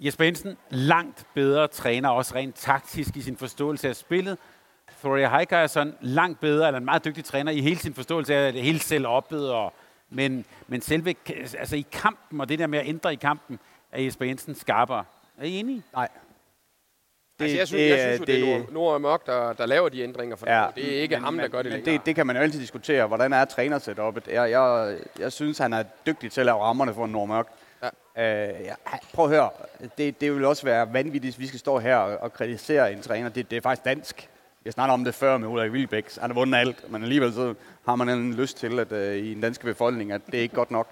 Jesper 0.00 0.24
Jensen 0.24 0.56
langt 0.70 1.26
bedre 1.34 1.68
træner, 1.68 2.08
også 2.08 2.34
rent 2.34 2.54
taktisk 2.54 3.16
i 3.16 3.22
sin 3.22 3.36
forståelse 3.36 3.88
af 3.88 3.96
spillet. 3.96 4.38
Thoria 5.00 5.36
Heiker 5.36 5.56
er 5.56 5.66
sådan 5.66 5.94
langt 6.00 6.40
bedre, 6.40 6.66
eller 6.66 6.78
en 6.78 6.84
meget 6.84 7.04
dygtig 7.04 7.24
træner 7.24 7.52
i 7.52 7.60
hele 7.60 7.78
sin 7.78 7.94
forståelse 7.94 8.34
af 8.34 8.52
det 8.52 8.62
hele 8.62 8.78
selv 8.78 9.06
oppet, 9.06 9.50
og, 9.50 9.72
men, 10.10 10.44
men 10.66 10.80
selve 10.80 11.14
altså 11.58 11.76
i 11.76 11.86
kampen, 11.92 12.40
og 12.40 12.48
det 12.48 12.58
der 12.58 12.66
med 12.66 12.78
at 12.78 12.88
ændre 12.88 13.12
i 13.12 13.16
kampen, 13.16 13.58
er 13.92 14.02
Jesper 14.02 14.24
Jensen 14.24 14.54
skarpere. 14.54 15.04
Er 15.38 15.44
I 15.44 15.58
enige? 15.58 15.82
Nej. 15.92 16.08
Det, 17.38 17.44
altså, 17.44 17.58
jeg 17.58 17.68
synes, 17.68 17.80
det, 17.80 17.90
jeg 17.90 17.98
synes 17.98 18.20
jo, 18.20 18.24
det, 18.24 18.42
det 18.42 18.68
er 18.68 18.72
Nord 18.72 19.00
Mørk, 19.00 19.26
der, 19.26 19.52
der 19.52 19.66
laver 19.66 19.88
de 19.88 20.02
ændringer, 20.02 20.36
for 20.36 20.50
ja, 20.50 20.66
det 20.74 20.96
er 20.96 21.02
ikke 21.02 21.16
men, 21.16 21.24
ham, 21.24 21.38
der 21.38 21.48
gør 21.48 21.62
det 21.62 21.72
længere. 21.72 21.92
Det, 21.92 22.06
det 22.06 22.14
kan 22.14 22.26
man 22.26 22.36
jo 22.36 22.42
altid 22.42 22.60
diskutere. 22.60 23.06
Hvordan 23.06 23.32
er 23.32 23.44
trænersetupet? 23.44 24.28
Jeg, 24.28 24.50
jeg, 24.50 24.96
jeg 25.18 25.32
synes, 25.32 25.58
han 25.58 25.72
er 25.72 25.82
dygtig 26.06 26.32
til 26.32 26.40
at 26.40 26.46
lave 26.46 26.58
rammerne 26.58 26.94
for 26.94 27.06
Nord 27.06 27.28
Mørk. 27.28 27.46
Ja. 28.16 28.52
Øh, 28.52 28.64
ja, 28.64 28.74
prøv 29.14 29.24
at 29.24 29.30
høre. 29.30 29.50
Det, 29.98 30.20
det 30.20 30.34
vil 30.34 30.44
også 30.44 30.64
være 30.64 30.92
vanvittigt, 30.92 31.24
hvis 31.24 31.38
vi 31.38 31.46
skal 31.46 31.60
stå 31.60 31.78
her 31.78 31.96
og, 31.96 32.18
og 32.18 32.32
kritisere 32.32 32.92
en 32.92 33.02
træner. 33.02 33.28
Det, 33.28 33.50
det 33.50 33.56
er 33.56 33.60
faktisk 33.60 33.84
dansk. 33.84 34.28
Jeg 34.64 34.72
snakkede 34.72 34.94
om 34.94 35.04
det 35.04 35.14
før 35.14 35.38
med 35.38 35.48
Ulrik 35.48 35.72
Wilbæk. 35.72 36.18
Han 36.20 36.30
har 36.30 36.34
vundet 36.34 36.58
alt, 36.58 36.92
men 36.92 37.02
alligevel 37.02 37.32
så 37.32 37.54
har 37.86 37.96
man 37.96 38.08
en 38.08 38.34
lyst 38.34 38.56
til, 38.56 38.78
at 38.78 38.92
uh, 38.92 38.98
i 38.98 39.34
den 39.34 39.40
danske 39.40 39.64
befolkning, 39.64 40.12
at 40.12 40.20
det 40.26 40.38
er 40.38 40.42
ikke 40.42 40.54
godt 40.54 40.70
nok. 40.70 40.88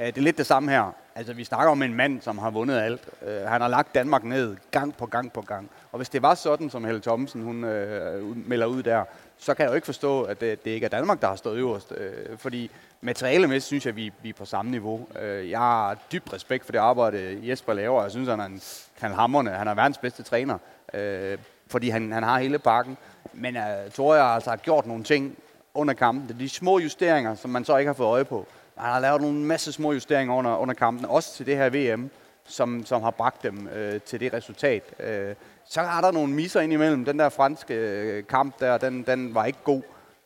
Øh, 0.00 0.06
det 0.06 0.18
er 0.18 0.22
lidt 0.22 0.38
det 0.38 0.46
samme 0.46 0.70
her. 0.70 0.94
Altså, 1.14 1.32
vi 1.32 1.44
snakker 1.44 1.70
om 1.70 1.82
en 1.82 1.94
mand, 1.94 2.20
som 2.20 2.38
har 2.38 2.50
vundet 2.50 2.78
alt. 2.78 3.08
Øh, 3.26 3.42
han 3.42 3.60
har 3.60 3.68
lagt 3.68 3.94
Danmark 3.94 4.24
ned 4.24 4.56
gang 4.70 4.96
på 4.96 5.06
gang 5.06 5.32
på 5.32 5.40
gang. 5.40 5.70
Og 5.92 5.96
hvis 5.96 6.08
det 6.08 6.22
var 6.22 6.34
sådan, 6.34 6.70
som 6.70 6.84
Helle 6.84 7.00
Thomsen 7.00 7.42
hun, 7.42 7.64
øh, 7.64 8.48
melder 8.48 8.66
ud 8.66 8.82
der, 8.82 9.04
så 9.38 9.54
kan 9.54 9.64
jeg 9.64 9.70
jo 9.70 9.74
ikke 9.74 9.84
forstå, 9.84 10.22
at 10.22 10.40
det, 10.40 10.64
det 10.64 10.70
ikke 10.70 10.84
er 10.84 10.88
Danmark, 10.88 11.20
der 11.20 11.28
har 11.28 11.36
stået 11.36 11.56
øverst. 11.56 11.92
Øh, 11.96 12.38
fordi 12.38 12.70
materialemæssigt 13.00 13.66
synes 13.66 13.86
jeg, 13.86 13.90
at 13.90 13.96
vi, 13.96 14.12
vi 14.22 14.28
er 14.28 14.32
på 14.32 14.44
samme 14.44 14.70
niveau. 14.70 15.08
Øh, 15.22 15.50
jeg 15.50 15.58
har 15.58 15.96
dyb 16.12 16.32
respekt 16.32 16.64
for 16.64 16.72
det 16.72 16.78
arbejde, 16.78 17.38
Jesper 17.42 17.72
laver. 17.72 18.02
Jeg 18.02 18.10
synes, 18.10 18.28
han 18.28 18.40
er 18.40 18.44
en 18.44 18.60
knaldhamrende. 18.98 19.50
Han 19.50 19.68
er 19.68 19.74
verdens 19.74 19.98
bedste 19.98 20.22
træner. 20.22 20.58
Øh, 20.94 21.38
fordi 21.66 21.88
han, 21.88 22.12
han 22.12 22.22
har 22.22 22.38
hele 22.38 22.58
pakken. 22.58 22.96
Men 23.32 23.56
øh, 23.56 23.90
tror 23.94 24.14
jeg 24.14 24.24
altså 24.24 24.56
gjort 24.56 24.86
nogle 24.86 25.04
ting 25.04 25.36
under 25.74 25.94
kampen. 25.94 26.28
Det 26.28 26.34
er 26.34 26.38
de 26.38 26.48
små 26.48 26.78
justeringer, 26.78 27.34
som 27.34 27.50
man 27.50 27.64
så 27.64 27.76
ikke 27.76 27.88
har 27.88 27.94
fået 27.94 28.08
øje 28.08 28.24
på. 28.24 28.46
Han 28.78 28.92
har 28.92 29.00
lavet 29.00 29.20
nogle 29.20 29.38
masse 29.38 29.72
små 29.72 29.92
justeringer 29.92 30.34
under, 30.34 30.56
under 30.56 30.74
kampen, 30.74 31.04
også 31.04 31.34
til 31.34 31.46
det 31.46 31.56
her 31.56 31.70
VM, 31.70 32.10
som, 32.44 32.86
som 32.86 33.02
har 33.02 33.10
bragt 33.10 33.42
dem 33.42 33.68
øh, 33.68 34.00
til 34.00 34.20
det 34.20 34.32
resultat. 34.32 34.82
Øh, 35.00 35.34
så 35.64 35.80
har 35.80 36.00
der 36.00 36.10
nogle 36.10 36.32
misser 36.32 36.60
ind 36.60 36.72
imellem. 36.72 37.04
Den 37.04 37.18
der 37.18 37.28
franske 37.28 37.74
øh, 37.74 38.26
kamp 38.26 38.60
der, 38.60 38.78
den, 38.78 39.02
den 39.02 39.34
var 39.34 39.44
ikke 39.44 39.58
god 39.64 39.82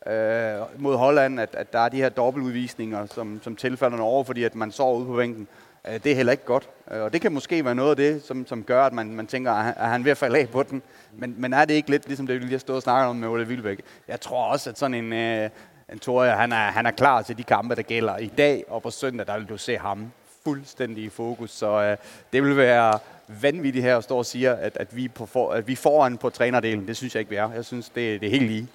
øh, 0.07 0.81
mod 0.81 0.95
Holland, 0.95 1.39
at, 1.39 1.55
at 1.55 1.73
der 1.73 1.79
er 1.79 1.89
de 1.89 1.97
her 1.97 2.09
dobbeltudvisninger, 2.09 3.05
som, 3.05 3.39
som 3.43 3.55
tilfælder 3.55 3.99
over, 3.99 4.23
fordi 4.23 4.43
at 4.43 4.55
man 4.55 4.71
sover 4.71 4.97
ude 4.97 5.05
på 5.05 5.15
bænken. 5.15 5.47
Øh, 5.87 5.93
det 5.93 6.11
er 6.11 6.15
heller 6.15 6.31
ikke 6.31 6.45
godt. 6.45 6.69
Øh, 6.91 7.01
og 7.01 7.13
det 7.13 7.21
kan 7.21 7.31
måske 7.31 7.65
være 7.65 7.75
noget 7.75 7.89
af 7.89 7.95
det, 7.95 8.23
som, 8.23 8.47
som 8.47 8.63
gør, 8.63 8.83
at 8.83 8.93
man, 8.93 9.15
man 9.15 9.27
tænker, 9.27 9.51
at 9.51 9.89
han 9.89 10.01
er 10.01 10.03
ved 10.03 10.11
at 10.11 10.17
falde 10.17 10.39
af 10.39 10.49
på 10.49 10.63
den. 10.63 10.81
Men, 11.17 11.35
men 11.37 11.53
er 11.53 11.65
det 11.65 11.73
ikke 11.73 11.89
lidt 11.89 12.07
ligesom 12.07 12.27
det, 12.27 12.35
vi 12.35 12.39
lige 12.39 12.51
har 12.51 12.59
stået 12.59 12.75
og 12.75 12.83
snakket 12.83 13.09
om 13.09 13.15
med 13.15 13.27
Ole 13.27 13.47
Vilbæk? 13.47 13.81
Jeg 14.07 14.21
tror 14.21 14.43
også, 14.43 14.69
at 14.69 14.79
sådan 14.79 14.93
en, 14.93 15.13
øh, 15.13 15.49
Antonio, 15.91 16.31
han 16.31 16.51
er, 16.51 16.71
han 16.71 16.85
er 16.85 16.91
klar 16.91 17.21
til 17.21 17.37
de 17.37 17.43
kampe, 17.43 17.75
der 17.75 17.81
gælder 17.81 18.17
i 18.17 18.27
dag, 18.27 18.63
og 18.67 18.81
på 18.81 18.89
søndag, 18.89 19.27
der 19.27 19.37
vil 19.37 19.49
du 19.49 19.57
se 19.57 19.77
ham 19.77 20.11
fuldstændig 20.43 21.03
i 21.03 21.09
fokus. 21.09 21.51
Så 21.51 21.81
øh, 21.81 21.97
det 22.33 22.43
vil 22.43 22.57
være 22.57 22.99
vanvittigt 23.27 23.83
her 23.83 23.97
at 23.97 24.03
stå 24.03 24.17
og 24.17 24.25
sige, 24.25 24.49
at, 24.49 24.77
at, 24.77 24.95
vi, 24.95 25.07
på 25.07 25.25
for, 25.25 25.51
at 25.51 25.67
vi 25.67 25.75
foran 25.75 26.17
på 26.17 26.29
trænerdelen. 26.29 26.87
Det 26.87 26.97
synes 26.97 27.15
jeg 27.15 27.19
ikke, 27.19 27.29
vi 27.29 27.35
er. 27.35 27.51
Jeg 27.51 27.65
synes, 27.65 27.89
det, 27.89 28.21
det 28.21 28.27
er 28.27 28.31
helt 28.31 28.47
lige. 28.47 28.67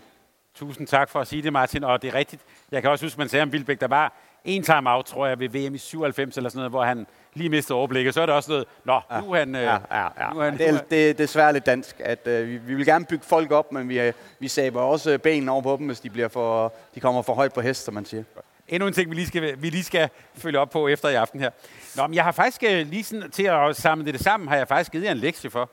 Tusind 0.54 0.86
tak 0.86 1.08
for 1.08 1.20
at 1.20 1.26
sige 1.26 1.42
det, 1.42 1.52
Martin. 1.52 1.84
Og 1.84 2.02
det 2.02 2.08
er 2.08 2.14
rigtigt. 2.14 2.42
Jeg 2.72 2.82
kan 2.82 2.90
også 2.90 3.04
huske, 3.04 3.18
man 3.18 3.28
sagde 3.28 3.42
om 3.42 3.52
Vilbæk, 3.52 3.80
der 3.80 3.88
var 3.88 4.12
en 4.44 4.62
time-out, 4.62 5.04
tror 5.04 5.26
jeg, 5.26 5.38
ved 5.38 5.48
VM 5.48 5.74
i 5.74 5.78
97 5.78 6.36
eller 6.36 6.50
sådan 6.50 6.58
noget, 6.58 6.72
hvor 6.72 6.84
han 6.84 7.06
lige 7.36 7.48
mistede 7.48 7.76
overblikket. 7.76 8.14
Så 8.14 8.22
er 8.22 8.26
det 8.26 8.34
også 8.34 8.50
noget, 8.50 8.66
nå, 8.84 9.00
ja. 9.10 9.20
nu 9.20 9.32
er 9.32 9.38
han... 9.38 9.54
Øh, 9.54 9.62
ja, 9.62 9.78
ja, 9.90 10.02
ja. 10.02 10.30
Nu 10.32 10.40
er 10.40 10.44
han 10.44 10.58
det, 10.58 10.68
er, 10.68 10.78
det 10.78 11.10
er 11.10 11.14
desværre 11.14 11.52
lidt 11.52 11.66
dansk, 11.66 12.00
at 12.00 12.26
øh, 12.26 12.48
vi, 12.48 12.56
vi 12.56 12.74
vil 12.74 12.86
gerne 12.86 13.04
bygge 13.04 13.24
folk 13.24 13.50
op, 13.50 13.72
men 13.72 13.88
vi, 13.88 14.00
øh, 14.00 14.12
vi 14.38 14.48
saber 14.48 14.80
også 14.80 15.18
benene 15.18 15.52
over 15.52 15.62
på 15.62 15.76
dem, 15.78 15.86
hvis 15.86 16.00
de, 16.00 16.10
bliver 16.10 16.28
for, 16.28 16.72
de 16.94 17.00
kommer 17.00 17.22
for 17.22 17.34
højt 17.34 17.52
på 17.52 17.60
hest, 17.60 17.84
som 17.84 17.94
man 17.94 18.04
siger. 18.04 18.24
Endnu 18.68 18.86
en 18.86 18.92
ting, 18.92 19.10
vi 19.10 19.14
lige 19.14 19.26
skal, 19.26 19.62
vi 19.62 19.70
lige 19.70 19.84
skal 19.84 20.08
følge 20.34 20.58
op 20.58 20.70
på 20.70 20.88
efter 20.88 21.08
i 21.08 21.14
aften 21.14 21.40
her. 21.40 21.50
Nå, 21.96 22.06
men 22.06 22.14
jeg 22.14 22.24
har 22.24 22.32
faktisk 22.32 22.62
øh, 22.62 22.86
lige 22.86 23.04
sådan, 23.04 23.30
til 23.30 23.42
at 23.42 23.76
samle 23.76 24.12
det 24.12 24.20
sammen, 24.20 24.48
har 24.48 24.56
jeg 24.56 24.68
faktisk 24.68 24.92
givet 24.92 25.04
jer 25.04 25.12
en 25.12 25.18
lektie 25.18 25.50
for. 25.50 25.70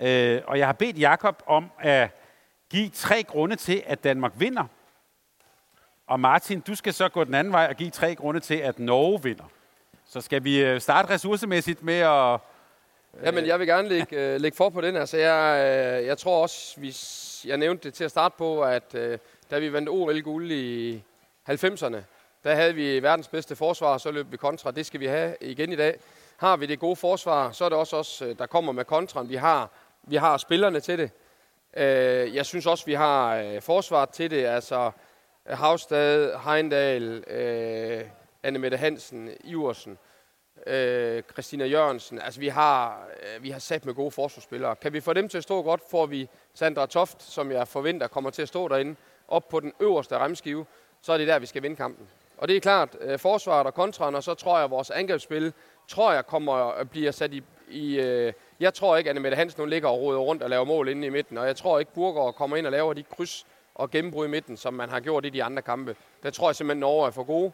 Øh, 0.00 0.40
og 0.46 0.58
jeg 0.58 0.66
har 0.66 0.72
bedt 0.72 0.98
Jakob 0.98 1.42
om 1.46 1.70
at 1.80 2.10
give 2.70 2.88
tre 2.88 3.22
grunde 3.22 3.56
til, 3.56 3.82
at 3.86 4.04
Danmark 4.04 4.32
vinder. 4.36 4.64
Og 6.06 6.20
Martin, 6.20 6.60
du 6.60 6.74
skal 6.74 6.92
så 6.92 7.08
gå 7.08 7.24
den 7.24 7.34
anden 7.34 7.52
vej 7.52 7.66
og 7.70 7.76
give 7.76 7.90
tre 7.90 8.14
grunde 8.14 8.40
til, 8.40 8.54
at 8.54 8.78
Norge 8.78 9.22
vinder. 9.22 9.44
Så 10.14 10.20
skal 10.20 10.44
vi 10.44 10.62
øh, 10.62 10.80
starte 10.80 11.10
ressourcemæssigt 11.14 11.82
med 11.82 11.98
at... 11.98 12.40
Øh... 13.14 13.26
Jamen, 13.26 13.46
jeg 13.46 13.58
vil 13.58 13.66
gerne 13.66 13.88
lægge, 13.88 14.16
øh, 14.16 14.40
lægge 14.40 14.56
for 14.56 14.70
på 14.70 14.80
den. 14.80 14.96
Altså, 14.96 15.16
jeg, 15.16 15.64
øh, 16.00 16.06
jeg 16.06 16.18
tror 16.18 16.42
også, 16.42 16.80
hvis 16.80 17.40
jeg 17.46 17.56
nævnte 17.56 17.84
det 17.84 17.94
til 17.94 18.04
at 18.04 18.10
starte 18.10 18.34
på, 18.38 18.62
at 18.62 18.94
øh, 18.94 19.18
da 19.50 19.58
vi 19.58 19.72
vandt 19.72 19.88
OL-guld 19.88 20.50
i 20.50 21.02
90'erne, 21.50 21.96
der 22.44 22.54
havde 22.54 22.74
vi 22.74 23.02
verdens 23.02 23.28
bedste 23.28 23.56
forsvar, 23.56 23.98
så 23.98 24.10
løb 24.10 24.32
vi 24.32 24.36
kontra. 24.36 24.70
Det 24.70 24.86
skal 24.86 25.00
vi 25.00 25.06
have 25.06 25.36
igen 25.40 25.72
i 25.72 25.76
dag. 25.76 25.98
Har 26.36 26.56
vi 26.56 26.66
det 26.66 26.78
gode 26.78 26.96
forsvar, 26.96 27.50
så 27.52 27.64
er 27.64 27.68
det 27.68 27.78
også 27.78 27.96
os, 27.96 28.22
øh, 28.22 28.38
der 28.38 28.46
kommer 28.46 28.72
med 28.72 28.84
kontraen. 28.84 29.28
Vi 29.28 29.36
har, 29.36 29.70
vi 30.02 30.16
har 30.16 30.36
spillerne 30.36 30.80
til 30.80 30.98
det. 30.98 31.10
Øh, 31.76 32.34
jeg 32.34 32.46
synes 32.46 32.66
også, 32.66 32.86
vi 32.86 32.94
har 32.94 33.36
øh, 33.36 33.62
forsvaret 33.62 34.08
til 34.08 34.30
det. 34.30 34.44
Altså, 34.44 34.90
Havstad, 35.46 36.38
Heindal, 36.44 37.24
øh, 37.26 38.04
Anne 38.44 38.58
Mette 38.58 38.76
Hansen, 38.76 39.30
Iversen, 39.44 39.98
øh, 40.66 41.22
Christina 41.32 41.64
Jørgensen. 41.64 42.20
Altså, 42.20 42.40
vi 42.40 42.48
har, 42.48 43.08
øh, 43.22 43.42
vi 43.42 43.50
har 43.50 43.58
sat 43.58 43.86
med 43.86 43.94
gode 43.94 44.10
forsvarsspillere. 44.10 44.76
Kan 44.76 44.92
vi 44.92 45.00
få 45.00 45.12
dem 45.12 45.28
til 45.28 45.38
at 45.38 45.42
stå 45.42 45.62
godt, 45.62 45.80
får 45.90 46.06
vi 46.06 46.28
Sandra 46.54 46.86
Toft, 46.86 47.22
som 47.22 47.52
jeg 47.52 47.68
forventer 47.68 48.06
kommer 48.06 48.30
til 48.30 48.42
at 48.42 48.48
stå 48.48 48.68
derinde, 48.68 48.96
op 49.28 49.48
på 49.48 49.60
den 49.60 49.72
øverste 49.80 50.18
remskive, 50.18 50.66
så 51.02 51.12
er 51.12 51.18
det 51.18 51.28
der, 51.28 51.38
vi 51.38 51.46
skal 51.46 51.62
vinde 51.62 51.76
kampen. 51.76 52.08
Og 52.38 52.48
det 52.48 52.56
er 52.56 52.60
klart, 52.60 52.96
øh, 53.00 53.18
forsvaret 53.18 53.66
og 53.66 53.74
kontraen, 53.74 54.14
og 54.14 54.22
så 54.22 54.34
tror 54.34 54.56
jeg, 54.56 54.64
at 54.64 54.70
vores 54.70 54.90
angrebsspil, 54.90 55.52
tror 55.88 56.12
jeg, 56.12 56.26
kommer 56.26 56.68
øh, 56.68 56.80
at 56.80 56.90
blive 56.90 57.12
sat 57.12 57.32
i... 57.32 57.42
i 57.68 58.00
øh, 58.00 58.32
jeg 58.60 58.74
tror 58.74 58.96
ikke, 58.96 59.10
at 59.10 59.12
Anne 59.16 59.20
Mette 59.20 59.36
Hansen 59.36 59.60
hun 59.60 59.70
ligger 59.70 59.88
og 59.88 60.00
roder 60.00 60.18
rundt 60.18 60.42
og 60.42 60.50
laver 60.50 60.64
mål 60.64 60.88
inde 60.88 61.06
i 61.06 61.10
midten, 61.10 61.38
og 61.38 61.46
jeg 61.46 61.56
tror 61.56 61.78
ikke, 61.78 61.92
Burger 61.94 62.32
kommer 62.32 62.56
ind 62.56 62.66
og 62.66 62.72
laver 62.72 62.92
de 62.92 63.02
kryds 63.02 63.46
og 63.74 63.90
gennembrud 63.90 64.26
i 64.26 64.30
midten, 64.30 64.56
som 64.56 64.74
man 64.74 64.88
har 64.88 65.00
gjort 65.00 65.24
i 65.24 65.28
de 65.28 65.44
andre 65.44 65.62
kampe. 65.62 65.96
Der 66.22 66.30
tror 66.30 66.48
jeg 66.48 66.56
simpelthen, 66.56 66.80
Norge 66.80 67.06
er 67.06 67.10
for 67.10 67.22
gode. 67.22 67.52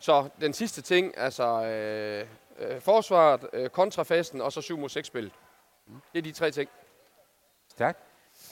Så 0.00 0.28
den 0.40 0.52
sidste 0.52 0.82
ting, 0.82 1.18
altså 1.18 1.64
øh, 1.64 2.26
øh, 2.58 2.80
forsvaret, 2.80 3.46
øh, 3.52 3.70
kontrafasten 3.70 4.40
og 4.40 4.52
så 4.52 4.60
7 4.60 4.78
mod 4.78 4.88
6 4.88 5.06
spil. 5.06 5.32
Det 6.12 6.18
er 6.18 6.22
de 6.22 6.32
tre 6.32 6.50
ting. 6.50 6.70
Stærkt. 7.70 7.98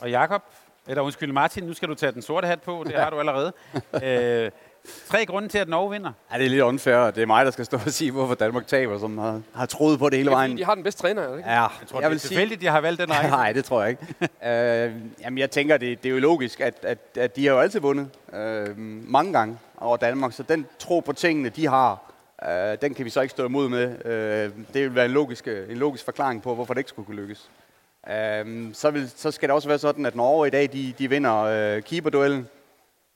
Og 0.01 0.11
Jakob, 0.11 0.43
eller 0.87 1.03
undskyld 1.03 1.33
Martin, 1.33 1.65
nu 1.65 1.73
skal 1.75 1.89
du 1.89 1.95
tage 1.95 2.13
den 2.13 2.23
sorte 2.23 2.47
hat 2.47 2.63
på, 2.63 2.85
det 2.87 2.95
har 2.95 3.11
du 3.15 3.19
allerede. 3.21 3.53
øh, 4.03 4.51
Tre 5.09 5.27
grunde 5.27 5.49
til, 5.49 5.59
at 5.59 5.69
Norge 5.69 5.91
vinder. 5.91 6.13
Ja, 6.33 6.39
det 6.39 6.47
er 6.47 6.51
lidt 6.51 6.63
unfair. 6.63 7.11
Det 7.11 7.23
er 7.23 7.27
mig, 7.27 7.45
der 7.45 7.51
skal 7.51 7.65
stå 7.65 7.79
og 7.87 7.93
sige, 7.93 8.11
hvorfor 8.11 8.35
Danmark 8.35 8.67
taber, 8.67 8.99
som 8.99 9.19
har, 9.19 9.41
har 9.55 9.67
troet 9.67 9.99
på 9.99 10.09
det 10.09 10.19
hele 10.19 10.31
vejen. 10.31 10.59
de 10.59 10.65
har 10.65 10.75
den 10.75 10.85
bedste 10.85 11.03
træner, 11.03 11.37
ikke? 11.37 11.51
Ja, 11.51 11.61
jeg 11.61 11.71
tror, 11.87 12.01
jeg 12.01 12.11
det 12.11 12.17
er 12.17 12.21
tilfældigt, 12.21 12.61
de 12.61 12.67
har 12.67 12.81
valgt 12.81 13.01
den 13.01 13.11
række. 13.17 13.31
Nej, 13.31 13.53
det 13.53 13.65
tror 13.65 13.83
jeg 13.83 13.91
ikke. 13.91 14.03
uh, 14.21 15.21
jamen, 15.23 15.39
jeg 15.39 15.51
tænker, 15.51 15.77
det, 15.77 16.03
det 16.03 16.09
er 16.09 16.13
jo 16.13 16.19
logisk, 16.19 16.61
at, 16.61 16.75
at, 16.83 16.99
at 17.19 17.37
de 17.37 17.47
har 17.47 17.55
jo 17.55 17.61
altid 17.61 17.81
vundet 17.81 18.09
uh, 18.29 18.79
mange 19.11 19.33
gange 19.33 19.59
over 19.79 19.97
Danmark, 19.97 20.33
så 20.33 20.43
den 20.43 20.67
tro 20.79 21.01
på 21.01 21.13
tingene, 21.13 21.49
de 21.49 21.69
har, 21.69 22.13
uh, 22.47 22.79
den 22.83 22.95
kan 22.95 23.05
vi 23.05 23.11
så 23.11 23.21
ikke 23.21 23.31
stå 23.31 23.47
imod 23.47 23.69
med. 23.69 23.89
Uh, 23.89 24.65
det 24.75 24.83
vil 24.83 24.95
være 24.95 25.05
en 25.05 25.11
logisk, 25.11 25.49
en 25.49 25.77
logisk 25.77 26.05
forklaring 26.05 26.43
på, 26.43 26.55
hvorfor 26.55 26.75
det 26.75 26.81
ikke 26.81 26.89
skulle 26.91 27.07
kunne 27.07 27.21
lykkes. 27.21 27.51
Uh, 28.07 28.13
så, 28.73 28.91
vil, 28.91 29.11
så 29.17 29.31
skal 29.31 29.49
det 29.49 29.55
også 29.55 29.69
være 29.69 29.79
sådan, 29.79 30.07
at 30.07 30.17
Norge 30.17 30.47
i 30.47 30.51
dag, 30.51 30.69
de, 30.73 30.95
de 30.99 31.11
vinder 31.11 31.77
uh, 31.77 31.83
keeperduellen. 31.83 32.49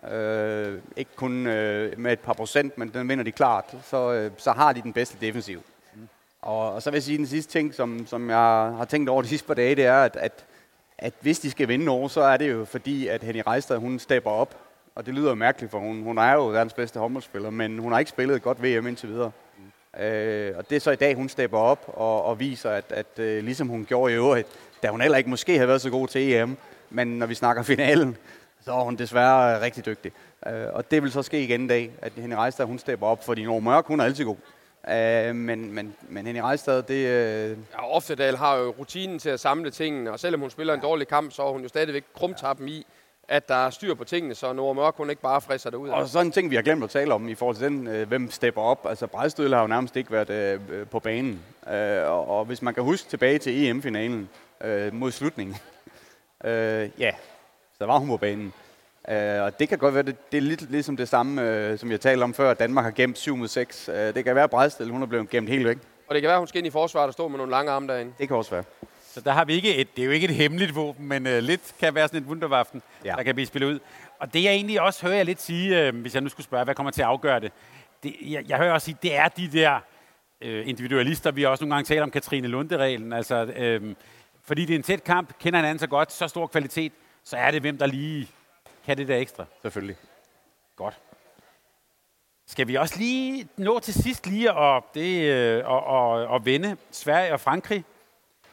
Øh, 0.09 0.79
ikke 0.97 1.11
kun 1.17 1.47
øh, 1.47 1.99
med 1.99 2.13
et 2.13 2.21
par 2.21 2.33
procent, 2.33 2.79
men 2.79 2.89
den 2.89 3.09
vinder 3.09 3.25
de 3.25 3.33
klart. 3.33 3.65
Så, 3.85 4.13
øh, 4.13 4.31
så 4.39 4.53
har 4.53 4.73
de 4.73 4.83
den 4.83 4.93
bedste 4.93 5.17
defensiv. 5.21 5.63
Mm. 5.95 6.09
Og, 6.43 6.73
og 6.73 6.83
så 6.83 6.91
vil 6.91 6.97
jeg 6.97 7.03
sige, 7.03 7.19
den 7.19 7.27
sidste 7.27 7.53
ting, 7.53 7.75
som, 7.75 8.07
som 8.07 8.31
jeg 8.31 8.39
har 8.77 8.85
tænkt 8.85 9.09
over 9.09 9.23
de 9.23 9.29
sidste 9.29 9.47
par 9.47 9.55
dage, 9.55 9.75
det 9.75 9.85
er, 9.87 10.03
at, 10.03 10.17
at, 10.17 10.45
at 10.99 11.15
hvis 11.21 11.39
de 11.39 11.51
skal 11.51 11.69
vinde 11.69 11.89
over, 11.89 12.09
så 12.09 12.21
er 12.21 12.37
det 12.37 12.51
jo 12.51 12.65
fordi, 12.65 13.07
at 13.07 13.23
Henny 13.23 13.43
Reistad, 13.47 13.77
hun 13.77 13.99
stepper 13.99 14.31
op. 14.31 14.57
Og 14.95 15.07
det 15.07 15.15
lyder 15.15 15.29
jo 15.29 15.35
mærkeligt, 15.35 15.71
for 15.71 15.79
hun, 15.79 16.03
hun 16.03 16.19
er 16.19 16.33
jo 16.33 16.49
verdens 16.49 16.73
bedste 16.73 16.99
håndboldspiller, 16.99 17.51
men 17.51 17.79
hun 17.79 17.93
har 17.93 17.99
ikke 17.99 18.11
spillet 18.11 18.37
et 18.37 18.43
godt 18.43 18.63
VM 18.63 18.87
indtil 18.87 19.09
videre. 19.09 19.31
Mm. 19.59 20.03
Øh, 20.03 20.59
og 20.59 20.71
det 20.71 20.77
er 20.77 20.81
så 20.81 20.91
i 20.91 20.97
dag, 20.97 21.15
hun 21.15 21.29
stepper 21.29 21.59
op 21.59 21.85
og, 21.87 22.25
og 22.25 22.41
viser, 22.41 22.71
at, 22.71 22.85
at 22.89 23.19
øh, 23.19 23.45
ligesom 23.45 23.69
hun 23.69 23.85
gjorde 23.85 24.13
i 24.13 24.17
øvrigt, 24.17 24.49
da 24.83 24.89
hun 24.89 25.01
heller 25.01 25.19
ikke 25.19 25.31
måske 25.31 25.55
havde 25.55 25.69
været 25.69 25.81
så 25.81 25.91
god 25.91 26.09
til 26.09 26.33
EM, 26.33 26.57
men 26.91 27.19
når 27.19 27.27
vi 27.27 27.35
snakker 27.35 27.63
finalen, 27.63 28.17
så 28.65 28.73
er 28.73 28.85
hun 28.85 28.97
desværre 28.97 29.61
rigtig 29.61 29.87
dygtig. 29.87 30.13
Øh, 30.47 30.67
og 30.73 30.91
det 30.91 31.03
vil 31.03 31.13
så 31.13 31.23
ske 31.23 31.43
igen 31.43 31.65
i 31.65 31.69
dag, 31.69 31.91
at 32.03 32.13
Henning 32.13 32.41
Reistad, 32.41 32.67
hun 32.67 32.79
stepper 32.79 33.07
op, 33.07 33.25
fordi 33.25 33.45
Nord 33.45 33.63
Mørk, 33.63 33.87
hun 33.87 34.01
er 34.01 34.05
altid 34.05 34.25
god. 34.25 34.37
Uh, 34.85 35.37
men, 35.37 35.75
men, 35.75 35.95
men 36.09 36.27
Henning 36.27 36.47
Reistad, 36.47 36.83
det... 36.83 36.89
Uh... 36.89 37.59
Ja, 37.73 37.95
Oftedal 37.95 38.37
har 38.37 38.57
jo 38.57 38.75
rutinen 38.79 39.19
til 39.19 39.31
at 39.31 39.41
samle 39.41 39.71
tingene, 39.71 40.13
og 40.13 40.21
selvom 40.21 40.41
hun 40.41 40.51
spiller 40.51 40.75
en 40.75 40.81
dårlig 40.81 41.09
kamp, 41.09 41.33
så 41.33 41.43
er 41.43 41.53
hun 41.53 41.63
jo 41.63 41.69
stadigvæk 41.69 42.05
krumtappen 42.15 42.69
i, 42.69 42.87
at 43.31 43.49
der 43.49 43.55
er 43.55 43.71
styr 43.71 43.95
på 43.95 44.05
tingene, 44.05 44.35
så 44.35 44.53
Nord 44.53 44.77
Mørk, 44.77 44.95
hun 44.97 45.11
ikke 45.11 45.23
bare 45.23 45.41
frisser 45.41 45.71
det 45.71 45.77
ud. 45.77 45.89
Og 45.89 46.09
sådan 46.09 46.27
en 46.27 46.33
ting, 46.33 46.51
vi 46.51 46.55
har 46.55 46.63
glemt 46.63 46.85
at 46.85 46.91
tale 46.91 47.15
om 47.15 47.29
i 47.29 47.35
forhold 47.35 47.57
til 47.57 47.67
den, 47.67 47.87
øh, 47.87 48.09
hvem 48.09 48.31
stepper 48.31 48.63
op. 48.63 48.87
Altså, 48.89 49.07
Bredstødel 49.07 49.55
har 49.55 49.61
jo 49.61 49.67
nærmest 49.67 49.97
ikke 49.97 50.13
været 50.13 50.31
øh, 50.31 50.87
på 50.87 50.99
banen. 50.99 51.43
Øh, 51.73 52.11
og, 52.11 52.29
og 52.29 52.45
hvis 52.45 52.63
man 52.63 52.75
kan 52.75 52.83
huske 52.83 53.09
tilbage 53.09 53.39
til 53.39 53.67
EM-finalen 53.67 54.29
øh, 54.61 54.95
mod 54.95 55.11
slutningen, 55.11 55.57
øh, 56.45 56.91
ja, 56.99 57.11
så 57.81 57.87
var 57.87 57.99
hun 57.99 58.09
på 58.09 58.17
banen. 58.17 58.53
Uh, 59.09 59.15
og 59.15 59.59
det 59.59 59.69
kan 59.69 59.79
godt 59.79 59.95
være, 59.95 60.03
det, 60.03 60.33
det 60.33 60.39
er 60.39 60.43
lidt 60.43 60.71
ligesom 60.71 60.97
det 60.97 61.09
samme, 61.09 61.71
uh, 61.73 61.79
som 61.79 61.91
jeg 61.91 62.01
talte 62.01 62.23
om 62.23 62.35
før, 62.35 62.51
at 62.51 62.59
Danmark 62.59 62.85
har 62.85 62.91
gemt 62.91 63.19
7 63.19 63.37
mod 63.37 63.49
6. 63.49 63.89
Uh, 63.89 63.95
det 63.95 64.25
kan 64.25 64.35
være, 64.35 64.45
at 64.45 64.51
Bredsted, 64.51 64.87
hun 64.87 65.03
er 65.03 65.07
blevet 65.07 65.31
gemt 65.31 65.49
helt 65.49 65.67
væk. 65.67 65.79
Og 66.09 66.15
det 66.15 66.23
kan 66.23 66.29
være, 66.29 66.39
hun 66.39 66.47
skal 66.47 66.59
ind 66.59 66.67
i 66.67 66.71
forsvaret 66.71 67.07
og 67.07 67.13
stå 67.13 67.29
med 67.29 67.39
nogle 67.39 67.51
lange 67.51 67.73
arme 67.73 67.89
derinde. 67.89 68.13
Det 68.19 68.29
kan 68.29 68.37
også 68.37 68.51
være. 68.51 68.65
Så 69.07 69.21
der 69.21 69.33
har 69.33 69.45
vi 69.45 69.53
ikke 69.53 69.77
et, 69.77 69.97
det 69.97 70.03
er 70.03 70.07
jo 70.07 70.13
ikke 70.13 70.25
et 70.25 70.35
hemmeligt 70.35 70.75
våben, 70.75 71.09
men 71.09 71.27
uh, 71.27 71.33
lidt 71.33 71.75
kan 71.81 71.95
være 71.95 72.09
sådan 72.09 72.23
et 72.23 72.29
wunderwaffen, 72.29 72.83
ja. 73.05 73.11
Ja. 73.11 73.17
der 73.17 73.23
kan 73.23 73.35
blive 73.35 73.47
spillet 73.47 73.69
ud. 73.69 73.79
Og 74.19 74.35
det 74.35 74.45
jeg 74.45 74.53
egentlig 74.53 74.81
også 74.81 75.07
hører 75.07 75.17
jeg 75.17 75.25
lidt 75.25 75.43
sige, 75.43 75.87
øh, 75.87 75.97
hvis 75.97 76.15
jeg 76.15 76.23
nu 76.23 76.29
skulle 76.29 76.45
spørge, 76.45 76.65
hvad 76.65 76.75
kommer 76.75 76.91
til 76.91 77.03
at 77.03 77.09
afgøre 77.09 77.41
det, 77.41 77.53
det 78.03 78.15
jeg, 78.23 78.45
jeg 78.49 78.59
hører 78.59 78.73
også 78.73 78.85
sige, 78.85 78.97
det 79.03 79.17
er 79.17 79.29
de 79.29 79.49
der 79.53 79.81
øh, 80.41 80.69
individualister, 80.69 81.31
vi 81.31 81.43
har 81.43 81.49
også 81.49 81.65
nogle 81.65 81.75
gange 81.75 81.87
talt 81.87 82.03
om 82.03 82.11
Katrine 82.11 82.49
Lunde-reglen, 82.49 83.13
altså, 83.13 83.45
øh, 83.45 83.95
fordi 84.45 84.65
det 84.65 84.75
er 84.75 84.79
en 84.79 84.83
tæt 84.83 85.05
kamp, 85.05 85.39
kender 85.41 85.59
hinanden 85.59 85.79
så 85.79 85.87
godt, 85.87 86.13
så 86.13 86.29
stor 86.29 86.47
kvalitet, 86.47 86.93
så 87.25 87.37
er 87.37 87.51
det 87.51 87.61
hvem, 87.61 87.79
der 87.79 87.87
lige 87.87 88.29
kan 88.85 88.97
det 88.97 89.09
der 89.09 89.17
ekstra. 89.17 89.45
Selvfølgelig. 89.63 89.97
Godt. 90.77 91.01
Skal 92.47 92.69
vi 92.69 92.75
også 92.75 92.99
lige 92.99 93.49
nå 93.57 93.79
til 93.79 93.95
sidst 93.95 94.27
lige 94.27 94.53
at, 94.53 94.83
det, 94.95 95.65
og, 95.65 95.85
og, 95.85 96.11
og 96.11 96.45
vende 96.45 96.77
Sverige 96.91 97.33
og 97.33 97.41
Frankrig? 97.41 97.85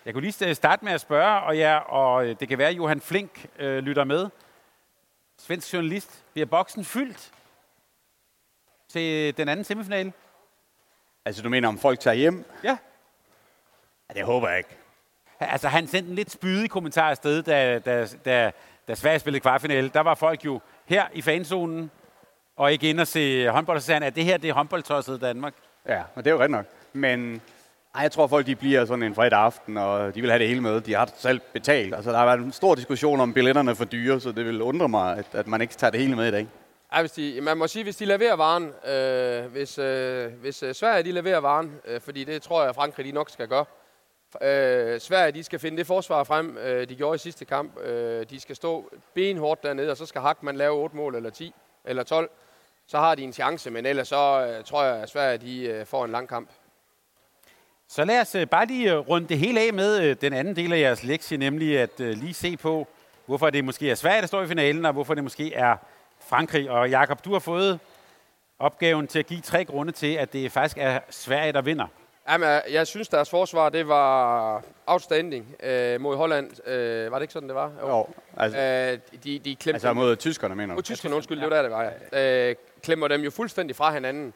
Jeg 0.06 0.14
kunne 0.14 0.22
lige 0.30 0.56
starte 0.56 0.86
med 0.86 0.94
at 0.94 1.02
spørge, 1.02 1.42
og, 1.42 1.58
ja, 1.58 1.78
og 1.78 2.28
øh, 2.28 2.36
det 2.40 2.48
kan 2.48 2.58
være, 2.58 2.70
at 2.70 2.78
Johan 2.78 3.02
Flink 3.02 3.46
øh, 3.60 3.78
lytter 3.78 4.04
med. 4.04 4.30
Svensk 5.38 5.74
journalist. 5.74 6.26
Bliver 6.34 6.46
boksen 6.46 6.86
fyldt 6.86 7.32
til 8.90 9.38
den 9.38 9.50
anden 9.50 9.64
semifinale? 9.64 10.14
Altså, 11.26 11.42
du 11.42 11.50
mener, 11.50 11.68
om 11.68 11.78
folk 11.78 12.00
tager 12.00 12.16
hjem? 12.16 12.46
Ja. 12.64 12.78
Ja, 14.10 14.14
det 14.14 14.26
håber 14.26 14.50
jeg 14.50 14.58
ikke. 14.58 14.78
Altså, 15.40 15.68
han 15.68 15.88
sendte 15.88 16.10
en 16.10 16.16
lidt 16.16 16.32
spydig 16.32 16.70
kommentar 16.70 17.10
afsted, 17.10 17.44
da, 17.44 17.80
da, 17.80 18.08
da, 18.26 18.52
da 18.88 18.96
Sverige 18.96 19.20
spillede 19.20 19.42
kvartfinale. 19.42 19.90
Der 19.94 20.02
var 20.02 20.16
folk 20.16 20.46
jo 20.46 20.60
her 20.86 21.06
i 21.14 21.22
fanzonen, 21.22 21.92
og 22.58 22.72
ikke 22.72 22.90
ind 22.90 23.00
og 23.00 23.08
se 23.08 23.50
håndbold, 23.50 23.76
og 23.76 23.82
så 23.82 23.86
sagde 23.86 24.00
han, 24.00 24.08
at 24.08 24.16
det 24.16 24.24
her 24.24 24.38
det 24.38 24.50
er 24.50 24.54
håndboldtosset 24.54 25.22
Danmark. 25.22 25.54
Ja, 25.88 26.02
og 26.16 26.26
det 26.26 26.28
er 26.28 26.34
jo 26.34 26.40
rigtigt 26.40 26.52
nok. 26.52 26.66
Men 26.94 27.42
ej, 27.96 28.02
jeg 28.02 28.12
tror, 28.12 28.28
folk 28.28 28.46
de 28.46 28.56
bliver 28.56 28.86
sådan 28.86 29.04
en 29.04 29.16
fredag 29.16 29.40
aften, 29.40 29.78
og 29.78 30.16
de 30.16 30.22
vil 30.22 30.30
have 30.30 30.40
det 30.40 30.48
hele 30.48 30.62
med. 30.62 30.82
De 30.82 30.94
har 30.94 31.10
selv 31.18 31.40
betalt. 31.54 31.96
Altså, 31.96 32.12
der 32.12 32.18
har 32.18 32.26
været 32.26 32.40
en 32.40 32.52
stor 32.52 32.76
diskussion 32.76 33.20
om 33.20 33.34
billetterne 33.34 33.72
er 33.72 33.76
for 33.76 33.86
dyre, 33.86 34.20
så 34.20 34.32
det 34.32 34.46
vil 34.46 34.62
undre 34.62 34.90
mig, 34.90 35.18
at, 35.18 35.26
at 35.34 35.48
man 35.48 35.62
ikke 35.62 35.74
tager 35.74 35.92
det 35.92 36.00
hele 36.00 36.16
med 36.16 36.28
i 36.28 36.32
dag. 36.32 36.48
Ja, 36.96 37.00
hvis 37.00 37.12
de, 37.12 37.40
man 37.42 37.58
må 37.58 37.68
sige, 37.68 37.84
hvis 37.84 37.96
de 37.96 38.06
leverer 38.06 38.36
varen, 38.36 38.72
øh, 38.88 39.52
hvis, 39.52 39.78
øh, 39.78 40.32
hvis 40.42 40.64
øh, 40.64 40.76
Sverige 40.76 41.04
de 41.04 41.12
leverer 41.12 41.40
varen, 41.40 41.76
øh, 41.88 42.02
fordi 42.02 42.24
det 42.24 42.42
tror 42.42 42.64
jeg, 42.64 42.76
Frankrig 42.76 43.06
de 43.06 43.12
nok 43.12 43.30
skal 43.30 43.48
gøre. 43.48 43.66
Øh, 44.42 45.00
Sverige 45.00 45.32
de 45.32 45.44
skal 45.44 45.60
finde 45.60 45.78
det 45.78 45.88
forsvar 45.88 46.24
frem, 46.24 46.58
øh, 46.58 46.90
de 46.90 46.96
gjorde 46.96 47.16
i 47.16 47.18
sidste 47.18 47.46
kamp. 47.46 47.80
Øh, 47.80 48.26
de 48.30 48.40
skal 48.40 48.56
stå 48.56 48.92
benhårdt 49.14 49.64
dernede, 49.64 49.92
og 49.92 49.98
så 49.98 50.06
skal 50.06 50.22
Hackman 50.22 50.56
lave 50.56 50.74
8 50.74 50.96
mål 50.96 51.16
eller 51.16 51.30
10 51.30 51.54
eller 51.86 52.04
12. 52.04 52.30
Så 52.88 52.98
har 52.98 53.16
de 53.16 53.24
en 53.24 53.34
chance, 53.34 53.72
men 53.72 53.86
ellers 53.86 54.08
så 54.08 54.48
øh, 54.48 54.64
tror 54.64 54.84
jeg, 54.84 54.96
at 54.96 55.10
Sverige 55.10 55.38
de, 55.38 55.62
øh, 55.62 55.86
får 55.86 56.06
en 56.06 56.12
lang 56.12 56.28
kamp. 56.28 56.50
Så 57.88 58.06
lad 58.06 58.22
os 58.22 58.36
øh, 58.36 58.48
bare 58.48 58.66
lige 58.66 58.94
øh, 58.94 58.98
runde 58.98 59.28
det 59.28 59.40
hele 59.40 59.60
af 59.60 59.74
med 59.74 60.04
øh, 60.04 60.16
den 60.22 60.34
anden 60.34 60.56
del 60.56 60.74
af 60.74 60.80
jeres 60.80 61.04
lektie, 61.04 61.38
nemlig 61.38 61.80
at 61.80 62.00
øh, 62.00 62.18
lige 62.18 62.34
se 62.34 62.58
på, 62.58 62.88
hvorfor 63.26 63.50
det 63.50 63.66
måske 63.66 63.92
er 63.92 63.96
Sverige, 63.96 64.22
der 64.22 64.28
står 64.28 64.42
i 64.42 64.48
finalen, 64.48 64.86
og 64.86 64.94
hvorfor 64.94 65.14
det 65.14 65.24
måske 65.24 65.54
er 65.54 65.78
Frankrig. 66.20 66.70
Og 66.70 66.90
Jakob, 66.90 67.26
du 67.26 67.32
har 67.34 67.40
fået 67.40 67.80
opgaven 68.60 69.08
til 69.08 69.20
at 69.20 69.28
give 69.28 69.42
tre 69.42 69.66
grunde 69.66 69.92
til, 69.92 70.14
at 70.14 70.34
det 70.34 70.52
faktisk 70.52 70.78
er 70.78 71.00
Sverige, 71.10 71.54
der 71.54 71.62
vinder. 71.62 71.88
Jamen, 72.30 72.50
jeg- 72.50 72.64
jeg 72.72 72.88
synes, 72.88 73.08
deres 73.10 73.30
forsvar 73.30 73.70
det 73.70 73.88
var 73.88 74.64
outstanding 74.88 75.56
øh, 75.64 76.02
mod 76.02 76.16
Holland. 76.18 76.68
Øh, 76.68 77.12
var 77.12 77.18
det 77.20 77.24
ikke 77.24 77.34
sådan, 77.34 77.50
det 77.50 77.56
var? 77.56 77.72
Jo, 77.82 78.08
altså, 78.38 78.60
Øh, 78.60 79.00
de, 79.24 79.40
de 79.40 79.56
klemte 79.56 79.76
altså 79.76 79.94
mod 79.94 80.16
tyskerne, 80.16 80.56
mener 80.56 80.74
du? 80.74 80.78
Mod 80.78 80.84
tyskerne, 80.84 81.16
undskyld, 81.16 81.42
det 81.42 81.50
var 81.50 81.56
der, 81.56 81.62
det 81.62 81.72
var. 81.72 81.92
Ja. 82.14 82.50
Øh, 82.50 82.56
klemmer 82.84 83.08
dem 83.08 83.22
jo 83.22 83.32
fuldstændig 83.32 83.76
fra 83.76 83.94
hinanden. 83.94 84.34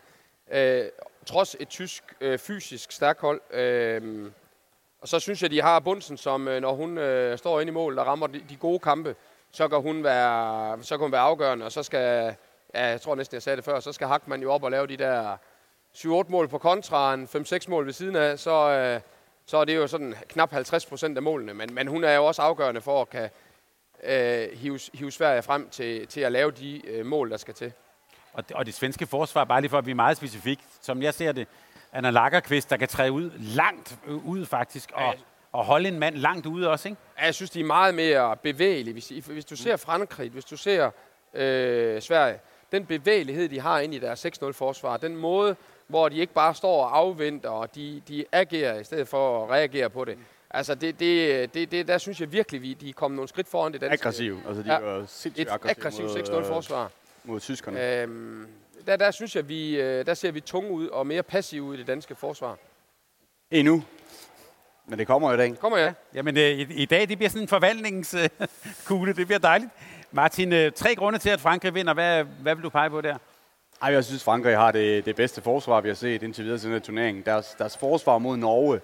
Øh, 0.52 0.84
trods 1.26 1.56
et 1.60 1.70
tysk 1.70 2.04
øh, 2.22 2.40
fysisk 2.40 2.92
stærkt 2.92 3.22
hold. 3.22 3.42
Øh, 3.52 4.32
og 5.02 5.08
så 5.08 5.20
synes 5.20 5.42
jeg, 5.42 5.52
de 5.52 5.62
har 5.62 5.80
Bunsen, 5.80 6.18
som 6.18 6.48
øh, 6.48 6.62
når 6.62 6.74
hun 6.74 6.98
øh, 6.98 7.38
står 7.38 7.62
inde 7.62 7.72
i 7.72 7.74
mål 7.74 8.00
og 8.00 8.08
rammer 8.08 8.28
de, 8.28 8.42
de 8.50 8.56
gode 8.56 8.80
kampe, 8.80 9.16
så 9.52 9.68
kan 9.68 9.82
hun 9.82 10.04
være, 10.04 10.78
så 10.84 10.98
kan 10.98 11.04
hun 11.06 11.12
være 11.12 11.22
afgørende, 11.22 11.66
og 11.66 11.72
så 11.72 11.84
skal, 11.84 12.36
ja, 12.76 12.86
jeg 12.86 13.02
tror 13.02 13.16
næsten, 13.16 13.36
jeg 13.36 13.42
sagde 13.42 13.56
det 13.58 13.66
før, 13.66 13.80
så 13.80 13.92
skal 13.92 14.08
Hackman 14.08 14.42
jo 14.42 14.52
op 14.52 14.64
og 14.64 14.72
lave 14.72 14.88
de 14.88 14.98
der 14.98 15.38
7-8 15.98 16.10
mål 16.30 16.48
på 16.48 16.58
kontraen, 16.58 17.30
5-6 17.36 17.70
mål 17.70 17.86
ved 17.86 17.94
siden 17.94 18.16
af, 18.16 18.40
så, 18.40 18.70
øh, 18.70 19.02
så 19.46 19.58
er 19.58 19.66
det 19.66 19.76
jo 19.76 19.88
sådan 19.88 20.16
knap 20.30 20.52
50 20.52 20.86
procent 20.86 21.18
af 21.18 21.24
målene. 21.24 21.54
Men, 21.54 21.74
men 21.74 21.88
hun 21.88 22.04
er 22.04 22.14
jo 22.14 22.26
også 22.26 22.42
afgørende 22.42 22.82
for 22.82 23.02
at 23.02 23.10
kan 23.10 23.30
øh, 24.04 24.58
hive, 24.58 24.80
hive 24.94 25.12
Sverige 25.12 25.42
frem 25.42 25.70
til, 25.70 26.08
til 26.08 26.22
at 26.22 26.32
lave 26.32 26.52
de 26.52 26.88
øh, 26.88 27.06
mål, 27.06 27.30
der 27.32 27.38
skal 27.38 27.54
til. 27.54 27.72
Og 28.34 28.50
det, 28.50 28.58
og 28.58 28.66
det 28.66 28.74
svenske 28.74 29.06
forsvar, 29.06 29.44
bare 29.44 29.62
lige 29.62 29.70
for 29.70 29.78
at 29.78 29.84
blive 29.84 29.96
meget 29.96 30.18
specifik, 30.18 30.60
som 30.82 31.02
jeg 31.02 31.14
ser 31.14 31.32
det, 31.32 31.48
Anna 31.94 32.10
Lagerqvist, 32.10 32.70
der 32.70 32.78
kan 32.78 32.88
træde 32.88 33.12
ud 33.12 33.32
langt 33.38 34.00
øh, 34.08 34.28
ud 34.28 34.46
faktisk, 34.46 34.92
og, 34.94 35.16
og 35.52 35.66
holde 35.66 35.88
en 35.88 36.00
mand 36.00 36.16
langt 36.16 36.46
ude 36.46 36.70
også, 36.70 36.90
ikke? 36.90 37.02
Ja, 37.20 37.26
jeg 37.26 37.36
synes, 37.36 37.52
de 37.52 37.60
er 37.60 37.66
meget 37.66 37.96
mere 37.96 38.38
bevægelige. 38.38 38.94
Hvis, 38.94 39.08
hvis 39.28 39.46
du 39.46 39.56
ser 39.56 39.78
Frankrig, 39.78 40.30
hvis 40.30 40.46
du 40.46 40.58
ser 40.58 40.92
øh, 41.34 42.02
Sverige, 42.02 42.40
den 42.72 42.86
bevægelighed, 42.86 43.50
de 43.50 43.60
har 43.60 43.80
ind 43.80 43.94
i 43.94 44.00
deres 44.00 44.26
6-0-forsvar, 44.26 44.98
den 44.98 45.16
måde, 45.16 45.56
hvor 45.92 46.10
de 46.10 46.18
ikke 46.18 46.34
bare 46.34 46.56
står 46.56 46.84
og 46.86 46.98
afventer, 46.98 47.50
og 47.50 47.76
de, 47.76 48.02
de 48.08 48.26
agerer 48.32 48.80
i 48.80 48.84
stedet 48.84 49.08
for 49.08 49.44
at 49.44 49.50
reagere 49.50 49.90
på 49.90 50.06
det. 50.06 50.18
Altså, 50.50 50.76
det, 50.76 51.00
det, 51.00 51.54
det, 51.54 51.72
det, 51.72 51.88
der 51.88 51.98
synes 51.98 52.22
jeg 52.22 52.32
virkelig, 52.32 52.62
vi 52.62 52.74
de 52.74 52.90
er 52.90 52.94
kommet 52.94 53.16
nogle 53.16 53.30
skridt 53.30 53.48
foran 53.48 53.74
det 53.74 53.82
danske. 53.82 53.94
Aggressiv. 53.94 54.40
Altså, 54.48 54.64
de 54.64 54.68
Ja. 54.74 54.80
ja. 54.80 54.86
var 54.86 55.06
sindssygt 55.08 55.50
Et 55.50 56.32
mod, 56.32 56.44
6-0-forsvar. 56.44 56.84
øh, 56.84 56.90
mod 57.24 57.40
tyskerne. 57.40 58.02
Øhm, 58.02 58.48
der, 58.88 58.96
der 58.96 59.12
synes 59.12 59.36
jeg, 59.36 59.48
vi, 59.50 59.82
øh, 59.82 60.06
der 60.06 60.14
ser 60.14 60.32
vi 60.32 60.40
tunge 60.40 60.72
ud 60.72 60.88
og 60.88 61.08
mere 61.08 61.24
passive 61.24 61.64
ud 61.64 61.76
i 61.76 61.78
det 61.78 61.88
danske 61.88 62.16
forsvar. 62.16 62.58
Endnu. 63.52 63.84
Men 64.88 65.00
det 65.00 65.08
kommer 65.08 65.30
jo 65.30 65.34
i 65.34 65.38
dag. 65.38 65.60
Kommer 65.60 65.78
jeg? 65.78 65.94
Jamen, 66.14 66.38
øh, 66.38 66.44
i, 66.44 66.62
i 66.74 66.86
dag, 66.86 67.10
det 67.10 67.18
bliver 67.18 67.30
sådan 67.30 67.42
en 67.42 67.48
forvandlingskugle, 67.48 69.14
det 69.20 69.26
bliver 69.28 69.40
dejligt. 69.40 69.72
Martin, 70.12 70.54
øh, 70.54 70.72
tre 70.72 70.96
grunde 70.96 71.20
til, 71.20 71.30
at 71.30 71.40
Frankrig 71.40 71.74
vinder. 71.76 71.94
Hvad, 71.94 72.24
hvad 72.24 72.56
vil 72.56 72.64
du 72.64 72.70
pege 72.70 72.90
på 72.90 73.02
der? 73.02 73.18
Ej, 73.84 73.94
jeg 73.94 74.06
synes, 74.06 74.24
Frankrig 74.24 74.58
har 74.58 74.72
det, 74.72 75.06
det 75.06 75.16
bedste 75.16 75.42
forsvar, 75.42 75.82
vi 75.82 75.88
har 75.88 75.96
set 75.96 76.24
indtil 76.24 76.44
videre 76.44 76.60
siden 76.60 76.74
den 76.74 76.82
turneringen. 76.82 77.24
Deres, 77.26 77.56
deres 77.58 77.78
forsvar 77.78 78.18
mod 78.18 78.38
Norge, 78.38 78.80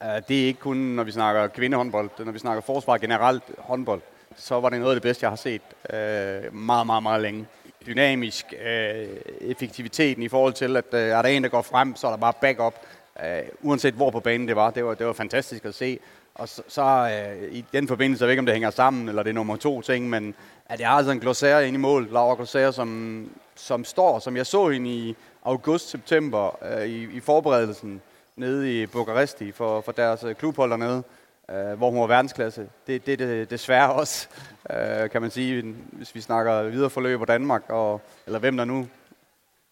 uh, 0.00 0.06
det 0.28 0.42
er 0.42 0.46
ikke 0.46 0.60
kun, 0.60 0.76
når 0.76 1.04
vi 1.04 1.10
snakker 1.10 1.46
kvindehåndbold, 1.46 2.10
når 2.18 2.32
vi 2.32 2.38
snakker 2.38 2.62
forsvar 2.62 2.98
generelt 2.98 3.42
håndbold, 3.58 4.00
så 4.36 4.60
var 4.60 4.68
det 4.68 4.78
noget 4.78 4.92
af 4.92 4.96
det 4.96 5.02
bedste, 5.02 5.24
jeg 5.24 5.30
har 5.30 5.36
set 5.36 5.62
uh, 5.84 6.54
meget, 6.54 6.86
meget, 6.86 7.02
meget 7.02 7.22
længe. 7.22 7.46
Dynamisk, 7.86 8.44
uh, 8.52 9.08
effektiviteten 9.40 10.22
i 10.22 10.28
forhold 10.28 10.52
til, 10.52 10.76
at 10.76 10.84
uh, 10.92 10.98
er 10.98 11.22
der 11.22 11.28
en, 11.28 11.42
der 11.42 11.48
går 11.48 11.62
frem, 11.62 11.96
så 11.96 12.06
er 12.06 12.10
der 12.10 12.18
bare 12.18 12.34
backup. 12.40 12.74
Uh, 13.16 13.68
uanset 13.68 13.94
hvor 13.94 14.10
på 14.10 14.20
banen 14.20 14.48
det 14.48 14.56
var, 14.56 14.70
det 14.70 14.84
var, 14.84 14.94
det 14.94 15.06
var 15.06 15.12
fantastisk 15.12 15.64
at 15.64 15.74
se. 15.74 15.98
Og 16.40 16.48
så, 16.48 16.62
så 16.68 16.82
øh, 16.82 17.52
i 17.52 17.64
den 17.72 17.88
forbindelse, 17.88 18.22
jeg 18.22 18.26
ved 18.26 18.32
ikke, 18.32 18.40
om 18.40 18.46
det 18.46 18.54
hænger 18.54 18.70
sammen, 18.70 19.08
eller 19.08 19.22
det 19.22 19.30
er 19.30 19.34
nummer 19.34 19.56
to 19.56 19.82
ting, 19.82 20.10
men 20.10 20.34
at 20.66 20.78
det 20.78 20.86
har 20.86 20.96
altså 20.96 21.12
en 21.12 21.20
glossaire 21.20 21.68
inde 21.68 21.76
i 21.76 21.80
mål, 21.80 22.08
Laura 22.12 22.34
Glossaire, 22.34 22.72
som, 22.72 23.30
som 23.54 23.84
står, 23.84 24.18
som 24.18 24.36
jeg 24.36 24.46
så 24.46 24.68
hende 24.68 24.90
i 24.90 25.16
august-september 25.44 26.58
øh, 26.64 26.86
i, 26.86 27.16
i 27.16 27.20
forberedelsen 27.20 28.00
nede 28.36 28.82
i 28.82 28.86
Bukaresti 28.86 29.52
for, 29.52 29.80
for 29.80 29.92
deres 29.92 30.24
øh, 30.24 30.34
klubhold 30.34 30.70
dernede, 30.70 31.02
øh, 31.50 31.78
hvor 31.78 31.90
hun 31.90 32.00
var 32.00 32.06
verdensklasse. 32.06 32.68
Det, 32.86 33.06
det 33.06 33.12
er 33.12 33.26
det 33.26 33.50
desværre 33.50 33.92
også, 33.92 34.28
øh, 34.70 35.10
kan 35.10 35.22
man 35.22 35.30
sige, 35.30 35.74
hvis 35.92 36.14
vi 36.14 36.20
snakker 36.20 36.62
videre 36.62 36.90
forløb 36.90 37.18
på 37.18 37.24
Danmark, 37.24 37.62
og, 37.68 38.00
eller 38.26 38.38
hvem 38.38 38.56
der 38.56 38.64
nu 38.64 38.88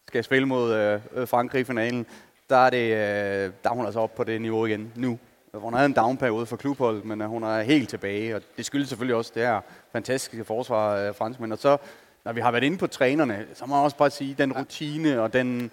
skal 0.07 0.23
spille 0.23 0.47
mod 0.47 0.73
øh, 1.15 1.27
Frankrig 1.27 1.61
i 1.61 1.63
finalen, 1.63 2.05
der 2.49 2.57
er, 2.57 2.69
det, 2.69 2.91
øh, 2.91 3.53
der 3.63 3.69
er 3.69 3.73
hun 3.73 3.85
altså 3.85 3.99
oppe 3.99 4.17
på 4.17 4.23
det 4.23 4.41
niveau 4.41 4.65
igen 4.65 4.91
nu. 4.95 5.19
Hun 5.53 5.73
havde 5.73 5.85
en 5.85 5.93
downperiode 5.93 6.45
for 6.45 6.57
klubholdet, 6.57 7.05
men 7.05 7.21
øh, 7.21 7.27
hun 7.27 7.43
er 7.43 7.61
helt 7.61 7.89
tilbage, 7.89 8.35
og 8.35 8.41
det 8.57 8.65
skyldes 8.65 8.89
selvfølgelig 8.89 9.15
også 9.15 9.31
det 9.35 9.43
her 9.43 9.61
fantastiske 9.91 10.45
forsvar 10.45 10.95
af 10.95 11.15
franskmænd. 11.15 11.53
Og 11.53 11.59
så, 11.59 11.77
når 12.25 12.33
vi 12.33 12.41
har 12.41 12.51
været 12.51 12.63
inde 12.63 12.77
på 12.77 12.87
trænerne, 12.87 13.45
så 13.53 13.65
må 13.65 13.75
man 13.75 13.83
også 13.83 13.97
bare 13.97 14.09
sige, 14.09 14.35
den 14.37 14.53
rutine 14.53 15.21
og 15.21 15.33
den, 15.33 15.71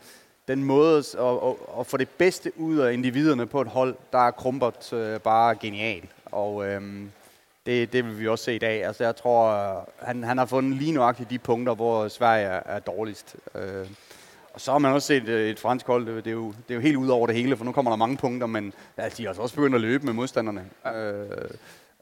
den 0.48 0.64
måde 0.64 0.98
at, 0.98 1.14
at, 1.18 1.54
at 1.80 1.86
få 1.86 1.96
det 1.96 2.08
bedste 2.08 2.52
ud 2.60 2.78
af 2.78 2.92
individerne 2.92 3.46
på 3.46 3.60
et 3.60 3.68
hold, 3.68 3.94
der 4.12 4.18
er 4.18 4.30
Krumpert 4.30 4.92
øh, 4.92 5.20
bare 5.20 5.54
genial. 5.54 6.02
Og 6.24 6.66
øhm, 6.66 7.10
det, 7.66 7.92
det 7.92 8.04
vil 8.04 8.18
vi 8.18 8.28
også 8.28 8.44
se 8.44 8.54
i 8.54 8.58
dag. 8.58 8.84
Altså, 8.84 9.04
jeg 9.04 9.16
tror, 9.16 9.48
øh, 9.48 9.82
han, 9.98 10.24
han 10.24 10.38
har 10.38 10.46
fundet 10.46 10.78
lige 10.78 10.92
nøjagtigt 10.92 11.30
de 11.30 11.38
punkter, 11.38 11.74
hvor 11.74 12.08
Sverige 12.08 12.46
er, 12.46 12.62
er 12.64 12.78
dårligst. 12.78 13.36
Øh, 13.54 13.86
og 14.56 14.60
så 14.62 14.72
har 14.72 14.78
man 14.78 14.92
også 14.92 15.06
set 15.06 15.28
øh, 15.28 15.50
et 15.50 15.58
fransk 15.58 15.86
hold, 15.86 16.06
det, 16.06 16.26
er 16.26 16.30
jo, 16.30 16.48
det 16.48 16.70
er 16.70 16.74
jo 16.74 16.80
helt 16.80 16.96
ud 16.96 17.08
over 17.08 17.26
det 17.26 17.36
hele, 17.36 17.56
for 17.56 17.64
nu 17.64 17.72
kommer 17.72 17.90
der 17.90 17.96
mange 17.96 18.16
punkter, 18.16 18.46
men 18.46 18.72
ja, 18.98 19.08
de 19.08 19.22
har 19.22 19.28
altså 19.28 19.42
også 19.42 19.54
begyndt 19.54 19.74
at 19.74 19.80
løbe 19.80 20.06
med 20.06 20.12
modstanderne. 20.12 20.64
Øh, 20.86 21.50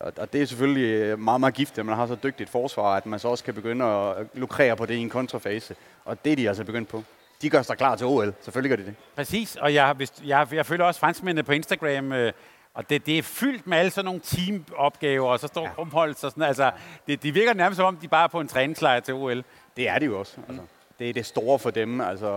og, 0.00 0.12
og 0.16 0.32
det 0.32 0.42
er 0.42 0.46
selvfølgelig 0.46 0.84
øh, 0.84 1.18
meget, 1.18 1.40
meget 1.40 1.54
giftigt, 1.54 1.78
at 1.78 1.86
man 1.86 1.96
har 1.96 2.06
så 2.06 2.16
dygtigt 2.22 2.48
et 2.48 2.52
forsvar, 2.52 2.96
at 2.96 3.06
man 3.06 3.18
så 3.18 3.28
også 3.28 3.44
kan 3.44 3.54
begynde 3.54 3.84
at 3.84 4.26
lukrere 4.34 4.76
på 4.76 4.86
det 4.86 4.94
i 4.94 4.98
en 4.98 5.10
kontrafase. 5.10 5.74
Og 6.04 6.24
det 6.24 6.32
er 6.32 6.36
de 6.36 6.48
altså 6.48 6.64
begyndt 6.64 6.88
på. 6.88 7.04
De 7.42 7.50
gør 7.50 7.62
sig 7.62 7.76
klar 7.76 7.96
til 7.96 8.06
OL. 8.06 8.34
Selvfølgelig 8.40 8.78
gør 8.78 8.84
de 8.84 8.90
det. 8.90 8.94
Præcis, 9.16 9.56
og 9.56 9.74
jeg, 9.74 9.92
hvis, 9.92 10.12
jeg, 10.24 10.48
jeg 10.52 10.66
følger 10.66 10.84
også 10.84 11.00
franskmændene 11.00 11.42
på 11.42 11.52
Instagram, 11.52 12.12
øh, 12.12 12.32
og 12.74 12.90
det, 12.90 13.06
det 13.06 13.18
er 13.18 13.22
fyldt 13.22 13.66
med 13.66 13.78
alle 13.78 13.90
sådan 13.90 14.04
nogle 14.04 14.20
teamopgaver, 14.20 15.28
og 15.28 15.40
så 15.40 15.46
står 15.46 15.62
ja. 15.62 15.72
Krumholz 15.74 16.24
og 16.24 16.30
sådan 16.30 16.42
Altså, 16.42 16.70
det, 17.06 17.22
de 17.22 17.32
virker 17.32 17.54
nærmest 17.54 17.76
som 17.76 17.86
om, 17.86 17.96
de 17.96 18.08
bare 18.08 18.24
er 18.24 18.28
på 18.28 18.40
en 18.40 18.48
træningslejr 18.48 19.00
til 19.00 19.14
OL. 19.14 19.44
Det 19.76 19.88
er 19.88 19.98
de 19.98 20.04
jo 20.04 20.18
også. 20.18 20.36
Altså. 20.48 20.62
Det 20.98 21.08
er 21.08 21.12
det 21.12 21.26
store 21.26 21.58
for 21.58 21.70
dem. 21.70 22.00
Altså, 22.00 22.28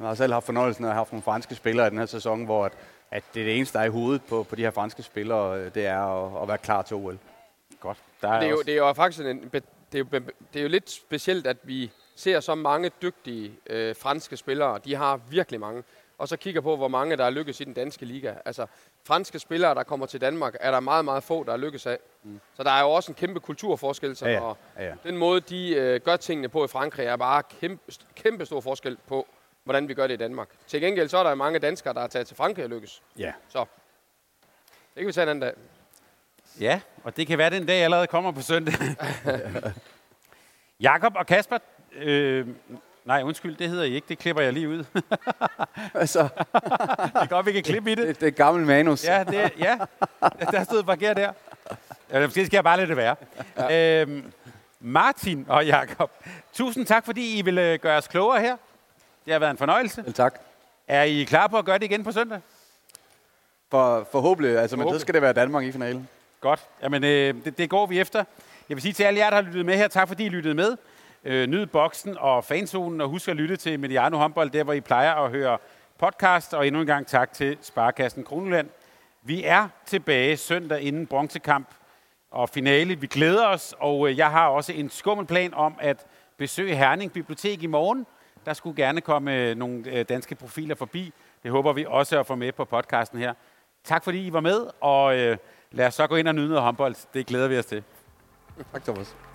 jeg 0.00 0.06
har 0.06 0.14
selv 0.14 0.32
haft 0.32 0.46
fornøjelsen 0.46 0.84
af 0.84 0.88
at 0.88 0.92
have 0.94 0.98
haft 1.00 1.12
nogle 1.12 1.22
franske 1.22 1.54
spillere 1.54 1.86
i 1.86 1.90
den 1.90 1.98
her 1.98 2.06
sæson, 2.06 2.44
hvor 2.44 2.64
at, 2.64 2.72
at 3.10 3.22
det 3.34 3.40
er 3.40 3.44
det 3.46 3.56
eneste, 3.56 3.78
der 3.78 3.82
er 3.84 3.88
i 3.88 3.90
hovedet 3.90 4.22
på, 4.28 4.42
på 4.42 4.56
de 4.56 4.62
her 4.62 4.70
franske 4.70 5.02
spillere, 5.02 5.58
øh, 5.60 5.74
det 5.74 5.86
er 5.86 5.98
at, 6.36 6.42
at 6.42 6.48
være 6.48 6.58
klar 6.58 6.82
til 6.82 6.96
OL. 6.96 7.18
Godt. 7.80 7.98
Der 8.22 8.28
er 8.28 8.38
Det 8.40 8.46
er, 8.46 8.50
jo, 8.50 8.56
også- 8.56 8.66
det 8.66 8.72
er 8.74 8.78
jo 8.78 8.92
faktisk 8.92 9.20
en, 9.26 9.50
det 9.52 9.62
er 9.94 9.98
jo, 9.98 10.04
det 10.52 10.58
er 10.58 10.62
jo 10.62 10.68
lidt 10.68 10.90
specielt, 10.90 11.46
at 11.46 11.56
vi 11.62 11.90
ser 12.16 12.40
så 12.40 12.54
mange 12.54 12.90
dygtige 13.02 13.52
øh, 13.70 13.96
franske 13.96 14.36
spillere. 14.36 14.80
De 14.84 14.94
har 14.94 15.20
virkelig 15.30 15.60
mange. 15.60 15.82
Og 16.18 16.28
så 16.28 16.36
kigger 16.36 16.60
på, 16.60 16.76
hvor 16.76 16.88
mange 16.88 17.16
der 17.16 17.24
er 17.24 17.30
lykkes 17.30 17.60
i 17.60 17.64
den 17.64 17.72
danske 17.74 18.04
liga. 18.04 18.34
Altså, 18.44 18.66
franske 19.04 19.38
spillere, 19.38 19.74
der 19.74 19.82
kommer 19.82 20.06
til 20.06 20.20
Danmark, 20.20 20.54
er 20.60 20.70
der 20.70 20.80
meget, 20.80 21.04
meget 21.04 21.22
få, 21.22 21.44
der 21.44 21.52
er 21.52 21.56
lykkes 21.56 21.86
af. 21.86 21.98
Mm. 22.22 22.40
Så 22.54 22.62
der 22.62 22.70
er 22.70 22.80
jo 22.80 22.90
også 22.90 23.10
en 23.12 23.14
kæmpe 23.14 23.40
kulturforskel. 23.40 24.16
Så 24.16 24.26
Ja, 24.26 24.32
ja. 24.32 24.40
og 24.40 24.56
Ja, 24.76 24.84
ja. 24.84 24.94
Den 25.04 25.16
måde, 25.16 25.40
de 25.40 25.74
øh, 25.74 26.00
gør 26.00 26.16
tingene 26.16 26.48
på 26.48 26.64
i 26.64 26.68
Frankrig, 26.68 27.06
er 27.06 27.16
bare 27.16 27.42
kæmpe, 27.60 27.92
kæmpe 28.14 28.46
stor 28.46 28.60
forskel 28.60 28.98
på, 29.06 29.26
hvordan 29.64 29.88
vi 29.88 29.94
gør 29.94 30.06
det 30.06 30.14
i 30.14 30.16
Danmark. 30.16 30.48
Til 30.66 30.80
gengæld 30.80 31.08
så 31.08 31.18
er 31.18 31.22
der 31.22 31.34
mange 31.34 31.58
danskere, 31.58 31.94
der 31.94 32.00
er 32.00 32.06
taget 32.06 32.26
til 32.26 32.36
Frankrig 32.36 32.64
og 32.64 32.70
lykkes. 32.70 33.02
Ja. 33.18 33.32
Så 33.48 33.58
det 34.94 35.00
kan 35.00 35.06
vi 35.06 35.12
tage 35.12 35.22
en 35.22 35.28
anden 35.28 35.42
dag. 35.42 35.52
Ja, 36.60 36.80
og 37.04 37.16
det 37.16 37.26
kan 37.26 37.38
være, 37.38 37.50
den 37.50 37.66
dag 37.66 37.82
allerede 37.84 38.06
kommer 38.06 38.32
på 38.32 38.40
søndag. 38.42 38.74
Jakob 40.80 41.12
og 41.16 41.26
Kasper, 41.26 41.58
øh, 41.92 42.48
nej 43.04 43.22
undskyld, 43.22 43.56
det 43.56 43.68
hedder 43.68 43.84
I 43.84 43.94
ikke, 43.94 44.06
det 44.08 44.18
klipper 44.18 44.42
jeg 44.42 44.52
lige 44.52 44.68
ud. 44.68 44.78
det 44.94 44.98
Altså, 45.94 46.28
er 47.14 47.26
godt, 47.26 47.46
vi 47.46 47.52
kan 47.52 47.62
klippe 47.62 47.92
i 47.92 47.94
det. 47.94 48.08
det, 48.08 48.20
det 48.20 48.26
er 48.26 48.30
gammel 48.30 48.66
manus. 48.66 49.04
Ja, 49.04 49.24
det, 49.24 49.52
ja. 49.58 49.78
der 50.50 50.64
stod 50.64 50.84
forkert 50.84 51.16
der. 51.16 51.32
Ja, 52.12 52.20
måske 52.26 52.46
skal 52.46 52.56
jeg 52.56 52.64
bare 52.64 52.76
lade 52.76 52.88
det 52.88 52.96
være. 52.96 53.16
Ja. 53.58 54.00
Øhm, 54.02 54.32
Martin 54.80 55.46
og 55.48 55.66
Jakob, 55.66 56.10
tusind 56.52 56.86
tak, 56.86 57.04
fordi 57.04 57.38
I 57.38 57.42
ville 57.42 57.78
gøre 57.78 57.98
os 57.98 58.08
klogere 58.08 58.40
her. 58.40 58.56
Det 59.24 59.32
har 59.32 59.38
været 59.40 59.50
en 59.50 59.58
fornøjelse. 59.58 60.04
Vel, 60.04 60.12
tak. 60.12 60.40
Er 60.88 61.02
I 61.02 61.24
klar 61.24 61.46
på 61.46 61.58
at 61.58 61.64
gøre 61.64 61.78
det 61.78 61.84
igen 61.84 62.04
på 62.04 62.12
søndag? 62.12 62.40
For, 63.70 64.08
forhåbentlig, 64.12 64.58
altså, 64.58 64.76
men 64.76 64.82
så 64.82 64.84
Forhåbentlig. 64.84 65.00
skal 65.00 65.14
det 65.14 65.22
være 65.22 65.32
Danmark 65.32 65.64
i 65.64 65.72
finalen. 65.72 66.08
Godt. 66.40 66.60
Jamen, 66.82 67.04
øh, 67.04 67.34
det, 67.44 67.58
det 67.58 67.70
går 67.70 67.86
vi 67.86 68.00
efter. 68.00 68.24
Jeg 68.68 68.76
vil 68.76 68.82
sige 68.82 68.92
til 68.92 69.02
alle 69.04 69.20
jer, 69.20 69.30
der 69.30 69.36
har 69.36 69.42
lyttet 69.42 69.66
med 69.66 69.76
her, 69.76 69.88
tak 69.88 70.08
fordi 70.08 70.24
I 70.24 70.28
lyttede 70.28 70.54
med. 70.54 70.76
Øh, 71.26 71.46
nyd 71.46 71.66
boksen 71.66 72.18
og 72.18 72.44
fanzonen, 72.44 73.00
og 73.00 73.08
husk 73.08 73.28
at 73.28 73.36
lytte 73.36 73.56
til 73.56 73.80
Mediano 73.80 74.16
Håndbold, 74.16 74.50
der 74.50 74.64
hvor 74.64 74.72
I 74.72 74.80
plejer 74.80 75.14
at 75.14 75.30
høre 75.30 75.58
podcast. 75.98 76.54
Og 76.54 76.66
endnu 76.66 76.80
en 76.80 76.86
gang 76.86 77.06
tak 77.06 77.32
til 77.32 77.58
Sparkassen 77.60 78.24
Kronland. 78.24 78.68
Vi 79.22 79.44
er 79.44 79.68
tilbage 79.86 80.36
søndag 80.36 80.80
inden 80.82 81.06
bronzekamp 81.06 81.68
og 82.30 82.48
finale. 82.48 83.00
Vi 83.00 83.06
glæder 83.06 83.46
os, 83.46 83.74
og 83.78 84.08
øh, 84.08 84.18
jeg 84.18 84.30
har 84.30 84.48
også 84.48 84.72
en 84.72 84.90
skummel 84.90 85.26
plan 85.26 85.54
om 85.54 85.74
at 85.80 86.06
besøge 86.36 86.76
Herning 86.76 87.12
Bibliotek 87.12 87.62
i 87.62 87.66
morgen. 87.66 88.06
Der 88.46 88.52
skulle 88.52 88.82
gerne 88.82 89.00
komme 89.00 89.34
øh, 89.34 89.56
nogle 89.56 89.82
øh, 89.86 90.04
danske 90.08 90.34
profiler 90.34 90.74
forbi. 90.74 91.12
Det 91.42 91.50
håber 91.50 91.72
vi 91.72 91.84
også 91.88 92.20
at 92.20 92.26
få 92.26 92.34
med 92.34 92.52
på 92.52 92.64
podcasten 92.64 93.18
her. 93.18 93.34
Tak 93.84 94.04
fordi 94.04 94.26
I 94.26 94.32
var 94.32 94.40
med, 94.40 94.66
og 94.80 95.14
lad 95.70 95.86
os 95.86 95.94
så 95.94 96.06
gå 96.06 96.16
ind 96.16 96.28
og 96.28 96.34
nyde 96.34 96.48
noget 96.48 96.62
håndbold. 96.62 96.94
Det 97.14 97.26
glæder 97.26 97.48
vi 97.48 97.58
os 97.58 97.66
til. 97.66 97.82
Tak, 98.72 98.84
Thomas. 98.84 99.33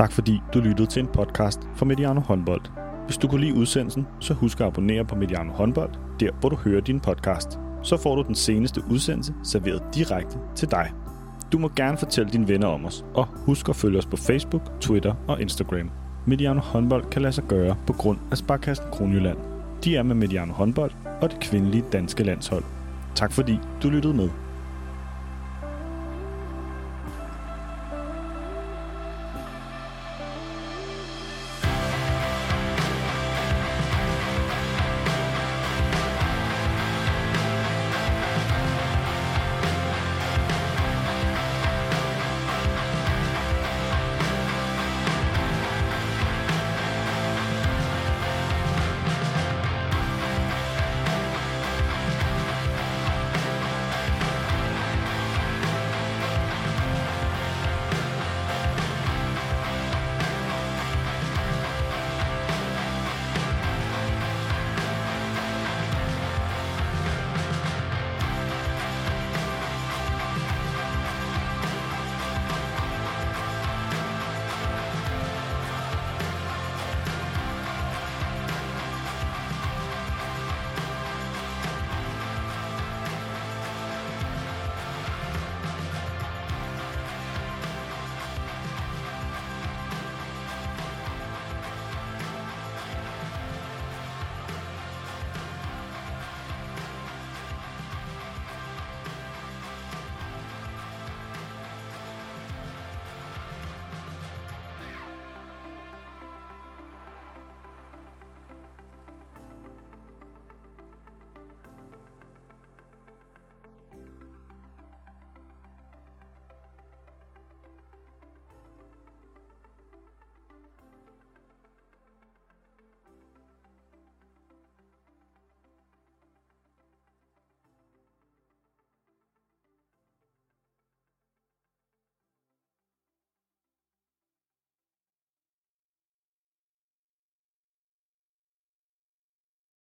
Tak 0.00 0.12
fordi 0.12 0.42
du 0.54 0.60
lyttede 0.60 0.88
til 0.88 1.00
en 1.00 1.06
podcast 1.06 1.60
fra 1.76 1.86
Mediano 1.86 2.20
Håndbold. 2.20 2.60
Hvis 3.04 3.16
du 3.16 3.28
kunne 3.28 3.40
lide 3.40 3.54
udsendelsen, 3.54 4.06
så 4.20 4.34
husk 4.34 4.60
at 4.60 4.66
abonnere 4.66 5.04
på 5.04 5.14
Mediano 5.14 5.52
Håndbold, 5.52 5.90
der 6.20 6.30
hvor 6.40 6.48
du 6.48 6.56
hører 6.56 6.80
din 6.80 7.00
podcast. 7.00 7.58
Så 7.82 7.96
får 7.96 8.14
du 8.16 8.22
den 8.22 8.34
seneste 8.34 8.82
udsendelse 8.90 9.34
serveret 9.44 9.82
direkte 9.94 10.38
til 10.56 10.70
dig. 10.70 10.92
Du 11.52 11.58
må 11.58 11.70
gerne 11.76 11.98
fortælle 11.98 12.32
dine 12.32 12.48
venner 12.48 12.66
om 12.66 12.84
os, 12.84 13.04
og 13.14 13.26
husk 13.26 13.68
at 13.68 13.76
følge 13.76 13.98
os 13.98 14.06
på 14.06 14.16
Facebook, 14.16 14.62
Twitter 14.80 15.14
og 15.28 15.40
Instagram. 15.40 15.90
Mediano 16.26 16.60
Håndbold 16.60 17.04
kan 17.10 17.22
lade 17.22 17.32
sig 17.32 17.44
gøre 17.44 17.76
på 17.86 17.92
grund 17.92 18.18
af 18.30 18.38
Sparkassen 18.38 18.86
Kronjylland. 18.92 19.38
De 19.84 19.96
er 19.96 20.02
med 20.02 20.14
Mediano 20.14 20.52
Håndbold 20.52 20.92
og 21.20 21.30
det 21.30 21.40
kvindelige 21.40 21.84
danske 21.92 22.24
landshold. 22.24 22.64
Tak 23.14 23.32
fordi 23.32 23.58
du 23.82 23.90
lyttede 23.90 24.14
med. 24.14 24.28